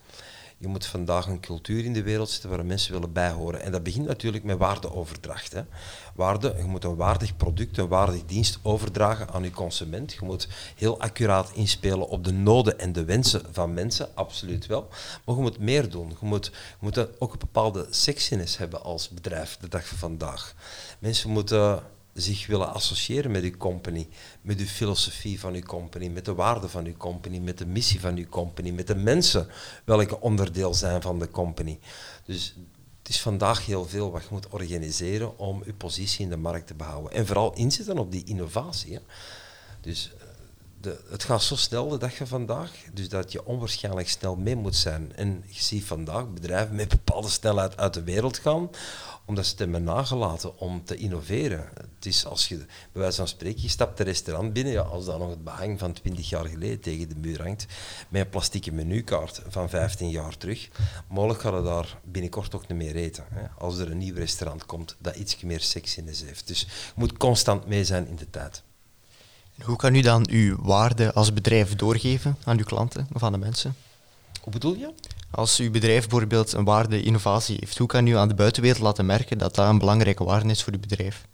Je 0.58 0.68
moet 0.68 0.86
vandaag 0.86 1.28
een 1.28 1.40
cultuur 1.40 1.86
in 1.86 1.94
de 1.94 2.04
wereld 2.04 2.30
zetten 2.30 2.50
waar 2.50 2.66
mensen 2.66 2.94
willen 2.94 3.12
bijhoren. 3.12 3.62
En 3.62 3.72
dat 3.72 3.84
begint 3.84 4.08
natuurlijk 4.08 4.44
met 4.44 4.58
waardeoverdracht. 4.58 5.54
Hè. 5.54 5.62
Waarde, 6.16 6.54
je 6.58 6.64
moet 6.64 6.84
een 6.84 6.96
waardig 6.96 7.38
product, 7.38 7.78
een 7.78 7.88
waardig 7.88 8.26
dienst 8.26 8.60
overdragen 8.62 9.30
aan 9.30 9.44
je 9.44 9.52
consument. 9.52 10.14
Je 10.14 10.26
moet 10.26 10.48
heel 10.76 11.00
accuraat 11.00 11.52
inspelen 11.54 12.08
op 12.08 12.24
de 12.24 12.34
noden 12.34 12.80
en 12.80 12.94
de 12.94 13.06
wensen 13.06 13.42
van 13.52 13.74
mensen, 13.74 14.16
absoluut 14.16 14.66
wel. 14.66 14.88
Maar 15.26 15.36
je 15.36 15.42
moet 15.42 15.60
meer 15.60 15.90
doen. 15.90 16.10
Je 16.20 16.26
moet, 16.26 16.46
je 16.46 16.52
moet 16.80 17.20
ook 17.20 17.34
een 17.34 17.40
bepaalde 17.40 17.88
sexiness 17.90 18.58
hebben 18.58 18.84
als 18.84 19.10
bedrijf 19.10 19.58
de 19.58 19.68
dag 19.68 19.88
van 19.88 19.98
vandaag. 19.98 20.56
Mensen 21.00 21.30
moeten 21.30 21.84
zich 22.22 22.48
willen 22.48 22.74
associëren 22.74 23.32
met 23.32 23.44
uw 23.44 23.58
company, 23.58 24.08
met 24.42 24.60
uw 24.60 24.66
filosofie 24.66 25.40
van 25.40 25.54
uw 25.54 25.62
company, 25.62 26.08
met 26.08 26.26
de 26.26 26.34
waarden 26.34 26.70
van 26.70 26.86
uw 26.86 26.98
company, 26.98 27.38
met 27.38 27.58
de 27.58 27.66
missie 27.66 28.00
van 28.00 28.18
uw 28.18 28.28
company, 28.30 28.70
met 28.70 28.88
de 28.88 28.96
mensen 28.96 29.48
welke 29.84 30.20
onderdeel 30.20 30.74
zijn 30.74 31.02
van 31.02 31.20
de 31.20 31.30
company. 31.30 31.80
Dus 32.26 32.56
het 33.06 33.10
is 33.10 33.22
vandaag 33.22 33.66
heel 33.66 33.86
veel 33.86 34.12
wat 34.12 34.22
je 34.22 34.28
moet 34.32 34.50
organiseren 34.50 35.38
om 35.38 35.62
je 35.66 35.74
positie 35.74 36.24
in 36.24 36.30
de 36.30 36.38
markt 36.38 36.68
te 36.68 36.74
behouden. 36.74 37.12
En 37.12 37.26
vooral 37.26 37.54
inzetten 37.54 37.98
op 37.98 38.12
die 38.12 38.24
innovatie. 38.24 39.00
Dus 39.82 40.12
eh, 40.18 40.26
de, 40.82 41.04
het 41.10 41.24
gaat 41.24 41.44
zo 41.44 41.56
snel 41.56 41.90
de 41.90 41.98
dag 41.98 42.16
van 42.16 42.28
vandaag, 42.28 42.72
dus 42.94 43.10
dat 43.10 43.32
je 43.32 43.46
onwaarschijnlijk 43.46 44.10
snel 44.10 44.36
mee 44.36 44.56
moet 44.56 44.76
zijn. 44.76 45.16
En 45.16 45.44
je 45.48 45.64
ziet 45.64 45.84
vandaag 45.84 46.34
bedrijven 46.34 46.76
met 46.76 46.90
bepaalde 46.90 47.30
snelheid 47.30 47.78
uit 47.78 47.94
de 47.94 48.04
wereld 48.04 48.38
gaan, 48.38 48.70
omdat 49.26 49.46
ze 49.46 49.52
het 49.52 49.60
hebben 49.60 49.84
nagelaten 49.84 50.60
om 50.60 50.86
te 50.86 50.96
innoveren. 50.96 51.70
Het 51.74 52.06
is 52.06 52.26
als 52.26 52.48
je, 52.48 52.58
bij 52.58 53.02
wijze 53.02 53.18
van 53.18 53.28
spreken, 53.28 53.62
je 53.62 53.70
stapt 53.70 54.00
een 54.00 54.06
restaurant 54.06 54.54
binnen, 54.54 54.74
ja, 54.74 54.82
als 54.82 55.06
dan 55.06 55.20
nog 55.20 55.30
het 55.30 55.44
behang 55.44 55.80
van 55.80 55.94
20 55.94 56.30
jaar 56.30 56.46
geleden 56.46 56.80
tegen 56.80 57.10
de 57.10 57.16
muur 57.16 57.42
hangt, 57.42 57.66
met 58.10 58.22
een 58.22 58.30
plastieke 58.30 58.72
menukaart 58.72 59.42
van 59.48 59.70
15 59.70 60.10
jaar 60.10 60.38
terug, 60.38 60.70
mogelijk 61.08 61.42
gaan 61.42 61.56
we 61.56 61.64
daar 61.64 61.98
binnenkort 62.04 62.56
ook 62.56 62.68
niet 62.68 62.78
meer 62.78 62.96
eten. 62.96 63.26
Hè, 63.30 63.48
als 63.58 63.78
er 63.78 63.92
een 63.92 63.98
nieuw 63.98 64.16
restaurant 64.16 64.66
komt 64.66 64.96
dat 65.00 65.16
iets 65.16 65.42
meer 65.42 65.62
sexiness 65.62 66.22
heeft. 66.22 66.48
Dus 66.48 66.60
je 66.62 66.68
moet 66.96 67.18
constant 67.18 67.68
mee 67.68 67.86
zijn 67.86 68.08
in 68.08 68.16
de 68.16 68.30
tijd. 68.30 68.64
Hoe 69.64 69.76
kan 69.76 69.96
u 69.96 70.02
dan 70.02 70.28
uw 70.30 70.62
waarde 70.62 71.14
als 71.14 71.34
bedrijf 71.34 71.76
doorgeven 71.76 72.38
aan 72.44 72.58
uw 72.58 72.64
klanten 72.64 73.08
of 73.14 73.24
aan 73.24 73.32
de 73.32 73.38
mensen? 73.38 73.76
Hoe 74.42 74.54
bedoel 74.54 74.76
je? 74.76 74.94
Als 75.36 75.60
uw 75.60 75.72
bedrijf 75.72 76.02
bijvoorbeeld 76.02 76.54
een 76.54 76.64
waarde 76.64 77.02
innovatie 77.02 77.58
heeft, 77.60 77.78
hoe 77.78 77.88
kan 77.88 78.08
u 78.08 78.18
aan 78.18 78.28
de 78.28 78.34
buitenwereld 78.34 78.82
laten 78.82 79.06
merken 79.06 79.38
dat 79.38 79.56
dat 79.56 79.70
een 79.70 79.78
belangrijke 79.78 80.24
waarde 80.24 80.50
is 80.50 80.64
voor 80.64 80.74
uw 80.74 80.80
bedrijf? 80.80 81.26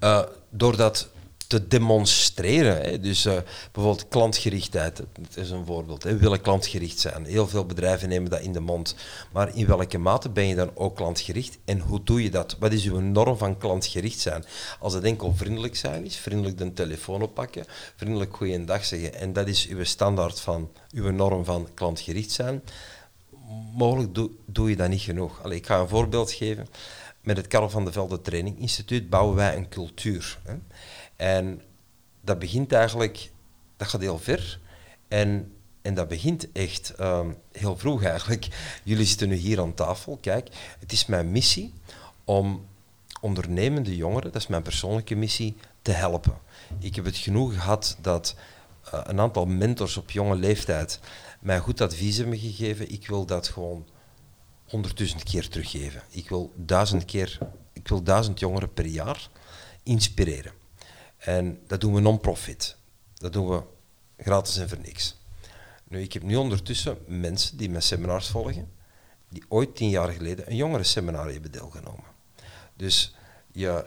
Uh, 0.00 0.22
doordat 0.50 1.08
te 1.46 1.66
demonstreren. 1.68 2.82
Hè. 2.82 3.00
Dus 3.00 3.26
uh, 3.26 3.32
bijvoorbeeld 3.72 4.08
klantgerichtheid, 4.08 4.96
dat 4.96 5.36
is 5.36 5.50
een 5.50 5.66
voorbeeld. 5.66 6.02
Hè. 6.02 6.12
We 6.12 6.18
willen 6.18 6.40
klantgericht 6.40 6.98
zijn. 6.98 7.24
Heel 7.24 7.48
veel 7.48 7.64
bedrijven 7.64 8.08
nemen 8.08 8.30
dat 8.30 8.40
in 8.40 8.52
de 8.52 8.60
mond. 8.60 8.94
Maar 9.32 9.56
in 9.56 9.66
welke 9.66 9.98
mate 9.98 10.28
ben 10.28 10.46
je 10.46 10.54
dan 10.54 10.70
ook 10.74 10.96
klantgericht 10.96 11.58
en 11.64 11.78
hoe 11.78 12.02
doe 12.02 12.22
je 12.22 12.30
dat? 12.30 12.56
Wat 12.58 12.72
is 12.72 12.84
uw 12.84 13.00
norm 13.00 13.36
van 13.36 13.58
klantgericht 13.58 14.18
zijn? 14.18 14.44
Als 14.78 14.92
het 14.92 15.04
enkel 15.04 15.34
vriendelijk 15.36 15.76
zijn 15.76 16.04
is, 16.04 16.16
vriendelijk 16.16 16.58
de 16.58 16.72
telefoon 16.72 17.22
oppakken, 17.22 17.64
vriendelijk 17.96 18.36
goeiedag 18.36 18.84
zeggen 18.84 19.14
en 19.14 19.32
dat 19.32 19.48
is 19.48 19.66
uw 19.66 19.84
standaard 19.84 20.40
van, 20.40 20.70
uw 20.92 21.10
norm 21.10 21.44
van 21.44 21.68
klantgericht 21.74 22.30
zijn, 22.30 22.62
mogelijk 23.74 24.14
doe, 24.14 24.30
doe 24.46 24.70
je 24.70 24.76
dat 24.76 24.88
niet 24.88 25.00
genoeg. 25.00 25.42
Allee, 25.42 25.58
ik 25.58 25.66
ga 25.66 25.78
een 25.78 25.88
voorbeeld 25.88 26.32
geven. 26.32 26.66
Met 27.20 27.36
het 27.36 27.46
Karel 27.46 27.70
van 27.70 27.84
de 27.84 27.92
Velde 27.92 28.20
Training 28.20 28.58
Instituut 28.58 29.10
bouwen 29.10 29.36
wij 29.36 29.56
een 29.56 29.68
cultuur. 29.68 30.38
Hè. 30.42 30.54
En 31.16 31.62
dat 32.20 32.38
begint 32.38 32.72
eigenlijk, 32.72 33.30
dat 33.76 33.88
gaat 33.88 34.00
heel 34.00 34.18
ver. 34.18 34.60
En, 35.08 35.52
en 35.82 35.94
dat 35.94 36.08
begint 36.08 36.52
echt 36.52 36.94
ehm, 36.94 37.30
heel 37.52 37.76
vroeg 37.76 38.04
eigenlijk. 38.04 38.48
Jullie 38.84 39.06
zitten 39.06 39.28
nu 39.28 39.34
hier 39.34 39.60
aan 39.60 39.74
tafel. 39.74 40.18
Kijk, 40.20 40.48
het 40.78 40.92
is 40.92 41.06
mijn 41.06 41.30
missie 41.30 41.74
om 42.24 42.68
ondernemende 43.20 43.96
jongeren, 43.96 44.32
dat 44.32 44.42
is 44.42 44.48
mijn 44.48 44.62
persoonlijke 44.62 45.14
missie, 45.14 45.56
te 45.82 45.92
helpen. 45.92 46.38
Ik 46.78 46.94
heb 46.94 47.04
het 47.04 47.16
genoeg 47.16 47.54
gehad 47.54 47.96
dat 48.00 48.34
uh, 48.94 49.00
een 49.02 49.20
aantal 49.20 49.46
mentors 49.46 49.96
op 49.96 50.10
jonge 50.10 50.36
leeftijd 50.36 51.00
mij 51.40 51.58
goed 51.58 51.80
advies 51.80 52.16
hebben 52.16 52.38
gegeven. 52.38 52.92
Ik 52.92 53.06
wil 53.06 53.26
dat 53.26 53.48
gewoon 53.48 53.88
honderdduizend 54.68 55.22
keer 55.22 55.48
teruggeven. 55.48 56.02
Ik 56.08 56.28
wil 56.28 56.52
duizend 56.56 57.04
keer, 57.04 57.38
ik 57.72 57.88
wil 57.88 58.02
duizend 58.02 58.40
jongeren 58.40 58.72
per 58.72 58.86
jaar 58.86 59.30
inspireren. 59.82 60.52
En 61.16 61.60
dat 61.66 61.80
doen 61.80 61.94
we 61.94 62.00
non-profit. 62.00 62.76
Dat 63.14 63.32
doen 63.32 63.48
we 63.48 63.62
gratis 64.18 64.56
en 64.56 64.68
voor 64.68 64.80
niks. 64.80 65.18
Nu, 65.84 66.00
ik 66.00 66.12
heb 66.12 66.22
nu 66.22 66.36
ondertussen 66.36 66.98
mensen 67.06 67.56
die 67.56 67.70
mijn 67.70 67.82
seminars 67.82 68.28
volgen, 68.28 68.72
die 69.28 69.44
ooit 69.48 69.76
tien 69.76 69.88
jaar 69.88 70.08
geleden 70.08 70.50
een 70.50 70.56
jongerenseminar 70.56 71.32
hebben 71.32 71.52
deelgenomen. 71.52 72.04
Dus 72.76 73.14
ja, 73.52 73.84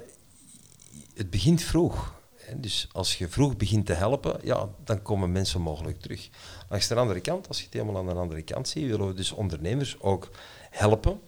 het 1.14 1.30
begint 1.30 1.62
vroeg. 1.62 2.22
Dus 2.56 2.88
als 2.92 3.18
je 3.18 3.28
vroeg 3.28 3.58
begint 3.58 3.86
te 3.86 3.94
helpen, 3.94 4.40
ja, 4.44 4.70
dan 4.84 5.02
komen 5.02 5.32
mensen 5.32 5.62
mogelijk 5.62 6.00
terug. 6.00 6.30
Langs 6.70 6.88
de 6.88 6.96
andere 6.96 7.22
kant, 7.22 7.48
als 7.48 7.58
je 7.58 7.64
het 7.64 7.74
helemaal 7.74 7.98
aan 7.98 8.06
de 8.06 8.14
andere 8.14 8.42
kant 8.42 8.68
ziet, 8.68 8.88
willen 8.88 9.08
we 9.08 9.14
dus 9.14 9.32
ondernemers 9.32 10.00
ook 10.00 10.30
helpen 10.70 11.20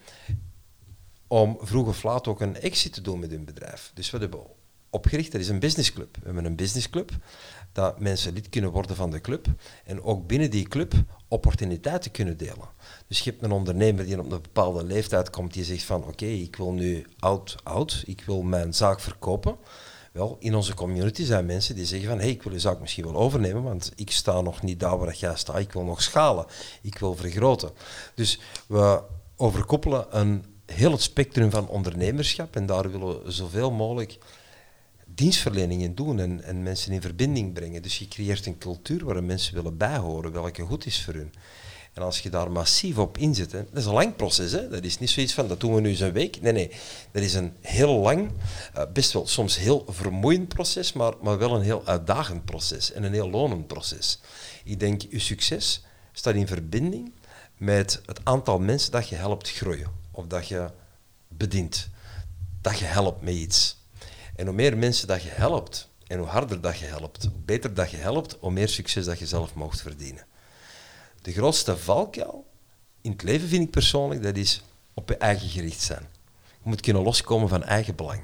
om 1.28 1.58
vroeg 1.62 1.88
of 1.88 2.04
laat 2.04 2.28
ook 2.28 2.42
een 2.42 2.60
exit 2.60 2.94
te 2.94 3.02
doen 3.02 3.20
met 3.20 3.32
hun 3.32 3.46
bedrijf. 3.46 3.92
Dus 3.94 4.10
we 4.12 4.18
hebben 4.18 4.40
opgericht, 4.90 5.32
dat 5.32 5.42
is 5.42 5.50
een 5.50 5.60
businessclub. 5.60 6.16
We 6.16 6.26
hebben 6.26 6.46
een 6.46 6.56
businessclub, 6.56 7.12
dat 7.72 8.00
mensen 8.00 8.34
lid 8.34 8.50
kunnen 8.50 8.72
worden 8.72 8.96
van 8.96 9.10
de 9.10 9.22
club 9.22 9.48
en 9.86 10.04
ook 10.04 10.28
binnen 10.28 10.52
die 10.52 10.68
club 10.68 10.94
opportuniteiten 11.28 12.12
kunnen 12.12 12.38
delen. 12.38 12.70
Dus 13.08 13.20
je 13.20 13.30
hebt 13.30 13.44
een 13.44 13.52
ondernemer 13.52 14.06
die 14.06 14.20
op 14.20 14.32
een 14.32 14.42
bepaalde 14.42 14.84
leeftijd 14.84 15.30
komt, 15.30 15.54
die 15.54 15.64
zegt 15.64 15.84
van 15.84 16.04
oké, 16.04 16.26
ik 16.26 16.56
wil 16.56 16.72
nu 16.72 17.06
oud, 17.20 17.56
oud, 17.64 18.04
ik 18.06 18.24
wil 18.26 18.42
mijn 18.42 18.74
zaak 18.74 19.00
verkopen. 19.00 19.58
Wel, 20.16 20.38
in 20.40 20.56
onze 20.56 20.74
community 20.74 21.24
zijn 21.24 21.46
mensen 21.46 21.76
die 21.76 21.86
zeggen 21.86 22.10
van 22.10 22.20
hey, 22.20 22.30
ik 22.30 22.44
wil 22.44 22.54
je 22.54 22.60
zaak 22.60 22.80
misschien 22.80 23.04
wel 23.04 23.16
overnemen, 23.16 23.64
want 23.64 23.92
ik 23.96 24.12
sta 24.12 24.42
nog 24.42 24.62
niet 24.62 24.80
daar 24.80 24.98
waar 24.98 25.16
jij 25.16 25.36
staat, 25.36 25.60
ik 25.60 25.72
wil 25.72 25.84
nog 25.84 26.02
schalen, 26.02 26.46
ik 26.82 26.98
wil 26.98 27.16
vergroten. 27.16 27.72
Dus 28.14 28.40
we 28.68 29.02
overkoppelen 29.36 30.20
een 30.20 30.46
heel 30.66 30.98
spectrum 30.98 31.52
van 31.52 31.68
ondernemerschap 31.68 32.56
en 32.56 32.66
daar 32.66 32.92
willen 32.92 33.24
we 33.24 33.32
zoveel 33.32 33.72
mogelijk 33.72 34.18
dienstverlening 35.06 35.82
in 35.82 35.96
doen 35.96 36.20
en, 36.20 36.44
en 36.44 36.64
mensen 36.64 36.92
in 36.92 37.02
verbinding 37.02 37.54
brengen. 37.54 37.82
Dus 37.82 38.00
je 38.00 38.08
creëert 38.08 38.46
een 38.46 38.58
cultuur 38.58 39.06
waar 39.06 39.24
mensen 39.24 39.56
willen 39.56 39.78
bijhoren, 39.78 40.32
welke 40.32 40.62
goed 40.62 40.86
is 40.86 41.04
voor 41.04 41.14
hun. 41.14 41.34
En 41.96 42.02
als 42.02 42.20
je 42.20 42.30
daar 42.30 42.52
massief 42.52 42.98
op 42.98 43.18
inzet, 43.18 43.52
hè, 43.52 43.64
dat 43.64 43.78
is 43.78 43.86
een 43.86 43.94
lang 43.94 44.16
proces. 44.16 44.52
Hè? 44.52 44.70
Dat 44.70 44.84
is 44.84 45.00
niet 45.00 45.10
zoiets 45.10 45.34
van, 45.34 45.48
dat 45.48 45.60
doen 45.60 45.76
we 45.76 45.82
nu 45.82 45.90
eens 45.90 46.00
een 46.00 46.12
week. 46.12 46.42
Nee, 46.42 46.52
nee. 46.52 46.72
Dat 47.12 47.24
is 47.24 47.34
een 47.34 47.54
heel 47.62 47.94
lang, 48.00 48.32
uh, 48.78 48.84
best 48.94 49.12
wel 49.12 49.28
soms 49.28 49.58
heel 49.58 49.86
vermoeiend 49.90 50.48
proces, 50.48 50.94
maar, 50.94 51.14
maar 51.22 51.38
wel 51.38 51.56
een 51.56 51.62
heel 51.62 51.86
uitdagend 51.86 52.46
proces 52.46 52.92
en 52.92 53.04
een 53.04 53.14
heel 53.14 53.30
lonend 53.30 53.68
proces. 53.68 54.20
Ik 54.64 54.80
denk, 54.80 55.02
je 55.10 55.20
succes 55.20 55.84
staat 56.12 56.36
in 56.36 56.48
verbinding 56.48 57.14
met 57.58 58.02
het 58.06 58.20
aantal 58.24 58.60
mensen 58.60 58.92
dat 58.92 59.10
je 59.10 59.16
helpt 59.16 59.52
groeien. 59.52 59.92
Of 60.12 60.28
dat 60.28 60.48
je 60.48 60.70
bedient. 61.28 61.90
Dat 62.62 62.80
je 62.80 62.86
helpt 62.86 63.22
met 63.22 63.34
iets. 63.34 63.78
En 64.36 64.46
hoe 64.46 64.56
meer 64.56 64.78
mensen 64.78 65.08
dat 65.08 65.24
je 65.24 65.30
helpt, 65.30 65.90
en 66.08 66.18
hoe 66.18 66.28
harder 66.28 66.62
dat 66.62 66.78
je 66.78 66.86
helpt, 66.86 67.24
hoe 67.24 67.42
beter 67.46 67.74
dat 67.74 67.92
je 67.92 67.98
helpt, 67.98 68.38
hoe 68.40 68.52
meer 68.52 68.70
succes 68.70 69.06
dat 69.06 69.20
je 69.20 69.28
zelf 69.28 69.54
mocht 69.54 69.82
verdienen. 69.82 70.26
De 71.26 71.32
grootste 71.32 71.78
valkuil 71.78 72.46
in 73.02 73.12
het 73.12 73.24
leven 73.24 73.48
vind 73.48 73.64
ik 73.64 73.70
persoonlijk, 73.70 74.24
dat 74.24 74.38
is 74.38 74.62
op 74.94 75.10
je 75.10 75.18
eigen 75.18 75.50
gericht 75.50 75.82
zijn. 75.82 76.08
Je 76.64 76.70
moet 76.70 76.82
kunnen 76.82 77.04
loskomen 77.04 77.50
van 77.50 77.64
eigen 77.64 77.96
belang. 77.96 78.24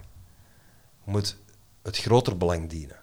Je 1.06 1.12
moet 1.12 1.38
het 1.82 1.98
groter 1.98 2.38
belang 2.38 2.70
dienen. 2.70 3.00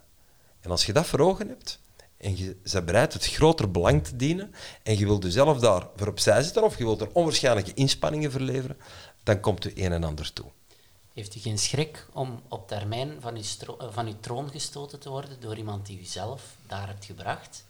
En 0.60 0.70
als 0.70 0.86
je 0.86 0.92
dat 0.92 1.06
voor 1.06 1.20
ogen 1.20 1.48
hebt, 1.48 1.80
en 2.16 2.36
je 2.36 2.56
bent 2.72 2.84
bereid 2.84 3.12
het 3.12 3.26
groter 3.26 3.70
belang 3.70 4.04
te 4.04 4.16
dienen, 4.16 4.54
en 4.82 4.98
je 4.98 5.06
wilt 5.06 5.22
jezelf 5.22 5.58
daar 5.58 5.86
voor 5.96 6.08
opzij 6.08 6.42
zetten, 6.42 6.62
of 6.62 6.78
je 6.78 6.84
wilt 6.84 7.00
er 7.00 7.12
onwaarschijnlijke 7.12 7.74
inspanningen 7.74 8.30
verleveren, 8.30 8.76
dan 9.22 9.40
komt 9.40 9.64
u 9.64 9.72
een 9.74 9.92
en 9.92 10.04
ander 10.04 10.32
toe. 10.32 10.50
Heeft 11.12 11.34
u 11.34 11.40
geen 11.40 11.58
schrik 11.58 12.06
om 12.12 12.42
op 12.48 12.68
termijn 12.68 13.20
van 13.20 13.36
uw, 13.36 13.76
van 13.90 14.06
uw 14.06 14.16
troon 14.20 14.50
gestoten 14.50 15.00
te 15.00 15.08
worden 15.08 15.40
door 15.40 15.56
iemand 15.56 15.86
die 15.86 16.00
u 16.00 16.04
zelf 16.04 16.42
daar 16.66 16.86
hebt 16.86 17.04
gebracht? 17.04 17.66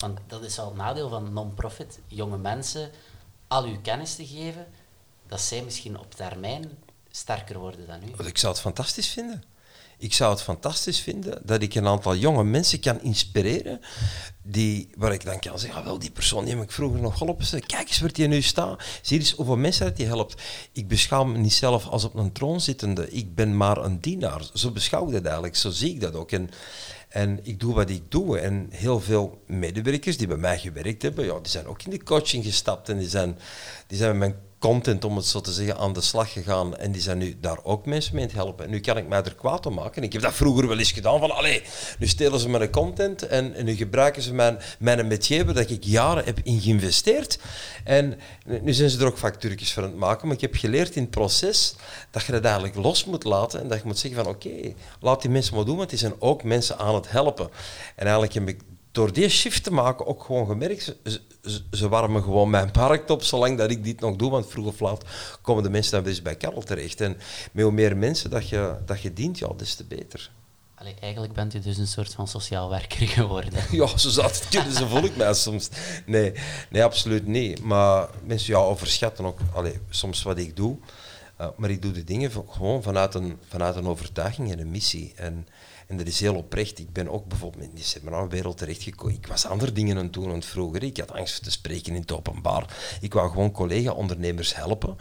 Want 0.00 0.18
dat 0.26 0.42
is 0.42 0.58
al 0.58 0.66
het 0.66 0.76
nadeel 0.76 1.08
van 1.08 1.32
non-profit. 1.32 1.98
Jonge 2.06 2.38
mensen 2.38 2.90
al 3.48 3.64
uw 3.64 3.80
kennis 3.82 4.14
te 4.14 4.26
geven, 4.26 4.66
dat 5.26 5.40
zij 5.40 5.62
misschien 5.62 5.98
op 5.98 6.14
termijn 6.14 6.70
sterker 7.10 7.58
worden 7.58 7.86
dan 7.86 8.00
u. 8.02 8.26
Ik 8.26 8.38
zou 8.38 8.52
het 8.52 8.62
fantastisch 8.62 9.08
vinden. 9.08 9.42
Ik 9.98 10.14
zou 10.14 10.30
het 10.32 10.42
fantastisch 10.42 11.00
vinden 11.00 11.40
dat 11.44 11.62
ik 11.62 11.74
een 11.74 11.86
aantal 11.86 12.16
jonge 12.16 12.44
mensen 12.44 12.80
kan 12.80 13.00
inspireren, 13.00 13.80
die, 14.42 14.90
waar 14.96 15.12
ik 15.12 15.24
dan 15.24 15.38
kan 15.38 15.58
zeggen, 15.58 15.78
ah, 15.78 15.84
wel, 15.84 15.98
die 15.98 16.10
persoon 16.10 16.44
die 16.44 16.54
heb 16.54 16.62
ik 16.62 16.70
vroeger 16.70 17.00
nog 17.00 17.18
geholpen. 17.18 17.66
Kijk 17.66 17.88
eens 17.88 17.98
waar 17.98 18.12
die 18.12 18.28
nu 18.28 18.42
staat. 18.42 18.82
Zie 19.02 19.18
eens 19.18 19.32
hoeveel 19.32 19.56
mensen 19.56 19.86
dat 19.86 19.96
die 19.96 20.06
helpt. 20.06 20.42
Ik 20.72 20.88
beschouw 20.88 21.24
me 21.24 21.38
niet 21.38 21.52
zelf 21.52 21.86
als 21.86 22.04
op 22.04 22.14
een 22.14 22.32
troon 22.32 22.60
zittende. 22.60 23.10
Ik 23.10 23.34
ben 23.34 23.56
maar 23.56 23.76
een 23.76 24.00
dienaar. 24.00 24.50
Zo 24.54 24.70
beschouw 24.70 25.06
ik 25.06 25.12
dat 25.12 25.24
eigenlijk. 25.24 25.56
Zo 25.56 25.70
zie 25.70 25.90
ik 25.90 26.00
dat 26.00 26.14
ook. 26.14 26.32
En, 26.32 26.50
en 27.10 27.38
ik 27.42 27.60
doe 27.60 27.74
wat 27.74 27.90
ik 27.90 28.02
doe. 28.10 28.38
En 28.38 28.66
heel 28.70 29.00
veel 29.00 29.42
medewerkers 29.46 30.16
die 30.16 30.26
bij 30.26 30.36
mij 30.36 30.58
gewerkt 30.58 31.02
hebben, 31.02 31.24
ja, 31.24 31.38
die 31.38 31.50
zijn 31.50 31.66
ook 31.66 31.82
in 31.82 31.90
de 31.90 32.02
coaching 32.02 32.44
gestapt 32.44 32.88
en 32.88 32.98
die 32.98 33.08
zijn, 33.08 33.38
die 33.86 33.98
zijn 33.98 34.18
met 34.18 34.28
mijn 34.28 34.49
content, 34.60 35.04
om 35.04 35.16
het 35.16 35.26
zo 35.26 35.40
te 35.40 35.52
zeggen, 35.52 35.76
aan 35.76 35.92
de 35.92 36.00
slag 36.00 36.32
gegaan. 36.32 36.76
En 36.76 36.92
die 36.92 37.02
zijn 37.02 37.18
nu 37.18 37.36
daar 37.40 37.58
ook 37.62 37.86
mensen 37.86 38.14
mee 38.14 38.26
te 38.26 38.34
helpen. 38.34 38.64
En 38.64 38.70
nu 38.70 38.80
kan 38.80 38.96
ik 38.96 39.08
mij 39.08 39.22
er 39.22 39.34
kwaad 39.34 39.66
om 39.66 39.74
maken. 39.74 40.02
Ik 40.02 40.12
heb 40.12 40.22
dat 40.22 40.34
vroeger 40.34 40.68
wel 40.68 40.78
eens 40.78 40.92
gedaan. 40.92 41.18
Van, 41.18 41.30
allee, 41.30 41.62
nu 41.98 42.06
stelen 42.06 42.40
ze 42.40 42.48
mijn 42.48 42.70
content 42.70 43.26
en, 43.26 43.54
en 43.54 43.64
nu 43.64 43.74
gebruiken 43.74 44.22
ze 44.22 44.34
mijn, 44.34 44.58
mijn 44.78 45.06
metier 45.06 45.44
waar 45.44 45.70
ik 45.70 45.84
jaren 45.84 46.24
heb 46.24 46.38
in 46.42 46.60
geïnvesteerd. 46.60 47.38
En 47.84 48.18
nu 48.62 48.72
zijn 48.72 48.90
ze 48.90 48.98
er 48.98 49.06
ook 49.06 49.18
factuurtjes 49.18 49.72
voor 49.72 49.82
aan 49.82 49.88
het 49.88 49.98
maken. 49.98 50.26
Maar 50.26 50.36
ik 50.36 50.42
heb 50.42 50.54
geleerd 50.54 50.96
in 50.96 51.02
het 51.02 51.10
proces 51.10 51.74
dat 52.10 52.24
je 52.24 52.32
dat 52.32 52.44
eigenlijk 52.44 52.74
los 52.74 53.04
moet 53.04 53.24
laten. 53.24 53.60
En 53.60 53.68
dat 53.68 53.78
je 53.78 53.86
moet 53.86 53.98
zeggen 53.98 54.24
van, 54.24 54.32
oké, 54.32 54.72
laat 55.00 55.22
die 55.22 55.30
mensen 55.30 55.54
maar 55.54 55.64
doen, 55.64 55.76
want 55.76 55.90
die 55.90 55.98
zijn 55.98 56.14
ook 56.18 56.42
mensen 56.42 56.78
aan 56.78 56.94
het 56.94 57.10
helpen. 57.10 57.50
En 57.96 58.02
eigenlijk 58.02 58.34
heb 58.34 58.48
ik 58.48 58.60
door 58.92 59.12
die 59.12 59.28
shift 59.28 59.64
te 59.64 59.72
maken 59.72 60.06
ook 60.06 60.24
gewoon 60.24 60.46
gemerkt, 60.46 60.96
ze, 61.04 61.20
ze, 61.70 61.88
warmen 61.88 62.22
gewoon 62.22 62.50
mijn 62.50 62.70
markt 62.72 63.10
op 63.10 63.22
zolang 63.22 63.58
dat 63.58 63.70
ik 63.70 63.84
dit 63.84 64.00
nog 64.00 64.16
doe, 64.16 64.30
want 64.30 64.50
vroeg 64.50 64.66
of 64.66 64.80
laat 64.80 65.04
komen 65.42 65.62
de 65.62 65.70
mensen 65.70 65.92
dan 65.92 66.02
weer 66.02 66.12
eens 66.12 66.22
bij 66.22 66.36
Karel 66.36 66.62
terecht. 66.62 67.00
En 67.00 67.16
met 67.52 67.64
hoe 67.64 67.72
meer 67.72 67.96
mensen 67.96 68.30
dat 68.30 68.48
je, 68.48 68.76
dat 68.86 69.00
je 69.00 69.12
dient, 69.12 69.38
ja, 69.38 69.48
des 69.56 69.74
te 69.74 69.84
beter. 69.84 70.30
Allee, 70.74 70.94
eigenlijk 71.00 71.32
bent 71.32 71.54
u 71.54 71.60
dus 71.60 71.78
een 71.78 71.86
soort 71.86 72.14
van 72.14 72.28
sociaal 72.28 72.70
werker 72.70 73.08
geworden. 73.08 73.52
ja, 73.80 73.96
zo 73.96 74.08
zou 74.08 74.26
het 74.26 74.48
kunnen, 74.50 74.72
zo 74.72 74.86
voel 74.86 75.04
ik 75.04 75.16
mij 75.16 75.34
soms. 75.34 75.68
Nee, 76.06 76.32
nee, 76.70 76.84
absoluut 76.84 77.26
niet. 77.26 77.62
Maar 77.62 78.08
mensen 78.24 78.54
ja, 78.54 78.60
overschatten 78.60 79.24
ook 79.24 79.38
allee, 79.52 79.80
soms 79.90 80.22
wat 80.22 80.38
ik 80.38 80.56
doe. 80.56 80.76
Uh, 81.40 81.46
maar 81.56 81.70
ik 81.70 81.82
doe 81.82 81.92
de 81.92 82.04
dingen 82.04 82.30
gewoon 82.48 82.82
vanuit 82.82 83.14
een, 83.14 83.38
vanuit 83.48 83.76
een 83.76 83.86
overtuiging 83.86 84.52
en 84.52 84.58
een 84.58 84.70
missie. 84.70 85.12
En, 85.16 85.46
en 85.90 85.96
dat 85.96 86.06
is 86.06 86.20
heel 86.20 86.34
oprecht. 86.34 86.78
Ik 86.78 86.92
ben 86.92 87.08
ook 87.08 87.26
bijvoorbeeld 87.26 87.64
in 87.64 87.74
die 87.74 87.84
seminarwereld 87.84 88.58
terechtgekomen. 88.58 89.14
Ik 89.14 89.26
was 89.26 89.46
andere 89.46 89.72
dingen 89.72 89.96
aan 89.96 90.02
het 90.02 90.12
doen 90.12 90.42
vroeger. 90.42 90.82
Ik 90.82 90.96
had 90.96 91.12
angst 91.12 91.42
te 91.42 91.50
spreken 91.50 91.94
in 91.94 92.00
het 92.00 92.12
openbaar. 92.12 92.76
Ik 93.00 93.12
wou 93.12 93.30
gewoon 93.30 93.50
collega-ondernemers 93.50 94.54
helpen. 94.54 94.96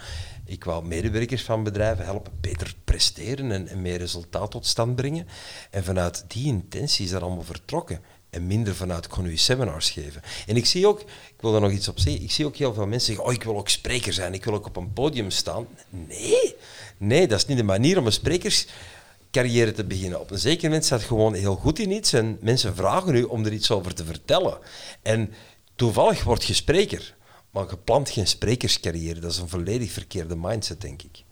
Ik 0.46 0.64
wou 0.64 0.86
medewerkers 0.86 1.44
van 1.44 1.64
bedrijven 1.64 2.06
helpen 2.06 2.32
beter 2.42 2.76
presteren 2.84 3.52
en, 3.52 3.68
en 3.68 3.82
meer 3.82 3.98
resultaat 3.98 4.52
tot 4.52 4.66
stand 4.66 4.96
brengen. 4.96 5.28
En 5.72 5.84
vanuit 5.84 6.26
die 6.28 6.46
intentie 6.46 7.06
is 7.06 7.12
dat 7.12 7.22
allemaal 7.22 7.44
vertrokken 7.44 8.02
en 8.30 8.48
minder 8.48 8.76
vanuit 8.76 9.08
kon 9.08 9.26
u 9.26 9.38
seminars 9.38 9.90
geven. 9.90 10.22
En 10.48 10.56
ik 10.56 10.66
zie 10.66 10.88
ook, 10.88 11.02
ik 11.02 11.40
wil 11.40 11.52
daar 11.52 11.62
nog 11.62 11.72
iets 11.72 11.88
op 11.88 12.00
zeggen, 12.00 12.24
ik 12.24 12.32
zie 12.32 12.46
ook 12.46 12.56
heel 12.56 12.74
veel 12.74 12.88
mensen 12.88 13.08
zeggen, 13.08 13.26
oh 13.26 13.34
ik 13.34 13.44
wil 13.44 13.58
ook 13.58 13.70
spreker 13.70 14.14
zijn, 14.14 14.34
ik 14.34 14.46
wil 14.46 14.54
ook 14.54 14.66
op 14.66 14.76
een 14.76 14.94
podium 14.94 15.30
staan. 15.30 15.68
Nee, 15.90 16.56
nee, 16.98 17.28
dat 17.28 17.38
is 17.38 17.46
niet 17.46 17.58
de 17.58 17.64
manier 17.64 17.98
om 17.98 18.06
een 18.06 18.12
sprekers 18.12 18.68
carrière 19.32 19.72
te 19.72 19.84
beginnen. 19.84 20.20
Op 20.20 20.32
een 20.32 20.40
zeker 20.40 20.64
moment 20.64 20.86
staat 20.86 21.04
gewoon 21.04 21.34
heel 21.34 21.56
goed 21.56 21.80
in 21.80 21.92
iets 21.92 22.14
en 22.14 22.38
mensen 22.42 22.76
vragen 22.76 23.16
u 23.16 23.24
om 23.24 23.46
er 23.46 23.54
iets 23.54 23.72
over 23.72 23.94
te 23.94 24.06
vertellen. 24.06 24.58
En 25.02 25.34
toevallig 25.76 26.24
wordt 26.24 26.44
je 26.44 26.54
spreker, 26.54 27.16
maar 27.50 27.66
je 27.70 27.78
plant 27.78 28.10
geen 28.10 28.28
sprekerscarrière. 28.28 29.20
Dat 29.20 29.32
is 29.32 29.38
een 29.38 29.50
volledig 29.50 29.92
verkeerde 29.92 30.36
mindset, 30.36 30.82
denk 30.82 31.02
ik. 31.02 31.24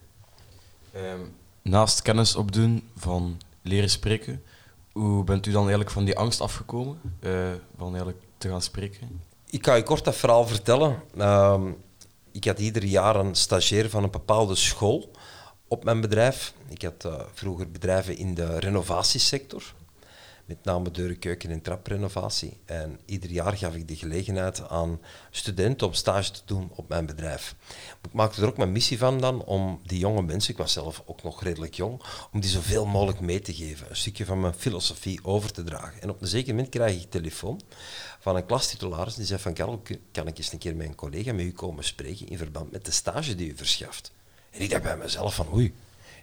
Ehm, 0.92 1.22
naast 1.62 2.02
kennis 2.02 2.36
opdoen 2.36 2.90
van 2.96 3.42
leren 3.62 3.90
spreken, 3.90 4.44
hoe 4.92 5.24
bent 5.24 5.46
u 5.46 5.52
dan 5.52 5.62
eigenlijk 5.62 5.92
van 5.92 6.06
die 6.06 6.18
angst 6.18 6.42
afgekomen, 6.42 7.02
uh, 7.20 7.52
van 7.78 7.88
eigenlijk 7.88 8.24
te 8.38 8.50
gaan 8.50 8.62
spreken? 8.62 9.22
Ik 9.50 9.66
ga 9.66 9.76
je 9.76 9.84
kort 9.84 10.06
dat 10.06 10.16
verhaal 10.16 10.48
vertellen. 10.48 11.04
Ehm, 11.18 11.72
ik 12.32 12.44
had 12.44 12.60
ieder 12.60 12.86
jaar 12.86 13.16
een 13.16 13.36
stagiair 13.36 13.90
van 13.90 14.04
een 14.04 14.12
bepaalde 14.12 14.56
school 14.56 15.12
op 15.68 15.84
mijn 15.84 16.02
bedrijf. 16.02 16.54
Ik 16.70 16.82
had 16.82 17.06
uh, 17.06 17.22
vroeger 17.34 17.72
bedrijven 17.72 18.18
in 18.18 18.34
de 18.34 18.60
renovatiesector, 18.60 19.74
met 20.46 20.64
name 20.64 20.92
deuren, 20.92 21.20
keuken 21.20 21.52
en 21.52 21.62
traprenovatie. 21.62 22.58
En 22.66 23.00
ieder 23.06 23.30
jaar 23.30 23.58
gaf 23.58 23.76
ik 23.76 23.88
de 23.88 23.96
gelegenheid 23.96 24.70
aan 24.70 25.00
studenten 25.32 25.88
om 25.88 25.94
stage 25.94 26.32
te 26.32 26.42
doen 26.46 26.72
op 26.76 26.90
mijn 26.90 27.06
bedrijf. 27.06 27.56
Ik 28.02 28.14
maakte 28.14 28.42
er 28.42 28.48
ook 28.48 28.58
mijn 28.58 28.72
missie 28.72 28.98
van 28.98 29.20
dan 29.20 29.44
om 29.44 29.80
die 29.84 30.00
jonge 30.00 30.22
mensen, 30.22 30.52
ik 30.52 30.58
was 30.58 30.74
zelf 30.74 31.04
ook 31.06 31.24
nog 31.24 31.44
redelijk 31.44 31.74
jong, 31.74 32.02
om 32.32 32.40
die 32.40 32.50
zoveel 32.50 32.86
mogelijk 32.86 33.20
mee 33.20 33.40
te 33.40 33.54
geven. 33.54 33.90
Een 33.90 33.96
stukje 33.96 34.26
van 34.26 34.40
mijn 34.40 34.54
filosofie 34.54 35.20
over 35.24 35.52
te 35.52 35.64
dragen. 35.64 36.02
En 36.02 36.10
op 36.10 36.22
een 36.22 36.28
zeker 36.28 36.54
moment 36.54 36.70
krijg 36.70 37.02
ik 37.02 37.12
telefoon 37.12 37.62
van 38.20 38.36
een 38.36 38.46
klastitularis 38.46 39.16
die 39.16 39.26
zei 39.26 39.40
van 39.40 39.54
Karel, 39.54 39.82
kan 40.12 40.28
ik 40.28 40.38
eens 40.38 40.52
een 40.52 40.60
keer 40.60 40.76
met 40.76 40.88
een 40.88 40.96
collega 40.96 41.34
met 41.34 41.46
u 41.46 41.52
komen 41.52 41.84
spreken 41.84 42.28
in 42.28 42.38
verband 42.38 42.72
met 42.72 42.86
de 42.86 42.92
stage 42.92 43.36
die 43.36 43.52
u 43.52 43.58
verschaft. 43.58 44.12
En 44.58 44.64
ik 44.64 44.70
dacht 44.70 44.84
bij 44.84 44.98
mezelf 44.98 45.36
van 45.36 45.54
oei, 45.54 45.74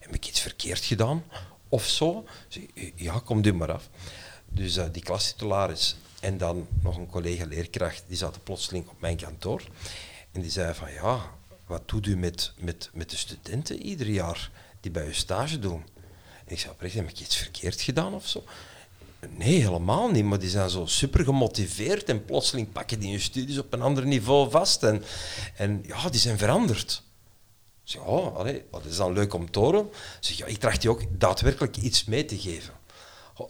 heb 0.01 0.15
ik 0.15 0.27
iets 0.29 0.41
verkeerd 0.41 0.85
gedaan? 0.85 1.25
Of 1.69 1.87
zo? 1.87 2.25
Ja, 2.95 3.19
kom 3.25 3.45
u 3.45 3.53
maar 3.53 3.73
af. 3.73 3.89
Dus 4.49 4.77
uh, 4.77 4.85
die 4.93 5.03
klastitularis 5.03 5.97
en 6.21 6.39
dan 6.39 6.67
nog 6.83 6.97
een 6.97 7.07
collega 7.07 7.47
leerkracht, 7.47 8.05
die 8.09 8.17
zaten 8.17 8.43
plotseling 8.43 8.89
op 8.89 9.01
mijn 9.01 9.17
kantoor. 9.17 9.63
En 10.33 10.41
die 10.41 10.51
zei 10.51 10.75
van 10.75 10.93
ja, 10.93 11.31
wat 11.67 11.89
doet 11.89 12.07
u 12.07 12.17
met, 12.17 12.53
met, 12.59 12.91
met 12.93 13.11
de 13.11 13.17
studenten 13.17 13.83
ieder 13.83 14.07
jaar 14.07 14.51
die 14.81 14.91
bij 14.91 15.07
u 15.07 15.15
stage 15.15 15.59
doen? 15.59 15.83
En 16.45 16.53
ik 16.53 16.59
zei 16.59 16.73
oprecht, 16.73 16.95
heb 16.95 17.09
ik 17.09 17.21
iets 17.21 17.37
verkeerd 17.37 17.81
gedaan 17.81 18.15
of 18.15 18.29
zo? 18.29 18.45
Nee, 19.37 19.61
helemaal 19.61 20.11
niet. 20.11 20.25
Maar 20.25 20.39
die 20.39 20.51
zijn 20.51 20.71
zo 20.71 20.87
super 20.87 21.25
gemotiveerd 21.25 22.09
en 22.09 22.25
plotseling 22.25 22.73
pakken 22.73 23.01
die 23.01 23.11
hun 23.11 23.21
studies 23.21 23.59
op 23.59 23.73
een 23.73 23.83
ander 23.83 24.07
niveau 24.07 24.51
vast. 24.51 24.83
En, 24.83 25.03
en 25.57 25.85
ja, 25.87 26.09
die 26.09 26.21
zijn 26.21 26.39
veranderd. 26.39 27.03
Zeg, 27.85 28.03
oh, 28.03 28.37
allee, 28.37 28.65
dat 28.71 28.85
is 28.85 28.97
dan 28.97 29.13
leuk 29.13 29.35
om 29.35 29.51
te 29.51 29.59
horen. 29.59 29.91
Zeg, 30.21 30.37
ja, 30.37 30.47
ik 30.47 30.59
tracht 30.59 30.83
je 30.83 30.91
ook 30.91 31.03
daadwerkelijk 31.11 31.77
iets 31.77 32.05
mee 32.05 32.25
te 32.25 32.39
geven. 32.39 32.75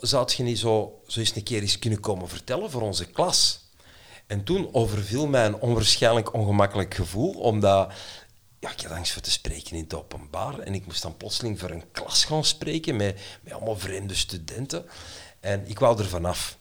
Zou 0.00 0.30
je 0.36 0.42
niet 0.42 0.58
zo, 0.58 1.00
zo 1.06 1.20
eens 1.20 1.36
een 1.36 1.42
keer 1.42 1.60
eens 1.60 1.78
kunnen 1.78 2.00
komen 2.00 2.28
vertellen 2.28 2.70
voor 2.70 2.82
onze 2.82 3.04
klas? 3.04 3.60
En 4.26 4.44
toen 4.44 4.74
overviel 4.74 5.26
mij 5.26 5.46
een 5.46 5.60
onwaarschijnlijk 5.60 6.32
ongemakkelijk 6.32 6.94
gevoel, 6.94 7.32
omdat 7.32 7.92
ja, 8.58 8.70
ik 8.70 8.80
had 8.80 8.90
angst 8.90 9.12
voor 9.12 9.22
te 9.22 9.30
spreken 9.30 9.76
in 9.76 9.82
het 9.82 9.94
openbaar. 9.94 10.58
En 10.58 10.74
ik 10.74 10.86
moest 10.86 11.02
dan 11.02 11.16
plotseling 11.16 11.58
voor 11.58 11.70
een 11.70 11.90
klas 11.92 12.24
gaan 12.24 12.44
spreken 12.44 12.96
met, 12.96 13.20
met 13.42 13.52
allemaal 13.52 13.78
vreemde 13.78 14.14
studenten. 14.14 14.86
En 15.40 15.68
ik 15.68 15.78
wou 15.78 15.98
er 15.98 16.06
vanaf. 16.06 16.58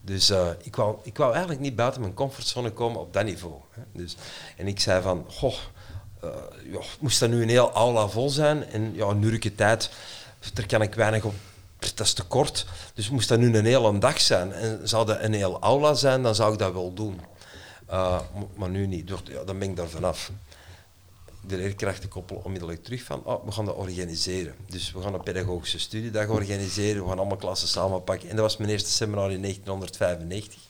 Dus 0.00 0.30
uh, 0.30 0.48
ik, 0.62 0.76
wou, 0.76 0.98
ik 1.02 1.16
wou 1.16 1.30
eigenlijk 1.30 1.60
niet 1.60 1.76
buiten 1.76 2.00
mijn 2.00 2.14
comfortzone 2.14 2.70
komen 2.70 3.00
op 3.00 3.12
dat 3.12 3.24
niveau. 3.24 3.54
Hè. 3.70 3.82
Dus, 3.92 4.16
en 4.56 4.66
ik 4.66 4.80
zei 4.80 5.02
van, 5.02 5.26
goh, 5.28 5.56
ja, 6.72 6.80
moest 6.98 7.20
dat 7.20 7.30
nu 7.30 7.42
een 7.42 7.48
heel 7.48 7.72
aula 7.72 8.08
vol 8.08 8.30
zijn? 8.30 8.64
En 8.64 8.94
ja, 8.94 9.14
uurtje 9.20 9.54
tijd, 9.54 9.90
daar 10.54 10.66
kan 10.66 10.82
ik 10.82 10.94
weinig 10.94 11.24
op 11.24 11.34
dat 11.92 12.06
is 12.06 12.12
te 12.12 12.22
kort. 12.22 12.66
Dus 12.94 13.10
moest 13.10 13.28
dat 13.28 13.38
nu 13.38 13.56
een 13.56 13.64
hele 13.64 13.98
dag 13.98 14.20
zijn 14.20 14.52
en 14.52 14.88
zou 14.88 15.06
dat 15.06 15.20
een 15.20 15.32
heel 15.32 15.60
aula 15.60 15.94
zijn, 15.94 16.22
dan 16.22 16.34
zou 16.34 16.52
ik 16.52 16.58
dat 16.58 16.72
wel 16.72 16.94
doen. 16.94 17.20
Uh, 17.90 18.20
maar 18.54 18.68
nu 18.68 18.86
niet. 18.86 19.10
Ja, 19.24 19.44
dan 19.44 19.58
ben 19.58 19.68
ik 19.68 19.76
daar 19.76 19.88
vanaf 19.88 20.30
de 21.46 21.56
leerkrachten 21.56 22.08
koppelen 22.08 22.44
onmiddellijk 22.44 22.84
terug 22.84 23.02
van 23.02 23.24
oh, 23.24 23.44
we 23.44 23.52
gaan 23.52 23.64
dat 23.64 23.76
organiseren. 23.76 24.54
Dus 24.66 24.92
we 24.92 25.02
gaan 25.02 25.14
een 25.14 25.22
pedagogische 25.22 25.78
studiedag 25.78 26.28
organiseren, 26.28 27.02
we 27.02 27.08
gaan 27.08 27.18
allemaal 27.18 27.36
klassen 27.36 27.68
samenpakken. 27.68 28.28
En 28.28 28.36
dat 28.36 28.44
was 28.44 28.56
mijn 28.56 28.70
eerste 28.70 28.90
seminar 28.90 29.32
in 29.32 29.40
1995. 29.40 30.60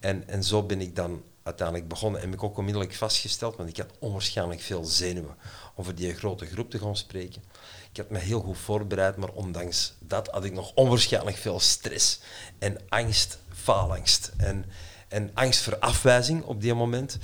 En, 0.00 0.28
en 0.28 0.44
zo 0.44 0.62
ben 0.62 0.80
ik 0.80 0.96
dan 0.96 1.22
uiteindelijk 1.44 1.88
begonnen 1.88 2.20
en 2.20 2.26
heb 2.26 2.36
ik 2.36 2.44
ook 2.44 2.56
onmiddellijk 2.56 2.94
vastgesteld, 2.94 3.56
want 3.56 3.68
ik 3.68 3.76
had 3.76 3.90
onwaarschijnlijk 3.98 4.60
veel 4.60 4.84
zenuwen 4.84 5.36
om 5.74 5.94
die 5.94 6.14
grote 6.14 6.46
groep 6.46 6.70
te 6.70 6.78
gaan 6.78 6.96
spreken. 6.96 7.42
Ik 7.90 7.96
had 7.96 8.10
me 8.10 8.18
heel 8.18 8.40
goed 8.40 8.58
voorbereid, 8.58 9.16
maar 9.16 9.30
ondanks 9.30 9.94
dat 9.98 10.28
had 10.28 10.44
ik 10.44 10.52
nog 10.52 10.72
onwaarschijnlijk 10.74 11.36
veel 11.36 11.60
stress 11.60 12.20
en 12.58 12.78
angst, 12.88 13.38
faalangst 13.52 14.32
en, 14.36 14.64
en 15.08 15.30
angst 15.34 15.62
voor 15.62 15.78
afwijzing 15.78 16.44
op 16.44 16.60
die 16.60 16.74
moment. 16.74 17.18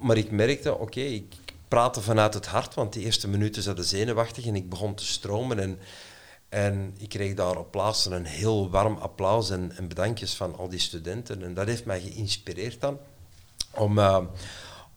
Maar 0.00 0.16
ik 0.16 0.30
merkte, 0.30 0.78
oké, 0.78 1.00
ik, 1.00 1.34
praten 1.68 2.02
vanuit 2.02 2.34
het 2.34 2.46
hart, 2.46 2.74
want 2.74 2.92
die 2.92 3.04
eerste 3.04 3.28
minuten 3.28 3.62
zaten 3.62 3.84
zenuwachtig 3.84 4.46
en 4.46 4.56
ik 4.56 4.68
begon 4.68 4.94
te 4.94 5.06
stromen. 5.06 5.58
En, 5.58 5.78
en 6.48 6.94
ik 6.98 7.08
kreeg 7.08 7.34
daar 7.34 7.56
op 7.56 7.70
plaats 7.70 8.06
een 8.06 8.24
heel 8.24 8.70
warm 8.70 8.96
applaus 8.96 9.50
en, 9.50 9.72
en 9.76 9.88
bedankjes 9.88 10.34
van 10.34 10.56
al 10.56 10.68
die 10.68 10.78
studenten. 10.78 11.42
En 11.42 11.54
dat 11.54 11.66
heeft 11.66 11.84
mij 11.84 12.00
geïnspireerd 12.00 12.80
dan 12.80 12.98
om, 13.76 13.98
uh, 13.98 14.18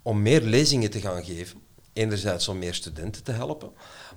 om 0.02 0.22
meer 0.22 0.42
lezingen 0.42 0.90
te 0.90 1.00
gaan 1.00 1.26
geven. 1.26 1.62
Enerzijds 1.94 2.48
om 2.48 2.58
meer 2.58 2.74
studenten 2.74 3.24
te 3.24 3.32
helpen, 3.32 3.72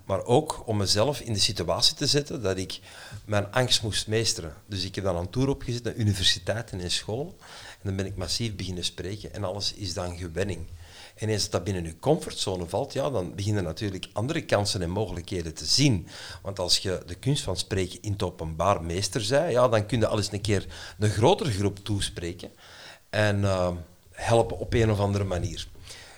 maar 0.04 0.24
ook 0.24 0.62
om 0.66 0.76
mezelf 0.76 1.20
in 1.20 1.32
de 1.32 1.38
situatie 1.38 1.94
te 1.96 2.06
zetten 2.06 2.42
dat 2.42 2.56
ik 2.56 2.80
mijn 3.24 3.52
angst 3.52 3.82
moest 3.82 4.06
meesteren. 4.06 4.54
Dus 4.66 4.84
ik 4.84 4.94
heb 4.94 5.04
dan 5.04 5.16
een 5.16 5.30
tour 5.30 5.48
opgezet 5.48 5.82
naar 5.82 5.94
universiteiten 5.94 6.80
en 6.80 6.90
scholen. 6.90 7.32
En 7.70 7.80
dan 7.82 7.96
ben 7.96 8.06
ik 8.06 8.16
massief 8.16 8.56
beginnen 8.56 8.84
spreken 8.84 9.34
en 9.34 9.44
alles 9.44 9.74
is 9.74 9.94
dan 9.94 10.18
gewenning. 10.18 10.66
En 11.14 11.28
eens 11.28 11.50
dat 11.50 11.64
binnen 11.64 11.84
je 11.84 11.98
comfortzone 11.98 12.66
valt, 12.66 12.92
ja, 12.92 13.10
dan 13.10 13.34
beginnen 13.34 13.64
natuurlijk 13.64 14.08
andere 14.12 14.44
kansen 14.44 14.82
en 14.82 14.90
mogelijkheden 14.90 15.54
te 15.54 15.64
zien. 15.64 16.06
Want 16.42 16.58
als 16.58 16.78
je 16.78 17.02
de 17.06 17.14
kunst 17.14 17.42
van 17.42 17.56
spreken 17.56 18.02
in 18.02 18.12
het 18.12 18.22
openbaar 18.22 18.82
meester 18.82 19.20
zei, 19.20 19.52
ja, 19.52 19.68
dan 19.68 19.86
kun 19.86 19.98
je 19.98 20.06
al 20.06 20.16
eens 20.16 20.32
een 20.32 20.40
keer 20.40 20.66
een 20.98 21.10
grotere 21.10 21.50
groep 21.50 21.78
toespreken 21.78 22.50
en 23.10 23.38
uh, 23.38 23.70
helpen 24.20 24.58
op 24.58 24.74
een 24.74 24.90
of 24.90 25.00
andere 25.00 25.24
manier. 25.24 25.68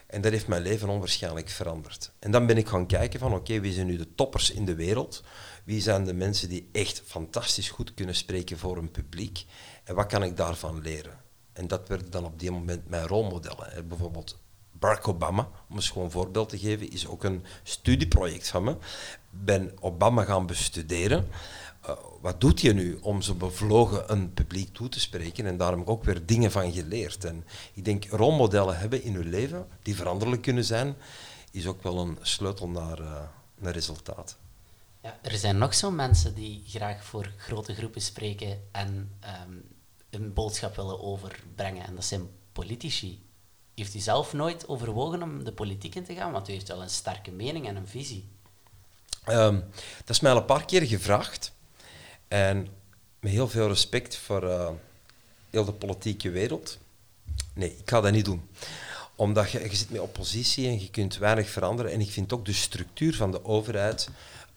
En 0.07 0.21
dat 0.21 0.33
heeft 0.33 0.47
mijn 0.47 0.63
leven 0.63 0.89
onwaarschijnlijk 0.89 1.49
veranderd. 1.49 2.11
En 2.19 2.31
dan 2.31 2.47
ben 2.47 2.57
ik 2.57 2.69
gaan 2.69 2.87
kijken 2.87 3.21
van, 3.21 3.35
oké, 3.35 3.61
wie 3.61 3.73
zijn 3.73 3.87
nu 3.87 3.97
de 3.97 4.15
toppers 4.15 4.51
in 4.51 4.65
de 4.65 4.75
wereld? 4.75 5.23
Wie 5.65 5.81
zijn 5.81 6.05
de 6.05 6.15
mensen 6.15 6.49
die 6.49 6.69
echt 6.73 7.03
fantastisch 7.07 7.71
goed 7.71 7.95
kunnen 7.95 8.15
spreken 8.15 8.59
voor 8.59 8.77
een 8.77 8.91
publiek? 8.91 9.45
En 9.85 9.95
wat 9.95 10.07
kan 10.07 10.23
ik 10.23 10.37
daarvan 10.37 10.81
leren? 10.81 11.21
En 11.53 11.69
dat 11.69 11.89
werden 11.89 12.11
dan 12.11 12.25
op 12.25 12.39
die 12.39 12.51
moment 12.51 12.89
mijn 12.89 13.07
rolmodellen. 13.07 13.89
Bijvoorbeeld 13.89 14.39
Barack 14.73 15.09
Obama, 15.09 15.49
om 15.69 15.77
eens 15.77 15.89
gewoon 15.89 16.05
een 16.05 16.11
voorbeeld 16.11 16.49
te 16.49 16.59
geven, 16.59 16.91
is 16.91 17.07
ook 17.07 17.25
een 17.25 17.45
studieproject 17.63 18.49
van 18.49 18.65
me. 18.65 18.77
ben 19.31 19.73
Obama 19.81 20.25
gaan 20.25 20.47
bestuderen. 20.47 21.29
Uh, 21.89 21.97
wat 22.21 22.41
doet 22.41 22.61
je 22.61 22.73
nu 22.73 22.99
om 23.01 23.23
zo 23.23 23.35
bevlogen 23.35 24.13
een 24.13 24.33
publiek 24.35 24.75
toe 24.75 24.89
te 24.89 25.01
spreken? 25.01 25.47
En 25.47 25.57
daar 25.57 25.71
heb 25.71 25.81
ik 25.81 25.91
ook 25.91 26.05
weer 26.05 26.27
dingen 26.27 26.51
van 26.51 26.73
geleerd. 26.73 27.25
En 27.25 27.45
ik 27.73 27.85
denk, 27.85 28.05
rolmodellen 28.05 28.79
hebben 28.79 29.03
in 29.03 29.15
uw 29.15 29.31
leven, 29.31 29.69
die 29.83 29.97
veranderlijk 29.97 30.43
kunnen 30.43 30.65
zijn, 30.65 30.97
is 31.51 31.67
ook 31.67 31.83
wel 31.83 31.99
een 31.99 32.19
sleutel 32.21 32.69
naar, 32.69 33.01
uh, 33.01 33.23
naar 33.59 33.73
resultaat. 33.73 34.37
Ja, 35.03 35.19
er 35.23 35.39
zijn 35.39 35.59
nog 35.59 35.75
zo 35.75 35.91
mensen 35.91 36.35
die 36.35 36.63
graag 36.67 37.05
voor 37.05 37.33
grote 37.37 37.75
groepen 37.75 38.01
spreken 38.01 38.63
en 38.73 39.11
um, 39.49 39.65
een 40.11 40.33
boodschap 40.33 40.77
willen 40.77 41.03
overbrengen. 41.03 41.87
En 41.87 41.95
dat 41.95 42.05
zijn 42.05 42.29
politici. 42.53 43.23
Heeft 43.75 43.95
u 43.95 43.99
zelf 43.99 44.33
nooit 44.33 44.69
overwogen 44.69 45.23
om 45.23 45.45
de 45.45 45.53
politiek 45.53 45.95
in 45.95 46.05
te 46.05 46.15
gaan? 46.15 46.33
Want 46.33 46.49
u 46.49 46.53
heeft 46.53 46.69
wel 46.69 46.83
een 46.83 46.91
sterke 46.91 47.31
mening 47.31 47.67
en 47.67 47.77
een 47.77 47.89
visie. 47.89 48.29
Um, 49.29 49.65
dat 49.99 50.11
is 50.11 50.21
mij 50.21 50.33
al 50.33 50.39
een 50.39 50.45
paar 50.45 50.65
keer 50.65 50.87
gevraagd. 50.87 51.53
En 52.33 52.69
met 53.21 53.33
heel 53.33 53.49
veel 53.49 53.69
respect 53.69 54.17
voor 54.17 54.45
uh, 54.45 54.69
heel 55.51 55.65
de 55.65 55.73
politieke 55.73 56.31
wereld. 56.31 56.79
Nee, 57.55 57.71
ik 57.71 57.91
ga 57.91 58.01
dat 58.01 58.13
niet 58.13 58.25
doen. 58.25 58.49
Omdat 59.15 59.51
je, 59.51 59.61
je 59.61 59.77
zit 59.77 59.91
met 59.91 60.01
oppositie 60.01 60.67
en 60.67 60.81
je 60.81 60.91
kunt 60.91 61.19
weinig 61.19 61.51
veranderen. 61.51 61.93
En 61.93 62.01
ik 62.01 62.11
vind 62.11 62.33
ook 62.33 62.45
de 62.45 62.53
structuur 62.53 63.15
van 63.15 63.31
de 63.31 63.45
overheid 63.45 64.09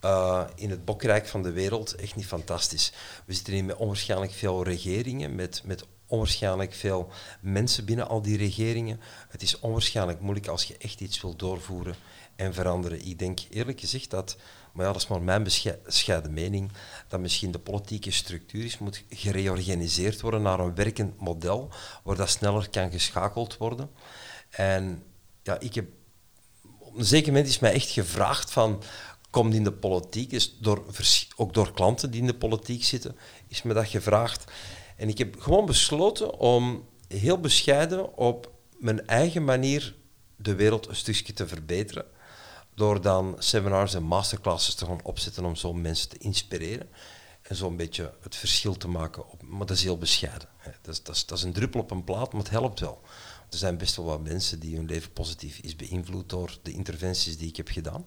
uh, 0.06 0.44
in 0.56 0.70
het 0.70 0.86
bokrijk 0.86 1.28
van 1.28 1.44
de 1.44 1.52
wereld 1.52 1.96
echt 1.96 2.16
niet 2.16 2.26
fantastisch. 2.26 2.92
We 3.26 3.34
zitten 3.34 3.54
hier 3.54 3.66
met 3.66 3.76
onwaarschijnlijk 3.76 4.32
veel 4.32 4.64
regeringen, 4.64 5.36
met, 5.36 5.62
met 5.66 5.86
onwaarschijnlijk 6.08 6.74
veel 6.74 7.10
mensen 7.40 7.86
binnen 7.86 8.08
al 8.08 8.22
die 8.22 8.38
regeringen. 8.38 9.00
Het 9.30 9.42
is 9.42 9.60
onwaarschijnlijk 9.60 10.20
moeilijk 10.20 10.48
als 10.48 10.64
je 10.64 10.78
echt 10.78 11.02
iets 11.02 11.22
wil 11.22 11.36
doorvoeren 11.36 11.96
en 12.36 12.54
veranderen. 12.54 13.06
Ik 13.06 13.20
denk 13.20 13.40
eerlijk 13.50 13.80
gezegd 13.80 14.10
dat, 14.10 14.38
maar 14.76 14.86
ja, 14.86 14.92
dat 14.92 15.02
is 15.02 15.08
maar 15.08 15.22
mijn 15.22 15.44
bescheiden 15.44 16.34
mening, 16.34 16.72
dat 17.08 17.20
misschien 17.20 17.52
de 17.52 17.60
politieke 17.60 18.12
structuur 18.12 18.64
is, 18.64 18.78
moet 18.78 19.04
gereorganiseerd 19.10 20.22
worden 20.22 20.42
naar 20.42 20.60
een 20.60 20.76
werkend 20.76 21.20
model, 21.20 21.70
waar 22.04 22.16
dat 22.16 22.30
sneller 22.30 22.70
kan 22.70 22.92
geschakeld 22.92 23.58
worden. 23.58 23.90
En 24.50 25.04
ja, 25.44 25.60
ik 25.60 25.76
heb, 25.76 25.88
op 26.80 26.98
een 26.98 27.06
zeker 27.06 27.32
moment 27.32 27.50
is 27.50 27.60
mij 27.60 27.74
echt 27.74 27.90
gevraagd 27.90 28.52
van, 28.52 28.84
komt 29.30 29.54
in 29.54 29.64
de 29.64 29.74
politiek, 29.74 30.32
is 30.32 30.58
door, 30.60 30.86
ook 31.36 31.54
door 31.54 31.74
klanten 31.74 32.12
die 32.12 32.22
in 32.22 32.28
de 32.28 32.36
politiek 32.36 32.84
zitten, 32.84 33.18
is 33.48 33.62
me 33.62 33.74
dat 33.74 33.88
gevraagd. 33.88 34.52
En 34.96 35.10
ik 35.10 35.18
heb 35.18 35.42
gewoon 35.42 35.66
besloten 35.66 36.40
om 36.40 36.88
heel 37.08 37.40
bescheiden 37.40 38.18
op 38.18 38.52
mijn 38.80 39.08
eigen 39.08 39.44
manier 39.44 39.96
de 40.36 40.56
wereld 40.56 40.88
een 40.88 40.96
stukje 40.96 41.34
te 41.34 41.48
verbeteren. 41.48 42.06
Door 42.76 43.02
dan 43.02 43.36
seminars 43.40 43.94
en 43.94 44.04
masterclasses 44.04 44.76
te 44.76 44.86
gaan 44.86 45.04
opzetten 45.04 45.46
om 45.46 45.56
zo 45.56 45.74
mensen 45.74 46.10
te 46.10 46.18
inspireren. 46.18 46.90
En 47.42 47.56
zo'n 47.56 47.76
beetje 47.76 48.14
het 48.22 48.36
verschil 48.36 48.78
te 48.78 48.88
maken. 48.88 49.30
Op, 49.30 49.42
maar 49.42 49.66
dat 49.66 49.78
is 49.78 49.84
heel 49.84 49.98
bescheiden. 49.98 50.48
hè. 50.58 50.72
Dat 50.82 50.94
is, 50.94 51.04
dat, 51.04 51.16
is, 51.16 51.26
dat 51.26 51.38
is 51.38 51.44
een 51.44 51.54
druppel 51.54 51.80
op 51.80 51.92
een 51.92 52.04
plaat, 52.04 52.32
maar 52.32 52.42
het 52.42 52.52
helpt 52.52 52.80
wel. 52.80 53.02
Er 53.50 53.58
zijn 53.58 53.78
best 53.78 53.96
wel 53.96 54.06
wat 54.06 54.24
mensen 54.24 54.60
die 54.60 54.76
hun 54.76 54.86
leven 54.86 55.12
positief 55.12 55.60
is 55.60 55.76
beïnvloed 55.76 56.30
door 56.30 56.58
de 56.62 56.72
interventies 56.72 57.38
die 57.38 57.48
ik 57.48 57.58
heb 57.58 57.68
gedaan. 57.68 58.06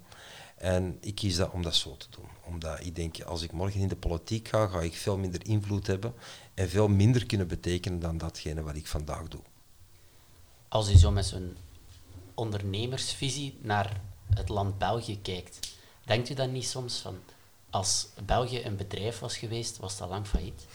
En 0.56 0.98
ik 1.00 1.14
kies 1.14 1.36
dat 1.36 1.50
om 1.50 1.62
dat 1.62 1.74
zo 1.74 1.96
te 1.96 2.06
doen. 2.10 2.28
Omdat 2.44 2.80
ik 2.80 2.96
denk, 2.96 3.22
als 3.22 3.42
ik 3.42 3.52
morgen 3.52 3.80
in 3.80 3.88
de 3.88 3.96
politiek 3.96 4.48
ga, 4.48 4.66
ga 4.66 4.80
ik 4.80 4.94
veel 4.94 5.18
minder 5.18 5.46
invloed 5.46 5.86
hebben 5.86 6.14
en 6.54 6.68
veel 6.68 6.88
minder 6.88 7.26
kunnen 7.26 7.48
betekenen 7.48 7.98
dan 7.98 8.18
datgene 8.18 8.62
wat 8.62 8.76
ik 8.76 8.86
vandaag 8.86 9.28
doe. 9.28 9.42
Als 10.68 10.90
u 10.90 10.96
zo 10.96 11.10
met 11.10 11.26
zo'n 11.26 11.56
ondernemersvisie 12.34 13.58
naar 13.62 14.00
het 14.34 14.48
land 14.48 14.78
België 14.78 15.20
kijkt, 15.20 15.58
denkt 16.04 16.30
u 16.30 16.34
dan 16.34 16.52
niet 16.52 16.68
soms 16.68 16.98
van, 16.98 17.18
als 17.70 18.06
België 18.26 18.64
een 18.64 18.76
bedrijf 18.76 19.18
was 19.18 19.36
geweest, 19.36 19.76
was 19.76 19.98
dat 19.98 20.08
lang 20.08 20.26
failliet? 20.26 20.66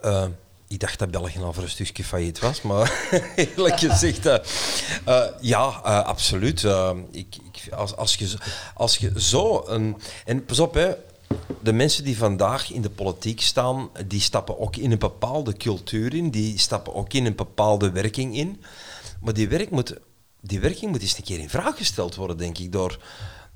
Eh, 0.00 0.26
ik 0.68 0.80
dacht 0.80 0.98
dat 0.98 1.10
België 1.10 1.42
al 1.42 1.52
voor 1.52 1.62
een 1.62 1.68
stukje 1.68 2.04
failliet 2.04 2.38
was, 2.38 2.62
maar 2.62 3.10
eerlijk 3.36 3.78
gezegd, 3.78 4.26
eh, 4.26 4.38
eh, 5.04 5.32
ja, 5.40 5.64
absoluut. 6.04 6.62
Ik, 7.10 7.36
ik, 7.36 7.72
als, 7.72 7.96
als, 7.96 8.14
je, 8.14 8.34
als 8.74 8.96
je 8.96 9.22
zo 9.22 9.64
een... 9.66 9.96
En 10.24 10.44
pas 10.44 10.58
op, 10.58 10.74
hè, 10.74 10.94
de 11.60 11.72
mensen 11.72 12.04
die 12.04 12.16
vandaag 12.16 12.70
in 12.70 12.82
de 12.82 12.90
politiek 12.90 13.40
staan, 13.40 13.90
die 14.06 14.20
stappen 14.20 14.58
ook 14.58 14.76
in 14.76 14.92
een 14.92 14.98
bepaalde 14.98 15.56
cultuur 15.56 16.14
in, 16.14 16.30
die 16.30 16.58
stappen 16.58 16.94
ook 16.94 17.12
in 17.12 17.26
een 17.26 17.34
bepaalde 17.34 17.90
werking 17.90 18.36
in. 18.36 18.62
Maar 19.20 19.34
die, 19.34 19.48
werk 19.48 19.70
moet, 19.70 19.96
die 20.42 20.60
werking 20.60 20.90
moet 20.90 21.02
eens 21.02 21.16
een 21.16 21.24
keer 21.24 21.38
in 21.38 21.50
vraag 21.50 21.76
gesteld 21.76 22.14
worden, 22.14 22.36
denk 22.36 22.58
ik, 22.58 22.72
door, 22.72 22.98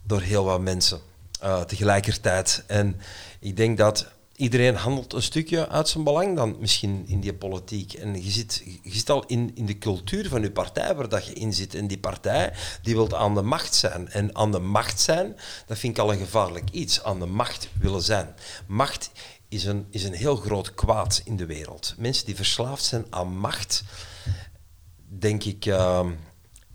door 0.02 0.20
heel 0.20 0.44
wat 0.44 0.60
mensen 0.60 1.00
eh, 1.40 1.60
tegelijkertijd. 1.60 2.64
En 2.66 3.00
ik 3.40 3.56
denk 3.56 3.78
dat 3.78 4.06
iedereen 4.36 4.74
handelt 4.74 5.12
een 5.12 5.22
stukje 5.22 5.68
uit 5.68 5.88
zijn 5.88 6.04
belang 6.04 6.36
dan 6.36 6.56
misschien 6.60 7.04
in 7.06 7.20
die 7.20 7.34
politiek. 7.34 7.92
En 7.92 8.24
je 8.24 8.30
zit, 8.30 8.62
je 8.82 8.94
zit 8.94 9.10
al 9.10 9.24
in, 9.26 9.50
in 9.54 9.66
de 9.66 9.78
cultuur 9.78 10.28
van 10.28 10.42
je 10.42 10.50
partij 10.50 10.94
waar 10.94 11.08
dat 11.08 11.26
je 11.26 11.32
in 11.32 11.52
zit. 11.52 11.74
En 11.74 11.86
die 11.86 11.98
partij 11.98 12.52
die 12.82 12.94
wil 12.94 13.16
aan 13.16 13.34
de 13.34 13.42
macht 13.42 13.74
zijn. 13.74 14.08
En 14.08 14.36
aan 14.36 14.52
de 14.52 14.58
macht 14.58 15.00
zijn, 15.00 15.36
dat 15.66 15.78
vind 15.78 15.96
ik 15.96 16.02
al 16.02 16.12
een 16.12 16.18
gevaarlijk 16.18 16.70
iets. 16.70 17.02
Aan 17.02 17.18
de 17.18 17.26
macht 17.26 17.68
willen 17.80 18.02
zijn. 18.02 18.34
Macht 18.66 19.10
is 19.48 19.64
een, 19.64 19.86
is 19.90 20.04
een 20.04 20.14
heel 20.14 20.36
groot 20.36 20.74
kwaad 20.74 21.22
in 21.24 21.36
de 21.36 21.46
wereld. 21.46 21.94
Mensen 21.98 22.26
die 22.26 22.36
verslaafd 22.36 22.84
zijn 22.84 23.06
aan 23.10 23.38
macht, 23.38 23.82
denk 25.08 25.44
ik, 25.44 25.66
eh, 25.66 26.06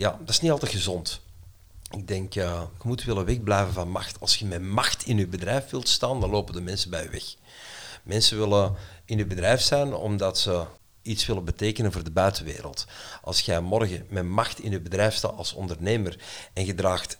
ja, 0.01 0.17
dat 0.19 0.29
is 0.29 0.39
niet 0.39 0.51
altijd 0.51 0.71
gezond. 0.71 1.21
Ik 1.91 2.07
denk, 2.07 2.35
eh, 2.35 2.61
je 2.81 2.87
moet 2.87 3.03
willen 3.03 3.25
wegblijven 3.25 3.73
van 3.73 3.89
macht. 3.89 4.19
Als 4.19 4.37
je 4.37 4.45
met 4.45 4.61
macht 4.61 5.05
in 5.05 5.17
je 5.17 5.27
bedrijf 5.27 5.69
wilt 5.69 5.89
staan, 5.89 6.19
dan 6.19 6.29
lopen 6.29 6.53
de 6.53 6.61
mensen 6.61 6.89
bij 6.89 7.03
je 7.03 7.09
weg. 7.09 7.23
Mensen 8.03 8.37
willen 8.37 8.75
in 9.05 9.17
je 9.17 9.25
bedrijf 9.25 9.61
zijn 9.61 9.93
omdat 9.93 10.37
ze 10.37 10.63
iets 11.01 11.25
willen 11.25 11.45
betekenen 11.45 11.91
voor 11.91 12.03
de 12.03 12.11
buitenwereld. 12.11 12.85
Als 13.21 13.41
jij 13.41 13.61
morgen 13.61 14.05
met 14.09 14.23
macht 14.23 14.59
in 14.59 14.71
je 14.71 14.79
bedrijf 14.79 15.15
staat 15.15 15.37
als 15.37 15.53
ondernemer 15.53 16.17
en 16.53 16.65
je 16.65 16.73
draagt 16.73 17.17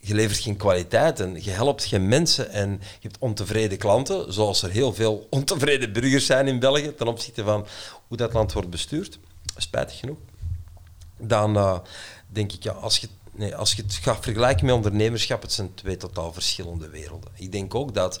je 0.00 0.14
levert 0.14 0.38
geen 0.38 0.56
kwaliteit 0.56 1.20
en 1.20 1.44
je 1.44 1.50
helpt 1.50 1.84
geen 1.84 2.08
mensen 2.08 2.50
en 2.50 2.70
je 2.70 3.08
hebt 3.08 3.18
ontevreden 3.18 3.78
klanten, 3.78 4.32
zoals 4.32 4.62
er 4.62 4.70
heel 4.70 4.94
veel 4.94 5.26
ontevreden 5.30 5.92
burgers 5.92 6.26
zijn 6.26 6.48
in 6.48 6.58
België 6.58 6.94
ten 6.94 7.06
opzichte 7.06 7.44
van 7.44 7.66
hoe 8.08 8.16
dat 8.16 8.32
land 8.32 8.52
wordt 8.52 8.70
bestuurd, 8.70 9.18
spijtig 9.56 9.98
genoeg, 9.98 10.18
dan 11.18 11.56
eh, 11.56 11.78
denk 12.28 12.52
ik, 12.52 12.62
ja, 12.62 12.72
als 12.72 12.98
je, 12.98 13.08
nee, 13.32 13.56
als 13.56 13.72
je 13.72 13.82
het 13.82 13.94
gaat 13.94 14.22
vergelijken 14.24 14.66
met 14.66 14.74
ondernemerschap, 14.74 15.42
het 15.42 15.52
zijn 15.52 15.74
twee 15.74 15.96
totaal 15.96 16.32
verschillende 16.32 16.88
werelden. 16.88 17.30
Ik 17.34 17.52
denk 17.52 17.74
ook 17.74 17.94
dat 17.94 18.20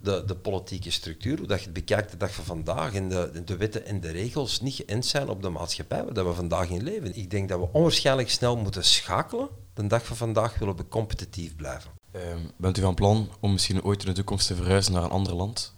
de, 0.00 0.22
de 0.26 0.34
politieke 0.34 0.90
structuur, 0.90 1.38
hoe 1.38 1.46
dat 1.46 1.58
je 1.58 1.64
het 1.64 1.74
bekijkt 1.74 2.10
de 2.10 2.16
dag 2.16 2.34
van 2.34 2.44
vandaag, 2.44 2.94
en 2.94 3.08
de, 3.08 3.42
de 3.44 3.56
wetten 3.56 3.86
en 3.86 4.00
de 4.00 4.10
regels 4.10 4.60
niet 4.60 4.74
geënt 4.74 5.06
zijn 5.06 5.28
op 5.28 5.42
de 5.42 5.48
maatschappij 5.48 6.04
waar 6.04 6.14
dat 6.14 6.26
we 6.26 6.32
vandaag 6.32 6.68
in 6.68 6.82
leven. 6.82 7.16
Ik 7.16 7.30
denk 7.30 7.48
dat 7.48 7.58
we 7.58 7.68
onwaarschijnlijk 7.72 8.30
snel 8.30 8.56
moeten 8.56 8.84
schakelen. 8.84 9.48
De 9.74 9.86
dag 9.86 10.06
van 10.06 10.16
vandaag 10.16 10.58
willen 10.58 10.76
we 10.76 10.88
competitief 10.88 11.56
blijven. 11.56 11.90
Ehm, 12.10 12.38
bent 12.56 12.78
u 12.78 12.80
van 12.82 12.94
plan 12.94 13.30
om 13.40 13.52
misschien 13.52 13.82
ooit 13.82 14.00
in 14.02 14.08
de 14.08 14.14
toekomst 14.14 14.46
te 14.46 14.54
verhuizen 14.54 14.92
naar 14.92 15.02
een 15.02 15.10
ander 15.10 15.34
land? 15.34 15.74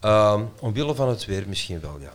Ehm, 0.00 0.44
omwille 0.60 0.94
van 0.94 1.08
het 1.08 1.24
weer 1.24 1.48
misschien 1.48 1.80
wel, 1.80 2.00
ja. 2.00 2.12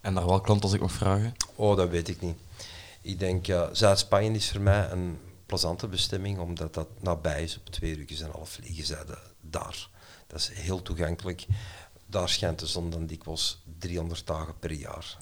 En 0.00 0.12
naar 0.12 0.26
welk 0.26 0.46
land 0.46 0.62
als 0.62 0.72
ik 0.72 0.80
mag 0.80 0.92
vragen? 0.92 1.34
Oh, 1.54 1.76
dat 1.76 1.88
weet 1.88 2.08
ik 2.08 2.20
niet. 2.20 2.36
Ik 3.00 3.18
denk, 3.18 3.48
eh, 3.48 3.68
Zuid-Spanje 3.72 4.30
is 4.30 4.50
voor 4.50 4.60
mij 4.60 4.90
een 4.90 5.18
plezante 5.46 5.86
bestemming, 5.86 6.38
omdat 6.38 6.74
dat 6.74 6.88
nabij 7.00 7.42
is. 7.42 7.56
Op 7.56 7.66
twee 7.66 7.96
uur 7.96 8.22
en 8.22 8.30
half 8.30 8.50
vliegen 8.50 8.84
zij 8.84 9.04
daar. 9.40 9.88
Dat 10.26 10.38
is 10.38 10.50
heel 10.54 10.82
toegankelijk. 10.82 11.46
Daar 12.06 12.28
schijnt 12.28 12.58
de 12.58 12.66
zon 12.66 12.90
dan 12.90 13.06
dikwijls 13.06 13.62
300 13.78 14.26
dagen 14.26 14.58
per 14.58 14.72
jaar. 14.72 15.16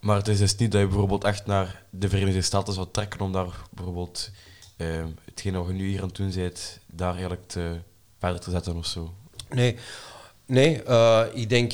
Maar 0.00 0.16
het 0.16 0.28
is 0.28 0.38
dus 0.38 0.56
niet 0.56 0.72
dat 0.72 0.80
je 0.80 0.86
bijvoorbeeld 0.86 1.24
echt 1.24 1.46
naar 1.46 1.84
de 1.90 2.08
Verenigde 2.08 2.42
Staten 2.42 2.72
zou 2.72 2.86
trekken 2.90 3.20
om 3.20 3.32
daar 3.32 3.62
bijvoorbeeld 3.70 4.30
ehm 4.76 5.08
hetgeen 5.24 5.52
wat 5.52 5.66
je 5.66 5.72
nu 5.72 5.88
hier 5.88 6.00
aan 6.00 6.06
het 6.06 6.16
doen 6.16 6.32
bent, 6.34 6.78
daar 6.86 7.12
eigenlijk 7.12 7.48
te, 7.48 7.80
verder 8.18 8.40
te 8.40 8.50
zetten 8.50 8.76
of 8.76 8.86
zo. 8.86 9.14
Nee, 9.48 9.76
nee 10.46 10.82
eh, 10.82 11.26
ik 11.32 11.48
denk, 11.48 11.72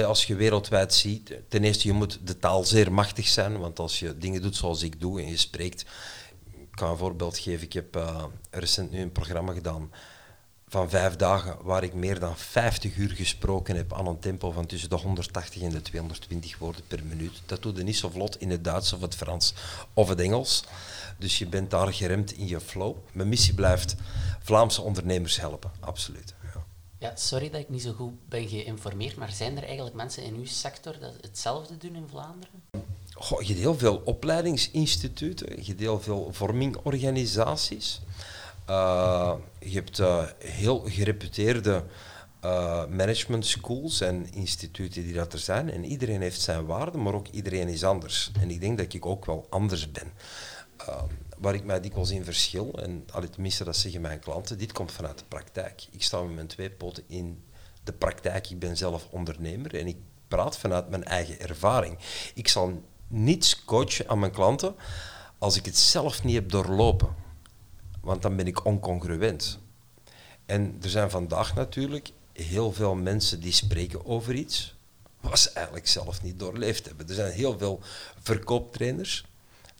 als 0.00 0.24
je 0.24 0.34
wereldwijd 0.34 0.94
ziet, 0.94 1.32
ten 1.48 1.64
eerste, 1.64 1.86
je 1.86 1.92
moet 1.92 2.18
de 2.24 2.38
taal 2.38 2.64
zeer 2.64 2.92
machtig 2.92 3.28
zijn, 3.28 3.58
want 3.58 3.78
als 3.78 3.98
je 3.98 4.18
dingen 4.18 4.42
doet 4.42 4.56
zoals 4.56 4.82
ik 4.82 5.00
doe 5.00 5.20
en 5.20 5.28
je 5.28 5.36
spreekt, 5.36 5.84
ik 6.52 6.70
kan 6.70 6.90
een 6.90 6.96
voorbeeld 6.96 7.38
geven, 7.38 7.66
ik 7.66 7.72
heb 7.72 7.96
eh, 7.96 8.24
recent 8.50 8.90
nu 8.90 9.00
een 9.00 9.12
programma 9.12 9.52
gedaan 9.52 9.90
van 10.72 10.90
vijf 10.90 11.16
dagen 11.16 11.56
waar 11.62 11.82
ik 11.82 11.94
meer 11.94 12.18
dan 12.18 12.36
50 12.36 12.96
uur 12.96 13.10
gesproken 13.10 13.76
heb 13.76 13.94
aan 13.94 14.06
een 14.06 14.18
tempo 14.18 14.50
van 14.50 14.66
tussen 14.66 14.90
de 14.90 14.96
180 14.96 15.62
en 15.62 15.70
de 15.70 15.82
220 15.82 16.58
woorden 16.58 16.82
per 16.88 17.04
minuut. 17.04 17.42
Dat 17.46 17.62
doe 17.62 17.74
je 17.74 17.82
niet 17.82 17.96
zo 17.96 18.08
vlot 18.08 18.40
in 18.40 18.50
het 18.50 18.64
Duits 18.64 18.92
of 18.92 19.00
het 19.00 19.14
Frans 19.14 19.54
of 19.94 20.08
het 20.08 20.20
Engels. 20.20 20.64
Dus 21.18 21.38
je 21.38 21.46
bent 21.46 21.70
daar 21.70 21.92
geremd 21.92 22.32
in 22.32 22.48
je 22.48 22.60
flow. 22.60 22.96
Mijn 23.12 23.28
missie 23.28 23.54
blijft 23.54 23.96
Vlaamse 24.42 24.82
ondernemers 24.82 25.40
helpen, 25.40 25.70
absoluut. 25.80 26.34
Ja. 27.02 27.12
Sorry 27.14 27.50
dat 27.50 27.60
ik 27.60 27.68
niet 27.68 27.82
zo 27.82 27.92
goed 27.92 28.28
ben 28.28 28.48
geïnformeerd, 28.48 29.16
maar 29.16 29.30
zijn 29.30 29.56
er 29.56 29.64
eigenlijk 29.64 29.96
mensen 29.96 30.22
in 30.22 30.34
uw 30.34 30.44
sector 30.44 30.98
dat 31.00 31.12
hetzelfde 31.20 31.76
doen 31.76 31.94
in 31.94 32.08
Vlaanderen? 32.10 32.62
Je 33.18 33.46
hebt 33.46 33.58
heel 33.58 33.78
veel 33.78 34.02
opleidingsinstituten, 34.04 35.64
je 35.64 35.74
hebt 35.76 36.04
veel 36.04 36.28
vormingorganisaties. 36.32 38.00
Uh, 38.70 39.34
je 39.58 39.74
hebt 39.74 39.98
uh, 39.98 40.24
heel 40.38 40.78
gereputeerde 40.78 41.84
uh, 42.44 42.86
management 42.86 43.46
schools 43.46 44.00
en 44.00 44.32
instituten 44.32 45.02
die 45.02 45.14
dat 45.14 45.32
er 45.32 45.38
zijn. 45.38 45.70
En 45.70 45.84
iedereen 45.84 46.20
heeft 46.20 46.40
zijn 46.40 46.66
waarde, 46.66 46.98
maar 46.98 47.14
ook 47.14 47.28
iedereen 47.28 47.68
is 47.68 47.84
anders. 47.84 48.30
En 48.40 48.50
ik 48.50 48.60
denk 48.60 48.78
dat 48.78 48.92
ik 48.92 49.06
ook 49.06 49.24
wel 49.24 49.46
anders 49.50 49.90
ben. 49.90 50.12
Waar 51.38 51.54
ik 51.54 51.64
mij 51.64 51.80
dikwijls 51.80 52.10
in 52.10 52.24
verschil, 52.24 52.72
en 52.78 53.04
al 53.10 53.28
tenminste 53.28 53.64
dat 53.64 53.76
zeggen 53.76 54.00
mijn 54.00 54.20
klanten, 54.20 54.58
dit 54.58 54.72
komt 54.72 54.92
vanuit 54.92 55.18
de 55.18 55.24
praktijk. 55.28 55.86
Ik 55.90 56.02
sta 56.02 56.22
met 56.22 56.34
mijn 56.34 56.46
twee 56.46 56.70
poten 56.70 57.04
in 57.06 57.44
de 57.84 57.92
praktijk. 57.92 58.50
Ik 58.50 58.58
ben 58.58 58.76
zelf 58.76 59.08
ondernemer 59.10 59.74
en 59.74 59.86
ik 59.86 59.96
praat 60.28 60.58
vanuit 60.58 60.88
mijn 60.88 61.04
eigen 61.04 61.40
ervaring. 61.40 61.98
Ik 62.34 62.48
zal 62.48 62.82
niets 63.08 63.64
coachen 63.64 64.08
aan 64.08 64.18
mijn 64.18 64.32
klanten 64.32 64.74
als 65.38 65.56
ik 65.56 65.64
het 65.64 65.78
zelf 65.78 66.24
niet 66.24 66.34
heb 66.34 66.50
doorlopen. 66.50 67.14
Want 68.00 68.22
dan 68.22 68.36
ben 68.36 68.46
ik 68.46 68.64
oncongruent. 68.64 69.58
En 70.46 70.78
er 70.82 70.90
zijn 70.90 71.10
vandaag 71.10 71.54
natuurlijk 71.54 72.12
heel 72.32 72.72
veel 72.72 72.94
mensen 72.94 73.40
die 73.40 73.52
spreken 73.52 74.06
over 74.06 74.34
iets 74.34 74.74
wat 75.20 75.38
ze 75.38 75.50
eigenlijk 75.50 75.86
zelf 75.88 76.22
niet 76.22 76.38
doorleefd 76.38 76.86
hebben. 76.86 77.08
Er 77.08 77.14
zijn 77.14 77.32
heel 77.32 77.58
veel 77.58 77.80
verkooptrainers 78.22 79.24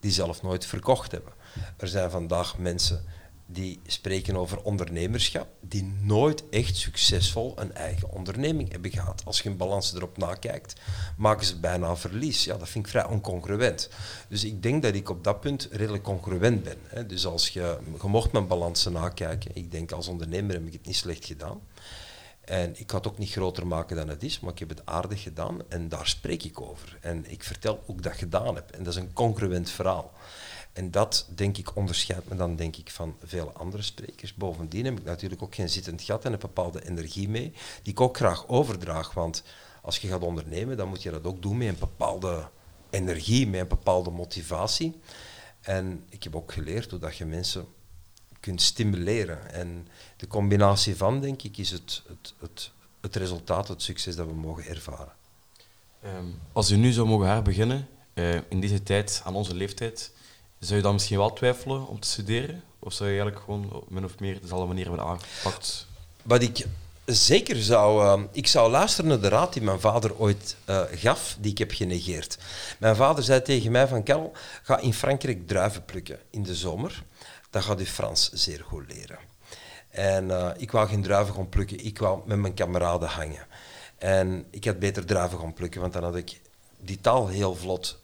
die 0.02 0.12
zelf 0.12 0.42
nooit 0.42 0.66
verkocht 0.66 1.12
hebben. 1.12 1.32
Er 1.76 1.88
zijn 1.88 2.10
vandaag 2.10 2.58
mensen 2.58 3.04
die 3.46 3.80
spreken 3.86 4.36
over 4.36 4.62
ondernemerschap, 4.62 5.48
die 5.60 5.94
nooit 6.00 6.48
echt 6.48 6.76
succesvol 6.76 7.52
een 7.56 7.74
eigen 7.74 8.10
onderneming 8.10 8.72
hebben 8.72 8.90
gehad. 8.90 9.22
Als 9.24 9.40
je 9.40 9.48
een 9.48 9.56
balans 9.56 9.94
erop 9.94 10.16
nakijkt, 10.16 10.80
maken 11.16 11.46
ze 11.46 11.60
bijna 11.60 11.96
verlies. 11.96 12.44
Ja, 12.44 12.56
dat 12.56 12.68
vind 12.68 12.84
ik 12.84 12.90
vrij 12.90 13.06
oncongruent. 13.06 13.88
Dus 14.28 14.44
ik 14.44 14.62
denk 14.62 14.82
dat 14.82 14.94
ik 14.94 15.08
op 15.08 15.24
dat 15.24 15.40
punt 15.40 15.68
redelijk 15.70 16.02
congruent 16.02 16.62
ben. 16.62 17.08
Dus 17.08 17.26
als 17.26 17.48
je, 17.48 17.78
je 18.02 18.08
mocht 18.08 18.32
mijn 18.32 18.46
balansen 18.46 18.92
nakijken, 18.92 19.50
ik 19.54 19.70
denk 19.70 19.92
als 19.92 20.08
ondernemer 20.08 20.54
heb 20.54 20.66
ik 20.66 20.72
het 20.72 20.86
niet 20.86 20.96
slecht 20.96 21.24
gedaan. 21.24 21.60
En 22.44 22.80
ik 22.80 22.90
ga 22.90 22.96
het 22.96 23.06
ook 23.06 23.18
niet 23.18 23.30
groter 23.30 23.66
maken 23.66 23.96
dan 23.96 24.08
het 24.08 24.22
is, 24.22 24.40
maar 24.40 24.52
ik 24.52 24.58
heb 24.58 24.68
het 24.68 24.86
aardig 24.86 25.22
gedaan 25.22 25.58
en 25.68 25.88
daar 25.88 26.06
spreek 26.06 26.42
ik 26.42 26.60
over. 26.60 26.98
En 27.00 27.30
ik 27.30 27.44
vertel 27.44 27.82
ik 27.86 28.02
dat 28.02 28.16
gedaan 28.16 28.54
heb. 28.54 28.70
En 28.70 28.82
dat 28.82 28.94
is 28.94 29.00
een 29.00 29.12
congruent 29.12 29.70
verhaal. 29.70 30.12
En 30.72 30.90
dat, 30.90 31.26
denk 31.34 31.56
ik, 31.56 31.76
onderscheidt 31.76 32.28
me 32.28 32.36
dan 32.36 32.56
denk 32.56 32.76
ik 32.76 32.90
van 32.90 33.16
vele 33.24 33.52
andere 33.52 33.82
sprekers. 33.82 34.34
Bovendien 34.34 34.84
heb 34.84 34.98
ik 34.98 35.04
natuurlijk 35.04 35.42
ook 35.42 35.54
geen 35.54 35.68
zittend 35.68 36.02
gat 36.02 36.24
en 36.24 36.32
een 36.32 36.38
bepaalde 36.38 36.88
energie 36.88 37.28
mee, 37.28 37.52
die 37.82 37.92
ik 37.92 38.00
ook 38.00 38.16
graag 38.16 38.48
overdraag. 38.48 39.14
Want 39.14 39.42
als 39.82 39.98
je 39.98 40.08
gaat 40.08 40.22
ondernemen, 40.22 40.76
dan 40.76 40.88
moet 40.88 41.02
je 41.02 41.10
dat 41.10 41.24
ook 41.24 41.42
doen 41.42 41.56
met 41.56 41.68
een 41.68 41.78
bepaalde 41.78 42.48
energie, 42.90 43.48
met 43.48 43.60
een 43.60 43.68
bepaalde 43.68 44.10
motivatie. 44.10 45.00
En 45.60 46.04
ik 46.08 46.22
heb 46.22 46.36
ook 46.36 46.52
geleerd 46.52 46.90
hoe 46.90 47.00
dat 47.00 47.16
je 47.16 47.24
mensen 47.24 47.66
kunt 48.42 48.62
stimuleren. 48.62 49.52
En 49.52 49.88
de 50.16 50.26
combinatie 50.26 50.96
van, 50.96 51.20
denk 51.20 51.42
ik, 51.42 51.56
is 51.56 51.70
het, 51.70 52.02
het, 52.08 52.34
het, 52.40 52.70
het 53.00 53.16
resultaat, 53.16 53.68
het 53.68 53.82
succes 53.82 54.16
dat 54.16 54.26
we 54.26 54.34
mogen 54.34 54.66
ervaren. 54.66 55.12
Ehm, 56.02 56.26
als 56.52 56.70
u 56.70 56.76
nu 56.76 56.92
zou 56.92 57.08
mogen 57.08 57.26
herbeginnen, 57.26 57.88
uh, 58.14 58.34
in 58.48 58.60
deze 58.60 58.82
tijd, 58.82 59.22
aan 59.24 59.34
onze 59.34 59.54
leeftijd, 59.54 60.12
zou 60.58 60.76
je 60.76 60.82
dan 60.82 60.92
misschien 60.92 61.18
wel 61.18 61.32
twijfelen 61.32 61.86
om 61.86 62.00
te 62.00 62.08
studeren? 62.08 62.62
Of 62.78 62.92
zou 62.92 63.10
je 63.10 63.14
eigenlijk 63.14 63.44
gewoon 63.44 63.84
min 63.88 64.04
of 64.04 64.18
meer 64.18 64.40
dezelfde 64.40 64.66
manier 64.66 64.86
hebben 64.86 65.04
aangepakt? 65.04 65.86
Wat 66.22 66.42
ik 66.42 66.66
zeker 67.04 67.62
zou... 67.62 68.04
Uh, 68.20 68.24
ik 68.32 68.46
zou 68.46 68.70
luisteren 68.70 69.10
naar 69.10 69.20
de 69.20 69.28
raad 69.28 69.52
die 69.52 69.62
mijn 69.62 69.80
vader 69.80 70.18
ooit 70.18 70.56
uh, 70.68 70.82
gaf, 70.94 71.36
die 71.40 71.50
ik 71.50 71.58
heb 71.58 71.72
genegeerd. 71.72 72.38
Mijn 72.78 72.96
vader 72.96 73.24
zei 73.24 73.42
tegen 73.42 73.70
mij 73.70 73.88
van, 73.88 74.02
Karel, 74.02 74.32
ga 74.62 74.78
in 74.78 74.94
Frankrijk 74.94 75.46
druiven 75.46 75.84
plukken 75.84 76.18
in 76.30 76.42
de 76.42 76.54
zomer. 76.54 77.02
Dan 77.52 77.62
gaat 77.62 77.80
u 77.80 77.86
Frans 77.86 78.30
zeer 78.32 78.64
goed 78.64 78.92
leren. 78.92 79.18
En 79.90 80.24
uh, 80.24 80.50
ik 80.56 80.70
wou 80.70 80.88
geen 80.88 81.02
druiven 81.02 81.34
gaan 81.34 81.48
plukken, 81.48 81.84
ik 81.84 81.98
wou 81.98 82.20
met 82.24 82.38
mijn 82.38 82.54
kameraden 82.54 83.08
hangen. 83.08 83.46
En 83.98 84.46
ik 84.50 84.64
had 84.64 84.78
beter 84.78 85.04
druiven 85.04 85.38
gaan 85.38 85.54
plukken, 85.54 85.80
want 85.80 85.92
dan 85.92 86.02
had 86.02 86.16
ik 86.16 86.40
die 86.80 87.00
taal 87.00 87.28
heel 87.28 87.54
vlot 87.54 88.00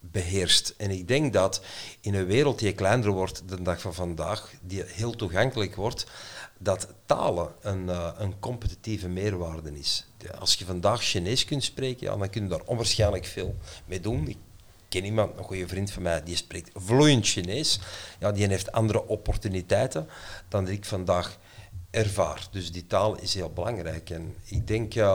beheerst. 0.00 0.74
En 0.76 0.90
ik 0.90 1.08
denk 1.08 1.32
dat 1.32 1.62
in 2.00 2.14
een 2.14 2.26
wereld 2.26 2.58
die 2.58 2.72
kleiner 2.72 3.10
wordt 3.10 3.42
de 3.48 3.62
dag 3.62 3.80
van 3.80 3.94
vandaag, 3.94 4.52
die 4.60 4.82
heel 4.86 5.16
toegankelijk 5.16 5.74
wordt, 5.74 6.06
dat 6.58 6.88
talen 7.06 7.52
een, 7.60 7.84
uh, 7.84 8.10
een 8.16 8.38
competitieve 8.38 9.08
meerwaarde 9.08 9.78
is. 9.78 10.06
Als 10.38 10.54
je 10.54 10.64
vandaag 10.64 11.02
Chinees 11.02 11.44
kunt 11.44 11.64
spreken, 11.64 12.06
ja, 12.06 12.16
dan 12.16 12.30
kun 12.30 12.42
je 12.42 12.48
daar 12.48 12.62
onwaarschijnlijk 12.64 13.24
veel 13.24 13.56
mee 13.86 14.00
doen. 14.00 14.36
Ken 14.92 15.04
iemand, 15.04 15.38
een 15.38 15.44
goede 15.44 15.68
vriend 15.68 15.90
van 15.90 16.02
mij, 16.02 16.22
die 16.22 16.36
spreekt 16.36 16.70
vloeiend 16.74 17.26
Chinees. 17.26 17.80
Ja, 18.18 18.32
die 18.32 18.46
heeft 18.46 18.72
andere 18.72 19.06
opportuniteiten 19.06 20.08
dan 20.48 20.68
ik 20.68 20.84
vandaag 20.84 21.38
ervaar. 21.90 22.46
Dus 22.50 22.72
die 22.72 22.86
taal 22.86 23.16
is 23.16 23.34
heel 23.34 23.50
belangrijk. 23.50 24.10
En 24.10 24.34
ik 24.44 24.66
denk, 24.66 24.94
uh, 24.94 25.14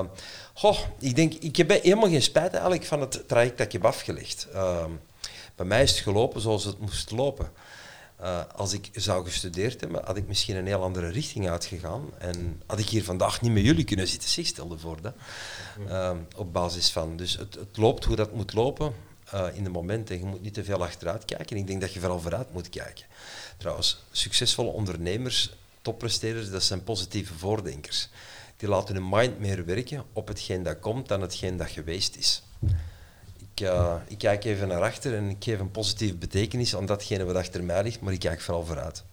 goh, 0.53 0.79
ik 0.99 1.15
denk, 1.15 1.33
ik 1.33 1.55
heb 1.55 1.69
helemaal 1.69 2.09
geen 2.09 2.21
spijt 2.21 2.51
eigenlijk 2.51 2.85
van 2.85 3.01
het 3.01 3.27
traject 3.27 3.57
dat 3.57 3.65
ik 3.65 3.71
heb 3.71 3.85
afgelegd. 3.85 4.47
Uh, 4.53 4.85
bij 5.55 5.65
mij 5.65 5.83
is 5.83 5.91
het 5.91 5.99
gelopen 5.99 6.41
zoals 6.41 6.63
het 6.63 6.79
moest 6.79 7.11
lopen. 7.11 7.51
Uh, 8.21 8.39
als 8.55 8.73
ik 8.73 8.89
zou 8.93 9.25
gestudeerd 9.25 9.81
hebben, 9.81 10.05
had 10.05 10.17
ik 10.17 10.27
misschien 10.27 10.55
een 10.55 10.67
heel 10.67 10.83
andere 10.83 11.09
richting 11.09 11.49
uitgegaan. 11.49 12.03
En 12.17 12.61
had 12.65 12.79
ik 12.79 12.89
hier 12.89 13.03
vandaag 13.03 13.41
niet 13.41 13.51
met 13.51 13.63
jullie 13.63 13.83
kunnen 13.83 14.07
zitten, 14.07 14.29
zeg, 14.29 14.45
stel 14.45 14.77
voor. 14.77 14.97
Dat. 15.01 15.13
op 16.35 16.53
basis 16.53 16.89
van. 16.89 17.17
Dus 17.17 17.37
het, 17.37 17.55
het, 17.55 17.77
loopt 17.77 18.03
hoe 18.03 18.15
dat 18.15 18.33
moet 18.33 18.53
lopen 18.53 18.93
uh, 19.33 19.45
in 19.53 19.63
de 19.63 19.69
momenten. 19.69 20.19
Je 20.19 20.25
moet 20.25 20.41
niet 20.41 20.53
te 20.53 20.63
veel 20.63 20.83
achteruit 20.83 21.25
kijken. 21.25 21.57
Ik 21.57 21.67
denk 21.67 21.81
dat 21.81 21.93
je 21.93 21.99
vooral 21.99 22.19
vooruit 22.19 22.53
moet 22.53 22.69
kijken. 22.69 23.05
Trouwens, 23.57 24.03
succesvolle 24.11 24.69
ondernemers 24.69 25.51
toppresteerders, 25.81 26.49
dat 26.49 26.63
zijn 26.63 26.83
positieve 26.83 27.33
voordenkers. 27.33 28.09
Die 28.57 28.69
laten 28.69 28.95
hun 28.95 29.09
mind 29.09 29.39
meer 29.39 29.65
werken 29.65 30.03
op 30.13 30.27
hetgeen 30.27 30.63
dat 30.63 30.79
komt 30.79 31.07
dan 31.07 31.21
hetgeen 31.21 31.57
dat 31.57 31.69
geweest 31.69 32.15
is. 32.15 32.43
Ik, 33.37 33.61
uh, 33.61 33.95
ik 34.07 34.17
kijk 34.17 34.43
even 34.43 34.67
naar 34.67 34.81
achter 34.81 35.15
en 35.15 35.29
ik 35.29 35.43
geef 35.43 35.59
een 35.59 35.71
positieve 35.71 36.15
betekenis 36.15 36.75
aan 36.75 36.85
datgene 36.85 37.25
wat 37.25 37.35
achter 37.35 37.63
mij 37.63 37.83
ligt, 37.83 38.01
maar 38.01 38.13
ik 38.13 38.19
kijk 38.19 38.41
vooral 38.41 38.65
vooruit. 38.65 39.03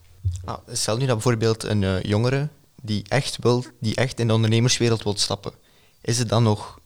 Ah, 0.45 0.59
stel 0.69 0.97
nu 0.97 1.07
dat 1.07 1.15
bijvoorbeeld 1.15 1.63
een 1.63 1.83
uh, 1.83 2.03
jongere 2.03 2.49
die 2.83 3.05
echt, 3.09 3.39
wil, 3.41 3.65
die 3.81 3.95
echt 3.95 4.19
in 4.21 4.27
de 4.27 4.33
ondernemerswereld 4.33 5.03
wil 5.03 5.17
stappen. 5.17 5.53
Is 6.01 6.19
het 6.19 6.29
dan 6.29 6.43
nog 6.43 6.79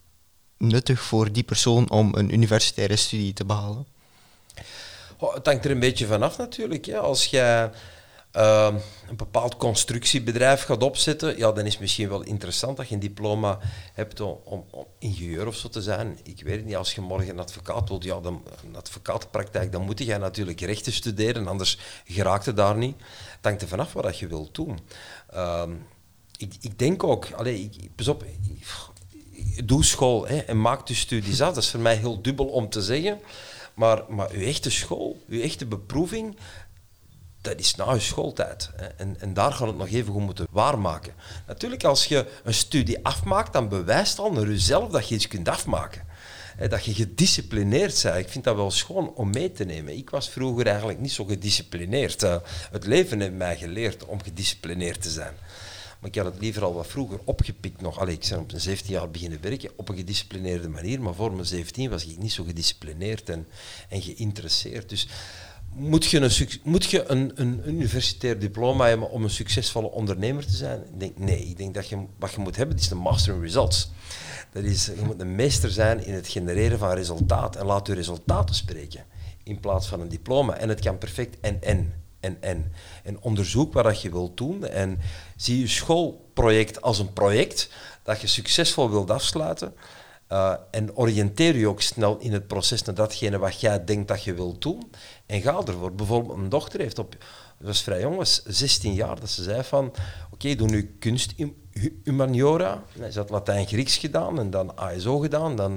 nuttig 0.58 1.00
voor 1.00 1.32
die 1.32 1.42
persoon 1.42 1.90
om 1.90 2.14
een 2.14 2.32
universitaire 2.32 2.96
studie 2.96 3.32
te 3.32 3.44
behalen? 3.44 3.86
Oh, 5.18 5.34
het 5.34 5.46
hangt 5.46 5.64
er 5.64 5.70
een 5.70 5.80
beetje 5.80 6.06
vanaf 6.06 6.38
natuurlijk. 6.38 6.84
Ja. 6.84 6.98
Als 6.98 7.26
jij 7.26 7.70
uh, 8.36 8.74
een 9.08 9.16
bepaald 9.16 9.56
constructiebedrijf 9.56 10.62
gaat 10.62 10.82
opzetten, 10.82 11.36
ja, 11.36 11.52
dan 11.52 11.64
is 11.64 11.72
het 11.72 11.80
misschien 11.80 12.08
wel 12.08 12.22
interessant 12.22 12.76
dat 12.76 12.88
je 12.88 12.94
een 12.94 13.00
diploma 13.00 13.58
hebt 13.94 14.20
om, 14.20 14.64
ingenieur 14.98 15.46
of 15.46 15.56
zo 15.56 15.68
te 15.68 15.82
zijn. 15.82 16.18
Ik 16.22 16.42
weet 16.42 16.56
het 16.56 16.64
niet, 16.64 16.76
als 16.76 16.94
je 16.94 17.00
morgen 17.00 17.28
een 17.28 17.38
advocaat 17.38 17.88
wilt, 17.88 18.04
ja, 18.04 18.20
dan, 18.20 18.42
een 18.64 18.76
advocatenpraktijk, 18.76 19.72
dan 19.72 19.82
moet 19.82 19.98
je 19.98 20.18
natuurlijk 20.18 20.60
rechten 20.60 20.92
studeren, 20.92 21.46
anders 21.46 21.78
geraakt 22.04 22.46
het 22.46 22.56
daar 22.56 22.76
niet. 22.76 22.96
Het 23.36 23.44
hangt 23.44 23.62
er 23.62 23.68
vanaf 23.68 23.92
wat 23.92 24.18
je 24.18 24.26
wilt 24.26 24.54
doen. 24.54 24.78
Uh, 25.34 25.62
ik, 26.36 26.54
ik, 26.60 26.78
denk 26.78 27.04
ook, 27.04 27.32
allez, 27.32 27.60
ik, 27.60 27.94
pas 27.94 28.08
op, 28.08 28.24
doe 29.64 29.84
school 29.84 30.26
hè, 30.26 30.38
en 30.38 30.60
maak 30.60 30.86
de 30.86 30.94
studies 30.94 31.40
af. 31.40 31.54
Dat 31.54 31.62
is 31.62 31.70
voor 31.70 31.80
mij 31.80 31.96
heel 31.96 32.22
dubbel 32.22 32.46
om 32.46 32.68
te 32.68 32.82
zeggen. 32.82 33.20
Maar, 33.74 34.02
maar 34.08 34.30
uw 34.30 34.42
echte 34.42 34.70
school, 34.70 35.22
uw 35.28 35.40
echte 35.40 35.66
beproeving, 35.66 36.36
dat 37.40 37.58
is 37.58 37.74
na 37.74 37.92
je 37.92 38.00
schooltijd. 38.00 38.70
En, 38.96 39.16
en 39.20 39.34
daar 39.34 39.52
gaan 39.52 39.66
we 39.66 39.72
het 39.72 39.78
nog 39.78 39.88
even 39.88 40.12
goed 40.12 40.22
moeten 40.22 40.46
waarmaken. 40.50 41.14
Natuurlijk, 41.46 41.84
als 41.84 42.04
je 42.04 42.26
een 42.44 42.54
studie 42.54 43.04
afmaakt, 43.04 43.52
dan 43.52 43.68
bewijst 43.68 44.18
al 44.18 44.32
naar 44.32 44.46
jezelf 44.46 44.90
dat 44.90 45.08
je 45.08 45.14
iets 45.14 45.28
kunt 45.28 45.48
afmaken. 45.48 46.06
Dat 46.68 46.84
je 46.84 46.94
gedisciplineerd 46.94 48.02
bent. 48.02 48.16
Ik 48.16 48.28
vind 48.28 48.44
dat 48.44 48.56
wel 48.56 48.70
schoon 48.70 49.14
om 49.14 49.30
mee 49.30 49.52
te 49.52 49.64
nemen. 49.64 49.96
Ik 49.96 50.10
was 50.10 50.28
vroeger 50.28 50.66
eigenlijk 50.66 50.98
niet 50.98 51.12
zo 51.12 51.24
gedisciplineerd. 51.24 52.20
Het 52.70 52.86
leven 52.86 53.20
heeft 53.20 53.32
mij 53.32 53.56
geleerd 53.56 54.04
om 54.04 54.22
gedisciplineerd 54.22 55.02
te 55.02 55.10
zijn. 55.10 55.34
Maar 56.00 56.10
ik 56.10 56.16
had 56.16 56.24
het 56.24 56.40
liever 56.40 56.64
al 56.64 56.74
wat 56.74 56.86
vroeger 56.86 57.20
opgepikt 57.24 57.80
nog. 57.80 57.98
Allee, 57.98 58.14
ik 58.14 58.26
ben 58.28 58.38
op 58.38 58.52
een 58.52 58.60
17 58.60 58.92
jaar 58.92 59.10
beginnen 59.10 59.40
werken 59.40 59.70
op 59.76 59.88
een 59.88 59.96
gedisciplineerde 59.96 60.68
manier. 60.68 61.00
Maar 61.00 61.14
voor 61.14 61.32
mijn 61.32 61.46
17 61.46 61.90
was 61.90 62.06
ik 62.06 62.18
niet 62.18 62.32
zo 62.32 62.44
gedisciplineerd 62.44 63.28
en, 63.28 63.46
en 63.88 64.02
geïnteresseerd. 64.02 64.88
Dus 64.88 65.08
moet 65.72 66.04
je, 66.04 66.20
een, 66.20 66.48
moet 66.62 66.84
je 66.84 67.10
een, 67.10 67.32
een, 67.34 67.62
universitair 67.66 68.38
diploma 68.38 68.86
hebben 68.86 69.10
om 69.10 69.24
een 69.24 69.30
succesvolle 69.30 69.90
ondernemer 69.90 70.46
te 70.46 70.56
zijn? 70.56 70.80
Ik 70.80 71.00
denk, 71.00 71.18
nee, 71.18 71.40
ik 71.40 71.56
denk 71.56 71.74
dat 71.74 71.88
je, 71.88 72.04
wat 72.18 72.32
je 72.32 72.40
moet 72.40 72.56
hebben 72.56 72.76
is 72.76 72.88
de 72.88 72.94
master 72.94 73.34
in 73.34 73.40
results. 73.40 73.90
Dat 74.52 74.62
is, 74.62 74.86
je 74.86 75.02
moet 75.04 75.20
een 75.20 75.34
meester 75.34 75.70
zijn 75.70 76.04
in 76.04 76.14
het 76.14 76.28
genereren 76.28 76.78
van 76.78 76.90
resultaten 76.90 77.60
en 77.60 77.66
laat 77.66 77.86
je 77.86 77.94
resultaten 77.94 78.54
spreken 78.54 79.04
in 79.42 79.60
plaats 79.60 79.86
van 79.86 80.00
een 80.00 80.08
diploma. 80.08 80.56
En 80.56 80.68
het 80.68 80.80
kan 80.80 80.98
perfect 80.98 81.40
en 81.40 81.92
en 82.40 83.20
onderzoek 83.20 83.72
wat 83.72 84.02
je 84.02 84.10
wilt 84.10 84.36
doen 84.36 84.64
en 84.64 85.00
zie 85.36 85.60
je 85.60 85.66
schoolproject 85.66 86.82
als 86.82 86.98
een 86.98 87.12
project 87.12 87.70
dat 88.02 88.20
je 88.20 88.26
succesvol 88.26 88.90
wilt 88.90 89.10
afsluiten. 89.10 89.74
Uh, 90.32 90.54
en 90.70 90.96
oriënteer 90.96 91.56
je 91.56 91.68
ook 91.68 91.80
snel 91.80 92.16
in 92.18 92.32
het 92.32 92.46
proces 92.46 92.82
naar 92.82 92.94
datgene 92.94 93.38
wat 93.38 93.60
jij 93.60 93.84
denkt 93.84 94.08
dat 94.08 94.22
je 94.22 94.34
wilt 94.34 94.62
doen. 94.62 94.90
En 95.26 95.40
ga 95.40 95.62
ervoor. 95.64 95.94
Bijvoorbeeld, 95.94 96.36
mijn 96.36 96.48
dochter 96.48 96.80
heeft 96.80 96.98
op, 96.98 97.16
was 97.58 97.82
vrij 97.82 98.00
jong, 98.00 98.16
was 98.16 98.42
16 98.44 98.94
jaar, 98.94 99.20
dat 99.20 99.30
ze 99.30 99.42
zei 99.42 99.62
van, 99.62 99.86
oké, 99.86 99.96
okay, 100.30 100.56
doe 100.56 100.68
nu 100.68 100.96
kunst 100.98 101.34
humaniora. 102.04 102.82
Ze 103.10 103.18
had 103.18 103.30
Latijn-Grieks 103.30 103.96
gedaan 103.96 104.38
en 104.38 104.50
dan 104.50 104.76
ASO 104.76 105.18
gedaan, 105.18 105.56
dan 105.56 105.72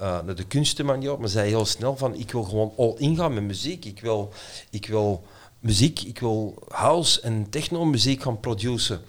uh, 0.00 0.22
naar 0.22 0.34
de 0.34 0.46
kunsthumaniora. 0.46 1.18
Maar 1.18 1.28
zei 1.28 1.48
heel 1.48 1.66
snel 1.66 1.96
van, 1.96 2.14
ik 2.14 2.32
wil 2.32 2.42
gewoon 2.42 2.72
all 2.76 2.94
in 2.96 3.16
gaan 3.16 3.34
met 3.34 3.42
muziek. 3.42 3.84
Ik 3.84 4.00
wil, 4.00 4.32
ik 4.70 4.86
wil 4.86 5.26
muziek, 5.60 6.00
ik 6.02 6.18
wil 6.18 6.62
house 6.68 7.20
en 7.20 7.50
techno-muziek 7.50 8.22
gaan 8.22 8.40
produceren. 8.40 9.02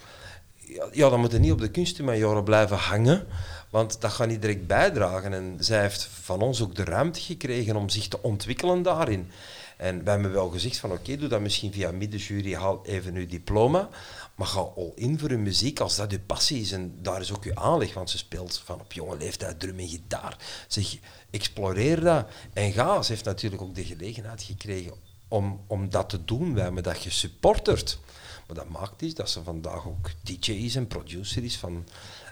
Ja, 0.55 0.87
ja, 0.91 1.09
dan 1.09 1.19
moet 1.19 1.31
je 1.31 1.39
niet 1.39 1.51
op 1.51 1.59
de 1.59 1.71
kunsthumaniora 1.71 2.41
blijven 2.41 2.77
hangen. 2.77 3.27
Want 3.69 4.01
dat 4.01 4.11
gaat 4.11 4.27
niet 4.27 4.41
direct 4.41 4.67
bijdragen. 4.67 5.33
En 5.33 5.57
zij 5.59 5.81
heeft 5.81 6.03
van 6.03 6.41
ons 6.41 6.61
ook 6.61 6.75
de 6.75 6.83
ruimte 6.83 7.19
gekregen 7.19 7.75
om 7.75 7.89
zich 7.89 8.07
te 8.07 8.21
ontwikkelen 8.21 8.81
daarin. 8.81 9.31
En 9.77 10.03
wij 10.03 10.13
hebben 10.13 10.31
wel 10.31 10.49
gezegd 10.49 10.77
van 10.77 10.91
oké, 10.91 11.17
doe 11.17 11.29
dat 11.29 11.41
misschien 11.41 11.73
via 11.73 11.91
middenjury, 11.91 12.53
haal 12.53 12.85
even 12.85 13.15
uw 13.15 13.27
diploma. 13.27 13.89
Maar 14.35 14.47
ga 14.47 14.59
al 14.59 14.91
in 14.95 15.19
voor 15.19 15.29
uw 15.29 15.37
muziek 15.37 15.79
als 15.79 15.95
dat 15.95 16.11
uw 16.11 16.19
passie 16.25 16.61
is. 16.61 16.71
En 16.71 16.93
daar 17.01 17.21
is 17.21 17.33
ook 17.33 17.43
uw 17.43 17.55
aanleg, 17.55 17.93
want 17.93 18.09
ze 18.09 18.17
speelt 18.17 18.61
van 18.65 18.79
op 18.79 18.93
jonge 18.93 19.17
leeftijd 19.17 19.59
drum 19.59 19.79
en 19.79 19.87
gitaar. 19.87 20.37
Zeg, 20.67 20.97
exploreer 21.29 21.99
dat 21.99 22.27
en 22.53 22.71
ga. 22.71 23.01
Ze 23.01 23.11
heeft 23.11 23.25
natuurlijk 23.25 23.61
ook 23.61 23.75
de 23.75 23.83
gelegenheid 23.83 24.43
gekregen 24.43 24.93
om, 25.29 25.61
om 25.67 25.89
dat 25.89 26.09
te 26.09 26.25
doen. 26.25 26.53
Wij 26.53 26.63
hebben 26.63 26.83
dat 26.83 26.97
gesupporterd. 26.97 27.99
Maar 28.47 28.55
dat 28.55 28.69
maakt 28.69 29.01
is 29.01 29.13
dat 29.13 29.29
ze 29.29 29.43
vandaag 29.43 29.87
ook 29.87 30.09
DJ 30.21 30.51
is 30.51 30.75
en 30.75 30.87
producer 30.87 31.43
is 31.43 31.57
van, 31.57 31.87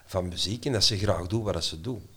van 0.06 0.28
muziek 0.28 0.66
en 0.66 0.72
dat 0.72 0.84
ze 0.84 0.98
graag 0.98 1.28
doen 1.28 1.44
wat 1.44 1.64
ze 1.64 1.82
doen. 1.82 2.10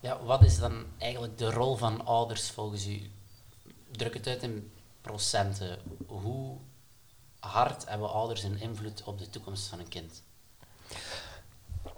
Ja, 0.00 0.22
wat 0.24 0.44
is 0.44 0.58
dan 0.58 0.84
eigenlijk 0.98 1.38
de 1.38 1.50
rol 1.50 1.76
van 1.76 2.06
ouders 2.06 2.50
volgens 2.50 2.86
u? 2.86 3.10
Druk 3.90 4.14
het 4.14 4.26
uit 4.26 4.42
in 4.42 4.70
procenten. 5.00 5.78
Hoe 6.06 6.56
hard 7.38 7.88
hebben 7.88 8.10
ouders 8.10 8.42
een 8.42 8.60
invloed 8.60 9.02
op 9.04 9.18
de 9.18 9.30
toekomst 9.30 9.66
van 9.66 9.78
een 9.78 9.88
kind? 9.88 10.22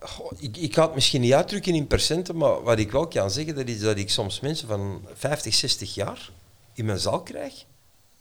Goh, 0.01 0.33
ik, 0.39 0.57
ik 0.57 0.75
ga 0.75 0.83
het 0.83 0.95
misschien 0.95 1.21
niet 1.21 1.33
uitdrukken 1.33 1.75
in 1.75 1.87
procenten, 1.87 2.37
maar 2.37 2.63
wat 2.63 2.79
ik 2.79 2.91
wel 2.91 3.09
kan 3.09 3.31
zeggen, 3.31 3.55
dat 3.55 3.69
is 3.69 3.81
dat 3.81 3.97
ik 3.97 4.11
soms 4.11 4.41
mensen 4.41 4.69
van 4.69 5.07
50, 5.15 5.55
60 5.55 5.95
jaar 5.95 6.31
in 6.75 6.85
mijn 6.85 6.99
zaal 6.99 7.23
krijg, 7.23 7.65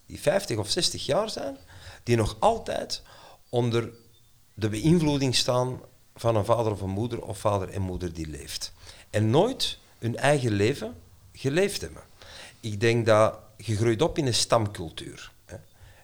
die 0.06 0.20
50 0.20 0.58
of 0.58 0.70
60 0.70 1.06
jaar 1.06 1.30
zijn, 1.30 1.58
die 2.04 2.16
nog 2.16 2.36
altijd 2.40 3.02
onder 3.50 3.90
de 4.54 4.70
beïnvloeding 4.70 5.36
staan 5.36 5.80
van 6.16 6.36
een 6.36 6.46
vader 6.46 6.72
of 6.72 6.82
een 6.82 6.90
moeder 6.90 7.22
of 7.22 7.38
vader 7.38 7.70
en 7.70 7.82
moeder 7.82 8.14
die 8.14 8.28
leeft. 8.28 8.74
En 9.10 9.30
nooit 9.30 9.80
hun 10.00 10.18
eigen 10.18 10.52
leven 10.52 10.96
geleefd 11.34 11.82
hebben. 11.82 12.04
Ik 12.60 12.80
denk 12.80 13.06
dat 13.06 13.40
je 13.58 13.76
groeit 13.76 14.02
op 14.02 14.18
in 14.18 14.28
een 14.28 14.34
stamcultuur. 14.34 15.32
Hè. 15.46 15.56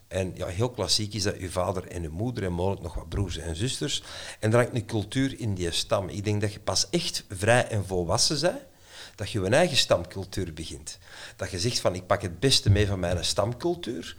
En 0.07 0.31
ja, 0.35 0.47
heel 0.47 0.69
klassiek 0.69 1.13
is 1.13 1.23
dat 1.23 1.39
je 1.39 1.49
vader 1.49 1.87
en 1.87 2.01
je 2.01 2.09
moeder 2.09 2.43
en 2.43 2.53
mogelijk 2.53 2.81
nog 2.81 2.95
wat 2.95 3.09
broers 3.09 3.37
en 3.37 3.55
zusters. 3.55 4.03
En 4.39 4.51
er 4.51 4.57
hangt 4.57 4.75
een 4.75 4.85
cultuur 4.85 5.39
in 5.39 5.53
die 5.53 5.71
stam. 5.71 6.09
Ik 6.09 6.23
denk 6.23 6.41
dat 6.41 6.53
je 6.53 6.59
pas 6.59 6.89
echt 6.89 7.23
vrij 7.29 7.67
en 7.67 7.85
volwassen 7.85 8.41
bent, 8.41 8.61
dat 9.15 9.31
je 9.31 9.39
een 9.39 9.53
eigen 9.53 9.77
stamcultuur 9.77 10.53
begint. 10.53 10.97
Dat 11.35 11.51
je 11.51 11.59
zegt 11.59 11.79
van 11.79 11.95
ik 11.95 12.07
pak 12.07 12.21
het 12.21 12.39
beste 12.39 12.69
mee 12.69 12.87
van 12.87 12.99
mijn 12.99 13.25
stamcultuur, 13.25 14.15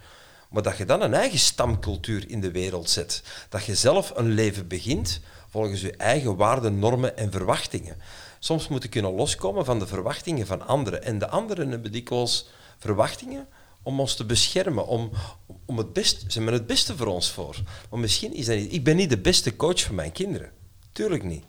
maar 0.49 0.63
dat 0.63 0.77
je 0.77 0.85
dan 0.85 1.01
een 1.01 1.13
eigen 1.13 1.39
stamcultuur 1.39 2.29
in 2.29 2.41
de 2.41 2.51
wereld 2.51 2.89
zet. 2.89 3.23
Dat 3.49 3.65
je 3.65 3.75
zelf 3.75 4.11
een 4.15 4.31
leven 4.31 4.67
begint 4.67 5.21
volgens 5.49 5.81
je 5.81 5.95
eigen 5.97 6.35
waarden, 6.35 6.79
normen 6.79 7.17
en 7.17 7.31
verwachtingen. 7.31 7.97
Soms 8.39 8.67
moet 8.67 8.83
je 8.83 8.89
kunnen 8.89 9.13
loskomen 9.13 9.65
van 9.65 9.79
de 9.79 9.87
verwachtingen 9.87 10.47
van 10.47 10.67
anderen. 10.67 11.03
En 11.03 11.19
de 11.19 11.27
anderen 11.27 11.69
hebben 11.69 11.91
dikwijls 11.91 12.49
verwachtingen 12.77 13.47
om 13.81 13.99
ons 13.99 14.15
te 14.15 14.25
beschermen, 14.25 14.87
om, 14.87 15.11
om 15.65 15.77
het 15.77 15.93
beste, 15.93 16.19
ze 16.27 16.37
hebben 16.37 16.53
het 16.53 16.67
beste 16.67 16.97
voor 16.97 17.07
ons 17.07 17.31
voor. 17.31 17.55
Maar 17.89 17.99
misschien 17.99 18.33
is 18.33 18.45
dat 18.45 18.55
niet... 18.55 18.73
Ik 18.73 18.83
ben 18.83 18.95
niet 18.95 19.09
de 19.09 19.17
beste 19.17 19.55
coach 19.55 19.81
voor 19.81 19.95
mijn 19.95 20.11
kinderen. 20.11 20.51
Tuurlijk 20.91 21.23
niet. 21.23 21.43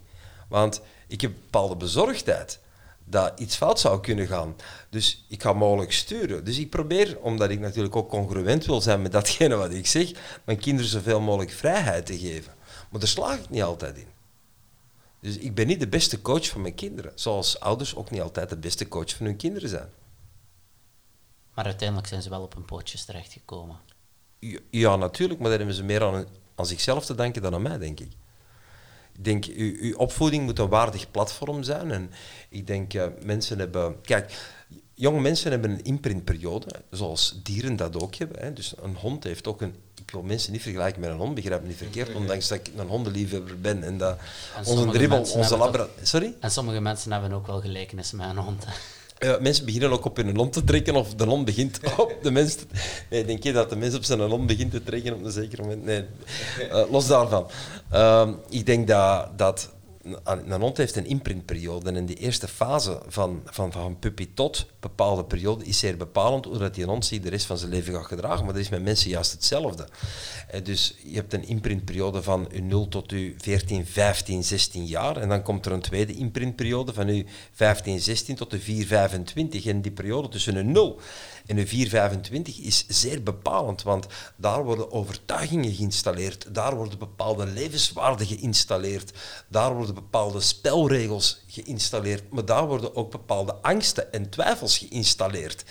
Want 0.49 0.81
ik 1.07 1.21
heb 1.21 1.33
bepaalde 1.33 1.77
bezorgdheid 1.77 2.61
dat 3.11 3.41
iets 3.41 3.57
fout 3.57 3.81
zou 3.81 4.01
kunnen 4.01 4.27
gaan. 4.27 4.57
Dus 4.91 5.25
ik 5.29 5.43
ga 5.43 5.53
mogelijk 5.53 5.93
sturen. 5.93 6.45
Dus 6.45 6.59
ik 6.59 6.71
probeer, 6.71 7.19
omdat 7.19 7.51
ik 7.51 7.61
natuurlijk 7.61 7.97
ook 7.97 8.09
congruent 8.09 8.65
wil 8.65 8.81
zijn 8.81 9.03
met 9.03 9.13
datgene 9.13 9.57
wat 9.57 9.73
ik 9.73 9.87
zeg, 9.87 10.13
mijn 10.45 10.59
kinderen 10.59 10.91
zoveel 10.91 11.21
mogelijk 11.21 11.51
vrijheid 11.51 12.07
te 12.07 12.19
geven. 12.19 12.55
Maar 12.91 13.01
daar 13.01 13.09
slaag 13.09 13.39
ik 13.39 13.51
niet 13.51 13.63
altijd 13.63 13.97
in. 13.97 14.07
Dus 15.21 15.39
ik 15.39 15.55
ben 15.55 15.67
niet 15.67 15.81
de 15.81 15.89
beste 15.89 16.23
coach 16.23 16.49
van 16.49 16.61
mijn 16.61 16.75
kinderen. 16.75 17.13
Zoals 17.15 17.61
ouders 17.61 17.95
ook 17.95 18.11
niet 18.11 18.21
altijd 18.21 18.49
de 18.49 18.57
beste 18.57 18.89
coach 18.89 19.17
van 19.17 19.27
hun 19.27 19.37
kinderen 19.37 19.69
zijn. 19.69 19.89
Maar 21.55 21.65
uiteindelijk 21.65 22.09
zijn 22.09 22.23
ze 22.23 22.29
wel 22.31 22.43
op 22.43 22.55
hun 22.55 22.65
pootjes 22.65 23.05
terechtgekomen. 23.05 23.77
Ja, 24.39 24.59
ja 24.71 24.97
natuurlijk, 24.97 25.41
maar 25.41 25.49
daar 25.49 25.59
hebben 25.59 25.77
ze 25.77 25.85
meer 25.85 26.05
aan, 26.05 26.27
aan 26.55 26.67
zichzelf 26.67 27.05
te 27.05 27.15
danken 27.15 27.43
dan 27.43 27.55
aan 27.55 27.63
mij, 27.63 27.79
denk 27.79 28.01
ik. 28.01 28.13
Ik 29.19 29.25
denk, 29.25 29.45
uw, 29.45 29.77
uw 29.81 29.97
opvoeding 29.97 30.45
moet 30.45 30.59
een 30.59 30.69
waardig 30.69 31.11
platform 31.11 31.63
zijn. 31.63 31.91
En 31.91 32.11
ik 32.49 32.67
denk, 32.67 32.95
uh, 32.95 33.05
mensen 33.25 33.59
hebben... 33.59 34.01
Kijk, 34.01 34.33
jonge 34.95 35.21
mensen 35.21 35.51
hebben 35.51 35.71
een 35.71 35.85
imprintperiode, 35.85 36.67
zoals 36.91 37.41
dieren 37.43 37.77
dat 37.77 38.03
ook 38.03 38.15
hebben. 38.15 38.43
Hè. 38.43 38.53
Dus 38.53 38.75
een 38.83 38.95
hond 38.95 39.25
heeft 39.25 39.47
ook 39.47 39.61
een... 39.61 39.75
Ik 40.05 40.11
wil 40.11 40.23
mensen 40.23 40.53
niet 40.53 40.63
vergelijken 40.63 41.01
met 41.01 41.11
een 41.11 41.17
hond, 41.17 41.35
begrijp 41.35 41.63
me 41.63 41.69
niet 41.69 41.77
verkeerd, 41.77 42.15
ondanks 42.15 42.49
dat 42.49 42.59
ik 42.59 42.71
een 42.77 42.87
hondenliefhebber 42.87 43.61
ben 43.61 43.83
en 43.83 43.99
dat 43.99 44.19
En 44.57 44.65
onze 44.65 44.87
dribbel, 44.87 45.19
onze 45.19 45.57
labra... 45.57 45.87
Sorry? 46.03 46.35
En 46.41 46.51
sommige 46.51 46.81
mensen 46.81 47.13
hebben 47.13 47.33
ook 47.33 47.47
wel 47.47 47.61
gelijkenissen 47.61 48.17
met 48.17 48.29
een 48.29 48.37
hond. 48.37 48.65
hè. 48.65 48.73
Ja, 49.19 49.39
mensen 49.41 49.65
beginnen 49.65 49.91
ook 49.91 50.05
op 50.05 50.17
hun 50.17 50.37
hond 50.37 50.53
te 50.53 50.65
trekken 50.65 50.95
of 50.95 51.15
de 51.15 51.25
hond 51.25 51.45
begint 51.45 51.81
op 51.97 52.17
de 52.23 52.31
mens 52.31 52.55
te... 52.55 52.65
Nee, 53.11 53.25
denk 53.25 53.43
je 53.43 53.53
dat 53.53 53.71
de 53.71 53.77
mens 53.77 53.95
op 53.95 54.05
zijn 54.05 54.21
hond 54.21 54.47
begint 54.47 54.71
te 54.71 54.83
trekken 54.83 55.15
op 55.15 55.25
een 55.25 55.31
zeker 55.31 55.61
moment? 55.61 55.85
Nee, 55.85 56.05
Eh, 56.71 56.91
los 56.91 57.07
daarvan. 57.07 57.47
Ehm, 57.91 58.33
ik 58.49 58.67
denk 58.67 58.89
dat, 58.89 59.39
dat 59.39 59.71
een 60.25 60.61
hond 60.61 60.77
heeft 60.77 60.97
een 60.97 61.07
imprintperiode 61.07 61.89
en 61.89 61.97
in 61.97 62.07
die 62.07 62.17
eerste 62.17 62.49
fase 62.49 63.03
van, 63.07 63.43
van, 63.45 63.73
van 63.73 63.99
puppy 63.99 64.29
tot 64.35 64.67
bepaalde 64.81 65.25
periode 65.25 65.65
is 65.65 65.79
zeer 65.79 65.97
bepalend 65.97 66.45
hoe 66.45 66.59
dat 66.59 66.75
die 66.75 66.85
hond 66.85 67.05
zich 67.05 67.21
de 67.21 67.29
rest 67.29 67.47
van 67.47 67.59
zijn 67.59 67.71
leven 67.71 67.95
gaat 67.95 68.07
gedragen. 68.07 68.45
Maar 68.45 68.55
dat 68.55 68.63
is 68.63 68.69
met 68.69 68.83
mensen 68.83 69.11
juist 69.11 69.33
hetzelfde. 69.33 69.89
Eh, 70.51 70.65
dus 70.65 70.97
je 71.05 71.15
hebt 71.15 71.33
een 71.33 71.49
imprintperiode 71.49 72.23
van 72.23 72.49
je 72.53 72.63
0 72.63 72.89
tot 72.89 73.11
je 73.11 73.35
14, 73.39 73.87
15, 73.87 74.45
16 74.45 74.87
jaar. 74.87 75.17
En 75.17 75.29
dan 75.29 75.43
komt 75.43 75.67
er 75.67 75.73
een 75.73 75.81
tweede 75.81 76.15
imprintperiode 76.15 76.93
van 76.93 77.15
je 77.15 77.25
15, 77.53 78.01
16 78.01 78.35
tot 78.35 78.51
de 78.51 78.61
4, 78.61 78.87
25. 78.87 79.67
En 79.67 79.81
die 79.81 79.93
periode 79.93 80.29
tussen 80.29 80.57
een 80.57 80.73
0 80.73 81.01
en 81.49 81.57
de 81.57 81.67
425 81.67 82.59
is 82.59 82.85
zeer 82.89 83.23
bepalend, 83.23 83.83
want 83.83 84.07
daar 84.37 84.65
worden 84.65 84.93
overtuigingen 84.93 85.75
geïnstalleerd, 85.75 86.55
daar 86.55 86.77
worden 86.77 86.99
bepaalde 86.99 87.47
levenswaarden 87.47 88.27
geïnstalleerd, 88.27 89.13
daar 89.49 89.75
worden 89.75 89.95
bepaalde 89.95 90.41
spelregels 90.41 91.45
geïnstalleerd, 91.47 92.31
maar 92.31 92.45
daar 92.45 92.67
worden 92.67 92.97
ook 92.97 93.11
bepaalde 93.11 93.55
angsten 93.55 94.13
en 94.13 94.31
twijfels 94.31 94.79
geïnstalleerd, 94.79 95.65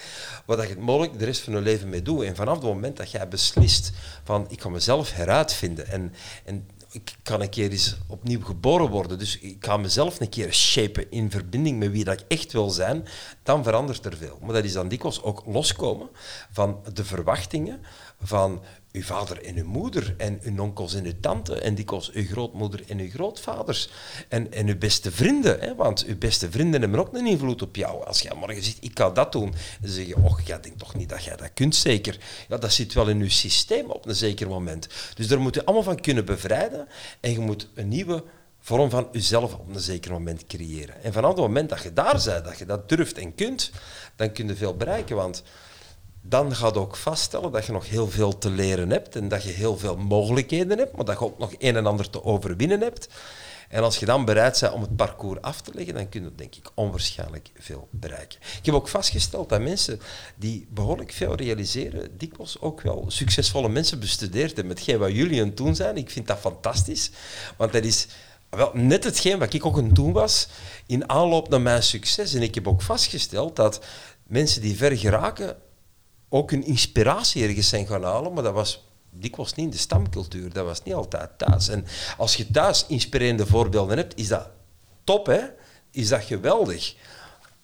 waar 0.46 0.62
je 0.62 0.70
het 0.70 0.80
mogelijk 0.80 1.20
de 1.20 1.26
rest 1.26 1.42
van 1.42 1.54
je 1.54 1.62
leven 1.62 1.90
mee 1.90 2.02
doet. 2.02 2.24
En 2.24 2.36
vanaf 2.36 2.56
het 2.56 2.64
moment 2.64 2.98
dat 2.98 3.12
jij 3.12 3.28
beslist 3.28 3.92
van 4.24 4.46
ik 4.50 4.62
ga 4.62 4.70
mezelf 4.70 5.12
heruitvinden 5.14 5.88
en, 5.88 6.14
en 6.46 6.68
ik 6.98 7.16
kan 7.24 7.42
een 7.42 7.50
keer 7.50 7.72
eens 7.72 7.98
opnieuw 8.08 8.42
geboren 8.42 8.90
worden. 8.90 9.20
Dus 9.20 9.40
ik 9.40 9.66
ga 9.66 9.78
mezelf 9.78 10.20
een 10.20 10.30
keer 10.30 10.54
shapen 10.54 11.12
in 11.12 11.32
verbinding 11.32 11.80
met 11.80 11.92
wie 11.92 12.04
dat 12.04 12.20
ik 12.20 12.26
echt 12.28 12.52
wil 12.52 12.70
zijn. 12.70 13.06
Dan 13.44 13.64
verandert 13.64 14.06
er 14.06 14.18
veel. 14.18 14.40
Maar 14.42 14.54
dat 14.54 14.64
is 14.64 14.74
dan 14.74 14.88
dikwijls 14.88 15.24
ook 15.24 15.44
loskomen 15.46 16.10
van 16.52 16.80
de 16.94 17.06
verwachtingen 17.06 17.82
van 18.22 18.62
uw 18.98 19.04
vader 19.04 19.44
en 19.44 19.56
uw 19.56 19.66
moeder 19.66 20.16
en 20.18 20.40
uw 20.44 20.62
onkels 20.62 20.94
en 20.94 21.06
uw 21.06 21.20
tante 21.22 21.60
en 21.60 21.76
dikwijls 21.76 22.12
uw 22.12 22.26
grootmoeder 22.26 22.84
en 22.88 23.00
uw 23.00 23.10
grootvaders 23.10 23.90
en, 24.28 24.52
en 24.52 24.68
uw 24.68 24.78
beste 24.78 25.12
vrienden. 25.12 25.60
Hè? 25.60 25.76
Want 25.76 26.06
uw 26.06 26.18
beste 26.18 26.52
vrienden 26.52 26.82
hebben 26.82 27.00
ook 27.00 27.14
een 27.14 27.28
invloed 27.28 27.62
op 27.62 27.76
jou. 27.76 28.06
Als 28.06 28.22
jij 28.22 28.36
morgen 28.36 28.64
zegt, 28.64 28.78
ik 28.80 29.00
ga 29.00 29.10
dat 29.10 29.32
doen, 29.32 29.54
dan 29.82 29.92
zeg 29.92 30.08
je, 30.08 30.16
och, 30.16 30.42
jij 30.42 30.60
denkt 30.60 30.80
toch 30.80 30.96
niet 30.96 31.10
dat 31.10 31.24
jij 31.24 31.36
dat 31.36 31.54
kunt, 31.54 31.76
zeker. 31.76 32.18
Ja, 32.48 32.58
dat 32.58 32.74
zit 32.74 32.94
wel 32.94 33.10
in 33.10 33.22
uw 33.22 33.30
systeem 33.30 33.90
op 33.90 34.06
een 34.06 34.16
zeker 34.16 34.48
moment. 34.48 34.88
Dus 35.16 35.28
daar 35.28 35.40
moet 35.40 35.56
je 35.56 35.66
allemaal 35.66 35.84
van 35.84 36.02
kunnen 36.02 36.26
bevrijden 36.26 36.88
en 37.20 37.32
je 37.32 37.40
moet 37.40 37.70
een 37.74 37.88
nieuwe 37.88 38.24
vorm 38.60 38.90
van 38.90 39.08
jezelf 39.12 39.54
op 39.54 39.76
een 39.76 39.80
zeker 39.80 40.12
moment 40.12 40.46
creëren. 40.46 41.04
En 41.04 41.14
vanaf 41.14 41.30
het 41.30 41.40
moment 41.40 41.70
dat 41.70 41.82
je 41.82 41.94
daar 41.94 42.22
bent, 42.26 42.46
dat 42.46 42.58
je 42.58 42.66
dat 42.66 42.90
durft 42.90 43.18
en 43.18 43.36
kunt, 43.36 43.72
dan 44.16 44.32
kun 44.32 44.48
je 44.48 44.56
veel 44.56 44.76
bereiken, 44.76 45.16
want 45.16 45.44
dan 46.22 46.56
gaat 46.56 46.78
ook 46.78 46.96
vaststellen 46.96 47.52
dat 47.52 47.66
je 47.66 47.72
nog 47.72 47.90
heel 47.90 48.08
veel 48.10 48.38
te 48.38 48.50
leren 48.50 48.90
hebt 48.90 49.16
en 49.16 49.28
dat 49.28 49.44
je 49.44 49.50
heel 49.50 49.78
veel 49.78 49.98
mogelijkheden 49.98 50.78
hebt, 50.78 50.96
maar 50.96 51.06
dat 51.06 51.20
je 51.20 51.26
ook 51.26 51.38
nog 51.38 51.54
een 51.58 51.76
en 51.76 51.86
ander 51.86 52.10
te 52.10 52.24
overwinnen 52.24 52.82
hebt. 52.82 53.08
En 53.70 53.84
als 53.84 53.98
je 53.98 54.06
dan 54.06 54.26
bereid 54.26 54.60
bent 54.60 54.74
om 54.74 54.82
het 54.82 54.96
parcours 54.96 55.42
af 55.42 55.62
te 55.62 55.72
leggen, 55.74 55.94
dan 55.94 56.10
kun 56.10 56.24
je 56.24 56.36
denk 56.36 56.56
ik 56.56 56.72
onwaarschijnlijk 56.74 57.52
veel 57.56 57.88
bereiken. 57.92 58.40
Ik 58.58 58.66
heb 58.66 58.76
ook 58.76 58.88
vastgesteld 58.88 59.50
dat 59.50 59.62
mensen 59.62 60.00
die 60.36 60.68
behoorlijk 60.70 61.12
veel 61.12 61.36
realiseren, 61.36 62.18
dikwijls 62.18 62.62
ook 62.62 62.82
wel 62.82 63.06
succesvolle 63.08 63.70
mensen 63.70 64.00
bestudeerd 64.00 64.56
hebben. 64.56 64.76
Hetgeen 64.76 64.98
wat 64.98 65.12
jullie 65.12 65.42
aan 65.42 65.48
het 65.48 65.58
doen 65.58 65.76
zijn, 65.76 65.98
ik 65.98 66.10
vind 66.10 66.28
dat 66.28 66.38
fantastisch. 66.38 67.12
Want 67.58 67.72
dat 67.72 67.84
is 67.84 68.08
wel, 68.50 68.72
net 68.74 69.04
hetgeen 69.04 69.40
wat 69.40 69.54
ik 69.54 69.66
ook 69.66 69.78
aan 69.78 69.86
het 69.86 69.96
doen 69.96 70.12
was 70.12 70.48
in 70.86 71.10
aanloop 71.10 71.50
naar 71.50 71.62
mijn 71.62 71.84
succes. 71.84 72.34
En 72.34 72.42
ik 72.42 72.56
heb 72.56 72.68
ook 72.68 72.82
vastgesteld 72.82 73.56
dat 73.56 73.86
mensen 74.24 74.62
die 74.62 74.78
ver 74.78 74.98
geraken 74.98 75.58
ook 76.30 76.52
hun 76.52 76.66
inspiratie 76.66 77.44
ergens 77.44 77.70
zijn 77.70 77.88
gaan 77.88 78.04
halen, 78.04 78.34
maar 78.34 78.44
dat 78.44 78.54
was 78.54 78.86
dikwijls 79.12 79.54
niet 79.54 79.66
in 79.66 79.72
de 79.72 79.78
stamcultuur, 79.78 80.54
dat 80.54 80.66
was 80.66 80.84
niet 80.84 80.94
altijd 80.94 81.30
thuis. 81.38 81.68
En 81.68 81.86
als 82.18 82.36
je 82.36 82.52
thuis 82.52 82.86
inspirerende 82.88 83.46
voorbeelden 83.46 83.98
hebt, 83.98 84.20
is 84.20 84.28
dat 84.28 84.50
top, 85.04 85.26
hè? 85.26 85.42
is 85.92 86.08
dat 86.08 86.24
geweldig. 86.24 86.96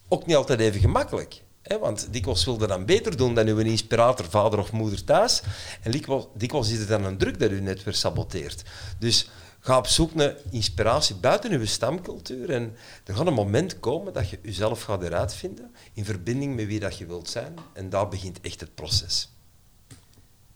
Ook 0.08 0.26
niet 0.26 0.36
altijd 0.36 0.60
even 0.60 0.80
gemakkelijk. 0.80 1.42
Hè? 1.62 1.80
Want 1.80 2.08
dikwijls 2.12 2.46
wilde 2.46 2.68
dan 2.68 2.86
beter 2.86 3.18
doen 3.18 3.36
dan 3.36 3.48
uw 3.48 3.58
inspirator, 3.58 4.26
vader 4.30 4.60
of 4.60 4.72
moeder 4.72 5.04
thuis. 5.04 5.42
En 5.82 5.92
dikwijls, 5.92 6.26
dikwijls 6.36 6.70
is 6.70 6.80
het 6.80 6.88
dan 6.88 7.04
een 7.04 7.18
druk 7.18 7.40
dat 7.40 7.52
u 7.52 7.62
net 7.62 7.84
weer 7.84 7.94
saboteert. 7.94 8.64
Dus 9.00 9.30
ga 9.64 9.78
op 9.78 9.88
zoek 9.88 10.14
naar 10.14 10.36
inspiratie 10.50 11.16
buiten 11.16 11.52
uw 11.52 11.66
stamcultuur. 11.66 12.50
En 12.50 12.76
er 13.06 13.16
gaat 13.16 13.28
een 13.28 13.34
moment 13.34 13.80
komen 13.80 14.14
dat 14.14 14.30
je 14.30 14.40
jezelf 14.42 14.82
gaat 14.82 15.04
eruit 15.04 15.34
vinden 15.34 15.76
in 15.94 16.06
verbinding 16.06 16.56
met 16.56 16.66
wie 16.66 16.80
dat 16.80 16.98
je 16.98 17.06
wilt 17.06 17.30
zijn. 17.30 17.56
En 17.74 17.90
daar 17.90 18.08
begint 18.08 18.42
echt 18.42 18.60
het 18.60 18.76
proces. 18.76 19.30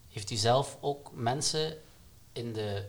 Heeft 0.08 0.32
u 0.32 0.36
zelf 0.36 0.78
ook 0.82 1.12
mensen 1.14 1.78
in 2.34 2.54
de 2.54 2.84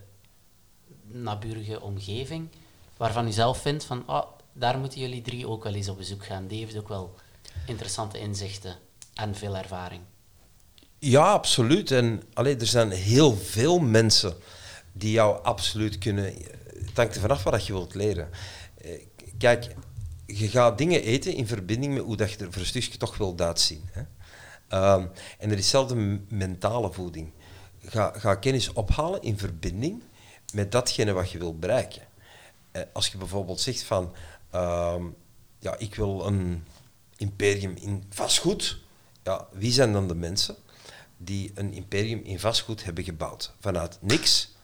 naburige 1.03 1.81
omgeving 1.81 2.49
waarvan 2.97 3.27
u 3.27 3.33
zelf 3.33 3.59
vindt 3.59 3.85
van 3.85 4.03
ah, 4.07 4.27
daar 4.53 4.79
moeten 4.79 5.01
jullie 5.01 5.23
drie 5.23 5.49
ook 5.49 5.65
wel 5.65 5.75
eens 5.75 5.89
op 5.89 5.97
bezoek 5.97 6.27
gaan. 6.27 6.47
Die 6.47 6.59
heeft 6.59 6.77
ook 6.77 6.89
wel 6.89 7.15
interessante 7.67 8.19
inzichten 8.19 8.77
en 9.15 9.35
veel 9.35 9.57
ervaring. 9.57 10.01
Ja, 10.99 11.33
absoluut. 11.33 11.91
En 11.91 12.23
allee, 12.33 12.57
er 12.57 12.67
zijn 12.67 12.91
heel 12.91 13.37
veel 13.37 13.79
mensen 13.79 14.37
die 14.99 15.11
jou 15.11 15.43
absoluut 15.43 15.99
kunnen... 15.99 16.25
Het 16.85 16.97
hangt 16.97 17.15
er 17.15 17.21
vanaf 17.21 17.43
wat 17.43 17.67
je 17.67 17.73
wilt 17.73 17.95
leren. 17.95 18.29
Eh, 18.81 18.91
Kijk, 19.39 19.75
je 20.27 20.49
gaat 20.49 20.79
dingen 20.79 21.03
eten 21.03 21.35
in 21.35 21.47
verbinding 21.47 21.95
met 21.95 22.03
hoe 22.03 22.17
dat 22.17 22.33
je 22.33 22.39
er 22.39 22.53
voor 22.53 22.61
een 22.61 22.67
stukje 22.67 22.99
toch 22.99 23.17
wilt 23.17 23.41
uitzien. 23.41 23.89
Hè? 23.93 24.03
Ehm, 24.69 25.07
en 25.39 25.51
er 25.51 25.59
is 25.59 25.69
zelfs 25.69 25.93
mentale 26.29 26.93
voeding. 26.93 27.33
Ga, 27.85 28.13
ga 28.17 28.35
kennis 28.35 28.73
ophalen 28.73 29.23
in 29.23 29.39
verbinding 29.39 30.03
met 30.53 30.73
datgene 30.73 31.13
wat 31.13 31.31
je 31.31 31.39
wilt 31.39 31.61
bereiken. 31.61 32.03
Eh, 32.71 32.83
als 32.93 33.09
je 33.09 33.19
bijvoorbeeld 33.19 33.61
zegt 33.61 33.83
van, 33.83 34.13
ehm, 34.51 35.03
ja, 35.59 35.77
ik 35.77 35.95
wil 35.95 36.27
een 36.27 36.65
imperium 37.17 37.75
in 37.81 38.05
vastgoed, 38.09 38.79
ja, 39.23 39.49
wie 39.53 39.73
zijn 39.73 39.93
dan 39.93 40.09
de 40.09 40.15
mensen 40.15 40.57
die 41.17 41.53
een 41.55 41.73
imperium 41.73 42.21
in 42.25 42.41
vastgoed 42.41 42.85
hebben 42.85 43.05
gebouwd? 43.05 43.55
Vanuit 43.61 43.99
niks 44.01 44.57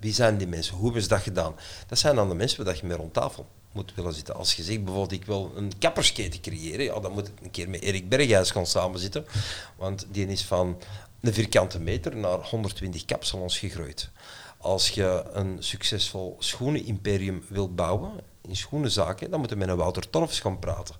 Wie 0.00 0.14
zijn 0.14 0.38
die 0.38 0.46
mensen? 0.46 0.74
Hoe 0.74 0.84
hebben 0.84 1.02
ze 1.02 1.08
dat 1.08 1.20
gedaan? 1.20 1.54
Dat 1.86 1.98
zijn 1.98 2.14
dan 2.14 2.28
de 2.28 2.34
mensen 2.34 2.64
waar 2.64 2.76
je 2.76 2.86
mee 2.86 2.96
rond 2.96 3.12
tafel 3.12 3.46
moet 3.72 3.94
willen 3.94 4.14
zitten. 4.14 4.34
Als 4.34 4.54
je 4.54 4.62
zegt 4.62 4.84
bijvoorbeeld, 4.84 5.20
ik 5.20 5.24
wil 5.24 5.52
een 5.56 5.72
kappersketen 5.78 6.40
creëren, 6.40 6.84
ja, 6.84 7.00
dan 7.00 7.12
moet 7.12 7.28
ik 7.28 7.34
een 7.42 7.50
keer 7.50 7.68
met 7.68 7.80
Erik 7.80 8.08
Berghuis 8.08 8.50
gaan 8.50 8.66
samenzitten. 8.66 9.26
Want 9.76 10.06
die 10.10 10.26
is 10.26 10.44
van 10.44 10.78
een 11.20 11.34
vierkante 11.34 11.80
meter 11.80 12.16
naar 12.16 12.38
120 12.38 13.04
kapsalons 13.04 13.58
gegroeid. 13.58 14.10
Als 14.58 14.88
je 14.88 15.24
een 15.32 15.56
succesvol 15.58 16.36
schoenenimperium 16.38 17.44
wilt 17.48 17.76
bouwen, 17.76 18.10
in 18.48 18.56
schoenenzaken, 18.56 19.30
dan 19.30 19.40
moet 19.40 19.50
je 19.50 19.56
met 19.56 19.68
een 19.68 19.76
Wouter 19.76 20.10
Torfs 20.10 20.40
gaan 20.40 20.58
praten. 20.58 20.94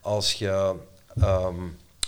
Als 0.00 0.32
je 0.32 0.74
ehm, 1.16 1.62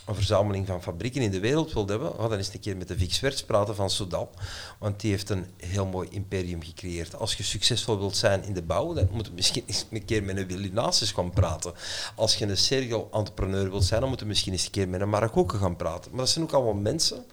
een 0.09 0.14
verzameling 0.14 0.66
van 0.66 0.82
fabrieken 0.82 1.22
in 1.22 1.30
de 1.30 1.40
wereld 1.40 1.72
wilt 1.72 1.89
hebben, 1.89 2.12
ga 2.16 2.28
dan 2.28 2.39
eens 2.39 2.55
een 2.55 2.60
keer 2.60 2.76
met 2.76 2.89
de 2.89 2.98
Vix 2.98 3.20
Werts 3.20 3.44
praten 3.44 3.74
van 3.74 3.90
Soudal. 3.90 4.30
Want 4.78 5.01
die 5.01 5.10
heeft 5.10 5.30
een 5.30 5.47
heel 5.56 5.86
mooi 5.86 6.09
imperium 6.10 6.62
gecreëerd. 6.62 7.16
Als 7.16 7.35
je 7.35 7.43
succesvol 7.43 7.98
wilt 7.98 8.16
zijn 8.16 8.44
in 8.44 8.55
de 8.55 8.62
bouw, 8.62 8.93
dan 8.93 9.09
moet 9.12 9.26
je 9.26 9.32
misschien 9.32 9.62
eens 9.66 9.86
een 9.90 10.05
keer 10.05 10.22
met 10.22 10.36
een 10.36 10.47
Willy 10.47 10.72
gaan 10.93 11.30
praten. 11.30 11.72
Als 12.14 12.36
je 12.36 12.47
een 12.47 12.56
serial 12.56 13.09
entrepreneur 13.12 13.70
wilt 13.70 13.85
zijn, 13.85 14.01
dan 14.01 14.09
moet 14.09 14.20
je 14.20 14.26
misschien 14.26 14.52
eens 14.52 14.64
een 14.64 14.70
keer 14.70 14.89
met 14.89 15.01
een 15.01 15.10
Marokko 15.10 15.44
gaan 15.47 15.76
praten. 15.76 16.10
Maar 16.10 16.20
dat 16.20 16.28
zijn 16.28 16.44
ook 16.44 16.52
allemaal 16.52 16.74
mensen 16.74 17.24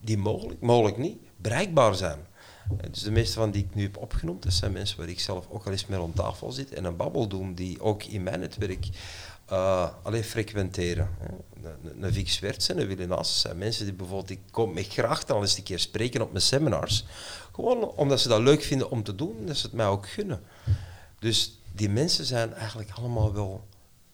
die 0.00 0.18
mogelijk, 0.18 0.60
mogelijk 0.60 0.96
niet, 0.96 1.18
bereikbaar 1.36 1.94
zijn. 1.94 2.18
Dus 2.90 3.02
de 3.02 3.10
meeste 3.10 3.34
van 3.34 3.50
die 3.50 3.64
ik 3.64 3.74
nu 3.74 3.82
heb 3.82 3.96
opgenoemd, 3.96 4.42
dat 4.42 4.52
zijn 4.52 4.72
mensen 4.72 4.98
waar 4.98 5.08
ik 5.08 5.20
zelf 5.20 5.46
ook 5.50 5.66
al 5.66 5.72
eens 5.72 5.86
mee 5.86 5.98
rond 5.98 6.16
tafel 6.16 6.52
zit 6.52 6.72
en 6.72 6.84
een 6.84 6.96
babbel 6.96 7.26
doen, 7.26 7.54
die 7.54 7.80
ook 7.80 8.04
in 8.04 8.22
mijn 8.22 8.40
netwerk 8.40 8.88
uh, 9.52 9.88
alleen 10.02 10.24
frequenteren. 10.24 11.08
Een, 11.62 12.02
een 12.02 12.12
Vix 12.12 12.38
Werts 12.38 12.68
en 12.68 12.78
een 12.78 12.86
Willy 12.86 13.04
Naas 13.04 13.40
zijn 13.40 13.58
mensen 13.58 13.84
die 13.84 13.94
bijvoorbeeld, 13.94 14.30
ik 14.30 14.40
kom 14.50 14.72
me 14.72 14.82
graag 14.82 15.24
dan 15.24 15.40
eens 15.40 15.56
een 15.56 15.62
keer 15.62 15.78
spreken 15.78 16.22
op 16.22 16.30
mijn 16.32 16.44
seminars, 16.44 17.04
gewoon 17.52 17.84
omdat 17.84 18.20
ze 18.20 18.28
dat 18.28 18.40
leuk 18.40 18.62
vinden 18.62 18.90
om 18.90 19.02
te 19.02 19.14
doen 19.14 19.36
en 19.38 19.46
dat 19.46 19.56
ze 19.56 19.66
het 19.66 19.74
mij 19.74 19.86
ook 19.86 20.08
gunnen. 20.08 20.42
Dus 21.18 21.58
die 21.72 21.88
mensen 21.88 22.24
zijn 22.24 22.54
eigenlijk 22.54 22.90
allemaal 22.90 23.32
wel 23.32 23.66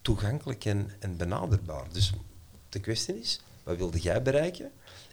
toegankelijk 0.02 0.64
en, 0.64 0.90
en 0.98 1.16
benaderbaar. 1.16 1.84
Dus 1.92 2.12
de 2.68 2.80
kwestie 2.80 3.20
is, 3.20 3.40
wat 3.62 3.76
wilde 3.76 4.00
jij 4.00 4.22
bereiken? 4.22 4.70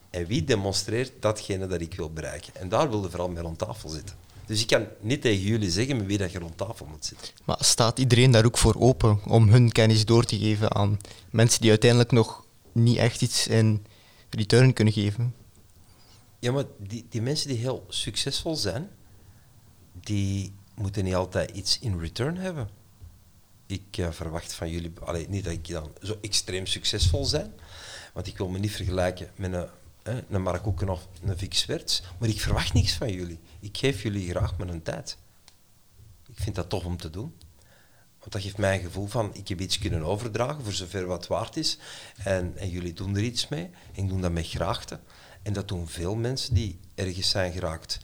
En 0.10 0.26
wie 0.26 0.44
demonstreert 0.44 1.12
datgene 1.20 1.68
dat 1.68 1.82
ik 1.82 1.94
wil 1.96 2.14
bereiken? 2.14 2.56
En 2.56 2.70
daar 2.70 2.90
wilde 2.90 3.10
vooral 3.10 3.30
mee 3.30 3.44
rond 3.44 3.58
tafel 3.58 3.90
zitten. 3.90 4.16
Dus 4.54 4.62
ik 4.62 4.68
kan 4.68 4.88
niet 5.00 5.22
tegen 5.22 5.42
jullie 5.42 5.72
zeggen 5.72 5.98
met 5.98 6.06
wie 6.06 6.18
dat 6.18 6.32
je 6.32 6.40
rond 6.40 6.58
tafel 6.58 6.86
moet 6.86 7.06
zitten. 7.06 7.28
Maar 7.44 7.58
staat 7.60 8.00
iedereen 8.00 8.32
daar 8.32 8.46
ook 8.46 8.58
voor 8.58 8.76
open 8.80 9.20
om 9.26 9.50
hun 9.50 9.72
kennis 9.72 10.06
door 10.06 10.24
te 10.26 10.38
geven 10.38 10.76
aan 10.76 11.00
mensen 11.30 11.62
die 11.62 11.70
uiteindelijk 11.70 12.12
nog 12.12 12.46
niet 12.72 12.98
echt 12.98 13.22
iets 13.22 13.48
in 13.48 13.86
return 14.30 14.74
kunnen 14.74 14.94
geven? 14.94 15.36
Ja, 16.40 16.52
maar 16.52 16.64
die, 16.78 17.06
die 17.10 17.22
mensen 17.22 17.48
die 17.48 17.58
heel 17.58 17.86
succesvol 17.90 18.56
zijn, 18.56 18.90
die 19.94 20.54
moeten 20.76 21.04
niet 21.04 21.16
altijd 21.16 21.50
iets 21.50 21.80
in 21.80 22.00
return 22.00 22.38
hebben. 22.38 22.70
Ik 23.66 23.98
uh, 23.98 24.12
verwacht 24.12 24.54
van 24.54 24.70
jullie, 24.70 24.92
allee, 25.04 25.30
niet 25.30 25.44
dat 25.44 25.54
ik 25.54 25.68
dan 25.68 25.92
zo 26.02 26.18
extreem 26.22 26.66
succesvol 26.66 27.26
zijn, 27.26 27.54
want 28.14 28.28
ik 28.28 28.38
wil 28.38 28.50
me 28.50 28.60
niet 28.60 28.72
vergelijken 28.72 29.32
met 29.36 29.54
een 29.54 29.68
hè, 30.04 30.24
een 30.30 30.42
Mark 30.42 30.66
Oeken 30.66 30.90
of 30.90 31.08
een 31.24 31.38
Vic. 31.38 31.66
Maar 32.20 32.30
ik 32.30 32.42
verwacht 32.42 32.74
niks 32.74 32.94
van 32.94 33.12
jullie. 33.12 33.40
Ik 33.60 33.78
geef 33.78 34.04
jullie 34.04 34.30
graag 34.30 34.58
mijn 34.58 34.82
tijd. 34.82 35.18
Ik 36.28 36.38
vind 36.40 36.56
dat 36.56 36.70
tof 36.70 36.86
om 36.86 36.98
te 36.98 37.10
doen. 37.10 37.34
Want 38.20 38.32
dat 38.32 38.42
geeft 38.42 38.58
mij 38.58 38.76
een 38.76 38.84
gevoel 38.84 39.08
van, 39.08 39.36
ik 39.36 39.48
heb 39.48 39.60
iets 39.60 39.80
kunnen 39.80 40.04
overdragen 40.04 40.64
voor 40.64 40.74
zover 40.74 41.06
wat 41.06 41.28
waard 41.28 41.58
is. 41.58 41.78
En, 42.24 42.58
en 42.58 42.70
jullie 42.70 42.94
doen 42.94 43.16
er 43.16 43.24
iets 43.24 43.48
mee. 43.48 43.70
Ik 43.92 44.10
doe 44.10 44.22
dat 44.22 44.32
met 44.32 44.48
graagte. 44.48 45.00
En 45.42 45.54
dat 45.54 45.68
doen 45.68 45.88
veel 45.88 46.16
mensen 46.16 46.54
die 46.54 46.80
ergens 46.96 47.30
zijn 47.30 47.52
geraakt. 47.52 48.00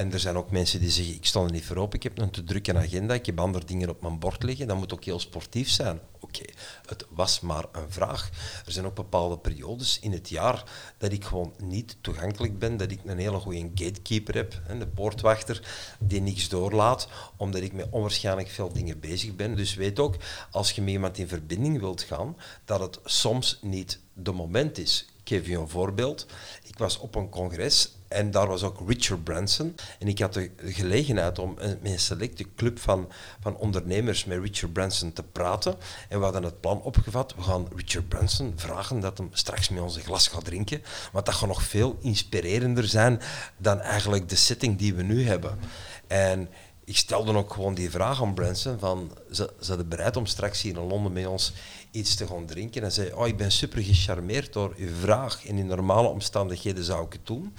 En 0.00 0.12
er 0.12 0.20
zijn 0.20 0.36
ook 0.36 0.50
mensen 0.50 0.80
die 0.80 0.90
zeggen, 0.90 1.14
ik 1.14 1.26
sta 1.26 1.40
er 1.40 1.50
niet 1.50 1.64
voor 1.64 1.76
op, 1.76 1.94
ik 1.94 2.02
heb 2.02 2.18
een 2.18 2.30
te 2.30 2.44
drukke 2.44 2.74
agenda, 2.74 3.14
ik 3.14 3.26
heb 3.26 3.40
andere 3.40 3.64
dingen 3.64 3.88
op 3.88 4.02
mijn 4.02 4.18
bord 4.18 4.42
liggen, 4.42 4.66
dat 4.66 4.76
moet 4.76 4.92
ook 4.92 5.04
heel 5.04 5.20
sportief 5.20 5.70
zijn. 5.70 6.00
Oké, 6.20 6.44
het 6.86 7.06
was 7.10 7.40
maar 7.40 7.64
een 7.72 7.90
vraag. 7.90 8.30
Er 8.66 8.72
zijn 8.72 8.86
ook 8.86 8.94
bepaalde 8.94 9.38
periodes 9.38 9.98
in 10.00 10.12
het 10.12 10.28
jaar 10.28 10.64
dat 10.98 11.12
ik 11.12 11.24
gewoon 11.24 11.54
niet 11.62 11.96
toegankelijk 12.00 12.58
ben, 12.58 12.76
dat 12.76 12.90
ik 12.90 13.00
een 13.04 13.18
hele 13.18 13.38
goede 13.38 13.70
gatekeeper 13.74 14.34
heb, 14.34 14.62
de 14.78 14.86
poortwachter, 14.86 15.68
die 15.98 16.20
niks 16.20 16.48
doorlaat, 16.48 17.08
omdat 17.36 17.62
ik 17.62 17.72
met 17.72 17.86
onwaarschijnlijk 17.90 18.48
veel 18.48 18.72
dingen 18.72 19.00
bezig 19.00 19.36
ben. 19.36 19.56
Dus 19.56 19.74
weet 19.74 19.98
ook, 19.98 20.16
als 20.50 20.70
je 20.72 20.82
met 20.82 20.90
iemand 20.90 21.18
in 21.18 21.28
verbinding 21.28 21.80
wilt 21.80 22.02
gaan, 22.02 22.36
dat 22.64 22.80
het 22.80 22.98
soms 23.04 23.58
niet 23.62 24.00
de 24.12 24.32
moment 24.32 24.78
is. 24.78 25.06
Ik 25.22 25.28
geef 25.28 25.46
je 25.46 25.58
een 25.58 25.68
voorbeeld. 25.68 26.26
Ik 26.62 26.78
was 26.78 26.98
op 26.98 27.14
een 27.14 27.28
congres 27.28 27.98
en 28.10 28.30
daar 28.30 28.46
was 28.46 28.62
ook 28.62 28.88
Richard 28.88 29.24
Branson. 29.24 29.74
En 29.98 30.08
ik 30.08 30.18
had 30.18 30.34
de 30.34 30.50
gelegenheid 30.64 31.38
om 31.38 31.54
met 31.54 31.78
een 31.82 31.98
selecte 31.98 32.46
club 32.56 32.78
van, 32.78 33.08
van 33.40 33.56
ondernemers 33.56 34.24
met 34.24 34.38
Richard 34.38 34.72
Branson 34.72 35.12
te 35.12 35.22
praten. 35.22 35.76
En 36.08 36.18
we 36.18 36.24
hadden 36.24 36.42
het 36.42 36.60
plan 36.60 36.82
opgevat. 36.82 37.34
We 37.36 37.42
gaan 37.42 37.68
Richard 37.76 38.08
Branson 38.08 38.52
vragen 38.56 39.00
dat 39.00 39.18
hem 39.18 39.28
straks 39.32 39.68
met 39.68 39.82
ons 39.82 39.96
een 39.96 40.02
glas 40.02 40.28
gaat 40.28 40.44
drinken. 40.44 40.82
Want 41.12 41.26
dat 41.26 41.34
gaat 41.34 41.48
nog 41.48 41.62
veel 41.62 41.98
inspirerender 42.00 42.84
zijn 42.84 43.20
dan 43.56 43.80
eigenlijk 43.80 44.28
de 44.28 44.36
setting 44.36 44.78
die 44.78 44.94
we 44.94 45.02
nu 45.02 45.26
hebben. 45.26 45.58
En 46.06 46.48
ik 46.90 46.96
stelde 46.96 47.34
ook 47.34 47.52
gewoon 47.52 47.74
die 47.74 47.90
vraag 47.90 48.22
aan 48.22 48.34
Branson 48.34 48.78
van, 48.78 49.10
ze 49.30 49.52
zijn 49.58 49.88
bereid 49.88 50.16
om 50.16 50.26
straks 50.26 50.62
hier 50.62 50.76
in 50.76 50.86
Londen 50.86 51.12
met 51.12 51.26
ons 51.26 51.52
iets 51.90 52.14
te 52.14 52.26
gaan 52.26 52.46
drinken. 52.46 52.82
En 52.82 52.92
zei, 52.92 53.12
oh, 53.12 53.26
ik 53.26 53.36
ben 53.36 53.52
super 53.52 53.82
gecharmeerd 53.82 54.52
door 54.52 54.74
uw 54.76 54.94
vraag. 55.00 55.46
En 55.46 55.58
in 55.58 55.66
normale 55.66 56.08
omstandigheden 56.08 56.84
zou 56.84 57.06
ik 57.06 57.12
het 57.12 57.26
doen. 57.26 57.54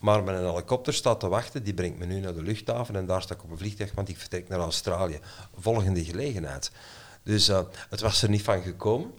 Maar 0.00 0.22
mijn 0.24 0.44
helikopter 0.44 0.94
staat 0.94 1.20
te 1.20 1.28
wachten, 1.28 1.62
die 1.62 1.74
brengt 1.74 1.98
me 1.98 2.06
nu 2.06 2.20
naar 2.20 2.34
de 2.34 2.42
luchthaven 2.42 2.96
en 2.96 3.06
daar 3.06 3.22
sta 3.22 3.34
ik 3.34 3.42
op 3.42 3.50
een 3.50 3.58
vliegtuig, 3.58 3.94
want 3.94 4.08
ik 4.08 4.16
vertrek 4.16 4.48
naar 4.48 4.58
Australië. 4.58 5.20
Volgende 5.58 6.04
gelegenheid. 6.04 6.70
Dus 7.22 7.48
uh, 7.48 7.60
het 7.90 8.00
was 8.00 8.22
er 8.22 8.28
niet 8.28 8.42
van 8.42 8.62
gekomen, 8.62 9.12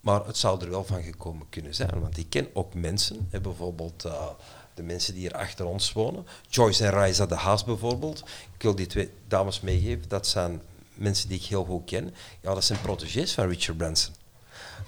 maar 0.00 0.26
het 0.26 0.36
zou 0.36 0.60
er 0.60 0.70
wel 0.70 0.84
van 0.84 1.02
gekomen 1.02 1.46
kunnen 1.48 1.74
zijn. 1.74 2.00
Want 2.00 2.16
ik 2.16 2.30
ken 2.30 2.48
ook 2.52 2.74
mensen, 2.74 3.28
hè, 3.30 3.40
bijvoorbeeld 3.40 4.04
uh, 4.04 4.26
de 4.74 4.82
mensen 4.82 5.12
die 5.12 5.22
hier 5.22 5.34
achter 5.34 5.66
ons 5.66 5.92
wonen, 5.92 6.26
Joyce 6.48 6.84
en 6.84 6.90
Raisa 6.90 7.26
de 7.26 7.34
Haas 7.34 7.64
bijvoorbeeld. 7.64 8.18
Ik 8.54 8.62
wil 8.62 8.74
die 8.74 8.86
twee 8.86 9.10
dames 9.28 9.60
meegeven, 9.60 10.08
dat 10.08 10.26
zijn 10.26 10.62
mensen 10.94 11.28
die 11.28 11.38
ik 11.38 11.44
heel 11.44 11.64
goed 11.64 11.84
ken. 11.84 12.14
Ja, 12.40 12.54
dat 12.54 12.64
zijn 12.64 12.80
protégés 12.80 13.32
van 13.32 13.48
Richard 13.48 13.76
Branson. 13.76 14.14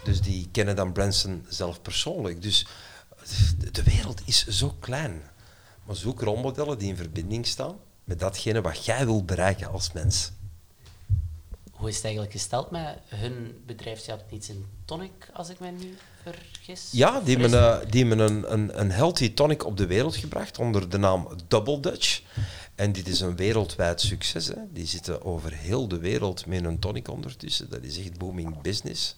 Dus 0.04 0.20
die 0.20 0.48
kennen 0.52 0.76
dan 0.76 0.92
Branson 0.92 1.46
zelf 1.48 1.82
persoonlijk. 1.82 2.42
Dus 2.42 2.66
de 3.72 3.82
wereld 3.82 4.22
is 4.24 4.46
zo 4.46 4.76
klein. 4.80 5.22
Maar 5.84 5.96
zoek 5.96 6.20
rolmodellen 6.20 6.78
die 6.78 6.88
in 6.88 6.96
verbinding 6.96 7.46
staan 7.46 7.76
met 8.04 8.18
datgene 8.18 8.60
wat 8.60 8.84
jij 8.84 9.04
wilt 9.04 9.26
bereiken 9.26 9.70
als 9.70 9.92
mens. 9.92 10.32
Hoe 11.70 11.88
is 11.88 11.94
het 11.94 12.04
eigenlijk 12.04 12.34
gesteld 12.34 12.70
met 12.70 12.98
hun 13.08 13.62
bedrijf? 13.66 14.06
Niets 14.30 14.48
in 14.48 14.66
Tonic, 14.84 15.30
als 15.32 15.48
ik 15.48 15.58
mij 15.58 15.70
nu 15.70 15.96
vergis? 16.22 16.88
Ja, 16.92 17.20
die 17.20 17.36
hebben, 17.36 17.58
uh, 17.60 17.90
die 17.90 18.06
hebben 18.06 18.26
een, 18.26 18.52
een, 18.52 18.80
een 18.80 18.90
healthy 18.90 19.34
tonic 19.34 19.64
op 19.64 19.76
de 19.76 19.86
wereld 19.86 20.16
gebracht 20.16 20.58
onder 20.58 20.88
de 20.88 20.98
naam 20.98 21.28
Double 21.48 21.80
Dutch. 21.80 22.22
En 22.76 22.92
dit 22.92 23.08
is 23.08 23.20
een 23.20 23.36
wereldwijd 23.36 24.00
succes. 24.00 24.46
Hè. 24.46 24.54
Die 24.70 24.86
zitten 24.86 25.24
over 25.24 25.52
heel 25.52 25.88
de 25.88 25.98
wereld 25.98 26.46
met 26.46 26.64
een 26.64 26.78
tonic 26.78 27.08
ondertussen. 27.08 27.70
Dat 27.70 27.82
is 27.82 27.98
echt 27.98 28.18
booming 28.18 28.60
business. 28.60 29.14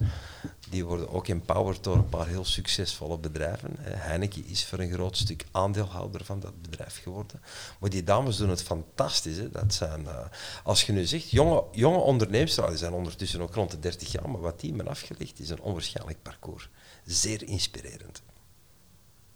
Die 0.71 0.85
worden 0.85 1.11
ook 1.11 1.29
empowered 1.29 1.85
door 1.85 1.97
een 1.97 2.09
paar 2.09 2.27
heel 2.27 2.45
succesvolle 2.45 3.19
bedrijven. 3.19 3.77
Heineken 3.81 4.47
is 4.47 4.67
voor 4.67 4.79
een 4.79 4.93
groot 4.93 5.17
stuk 5.17 5.45
aandeelhouder 5.51 6.25
van 6.25 6.41
dat 6.41 6.63
bedrijf 6.63 7.03
geworden. 7.03 7.41
Maar 7.81 7.91
die 7.91 8.05
dames 8.05 8.37
doen 8.37 8.49
het 8.49 8.63
fantastisch. 8.63 9.37
Hè. 9.37 9.51
Dat 9.51 9.75
zijn, 9.75 10.03
uh, 10.03 10.19
als 10.63 10.83
je 10.83 10.93
nu 10.93 11.05
zegt, 11.05 11.31
jonge, 11.31 11.65
jonge 11.73 11.99
ondernemers, 11.99 12.55
die 12.55 12.77
zijn 12.77 12.93
ondertussen 12.93 13.41
ook 13.41 13.55
rond 13.55 13.71
de 13.71 13.79
30 13.79 14.13
jaar, 14.13 14.31
maar 14.31 14.41
wat 14.41 14.61
die 14.61 14.75
men 14.75 14.89
afgelegd 14.89 15.41
is 15.41 15.51
een 15.51 15.61
onwaarschijnlijk 15.61 16.23
parcours. 16.23 16.69
Zeer 17.05 17.43
inspirerend. 17.43 18.23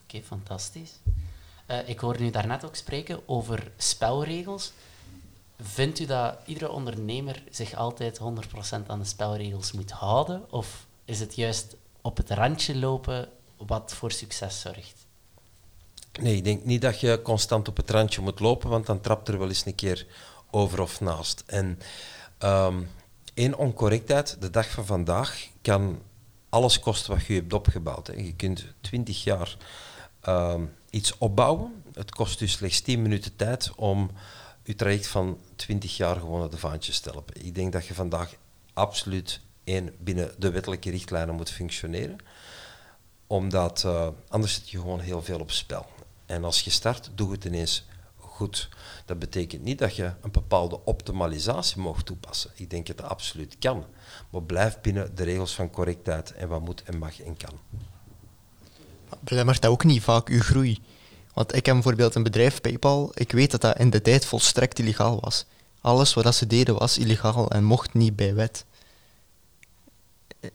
Oké, 0.02 0.22
fantastisch. 0.22 0.92
Uh, 1.66 1.89
ik 1.89 1.98
hoorde 1.98 2.24
u 2.24 2.30
daarnet 2.30 2.64
ook 2.64 2.76
spreken 2.76 3.28
over 3.28 3.72
spelregels. 3.76 4.72
Vindt 5.60 5.98
u 5.98 6.06
dat 6.06 6.36
iedere 6.47 6.70
ondernemer 6.70 7.43
zich 7.51 7.74
altijd 7.74 8.18
100% 8.18 8.22
aan 8.86 8.98
de 8.98 9.05
spelregels 9.05 9.72
moet 9.72 9.90
houden? 9.90 10.52
Of 10.52 10.86
is 11.05 11.20
het 11.20 11.34
juist 11.34 11.76
op 12.01 12.16
het 12.16 12.30
randje 12.30 12.76
lopen 12.76 13.28
wat 13.56 13.94
voor 13.94 14.12
succes 14.12 14.60
zorgt? 14.60 15.06
Nee, 16.20 16.36
ik 16.36 16.44
denk 16.44 16.64
niet 16.64 16.82
dat 16.82 17.01
je 17.01 17.22
constant 17.22 17.68
op 17.68 17.76
het 17.76 17.90
randje 17.90 18.20
moet 18.20 18.40
lopen, 18.40 18.70
want 18.70 18.86
dan 18.86 19.01
trapt 19.01 19.28
er 19.28 19.39
wel 19.39 19.48
eens 19.48 19.66
een 19.66 19.74
keer 19.74 20.06
over 20.51 20.80
of 20.80 21.01
naast. 21.01 21.43
En 21.47 21.78
um, 22.39 22.89
één 23.34 23.59
oncorrectheid, 23.59 24.36
de 24.40 24.51
dag 24.51 24.70
van 24.70 24.86
vandaag, 24.86 25.48
kan 25.62 26.02
alles 26.48 26.80
kosten 26.80 27.12
wat 27.12 27.26
je 27.26 27.34
hebt 27.34 27.52
opgebouwd. 27.52 28.06
Hè. 28.06 28.12
Je 28.12 28.34
kunt 28.34 28.64
20 28.80 29.24
jaar 29.24 29.56
um, 30.28 30.72
iets 30.93 31.19
opbouwen. 31.19 31.82
Het 31.93 32.10
kost 32.10 32.39
dus 32.39 32.52
slechts 32.52 32.81
10 32.81 33.02
minuten 33.02 33.36
tijd 33.36 33.73
om 33.74 34.10
je 34.64 34.74
traject 34.74 35.06
van 35.06 35.39
20 35.56 35.97
jaar 35.97 36.16
gewoon 36.16 36.40
naar 36.40 36.51
de 36.51 36.59
vaantjes 36.59 37.01
te 37.01 37.10
helpen. 37.10 37.44
Ik 37.44 37.55
denk 37.55 37.73
dat 37.73 37.86
je 37.86 37.94
vandaag 37.94 38.35
absoluut 38.73 39.40
één 39.64 39.94
binnen 39.98 40.35
de 40.39 40.51
wettelijke 40.51 40.90
richtlijnen 40.90 41.35
moet 41.35 41.51
functioneren. 41.51 42.19
Omdat 43.27 43.82
uh, 43.86 44.09
anders 44.28 44.55
zit 44.55 44.70
je 44.70 44.78
gewoon 44.78 45.01
heel 45.01 45.23
veel 45.23 45.40
op 45.40 45.51
spel. 45.51 45.86
En 46.27 46.44
als 46.44 46.60
je 46.60 46.70
start, 46.70 47.10
doe 47.14 47.32
het 47.32 47.44
ineens 47.44 47.85
goed. 48.16 48.69
Dat 49.05 49.19
betekent 49.19 49.62
niet 49.62 49.78
dat 49.78 49.97
je 49.97 50.12
een 50.20 50.31
bepaalde 50.31 50.85
optimalisatie 50.85 51.81
mag 51.81 52.02
toepassen. 52.02 52.51
Ik 52.55 52.70
denk 52.70 52.86
dat 52.86 52.97
dat 52.97 53.09
absoluut 53.09 53.56
kan. 53.59 53.85
Maar 54.31 54.43
blijf 54.43 54.81
binnen 54.81 55.14
de 55.14 55.24
regels 55.24 55.55
van 55.55 55.70
correctheid 55.70 56.32
en 56.32 56.48
wat 56.48 56.60
moet 56.60 56.82
en 56.82 56.98
mag 56.98 57.20
en 57.20 57.36
kan. 57.36 57.59
Belemmert 59.20 59.62
dat 59.62 59.70
ook 59.70 59.84
niet 59.84 60.02
vaak 60.02 60.28
uw 60.28 60.40
groei? 60.40 60.78
Want 61.34 61.55
ik 61.55 61.66
heb 61.66 61.74
bijvoorbeeld 61.74 62.14
een 62.14 62.22
bedrijf, 62.22 62.60
PayPal, 62.60 63.10
ik 63.14 63.32
weet 63.32 63.51
dat 63.51 63.60
dat 63.60 63.78
in 63.78 63.90
de 63.90 64.02
tijd 64.02 64.24
volstrekt 64.24 64.78
illegaal 64.78 65.20
was. 65.20 65.44
Alles 65.80 66.14
wat 66.14 66.34
ze 66.34 66.47
deden 66.47 66.78
was 66.78 66.98
illegaal 66.98 67.51
en 67.51 67.64
mocht 67.64 67.94
niet 67.94 68.16
bij 68.16 68.34
wet. 68.34 68.64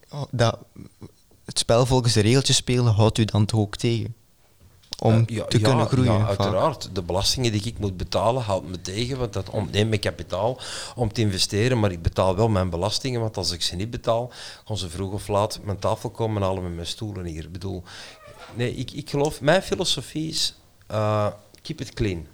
Oh, 0.10 0.24
dat, 0.32 0.58
het 1.46 1.60
spel 1.60 1.86
volgens 1.86 2.14
de 2.14 2.22
regeltjes 2.22 2.56
spelen 2.56 2.94
houdt 2.94 3.18
u 3.18 3.26
dan 3.26 3.46
toch 3.46 3.60
ook 3.60 3.76
tegen? 3.76 4.16
Om 5.00 5.14
Uh, 5.14 5.24
ja, 5.26 5.46
te 5.46 5.60
ja, 5.60 5.68
kunnen 5.68 5.88
groeien. 5.88 6.14
Ja, 6.14 6.20
vaak. 6.20 6.28
uiteraard. 6.28 6.90
De 6.96 7.02
belastingen 7.02 7.52
die 7.52 7.64
ik 7.64 7.80
moet 7.80 7.98
betalen 7.98 8.44
houdt 8.44 8.68
me 8.68 8.82
tegen, 8.82 9.18
want 9.18 9.34
dat 9.34 9.50
ontneemt 9.50 9.90
mijn 9.90 10.02
kapitaal 10.02 10.60
om 10.96 11.14
te 11.14 11.22
investeren, 11.22 11.80
maar 11.80 11.92
ik 11.92 12.02
betaal 12.02 12.36
wel 12.36 12.48
mijn 12.50 12.70
belastingen, 12.70 13.22
want 13.22 13.38
als 13.38 13.52
ik 13.52 13.62
ze 13.62 13.76
niet 13.76 13.92
betaal, 13.92 14.32
gaan 14.66 14.78
ze 14.78 14.90
vroeg 14.90 15.12
of 15.12 15.28
laat 15.28 15.60
mijn 15.64 15.80
tafel 15.80 16.10
komen 16.10 16.42
halen 16.42 16.64
met 16.64 16.76
mijn 16.76 16.88
stoelen 16.88 17.26
hier. 17.26 17.44
Ik 17.44 17.52
bedoel, 17.52 17.84
nee, 18.56 18.76
ik, 18.76 18.92
ik 18.92 19.10
geloof, 19.10 19.42
mijn 19.42 19.62
filosofie 19.62 20.30
is, 20.30 20.60
uh, 20.92 21.28
keep 21.62 21.82
it 21.82 21.94
clean. 21.94 22.28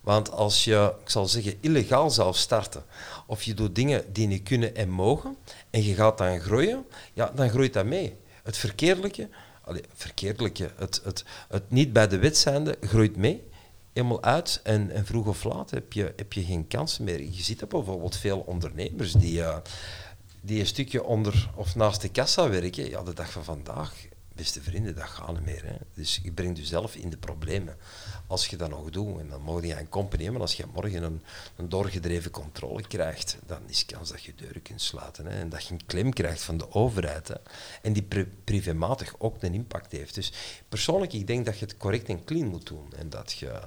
Want 0.00 0.30
als 0.30 0.64
je, 0.64 0.94
ik 1.00 1.10
zal 1.10 1.26
zeggen, 1.26 1.54
illegaal 1.60 2.10
zou 2.10 2.34
starten, 2.34 2.84
of 3.26 3.42
je 3.42 3.54
doet 3.54 3.74
dingen 3.74 4.12
die 4.12 4.26
niet 4.26 4.42
kunnen 4.42 4.76
en 4.76 4.90
mogen, 4.90 5.36
en 5.70 5.84
je 5.84 5.94
gaat 5.94 6.18
dan 6.18 6.40
groeien, 6.40 6.84
ja, 7.12 7.32
dan 7.34 7.50
groeit 7.50 7.72
dat 7.72 7.84
mee. 7.84 8.16
Het 8.42 8.56
verkeerdelijke, 8.56 9.28
allee, 9.64 9.82
verkeerdelijke 9.94 10.70
het, 10.76 11.00
het, 11.04 11.24
het 11.48 11.70
niet 11.70 11.92
bij 11.92 12.08
de 12.08 12.18
wet 12.18 12.36
zijnde, 12.36 12.76
groeit 12.80 13.16
mee, 13.16 13.42
helemaal 13.92 14.22
uit, 14.22 14.60
en, 14.62 14.90
en 14.90 15.06
vroeg 15.06 15.26
of 15.26 15.44
laat 15.44 15.70
heb 15.70 15.92
je, 15.92 16.12
heb 16.16 16.32
je 16.32 16.44
geen 16.44 16.66
kans 16.66 16.98
meer. 16.98 17.20
Je 17.20 17.42
ziet 17.42 17.58
dat 17.58 17.68
bijvoorbeeld 17.68 18.16
veel 18.16 18.38
ondernemers 18.38 19.12
die, 19.12 19.38
uh, 19.38 19.56
die 20.40 20.60
een 20.60 20.66
stukje 20.66 21.04
onder 21.04 21.50
of 21.54 21.74
naast 21.74 22.00
de 22.00 22.08
kassa 22.08 22.48
werken, 22.48 22.90
ja, 22.90 23.02
de 23.02 23.14
dag 23.14 23.30
van 23.30 23.44
vandaag, 23.44 23.94
beste 24.40 24.62
vrienden, 24.62 24.94
dat 24.94 25.04
gaat 25.04 25.32
niet 25.32 25.44
meer. 25.44 25.64
Hè. 25.64 25.76
Dus 25.94 26.20
je 26.22 26.32
brengt 26.32 26.58
jezelf 26.58 26.94
in 26.94 27.10
de 27.10 27.16
problemen 27.16 27.76
als 28.26 28.46
je 28.46 28.56
dat 28.56 28.70
nog 28.70 28.90
doet. 28.90 29.18
En 29.18 29.28
dan 29.28 29.42
mag 29.42 29.62
je 29.62 29.78
een 29.78 29.88
company 29.88 30.28
maar 30.28 30.40
als 30.40 30.54
je 30.54 30.64
morgen 30.74 31.02
een, 31.02 31.22
een 31.56 31.68
doorgedreven 31.68 32.30
controle 32.30 32.82
krijgt, 32.82 33.38
dan 33.46 33.62
is 33.66 33.86
kans 33.86 34.08
dat 34.08 34.22
je 34.22 34.34
deuren 34.34 34.62
kunt 34.62 34.80
sluiten. 34.80 35.26
Hè. 35.26 35.40
En 35.40 35.48
dat 35.48 35.64
je 35.64 35.72
een 35.72 35.86
klem 35.86 36.12
krijgt 36.12 36.42
van 36.42 36.58
de 36.58 36.72
overheid. 36.72 37.28
Hè. 37.28 37.34
En 37.82 37.92
die 37.92 38.02
pri 38.02 38.26
privématig 38.44 39.14
ook 39.18 39.42
een 39.42 39.54
impact 39.54 39.92
heeft. 39.92 40.14
Dus 40.14 40.32
persoonlijk, 40.68 41.12
ik 41.12 41.26
denk 41.26 41.44
dat 41.44 41.58
je 41.58 41.64
het 41.64 41.76
correct 41.76 42.08
en 42.08 42.24
clean 42.24 42.46
moet 42.46 42.66
doen. 42.66 42.92
En 42.96 43.10
dat 43.10 43.32
je, 43.32 43.60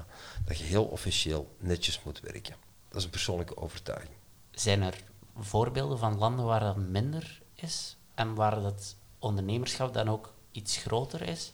dat 0.46 0.58
je 0.58 0.64
heel 0.64 0.86
officieel 0.86 1.56
netjes 1.60 2.04
moet 2.04 2.20
werken. 2.20 2.56
Dat 2.88 2.98
is 2.98 3.04
een 3.04 3.10
persoonlijke 3.10 3.58
overtuiging. 3.58 4.16
Zijn 4.52 4.82
er 4.82 5.04
voorbeelden 5.38 5.98
van 5.98 6.18
landen 6.18 6.46
waar 6.46 6.60
dat 6.60 6.78
minder 6.78 7.42
is? 7.54 7.98
En 8.16 8.36
waar 8.36 8.62
dat 8.62 8.96
ondernemerschap 9.20 9.94
dan 9.94 10.10
ook 10.10 10.33
iets 10.54 10.78
groter 10.78 11.28
is? 11.28 11.54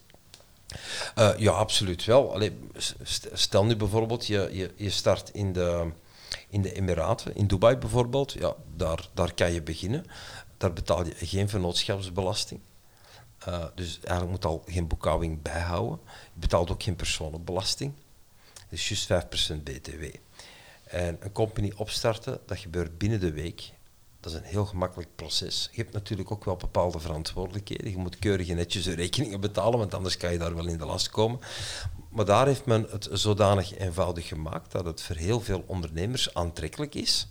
Uh, 1.18 1.38
ja, 1.38 1.52
absoluut 1.52 2.06
wel. 2.06 2.42
Stel 3.34 3.66
nu 3.66 3.76
bijvoorbeeld, 3.76 4.28
je, 4.28 4.50
je, 4.52 4.74
je 4.76 4.90
start 4.90 5.30
in 5.30 5.54
de, 5.54 5.92
in 6.50 6.62
de 6.62 6.74
Emiraten, 6.74 7.36
in 7.36 7.48
Dubai 7.48 7.76
bijvoorbeeld, 7.76 8.32
ja, 8.32 8.54
daar, 8.76 9.10
daar 9.14 9.34
kan 9.34 9.52
je 9.52 9.62
beginnen. 9.62 10.06
Daar 10.58 10.74
betaal 10.74 11.06
je 11.06 11.14
geen 11.16 11.50
vennootschapsbelasting. 11.50 12.60
Uh, 13.48 13.66
dus 13.76 14.00
eigenlijk 14.00 14.30
moet 14.30 14.46
al 14.46 14.64
geen 14.68 14.88
boekhouding 14.88 15.42
bijhouden. 15.42 16.00
Je 16.34 16.40
betaalt 16.40 16.72
ook 16.72 16.84
geen 16.84 16.96
personenbelasting. 16.96 17.94
Dus 18.70 18.90
juist 18.90 19.26
5% 19.54 19.64
BTW. 19.64 20.04
En 20.84 21.18
een 21.20 21.32
company 21.32 21.74
opstarten, 21.76 22.40
dat 22.46 22.58
gebeurt 22.58 22.98
binnen 22.98 23.20
de 23.20 23.32
week. 23.32 23.72
Dat 24.20 24.32
is 24.32 24.38
een 24.38 24.44
heel 24.46 24.66
gemakkelijk 24.66 25.16
proces. 25.16 25.70
Je 25.72 25.82
hebt 25.82 25.94
natuurlijk 25.94 26.32
ook 26.32 26.46
wel 26.46 26.56
bepaalde 26.56 27.00
verantwoordelijkheden. 27.00 27.92
Je 27.92 27.98
moet 27.98 28.20
keurig 28.20 28.50
en 28.50 28.56
netjes 28.56 28.86
je 28.86 28.96
rekeningen 28.96 29.42
betalen, 29.42 29.80
want 29.80 29.94
anders 29.94 30.18
kan 30.18 30.32
je 30.32 30.38
daar 30.38 30.56
wel 30.56 30.68
in 30.68 30.78
de 30.78 30.86
last 30.86 31.10
komen. 31.10 31.40
Maar 32.10 32.26
daar 32.26 32.46
heeft 32.46 32.66
men 32.66 32.88
het 32.90 33.10
zodanig 33.12 33.78
eenvoudig 33.78 34.28
gemaakt 34.28 34.72
dat 34.72 34.86
het 34.86 35.02
voor 35.02 35.16
heel 35.16 35.42
veel 35.42 35.64
ondernemers 35.68 36.34
aantrekkelijk 36.34 36.96
is 36.96 37.28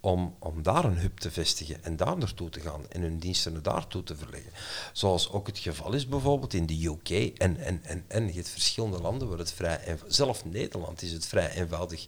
om, 0.00 0.36
om 0.38 0.62
daar 0.62 0.84
een 0.84 0.98
hub 0.98 1.18
te 1.18 1.30
vestigen 1.30 1.84
en 1.84 1.96
daar 1.96 2.18
naartoe 2.18 2.48
te 2.48 2.60
gaan 2.60 2.90
en 2.90 3.00
hun 3.00 3.18
diensten 3.18 3.62
daartoe 3.62 4.02
te 4.02 4.16
verleggen. 4.16 4.52
Zoals 4.92 5.30
ook 5.30 5.46
het 5.46 5.58
geval 5.58 5.92
is 5.92 6.08
bijvoorbeeld 6.08 6.54
in 6.54 6.66
de 6.66 6.86
UK 6.86 7.38
en, 7.38 7.56
en, 7.56 7.84
en, 7.84 8.04
en 8.08 8.26
je 8.26 8.32
hebt 8.32 8.48
verschillende 8.48 9.00
landen 9.00 9.28
waar 9.28 9.38
het 9.38 9.52
vrij 9.52 9.78
eenvoudig, 9.78 10.14
zelfs 10.14 10.44
Nederland 10.44 11.02
is 11.02 11.12
het 11.12 11.26
vrij 11.26 11.50
eenvoudig, 11.50 12.06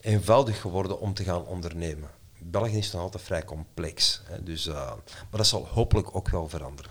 eenvoudig 0.00 0.60
geworden 0.60 1.00
om 1.00 1.14
te 1.14 1.24
gaan 1.24 1.46
ondernemen. 1.46 2.10
België 2.50 2.76
is 2.76 2.92
nog 2.92 3.02
altijd 3.02 3.22
vrij 3.22 3.44
complex. 3.44 4.22
Hè, 4.24 4.42
dus, 4.42 4.66
uh, 4.66 4.74
maar 4.74 5.26
dat 5.30 5.46
zal 5.46 5.66
hopelijk 5.66 6.16
ook 6.16 6.28
wel 6.28 6.48
veranderen. 6.48 6.90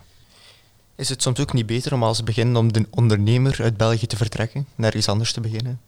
Is 0.95 1.09
het 1.09 1.21
soms 1.21 1.39
ook 1.39 1.53
niet 1.53 1.65
beter 1.65 1.93
om 1.93 2.03
als 2.03 2.23
begin 2.23 2.55
om 2.55 2.73
de 2.73 2.85
ondernemer 2.89 3.57
uit 3.61 3.77
België 3.77 4.07
te 4.07 4.17
vertrekken, 4.17 4.67
naar 4.75 4.95
iets 4.95 5.09
anders 5.09 5.33
te 5.33 5.41
beginnen? 5.41 5.81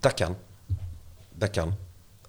Dat 0.00 0.14
kan. 0.14 0.36
Dat 1.34 1.50
kan. 1.50 1.74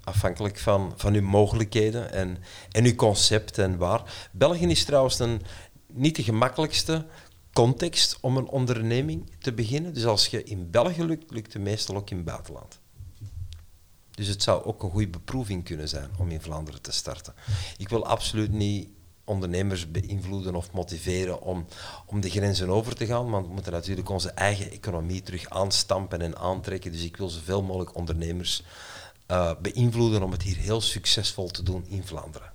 Afhankelijk 0.04 0.60
van, 0.60 0.94
van 0.96 1.14
uw 1.14 1.22
mogelijkheden 1.22 2.12
en, 2.12 2.38
en 2.72 2.86
uw 2.86 2.96
concept 2.96 3.58
en 3.58 3.78
waar. 3.78 4.30
België 4.32 4.68
is 4.68 4.86
trouwens 4.86 5.20
een, 5.20 5.42
niet 5.88 6.16
de 6.16 6.24
gemakkelijkste 6.24 7.06
context 7.54 8.18
om 8.22 8.38
een 8.38 8.48
onderneming 8.48 9.32
te 9.40 9.54
beginnen. 9.54 9.94
Dus 9.94 10.06
als 10.06 10.28
je 10.28 10.44
in 10.44 10.70
België 10.72 11.04
lukt, 11.04 11.32
lukt 11.32 11.54
het 11.54 11.62
meestal 11.62 11.96
ook 11.96 12.10
in 12.10 12.18
het 12.18 12.26
buitenland. 12.26 12.80
Dus 14.16 14.28
het 14.28 14.44
zou 14.44 14.64
ook 14.64 14.84
een 14.84 14.90
goede 14.90 15.08
beproeving 15.08 15.64
kunnen 15.64 15.90
zijn 15.90 16.10
om 16.18 16.30
in 16.30 16.42
Vlaanderen 16.42 16.82
te 16.82 16.92
starten. 16.92 17.34
Ik 17.78 17.90
wil 17.90 18.06
absoluut 18.06 18.52
niet 18.52 18.88
ondernemers 19.24 19.92
beïnvloeden 19.92 20.56
of 20.56 20.72
motiveren 20.72 21.42
om, 21.42 21.66
om 22.06 22.22
de 22.22 22.30
grenzen 22.30 22.70
over 22.70 22.96
te 22.96 23.06
gaan, 23.06 23.30
want 23.30 23.48
we 23.48 23.54
moeten 23.54 23.72
natuurlijk 23.72 24.10
onze 24.10 24.30
eigen 24.30 24.72
economie 24.72 25.22
terug 25.22 25.50
aanstampen 25.50 26.22
en 26.22 26.38
aantrekken. 26.38 26.92
Dus 26.92 27.04
ik 27.04 27.18
wil 27.18 27.30
zoveel 27.30 27.62
mogelijk 27.62 27.96
ondernemers 27.96 28.64
uh, 29.32 29.52
beïnvloeden 29.62 30.24
om 30.24 30.32
het 30.32 30.44
hier 30.44 30.58
heel 30.58 30.82
succesvol 30.82 31.48
te 31.48 31.64
doen 31.64 31.86
in 31.88 32.04
Vlaanderen. 32.04 32.52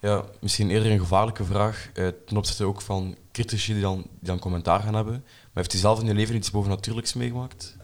Ja, 0.00 0.24
misschien 0.40 0.70
eerder 0.70 0.90
een 0.90 0.98
gevaarlijke 0.98 1.44
vraag 1.44 1.90
eh, 1.94 2.08
ten 2.26 2.36
opzichte 2.36 2.64
ook 2.64 2.80
van 2.80 3.16
critici 3.32 3.72
die 3.72 3.82
dan, 3.82 3.96
die 3.96 4.28
dan 4.28 4.38
commentaar 4.38 4.80
gaan 4.80 4.94
hebben. 4.94 5.12
Maar 5.12 5.62
heeft 5.64 5.74
u 5.74 5.78
zelf 5.78 6.00
in 6.00 6.06
uw 6.06 6.14
leven 6.14 6.34
iets 6.34 6.50
bovennatuurlijks 6.50 7.14
meegemaakt? 7.14 7.76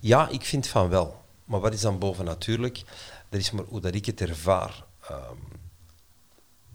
Ja, 0.00 0.28
ik 0.28 0.44
vind 0.44 0.66
van 0.66 0.88
wel. 0.88 1.24
Maar 1.48 1.60
wat 1.60 1.72
is 1.72 1.80
dan 1.80 1.98
bovennatuurlijk? 1.98 2.82
Dat 3.28 3.40
is 3.40 3.50
maar 3.50 3.64
hoe 3.64 3.80
dat 3.80 3.94
ik 3.94 4.06
het 4.06 4.20
ervaar. 4.20 4.84
Um, 5.10 5.38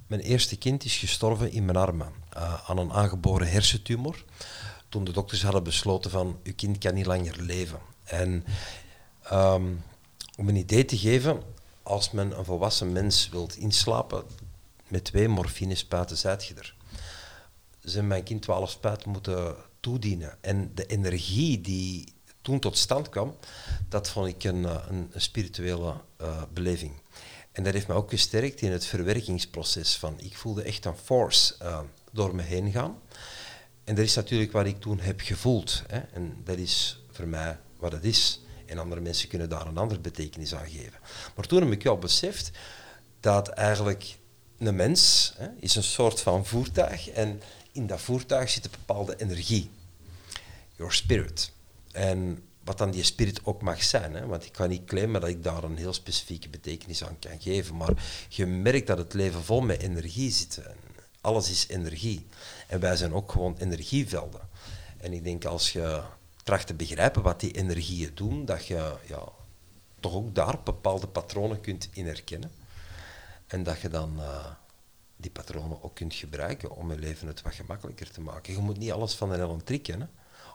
mijn 0.08 0.22
eerste 0.22 0.58
kind 0.58 0.86
is 0.86 0.98
gestorven 0.98 1.52
in 1.52 1.66
mijn 1.66 1.78
armen 1.78 2.14
uh, 2.38 2.70
aan 2.70 2.78
een 2.78 2.92
aangeboren 2.92 3.52
hersentumor. 3.52 4.24
Toen 4.90 5.04
de 5.04 5.12
dokters 5.12 5.44
hadden 5.44 5.64
besloten 5.64 6.12
van, 6.12 6.40
uw 6.44 6.54
kind 6.56 6.78
kan 6.78 6.94
niet 6.94 7.06
langer 7.06 7.42
leven. 7.42 7.80
En 8.04 8.46
um, 9.32 9.84
om 10.38 10.50
een 10.50 10.56
idee 10.56 10.86
te 10.86 10.98
geven, 10.98 11.42
als 11.84 12.12
men 12.12 12.38
een 12.38 12.46
volwassen 12.46 12.92
mens 12.92 13.30
wilt 13.30 13.56
inslapen, 13.56 14.24
met 14.88 15.04
twee 15.04 15.28
morfinespuiten 15.28 16.18
zijt 16.18 16.46
je 16.46 16.54
er. 16.54 16.76
Ze 17.84 18.02
mijn 18.02 18.24
kind 18.24 18.42
twaalf 18.42 18.70
spuiten 18.70 19.10
moeten 19.10 19.56
toedienen. 19.80 20.38
En 20.42 20.72
de 20.76 20.86
energie 20.86 21.62
die 21.62 22.14
toen 22.44 22.60
tot 22.60 22.78
stand 22.78 23.10
kwam, 23.10 23.36
dat 23.90 24.10
vond 24.10 24.28
ik 24.28 24.44
een, 24.44 24.64
een, 24.64 25.10
een 25.12 25.22
spirituele 25.22 25.94
uh, 26.22 26.42
beleving. 26.54 26.94
En 27.52 27.64
dat 27.64 27.74
heeft 27.74 27.88
me 27.88 27.94
ook 27.94 28.10
gesterkt 28.10 28.62
in 28.62 28.72
het 28.72 28.86
verwerkingsproces. 28.86 29.98
Van, 29.98 30.20
ik 30.20 30.38
voelde 30.38 30.64
echt 30.64 30.86
een 30.86 30.98
force 31.04 31.56
uh, 31.62 31.80
door 32.12 32.36
me 32.36 32.42
heen 32.42 32.72
gaan. 32.72 33.00
En 33.84 33.96
dat 33.96 34.06
is 34.06 34.16
natuurlijk 34.16 34.52
wat 34.52 34.66
ik 34.66 34.80
toen 34.80 35.00
heb 35.00 35.22
gevoeld. 35.22 35.84
Hè. 35.88 36.00
En 36.00 36.42
dat 36.44 36.58
is 36.58 37.00
voor 37.12 37.28
mij 37.28 37.58
wat 37.78 37.92
het 37.92 38.04
is. 38.04 38.42
En 38.66 38.78
andere 38.78 39.02
mensen 39.02 39.28
kunnen 39.30 39.50
daar 39.50 39.68
een 39.68 39.78
andere 39.78 40.00
betekenis 40.00 40.56
aan 40.56 40.70
geven. 40.70 41.00
Maar 41.36 41.46
toen 41.46 41.62
heb 41.62 41.72
ik 41.72 41.84
wel 41.84 41.98
beseft 41.98 42.52
dat 43.20 43.48
eigenlijk 43.48 44.18
een 44.58 44.76
mens 44.76 45.34
hè, 45.38 45.48
is 45.60 45.76
een 45.76 45.84
soort 45.84 46.22
van 46.22 46.46
voertuig. 46.46 47.10
En 47.10 47.42
in 47.72 47.88
dat 47.88 48.02
voertuig 48.02 48.50
zit 48.50 48.66
een 48.66 48.72
bepaalde 48.72 49.16
energie. 49.18 49.70
Your 50.76 50.94
spirit. 50.94 51.52
En 51.94 52.44
wat 52.64 52.78
dan 52.78 52.92
die 52.92 53.04
spirit 53.04 53.46
ook 53.46 53.62
mag 53.62 53.84
zijn. 53.84 54.14
Hè? 54.14 54.26
Want 54.26 54.46
ik 54.46 54.52
kan 54.52 54.70
niet 54.70 54.86
claimen 54.86 55.22
dat 55.22 55.30
ik 55.30 55.44
daar 55.44 55.64
een 55.64 55.78
heel 55.78 55.94
specifieke 55.94 56.50
betekenis 56.50 57.04
aan 57.04 57.20
kan 57.20 57.42
geven. 57.42 57.76
Maar 57.76 58.26
je 58.30 58.46
merkt 58.46 58.88
dat 58.88 58.98
het 58.98 59.14
leven 59.14 59.44
vol 59.44 59.62
met 59.62 59.82
energie 59.82 60.32
zit. 60.32 60.62
Alles 61.22 61.50
is 61.50 61.68
energie. 61.68 62.28
En 62.68 62.80
wij 62.80 62.96
zijn 62.96 63.14
ook 63.14 63.32
gewoon 63.32 63.56
energievelden. 63.58 64.42
En 64.98 65.14
ik 65.14 65.24
denk 65.24 65.46
als 65.46 65.72
je 65.72 66.02
tracht 66.44 66.68
te 66.68 66.74
begrijpen 66.74 67.22
wat 67.22 67.40
die 67.40 67.52
energieën 67.52 68.12
doen, 68.14 68.46
dat 68.46 68.66
je 68.66 68.96
ja, 69.08 69.24
toch 70.00 70.14
ook 70.14 70.36
daar 70.36 70.64
bepaalde 70.64 71.08
patronen 71.08 71.62
kunt 71.62 71.90
in 71.92 72.06
herkennen. 72.06 72.52
En 73.48 73.64
dat 73.64 73.80
je 73.80 73.90
dan 73.90 74.14
uh, 74.18 74.46
die 75.16 75.32
patronen 75.32 75.84
ook 75.84 75.96
kunt 75.96 76.14
gebruiken 76.14 76.72
om 76.72 76.92
je 76.92 77.00
leven 77.00 77.28
het 77.28 77.42
wat 77.42 77.54
gemakkelijker 77.54 78.12
te 78.12 78.22
maken. 78.22 78.54
Je 78.54 78.60
moet 78.60 78.78
niet 78.78 78.92
alles 78.92 79.14
van 79.16 79.32
een 79.32 79.40
hele 79.40 79.64
trick 79.64 79.84
kennen 79.84 80.10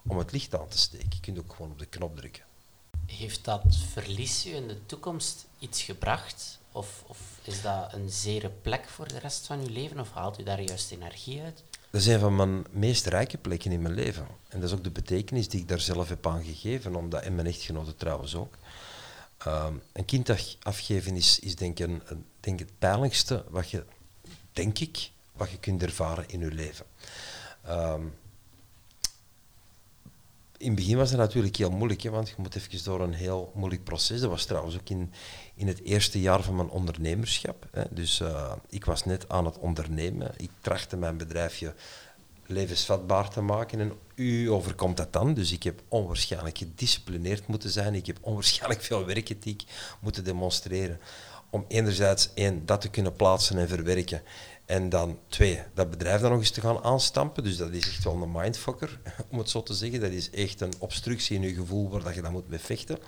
om 0.09 0.19
het 0.19 0.33
licht 0.33 0.55
aan 0.55 0.69
te 0.69 0.79
steken. 0.79 1.09
Je 1.11 1.21
kunt 1.21 1.39
ook 1.39 1.53
gewoon 1.55 1.71
op 1.71 1.79
de 1.79 1.87
knop 1.87 2.17
drukken. 2.17 2.43
Heeft 3.07 3.45
dat 3.45 3.77
verlies 3.93 4.47
u 4.47 4.55
in 4.55 4.69
de 4.69 4.87
toekomst 4.87 5.47
iets 5.59 5.83
gebracht? 5.83 6.59
Of, 6.73 7.05
of 7.07 7.19
is 7.43 7.63
dat 7.63 7.93
een 7.93 8.11
zere 8.11 8.51
plek 8.63 8.89
voor 8.89 9.09
de 9.09 9.19
rest 9.19 9.47
van 9.47 9.61
uw 9.61 9.73
leven? 9.73 10.01
Of 10.01 10.13
haalt 10.13 10.41
u 10.41 10.43
daar 10.43 10.61
juist 10.61 10.91
energie 10.91 11.43
uit? 11.43 11.63
Dat 11.91 12.01
is 12.01 12.07
een 12.07 12.21
van 12.21 12.37
mijn 12.37 12.67
meest 12.71 13.07
rijke 13.07 13.39
plekken 13.39 13.73
in 13.73 13.83
mijn 13.83 13.95
leven. 13.95 14.27
En 14.49 14.61
dat 14.61 14.71
is 14.71 14.77
ook 14.77 14.85
de 14.85 14.91
betekenis 14.91 15.49
die 15.49 15.61
ik 15.61 15.69
daar 15.69 15.81
zelf 15.81 16.09
heb 16.09 16.27
aan 16.27 16.45
gegeven, 16.45 16.97
omdat, 16.97 17.23
en 17.23 17.35
mijn 17.35 17.47
echtgenote 17.47 17.97
trouwens 17.97 18.35
ook. 18.35 18.55
Ehm, 19.39 19.75
een 19.93 20.05
kind 20.05 20.57
afgeven 20.63 21.17
is, 21.17 21.39
is 21.39 21.57
denk, 21.57 21.79
ik 21.79 21.89
een, 21.89 22.03
denk 22.41 22.59
het 22.59 22.79
pijnlijkste 22.79 23.45
wat 23.49 23.71
je, 23.71 23.85
denk 24.53 24.79
ik, 24.79 25.11
wat 25.33 25.51
je 25.51 25.59
kunt 25.59 25.83
ervaren 25.83 26.29
in 26.29 26.41
je 26.41 26.53
leven. 26.53 26.87
Ehm, 27.63 28.03
in 30.59 30.67
het 30.67 30.77
begin 30.77 30.97
was 30.97 31.11
het 31.11 31.19
natuurlijk 31.19 31.57
heel 31.57 31.71
moeilijk, 31.71 32.03
hè, 32.03 32.11
want 32.11 32.29
je 32.29 32.35
moet 32.37 32.55
even 32.55 32.85
door 32.85 33.01
een 33.01 33.15
heel 33.15 33.53
moeilijk 33.55 33.85
proces. 33.85 34.21
Dat 34.21 34.31
was 34.31 34.45
trouwens 34.45 34.75
ook 34.75 34.89
in, 34.89 35.13
in 35.55 35.67
het 35.67 35.83
eerste 35.83 36.21
jaar 36.21 36.43
van 36.43 36.57
mijn 36.57 36.69
ondernemerschap. 36.69 37.67
Hè. 37.71 37.83
Dus 37.91 38.21
uh, 38.21 38.53
ik 38.69 38.85
was 38.85 39.05
net 39.05 39.29
aan 39.29 39.45
het 39.45 39.59
ondernemen. 39.59 40.33
Ik 40.37 40.51
trachtte 40.61 40.97
mijn 40.97 41.17
bedrijfje 41.17 41.75
levensvatbaar 42.47 43.31
te 43.31 43.41
maken. 43.41 43.81
En 43.81 43.93
u 44.15 44.51
overkomt 44.51 44.97
dat 44.97 45.13
dan. 45.13 45.35
Dus 45.35 45.53
ik 45.53 45.63
heb 45.63 45.83
onwaarschijnlijk 45.89 46.59
gedisciplineerd 46.59 47.47
moeten 47.47 47.71
zijn. 47.71 47.95
Ik 47.95 48.07
heb 48.07 48.19
onwaarschijnlijk 48.21 48.83
veel 48.83 49.07
werkethiek 49.07 49.65
moeten 50.01 50.25
demonstreren. 50.25 51.01
Om 51.51 51.65
enerzijds 51.69 52.31
één, 52.35 52.67
dat 52.67 52.81
te 52.81 52.91
kunnen 52.91 53.17
plaatsen 53.17 53.59
en 53.59 53.69
verwerken. 53.69 54.23
En 54.69 54.89
dan 54.89 55.19
twee, 55.29 55.63
dat 55.75 55.91
bedrijf 55.91 56.21
dan 56.21 56.31
nog 56.31 56.41
eens 56.41 56.51
te 56.51 56.61
gaan 56.61 56.83
aanstampen. 56.85 57.45
Dus 57.45 57.57
dat 57.57 57.71
is 57.71 57.89
echt 57.89 58.05
wel 58.05 58.23
een 58.23 58.33
mindfucker, 58.33 59.01
om 59.31 59.39
het 59.39 59.51
zo 59.51 59.63
te 59.63 59.75
zeggen. 59.75 60.01
Dat 60.01 60.11
is 60.11 60.31
echt 60.31 60.61
een 60.61 60.73
obstructie 60.79 61.37
in 61.37 61.43
je 61.43 61.55
gevoel 61.55 61.91
waar 61.91 62.03
dat 62.03 62.15
je 62.15 62.23
dan 62.23 62.33
moet 62.33 62.49
mee 62.49 62.59
vechten. 62.59 62.99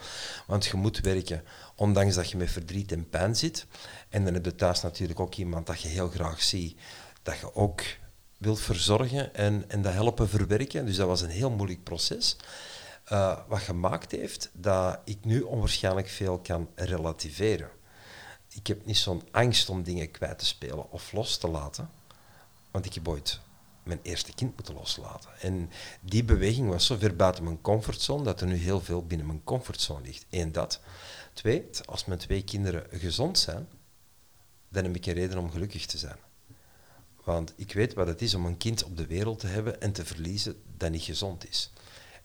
Want 0.46 0.66
je 0.66 0.76
moet 0.76 1.00
werken, 1.00 1.42
ondanks 1.76 2.14
dat 2.14 2.30
je 2.30 2.36
met 2.36 2.50
verdriet 2.50 2.92
en 2.92 3.08
pijn 3.08 3.36
zit. 3.36 3.66
En 4.08 4.24
dan 4.24 4.34
heb 4.34 4.44
je 4.44 4.54
thuis 4.54 4.82
natuurlijk 4.82 5.20
ook 5.20 5.34
iemand 5.34 5.66
dat 5.66 5.80
je 5.80 5.88
heel 5.88 6.08
graag 6.08 6.42
ziet, 6.42 6.78
dat 7.22 7.38
je 7.38 7.54
ook 7.54 7.82
wilt 8.38 8.60
verzorgen 8.60 9.34
en, 9.34 9.64
en 9.68 9.82
dat 9.82 9.92
helpen 9.92 10.28
verwerken. 10.28 10.86
Dus 10.86 10.96
dat 10.96 11.06
was 11.06 11.20
een 11.20 11.30
heel 11.30 11.50
moeilijk 11.50 11.82
proces. 11.82 12.36
Uh, 13.12 13.38
wat 13.48 13.60
gemaakt 13.60 14.10
heeft 14.10 14.50
dat 14.52 14.98
ik 15.04 15.24
nu 15.24 15.40
onwaarschijnlijk 15.40 16.08
veel 16.08 16.38
kan 16.38 16.68
relativeren 16.74 17.70
ik 18.52 18.66
heb 18.66 18.86
niet 18.86 18.96
zo'n 18.96 19.22
angst 19.30 19.68
om 19.68 19.82
dingen 19.82 20.10
kwijt 20.10 20.38
te 20.38 20.46
spelen 20.46 20.90
of 20.90 21.12
los 21.12 21.38
te 21.38 21.48
laten. 21.48 21.90
Want 22.70 22.84
ik 22.86 22.94
heb 22.94 23.08
ooit 23.08 23.40
mijn 23.82 24.00
eerste 24.02 24.32
kind 24.34 24.56
moeten 24.56 24.74
loslaten. 24.74 25.30
En 25.40 25.70
die 26.00 26.24
beweging 26.24 26.68
was 26.68 26.86
zo 26.86 26.96
ver 26.96 27.16
buiten 27.16 27.44
mijn 27.44 27.60
comfortzone 27.60 28.22
dat 28.24 28.40
er 28.40 28.46
nu 28.46 28.54
heel 28.54 28.80
veel 28.80 29.06
binnen 29.06 29.26
mijn 29.26 29.44
comfortzone 29.44 30.04
ligt. 30.04 30.26
Eén 30.30 30.52
dat. 30.52 30.80
Twee, 31.32 31.68
als 31.84 32.04
mijn 32.04 32.18
twee 32.18 32.42
kinderen 32.42 32.86
gezond 32.90 33.38
zijn, 33.38 33.68
dan 34.68 34.84
heb 34.84 34.96
ik 34.96 35.06
een 35.06 35.14
reden 35.14 35.38
om 35.38 35.50
gelukkig 35.50 35.86
te 35.86 35.98
zijn. 35.98 36.16
Want 37.24 37.52
ik 37.56 37.72
weet 37.72 37.94
wat 37.94 38.06
het 38.06 38.22
is 38.22 38.34
om 38.34 38.46
een 38.46 38.56
kind 38.56 38.84
op 38.84 38.96
de 38.96 39.06
wereld 39.06 39.38
te 39.38 39.46
hebben 39.46 39.80
en 39.80 39.92
te 39.92 40.04
verliezen 40.04 40.62
dat 40.76 40.90
niet 40.90 41.02
gezond 41.02 41.48
is. 41.48 41.70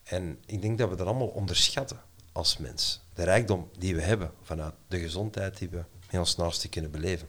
En 0.02 0.38
ik 0.46 0.62
denk 0.62 0.78
dat 0.78 0.88
we 0.88 0.96
dat 0.96 1.06
allemaal 1.06 1.26
onderschatten 1.26 2.00
als 2.32 2.56
mens. 2.56 3.00
De 3.14 3.24
rijkdom 3.24 3.70
die 3.78 3.94
we 3.94 4.00
hebben 4.00 4.32
vanuit 4.42 4.74
de 4.88 4.98
gezondheid 4.98 5.58
die 5.58 5.68
we 5.68 5.84
met 6.10 6.20
ons 6.20 6.36
naaste 6.36 6.68
kunnen 6.68 6.90
beleven. 6.90 7.28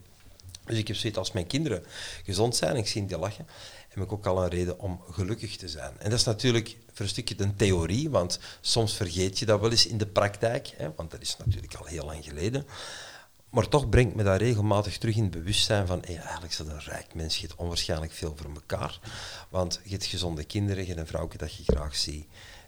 Dus 0.66 0.78
ik 0.78 0.88
heb 0.88 0.96
zoiets 0.96 1.18
als 1.18 1.32
mijn 1.32 1.48
kinderen 1.48 1.86
gezond 2.24 2.56
zijn, 2.56 2.76
ik 2.76 2.88
zie 2.88 3.06
die 3.06 3.18
lachen, 3.18 3.48
heb 3.90 4.04
ik 4.04 4.12
ook 4.12 4.26
al 4.26 4.44
een 4.44 4.50
reden 4.50 4.80
om 4.80 5.02
gelukkig 5.12 5.58
te 5.58 5.68
zijn. 5.68 5.94
En 6.00 6.10
dat 6.10 6.20
is 6.20 6.26
natuurlijk 6.26 6.78
voor 6.94 7.06
een 7.06 7.12
stukje 7.12 7.36
een 7.38 7.56
theorie, 7.56 8.10
want 8.10 8.40
soms 8.62 8.96
vergeet 8.96 9.40
je 9.40 9.46
dat 9.46 9.60
wel 9.60 9.72
eens 9.72 9.88
in 9.88 9.98
de 9.98 10.08
praktijk, 10.08 10.74
hè, 10.78 10.94
want 10.96 11.12
dat 11.12 11.22
is 11.22 11.38
natuurlijk 11.38 11.76
al 11.76 11.86
heel 11.86 12.06
lang 12.06 12.24
geleden. 12.24 12.66
Maar 13.50 13.68
toch 13.68 13.90
brengt 13.90 14.16
me 14.16 14.24
dat 14.24 14.40
regelmatig 14.40 14.98
terug 14.98 15.16
in 15.16 15.22
het 15.22 15.32
bewustzijn 15.32 15.88
van 15.88 16.04
eigenlijk 16.04 16.52
is 16.52 16.58
dat 16.58 16.68
een 16.68 16.80
rijk 16.80 17.14
mens, 17.14 17.38
je 17.38 17.48
hebt 17.48 17.60
onwaarschijnlijk 17.60 18.12
veel 18.12 18.36
voor 18.36 18.52
elkaar. 18.54 19.00
Want 19.50 19.80
je 19.84 19.90
hebt 19.90 20.06
gezonde 20.06 20.44
kinderen, 20.44 20.82
je 20.82 20.88
hebt 20.88 21.00
een 21.00 21.08
vrouwtje 21.08 21.38
dat 21.38 21.54
je 21.54 21.64
graag 21.64 21.96
ziet. 21.96 22.28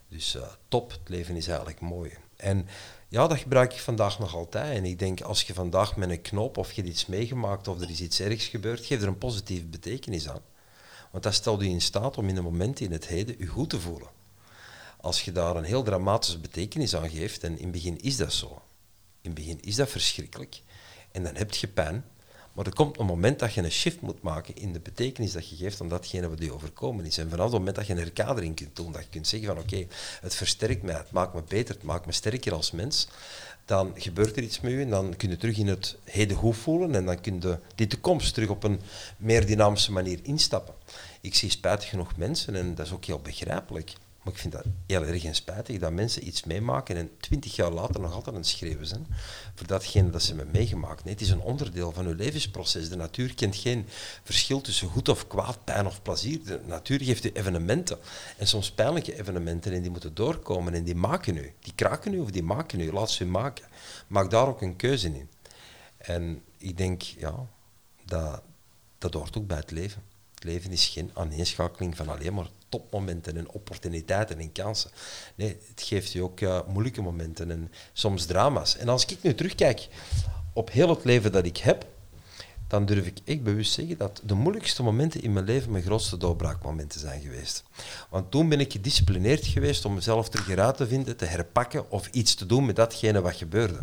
Dus 0.10 0.36
uh, 0.36 0.42
top, 0.68 0.92
het 0.92 1.10
leven 1.10 1.36
is 1.36 1.48
eigenlijk 1.48 1.80
mooi. 1.80 2.12
En 2.36 2.68
ja, 3.10 3.28
dat 3.28 3.38
gebruik 3.38 3.74
ik 3.74 3.80
vandaag 3.80 4.20
nog 4.20 4.36
altijd. 4.36 4.78
En 4.78 4.86
ik 4.86 5.00
denk, 5.00 5.22
als 5.22 5.44
je 5.44 5.54
vandaag 5.54 5.96
met 5.96 6.10
een 6.10 6.22
knop 6.22 6.58
of 6.58 6.72
je 6.72 6.82
hebt 6.82 6.94
iets 6.94 7.06
meegemaakt 7.06 7.68
of 7.68 7.82
er 7.82 7.90
is 7.90 8.02
iets 8.02 8.20
ergs 8.20 8.48
gebeurd, 8.48 8.86
geef 8.86 9.02
er 9.02 9.08
een 9.08 9.18
positieve 9.18 9.66
betekenis 9.66 10.30
aan. 10.30 10.42
Want 11.12 11.24
dat 11.24 11.34
stelt 11.34 11.62
je 11.62 11.68
in 11.68 11.82
staat 11.82 12.18
om 12.18 12.28
in 12.28 12.38
een 12.38 12.44
moment 12.44 12.80
in 12.80 12.92
het 12.92 13.08
heden 13.08 13.36
je 13.38 13.48
goed 13.48 13.70
te 13.70 13.80
voelen. 13.80 14.08
Als 15.02 15.22
je 15.22 15.32
daar 15.32 15.56
een 15.56 15.64
heel 15.64 15.84
dramatische 15.84 16.40
betekenis 16.40 16.96
aan 16.96 17.10
geeft, 17.10 17.44
en 17.44 17.58
in 17.58 17.64
het 17.64 17.72
begin 17.72 18.02
is 18.02 18.18
dat 18.18 18.34
zo. 18.34 18.62
In 19.22 19.32
het 19.32 19.34
begin 19.34 19.62
is 19.62 19.76
dat 19.76 19.90
verschrikkelijk. 19.90 20.62
En 21.12 21.24
dan 21.24 21.36
heb 21.36 21.54
je 21.54 21.68
pijn. 21.68 22.06
Maar 22.54 22.66
er 22.66 22.74
komt 22.74 23.00
een 23.00 23.06
moment 23.06 23.40
dat 23.40 23.54
je 23.54 23.62
een 23.62 23.72
shift 23.72 24.02
moet 24.02 24.22
maken 24.22 24.56
in 24.56 24.74
de 24.74 24.80
betekenis 24.80 25.32
dat 25.32 25.50
je 25.50 25.56
geeft 25.56 25.82
aan 25.82 25.90
datgene 25.90 26.30
wat 26.30 26.40
je 26.40 26.54
overkomen 26.54 27.06
is. 27.06 27.18
En 27.18 27.30
vanaf 27.30 27.46
het 27.46 27.58
moment 27.58 27.76
dat 27.76 27.88
je 27.88 27.94
een 27.94 28.00
herkadering 28.00 28.56
kunt 28.56 28.76
doen, 28.76 28.92
dat 28.92 29.04
je 29.04 29.10
kunt 29.10 29.28
zeggen 29.28 29.48
van 29.48 29.58
oké, 29.58 29.86
het 30.22 30.36
versterkt 30.36 30.84
mij, 30.84 30.96
het 30.96 31.12
maakt 31.12 31.34
me 31.34 31.44
beter, 31.48 31.76
het 31.76 31.84
maakt 31.84 32.06
me 32.06 32.12
sterker 32.12 32.54
als 32.54 32.72
mens, 32.72 33.08
dan 33.66 33.92
gebeurt 33.96 34.38
er 34.38 34.44
iets 34.44 34.60
met 34.60 34.72
je 34.72 34.80
en 34.80 34.90
dan 34.90 35.16
kun 35.16 35.30
je 35.30 35.38
terug 35.38 35.58
in 35.58 35.68
het 35.68 35.98
heden 36.04 36.38
goed 36.38 36.58
voelen 36.58 36.96
en 36.96 37.06
dan 37.06 37.22
kun 37.22 37.42
je 37.42 37.60
die 37.76 37.88
toekomst 37.88 38.34
terug 38.34 38.50
op 38.50 38.64
een 38.64 38.82
meer 39.18 39.46
dynamische 39.46 39.92
manier 39.92 40.20
instappen. 40.24 40.74
Ik 41.22 41.36
zie 41.36 41.50
spijtig 41.50 41.90
genoeg 41.90 42.18
mensen 42.18 42.56
en 42.56 42.76
dat 42.76 42.86
is 42.86 42.92
ook 42.92 43.06
heel 43.06 43.20
begrijpelijk 43.20 43.94
maar 44.24 44.34
ik 44.34 44.40
vind 44.40 44.54
dat 44.54 44.66
heel 44.86 45.06
erg 45.06 45.24
en 45.24 45.36
spijtig 45.36 45.80
dat 45.80 45.92
mensen 45.92 46.28
iets 46.28 46.44
meemaken 46.44 46.98
en 46.98 47.10
twintig 47.20 47.56
jaar 47.56 47.72
later 47.72 48.02
nog 48.02 48.14
altijd 48.14 48.36
aan 48.36 48.42
het 48.42 48.50
schreeuwen 48.50 48.88
zijn 48.88 49.08
voor 49.56 49.68
datgene 49.68 50.10
dat 50.10 50.24
ze 50.24 50.36
hebben 50.36 50.52
meegemaakt. 50.54 51.10
Het 51.10 51.22
is 51.22 51.30
een 51.30 51.42
onderdeel 51.42 51.92
van 51.92 52.06
hun 52.06 52.16
levensproces. 52.16 52.90
De 52.90 52.96
natuur 52.96 53.36
kent 53.36 53.56
geen 53.56 53.88
verschil 54.24 54.62
tussen 54.62 54.88
goed 54.88 55.10
of 55.10 55.28
kwaad, 55.28 55.64
pijn 55.64 55.86
of 55.86 56.02
plezier. 56.02 56.44
De 56.44 56.60
natuur 56.66 57.02
geeft 57.02 57.26
u 57.26 57.30
evenementen. 57.34 57.98
En 58.38 58.48
soms 58.48 58.72
pijnlijke 58.72 59.20
evenementen 59.20 59.74
en 59.74 59.82
die 59.82 59.92
moeten 59.92 60.16
doorkomen 60.16 60.74
en 60.74 60.84
die 60.84 60.96
maken 60.96 61.38
u. 61.38 61.54
Die 61.60 61.74
kraken 61.76 62.14
u 62.14 62.20
of 62.20 62.32
die 62.32 62.44
maken 62.44 62.80
u. 62.80 62.92
Laat 62.92 63.12
ze 63.12 63.24
u 63.24 63.28
maken. 63.28 63.66
Maak 64.08 64.32
daar 64.32 64.48
ook 64.48 64.62
een 64.62 64.76
keuze 64.76 65.08
in. 65.08 65.30
En 65.98 66.44
ik 66.58 66.78
denk, 66.78 67.02
ja, 67.02 67.46
dat, 68.06 68.42
dat 68.98 69.14
hoort 69.14 69.38
ook 69.38 69.48
bij 69.48 69.58
het 69.58 69.72
leven. 69.72 70.04
Het 70.34 70.44
leven 70.44 70.72
is 70.72 70.88
geen 70.88 71.12
aaneenschakeling 71.14 71.96
van 71.96 72.10
alleen 72.10 72.34
maar 72.34 72.50
topmomenten 72.70 73.38
en 73.38 73.52
opportuniteiten 73.52 74.40
en 74.40 74.52
kansen. 74.52 74.92
Nee, 75.36 75.58
het 75.68 75.82
geeft 75.82 76.12
je 76.12 76.24
ook 76.24 76.40
moeilijke 76.68 77.02
momenten 77.02 77.52
en 77.52 77.72
soms 77.94 78.26
drama's. 78.26 78.78
En 78.78 78.90
als 78.90 79.06
ik 79.06 79.18
nu 79.22 79.36
terugkijk 79.36 79.88
op 80.54 80.72
heel 80.72 80.90
het 80.90 81.04
leven 81.04 81.32
dat 81.32 81.46
ik 81.46 81.58
heb, 81.58 81.86
dan 82.70 82.86
durf 82.86 83.06
ik 83.06 83.18
echt 83.26 83.44
bewust 83.44 83.74
zeggen 83.74 83.98
dat 83.98 84.22
de 84.24 84.34
moeilijkste 84.34 84.84
momenten 84.84 85.22
in 85.22 85.34
mijn 85.34 85.46
leven 85.46 85.72
mijn 85.72 85.84
grootste 85.84 86.18
doorbraakmomenten 86.18 87.00
zijn 87.00 87.22
geweest. 87.22 87.64
Want 88.10 88.32
toen 88.32 88.50
ben 88.50 88.60
ik 88.60 88.72
gedisciplineerd 88.72 89.46
geweest 89.46 89.86
om 89.86 89.94
mezelf 89.94 90.30
terug 90.30 90.50
eruit 90.50 90.78
te 90.78 90.88
vinden, 90.88 91.18
te 91.18 91.26
herpakken 91.26 91.92
of 91.92 92.08
iets 92.08 92.36
te 92.36 92.46
doen 92.46 92.66
met 92.66 92.76
datgene 92.76 93.22
wat 93.22 93.36
gebeurde. 93.36 93.80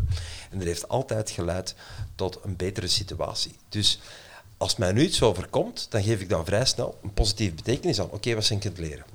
En 0.49 0.57
dat 0.57 0.67
heeft 0.67 0.87
altijd 0.87 1.29
geleid 1.29 1.75
tot 2.15 2.39
een 2.43 2.55
betere 2.55 2.87
situatie. 2.87 3.55
Dus 3.69 3.99
als 4.57 4.75
mij 4.75 4.91
nu 4.91 5.01
iets 5.01 5.21
overkomt, 5.21 5.91
dan 5.91 6.03
geef 6.03 6.21
ik 6.21 6.29
dan 6.29 6.45
vrij 6.45 6.65
snel 6.65 6.99
een 7.03 7.13
positieve 7.13 7.55
betekenis 7.55 7.99
aan. 7.99 8.09
Oké, 8.09 8.35
wat 8.35 8.47
ben 8.47 8.57
ik 8.57 8.65
aan 8.65 8.71
het 8.71 8.79
leren? 8.79 9.05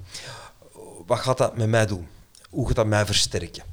Wat 1.07 1.19
gaat 1.19 1.39
dat 1.39 1.57
met 1.57 1.69
mij 1.69 1.87
doen? 1.87 2.09
Hoe 2.51 2.67
gaat 2.67 2.77
dat 2.77 2.87
mij 2.87 3.07
versterken? 3.07 3.65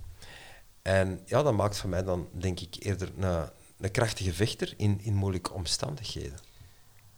En 0.81 1.21
ja, 1.25 1.43
dat 1.43 1.53
maakt 1.53 1.77
van 1.77 1.89
mij 1.89 2.03
dan, 2.03 2.27
denk 2.31 2.59
ik, 2.59 2.75
eerder 2.79 3.11
een, 3.17 3.49
een 3.79 3.91
krachtige 3.91 4.33
vechter 4.33 4.73
in, 4.77 4.99
in 5.01 5.13
moeilijke 5.13 5.53
omstandigheden. 5.53 6.39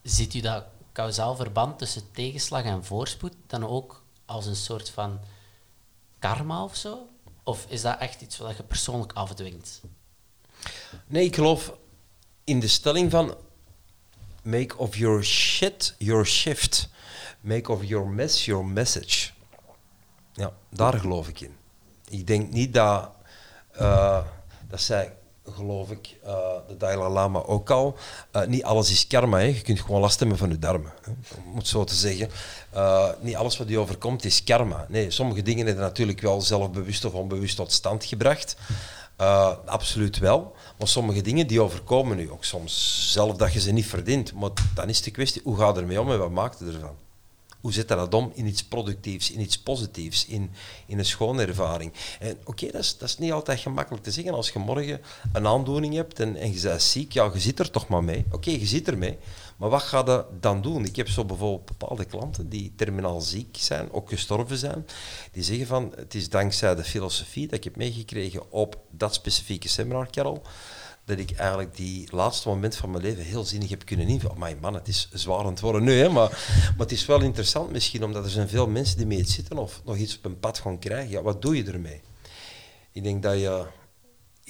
Ziet 0.02 0.34
u 0.34 0.40
dat 0.40 0.64
kausaal 0.92 1.36
verband 1.36 1.78
tussen 1.78 2.12
tegenslag 2.12 2.64
en 2.64 2.86
voorspoed 2.86 3.34
dan 3.48 3.68
ook 3.68 4.04
als 4.26 4.46
een 4.46 4.56
soort 4.56 4.90
van 4.90 5.20
karma 6.20 6.64
of 6.64 6.76
zo? 6.76 7.08
Of 7.44 7.66
is 7.70 7.82
dat 7.82 8.00
echt 8.00 8.22
iets 8.22 8.38
wat 8.38 8.58
je 8.58 8.64
persoonlijk 8.64 9.14
afdwingt? 9.14 9.82
Nee, 11.08 11.26
ik 11.26 11.36
geloof 11.36 11.74
in 12.44 12.60
de 12.60 12.68
stelling 12.68 13.12
van 13.12 13.36
Make 14.42 14.78
of 14.78 14.96
your 14.96 15.24
shit 15.24 15.96
your 15.98 16.26
shift. 16.26 16.90
Make 17.42 17.72
of 17.72 17.84
your 17.84 18.08
mess 18.08 18.46
your 18.46 18.66
message. 18.66 19.30
Ja, 20.34 20.52
daar 20.70 20.94
geloof 20.94 21.28
ik 21.28 21.42
in. 21.42 21.56
Ik 22.10 22.28
denk 22.28 22.52
niet 22.52 22.74
dat, 22.74 23.10
uh, 23.82 24.22
dat 24.70 24.82
zij, 24.82 25.14
geloof 25.46 25.92
ik, 25.92 26.18
uh, 26.26 26.30
de 26.68 26.78
Dalai 26.78 27.10
Lama 27.10 27.40
ook 27.40 27.70
al, 27.70 27.98
uh, 28.36 28.46
niet 28.46 28.64
alles 28.64 28.92
is 28.92 29.08
karma. 29.08 29.38
Hè. 29.38 29.44
Je 29.44 29.62
kunt 29.62 29.82
gewoon 29.82 30.02
last 30.02 30.20
hebben 30.20 30.38
van 30.38 30.50
je 30.50 30.60
darmen. 30.60 30.94
Hè. 31.02 31.12
Om 31.50 31.56
het 31.56 31.68
zo 31.68 31.84
te 31.84 31.96
zeggen. 31.96 32.30
niet 33.20 33.36
alles 33.36 33.58
wat 33.58 33.70
je 33.70 33.80
overkomt 33.80 34.26
is 34.26 34.44
karma. 34.44 34.86
Nee, 34.90 35.12
sommige 35.12 35.42
dingen 35.42 35.66
hebben 35.66 35.84
natuurlijk 35.84 36.22
wel 36.22 36.42
zelfbewust 36.42 37.06
of 37.06 37.14
onbewust 37.14 37.56
tot 37.56 37.72
stand 37.72 38.06
gebracht. 38.06 38.56
Uh, 39.22 39.52
absoluut 39.66 40.18
wel. 40.18 40.56
Maar 40.78 40.88
sommige 40.88 41.22
dingen 41.22 41.48
die 41.48 41.62
overkomen 41.62 42.18
nu 42.18 42.32
ook 42.32 42.44
soms 42.44 43.06
zelf 43.12 43.36
dat 43.36 43.54
je 43.54 43.60
ze 43.60 43.72
niet 43.72 43.86
verdient. 43.86 44.34
Maar 44.34 44.50
dan 44.76 44.90
is 44.90 45.02
de 45.02 45.12
kwestie, 45.12 45.42
hoe 45.44 45.58
ga 45.58 45.68
je 45.68 45.74
ermee 45.74 46.02
om 46.02 46.12
en 46.12 46.20
wat 46.20 46.32
maakt 46.32 46.60
je 46.60 46.66
ervan? 46.66 46.96
Hoe 47.62 47.74
zet 47.74 47.88
dat 47.88 48.14
om 48.14 48.32
in 48.36 48.48
iets 48.48 48.64
productiefs, 48.64 49.32
in 49.32 49.40
iets 49.40 49.60
positiefs, 49.60 50.26
in, 50.26 50.52
in 50.86 51.00
een 51.00 51.06
schone 51.06 51.46
ervaring? 51.46 51.94
En 52.20 52.38
oké, 52.44 52.72
dat, 52.72 52.82
is, 52.82 52.98
dat 52.98 53.10
is 53.10 53.18
niet 53.18 53.32
altijd 53.32 53.60
gemakkelijk 53.60 54.04
te 54.04 54.12
zeggen. 54.12 54.34
Als 54.34 54.50
je 54.50 54.60
morgen 54.60 55.02
een 55.34 55.48
aandoening 55.48 55.94
hebt 55.94 56.20
en, 56.20 56.36
en 56.36 56.54
je 56.54 56.62
bent 56.62 56.82
ziek, 56.82 57.12
ja, 57.12 57.30
je 57.34 57.40
zit 57.40 57.60
er 57.60 57.72
toch 57.72 57.88
maar 57.88 58.04
mee. 58.04 58.26
Oké, 58.32 58.50
je 58.50 58.66
zit 58.66 58.88
ermee. 58.88 59.18
Maar 59.62 59.70
wat 59.70 59.82
ga 59.82 60.04
je 60.06 60.26
dan 60.40 60.62
doen? 60.62 60.86
Ik 60.86 60.96
heb 60.96 61.10
zo 61.10 61.26
bijvoorbeeld 61.26 61.66
bepaalde 61.66 62.06
klanten 62.06 62.50
die 62.50 62.74
terminaal 62.76 63.22
ziek 63.22 63.58
zijn, 63.60 63.92
ook 63.92 64.10
gestorven 64.10 64.58
zijn, 64.58 64.86
die 65.32 65.44
zeggen 65.44 65.68
van, 65.68 65.94
het 65.96 66.14
is 66.14 66.30
dankzij 66.30 66.76
de 66.76 66.84
filosofie 66.84 67.48
dat 67.48 67.58
ik 67.58 67.64
heb 67.64 67.76
meegekregen 67.76 68.52
op 68.52 68.78
dat 68.90 69.14
specifieke 69.14 69.68
seminar, 69.68 70.10
Carol, 70.10 70.42
dat 71.06 71.20
ik 71.20 71.32
eigenlijk 71.32 71.76
die 71.76 72.08
laatste 72.12 72.48
moment 72.48 72.76
van 72.76 72.92
mijn 72.92 73.04
leven 73.04 73.24
heel 73.24 73.44
zinnig 73.44 73.70
heb 73.70 73.86
kunnen 73.86 74.08
invullen. 74.08 74.38
Maar 74.38 74.54
man, 74.62 74.74
het 74.74 74.88
is 74.88 75.10
zwaar 75.14 75.40
aan 75.40 75.46
het 75.46 75.60
worden 75.60 75.84
nu, 75.84 75.94
hè, 75.94 76.10
maar, 76.10 76.30
maar 76.78 76.86
het 76.88 76.92
is 76.92 77.06
wel 77.06 77.22
interessant 77.22 77.72
misschien, 77.72 78.04
omdat 78.04 78.24
er 78.24 78.30
zijn 78.30 78.50
veel 78.50 78.68
mensen 78.68 78.98
die 78.98 79.06
mee 79.06 79.26
zitten 79.26 79.58
of 79.58 79.82
nog 79.86 79.98
iets 79.98 80.18
op 80.18 80.26
een 80.26 80.40
pad 80.40 80.60
gaan 80.60 80.80
krijgen. 80.80 81.10
Ja, 81.10 81.22
wat 81.22 81.42
doe 81.42 81.58
je 81.58 81.64
ermee? 81.64 82.02
Ik 82.92 83.04
denk 83.04 83.24
dat 83.24 83.40
je, 83.40 83.66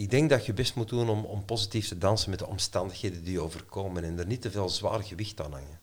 ik 0.02 0.10
denk 0.10 0.30
dat 0.30 0.46
je 0.46 0.54
best 0.54 0.76
moet 0.76 0.90
doen 0.90 1.10
om, 1.10 1.26
om 1.26 1.46
positief 1.46 1.88
te 1.88 1.98
dansen 1.98 2.30
met 2.30 2.40
de 2.40 2.48
omstandigheden 2.48 3.24
die 3.24 3.34
je 3.34 3.42
overkomen 3.42 4.04
en 4.04 4.20
er 4.20 4.26
niet 4.26 4.42
te 4.42 4.52
veel 4.52 4.70
zwaar 4.70 5.04
gewicht 5.04 5.42
aan 5.42 5.52
hangen. 5.52 5.80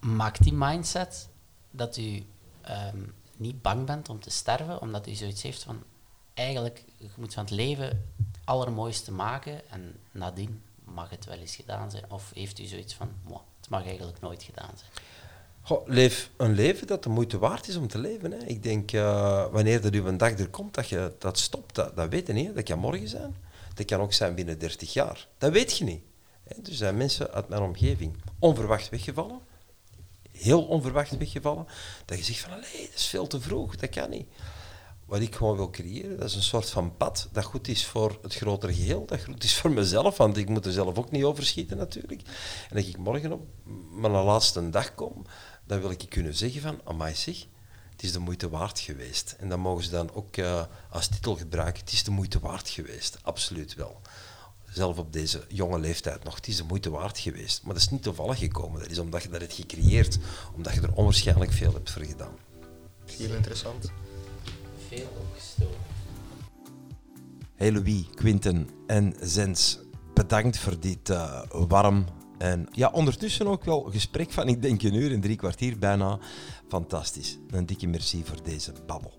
Maakt 0.00 0.42
die 0.42 0.52
mindset 0.52 1.28
dat 1.70 1.96
u 1.96 2.24
ehm, 2.60 3.02
niet 3.36 3.62
bang 3.62 3.86
bent 3.86 4.08
om 4.08 4.20
te 4.20 4.30
sterven, 4.30 4.80
omdat 4.80 5.06
u 5.06 5.14
zoiets 5.14 5.42
heeft 5.42 5.62
van 5.62 5.82
eigenlijk, 6.34 6.84
je 6.96 7.08
moet 7.16 7.34
van 7.34 7.44
het 7.44 7.52
leven 7.52 8.12
allermooiste 8.44 9.12
maken 9.12 9.70
en 9.70 9.96
nadien 10.12 10.62
mag 10.84 11.10
het 11.10 11.24
wel 11.24 11.38
eens 11.38 11.56
gedaan 11.56 11.90
zijn? 11.90 12.10
Of 12.10 12.30
heeft 12.34 12.58
u 12.58 12.64
zoiets 12.64 12.94
van, 12.94 13.12
het 13.60 13.70
mag 13.70 13.84
eigenlijk 13.84 14.20
nooit 14.20 14.42
gedaan 14.42 14.72
zijn? 14.74 14.90
Leef 15.84 16.30
een 16.36 16.54
leven 16.54 16.86
dat 16.86 17.02
de 17.02 17.08
moeite 17.08 17.38
waard 17.38 17.68
is 17.68 17.76
om 17.76 17.88
te 17.88 17.98
leven. 17.98 18.32
Hè. 18.32 18.38
Ik 18.38 18.62
denk, 18.62 18.92
uh, 18.92 19.46
wanneer 19.52 19.84
er 19.84 20.06
een 20.06 20.16
dag 20.16 20.38
er 20.38 20.48
komt 20.48 20.74
dat 20.74 20.88
je 20.88 21.12
dat 21.18 21.38
stopt, 21.38 21.74
dat, 21.74 21.96
dat 21.96 22.08
weet 22.08 22.26
je 22.26 22.32
niet. 22.32 22.54
Dat 22.54 22.64
kan 22.64 22.78
morgen 22.78 23.08
zijn. 23.08 23.36
Dat 23.74 23.86
kan 23.86 24.00
ook 24.00 24.12
zijn 24.12 24.34
binnen 24.34 24.58
30 24.58 24.92
jaar. 24.92 25.26
Dat 25.38 25.52
weet 25.52 25.78
je 25.78 25.84
niet. 25.84 26.02
Hè. 26.44 26.54
Dus 26.62 26.70
er 26.70 26.76
zijn 26.76 26.96
mensen 26.96 27.32
uit 27.32 27.48
mijn 27.48 27.62
omgeving 27.62 28.16
onverwacht 28.38 28.88
weggevallen. 28.88 29.40
Heel 30.30 30.62
onverwacht 30.62 31.16
weggevallen. 31.16 31.66
Dat 32.04 32.18
je 32.18 32.24
zegt 32.24 32.38
van, 32.38 32.50
nee, 32.50 32.86
dat 32.86 32.94
is 32.94 33.06
veel 33.06 33.26
te 33.26 33.40
vroeg. 33.40 33.76
Dat 33.76 33.90
kan 33.90 34.10
niet 34.10 34.26
wat 35.10 35.20
ik 35.20 35.34
gewoon 35.34 35.56
wil 35.56 35.70
creëren, 35.70 36.18
dat 36.18 36.28
is 36.28 36.34
een 36.34 36.42
soort 36.42 36.70
van 36.70 36.96
pad 36.96 37.28
dat 37.32 37.44
goed 37.44 37.68
is 37.68 37.86
voor 37.86 38.18
het 38.22 38.34
grotere 38.34 38.74
geheel, 38.74 39.06
dat 39.06 39.24
goed 39.24 39.44
is 39.44 39.56
voor 39.56 39.70
mezelf, 39.70 40.16
want 40.16 40.36
ik 40.36 40.48
moet 40.48 40.66
er 40.66 40.72
zelf 40.72 40.98
ook 40.98 41.10
niet 41.10 41.24
overschieten 41.24 41.76
natuurlijk. 41.76 42.22
En 42.68 42.76
dat 42.76 42.86
ik 42.86 42.96
morgen 42.96 43.32
op 43.32 43.46
mijn 43.90 44.12
laatste 44.12 44.70
dag 44.70 44.94
kom, 44.94 45.26
dan 45.70 45.80
wil 45.80 45.90
ik 45.90 46.06
kunnen 46.08 46.34
zeggen 46.34 46.60
van, 46.60 46.80
amai 46.84 47.14
zeg, 47.14 47.46
het 47.90 48.02
is 48.02 48.12
de 48.12 48.18
moeite 48.18 48.48
waard 48.48 48.78
geweest. 48.78 49.36
En 49.38 49.48
dan 49.48 49.60
mogen 49.60 49.84
ze 49.84 49.90
dan 49.90 50.12
ook 50.12 50.36
uh, 50.36 50.62
als 50.90 51.08
titel 51.08 51.36
gebruiken, 51.36 51.80
het 51.80 51.92
is 51.92 52.04
de 52.04 52.10
moeite 52.10 52.40
waard 52.40 52.68
geweest, 52.68 53.18
absoluut 53.22 53.74
wel. 53.74 54.00
Zelf 54.70 54.98
op 54.98 55.12
deze 55.12 55.44
jonge 55.48 55.78
leeftijd 55.78 56.24
nog, 56.24 56.34
het 56.34 56.46
is 56.46 56.56
de 56.56 56.64
moeite 56.64 56.90
waard 56.90 57.18
geweest. 57.18 57.62
Maar 57.62 57.74
dat 57.74 57.82
is 57.82 57.90
niet 57.90 58.02
toevallig 58.02 58.38
gekomen, 58.38 58.80
dat 58.80 58.90
is 58.90 58.98
omdat 58.98 59.22
je 59.22 59.28
dat 59.28 59.40
hebt 59.40 59.52
gecreëerd, 59.52 60.18
omdat 60.54 60.74
je 60.74 60.80
er 60.80 60.94
onwaarschijnlijk 60.94 61.52
veel 61.52 61.72
hebt 61.72 61.90
voor 61.90 62.04
gedaan. 62.04 62.34
Heel 63.16 63.34
interessant 63.34 63.92
veel 64.88 65.08
opgestoken. 65.20 65.76
Hey 67.54 67.72
Louis, 67.72 68.04
Quinten 68.14 68.68
en 68.86 69.14
Zens, 69.20 69.78
bedankt 70.14 70.58
voor 70.58 70.80
dit 70.80 71.10
uh, 71.10 71.42
warm 71.50 72.04
en 72.40 72.66
ja, 72.72 72.90
ondertussen 72.92 73.46
ook 73.46 73.64
wel 73.64 73.80
gesprek 73.80 74.30
van, 74.30 74.48
ik 74.48 74.62
denk 74.62 74.82
een 74.82 74.94
uur 74.94 75.12
en 75.12 75.20
drie 75.20 75.36
kwartier 75.36 75.78
bijna. 75.78 76.18
Fantastisch. 76.68 77.38
Een 77.50 77.66
dikke 77.66 77.86
merci 77.86 78.24
voor 78.24 78.42
deze 78.42 78.72
babbel. 78.86 79.12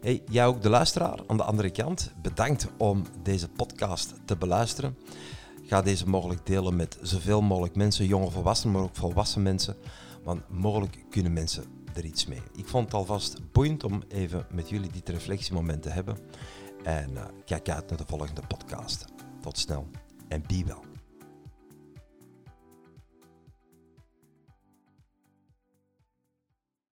Hey, 0.00 0.22
jij 0.30 0.46
ook 0.46 0.62
de 0.62 0.68
luisteraar 0.68 1.18
aan 1.26 1.36
de 1.36 1.42
andere 1.42 1.70
kant, 1.70 2.12
bedankt 2.22 2.68
om 2.76 3.04
deze 3.22 3.48
podcast 3.48 4.14
te 4.24 4.36
beluisteren. 4.36 4.96
Ga 5.62 5.82
deze 5.82 6.08
mogelijk 6.08 6.46
delen 6.46 6.76
met 6.76 6.98
zoveel 7.02 7.42
mogelijk 7.42 7.76
mensen, 7.76 8.06
jonge 8.06 8.30
volwassenen, 8.30 8.74
maar 8.74 8.84
ook 8.84 8.96
volwassen 8.96 9.42
mensen. 9.42 9.76
Want 10.22 10.40
mogelijk 10.48 11.04
kunnen 11.10 11.32
mensen 11.32 11.64
er 11.94 12.04
iets 12.04 12.26
mee. 12.26 12.42
Ik 12.56 12.68
vond 12.68 12.84
het 12.84 12.94
alvast 12.94 13.52
boeiend 13.52 13.84
om 13.84 14.02
even 14.08 14.46
met 14.50 14.68
jullie 14.68 14.90
dit 14.90 15.08
reflectiemoment 15.08 15.82
te 15.82 15.90
hebben. 15.90 16.18
En 16.82 17.10
uh, 17.10 17.24
kijk 17.44 17.68
uit 17.68 17.88
naar 17.88 17.98
de 17.98 18.06
volgende 18.06 18.42
podcast. 18.48 19.04
Tot 19.40 19.58
snel 19.58 19.86
en 20.28 20.42
be 20.46 20.62
wel. 20.66 20.85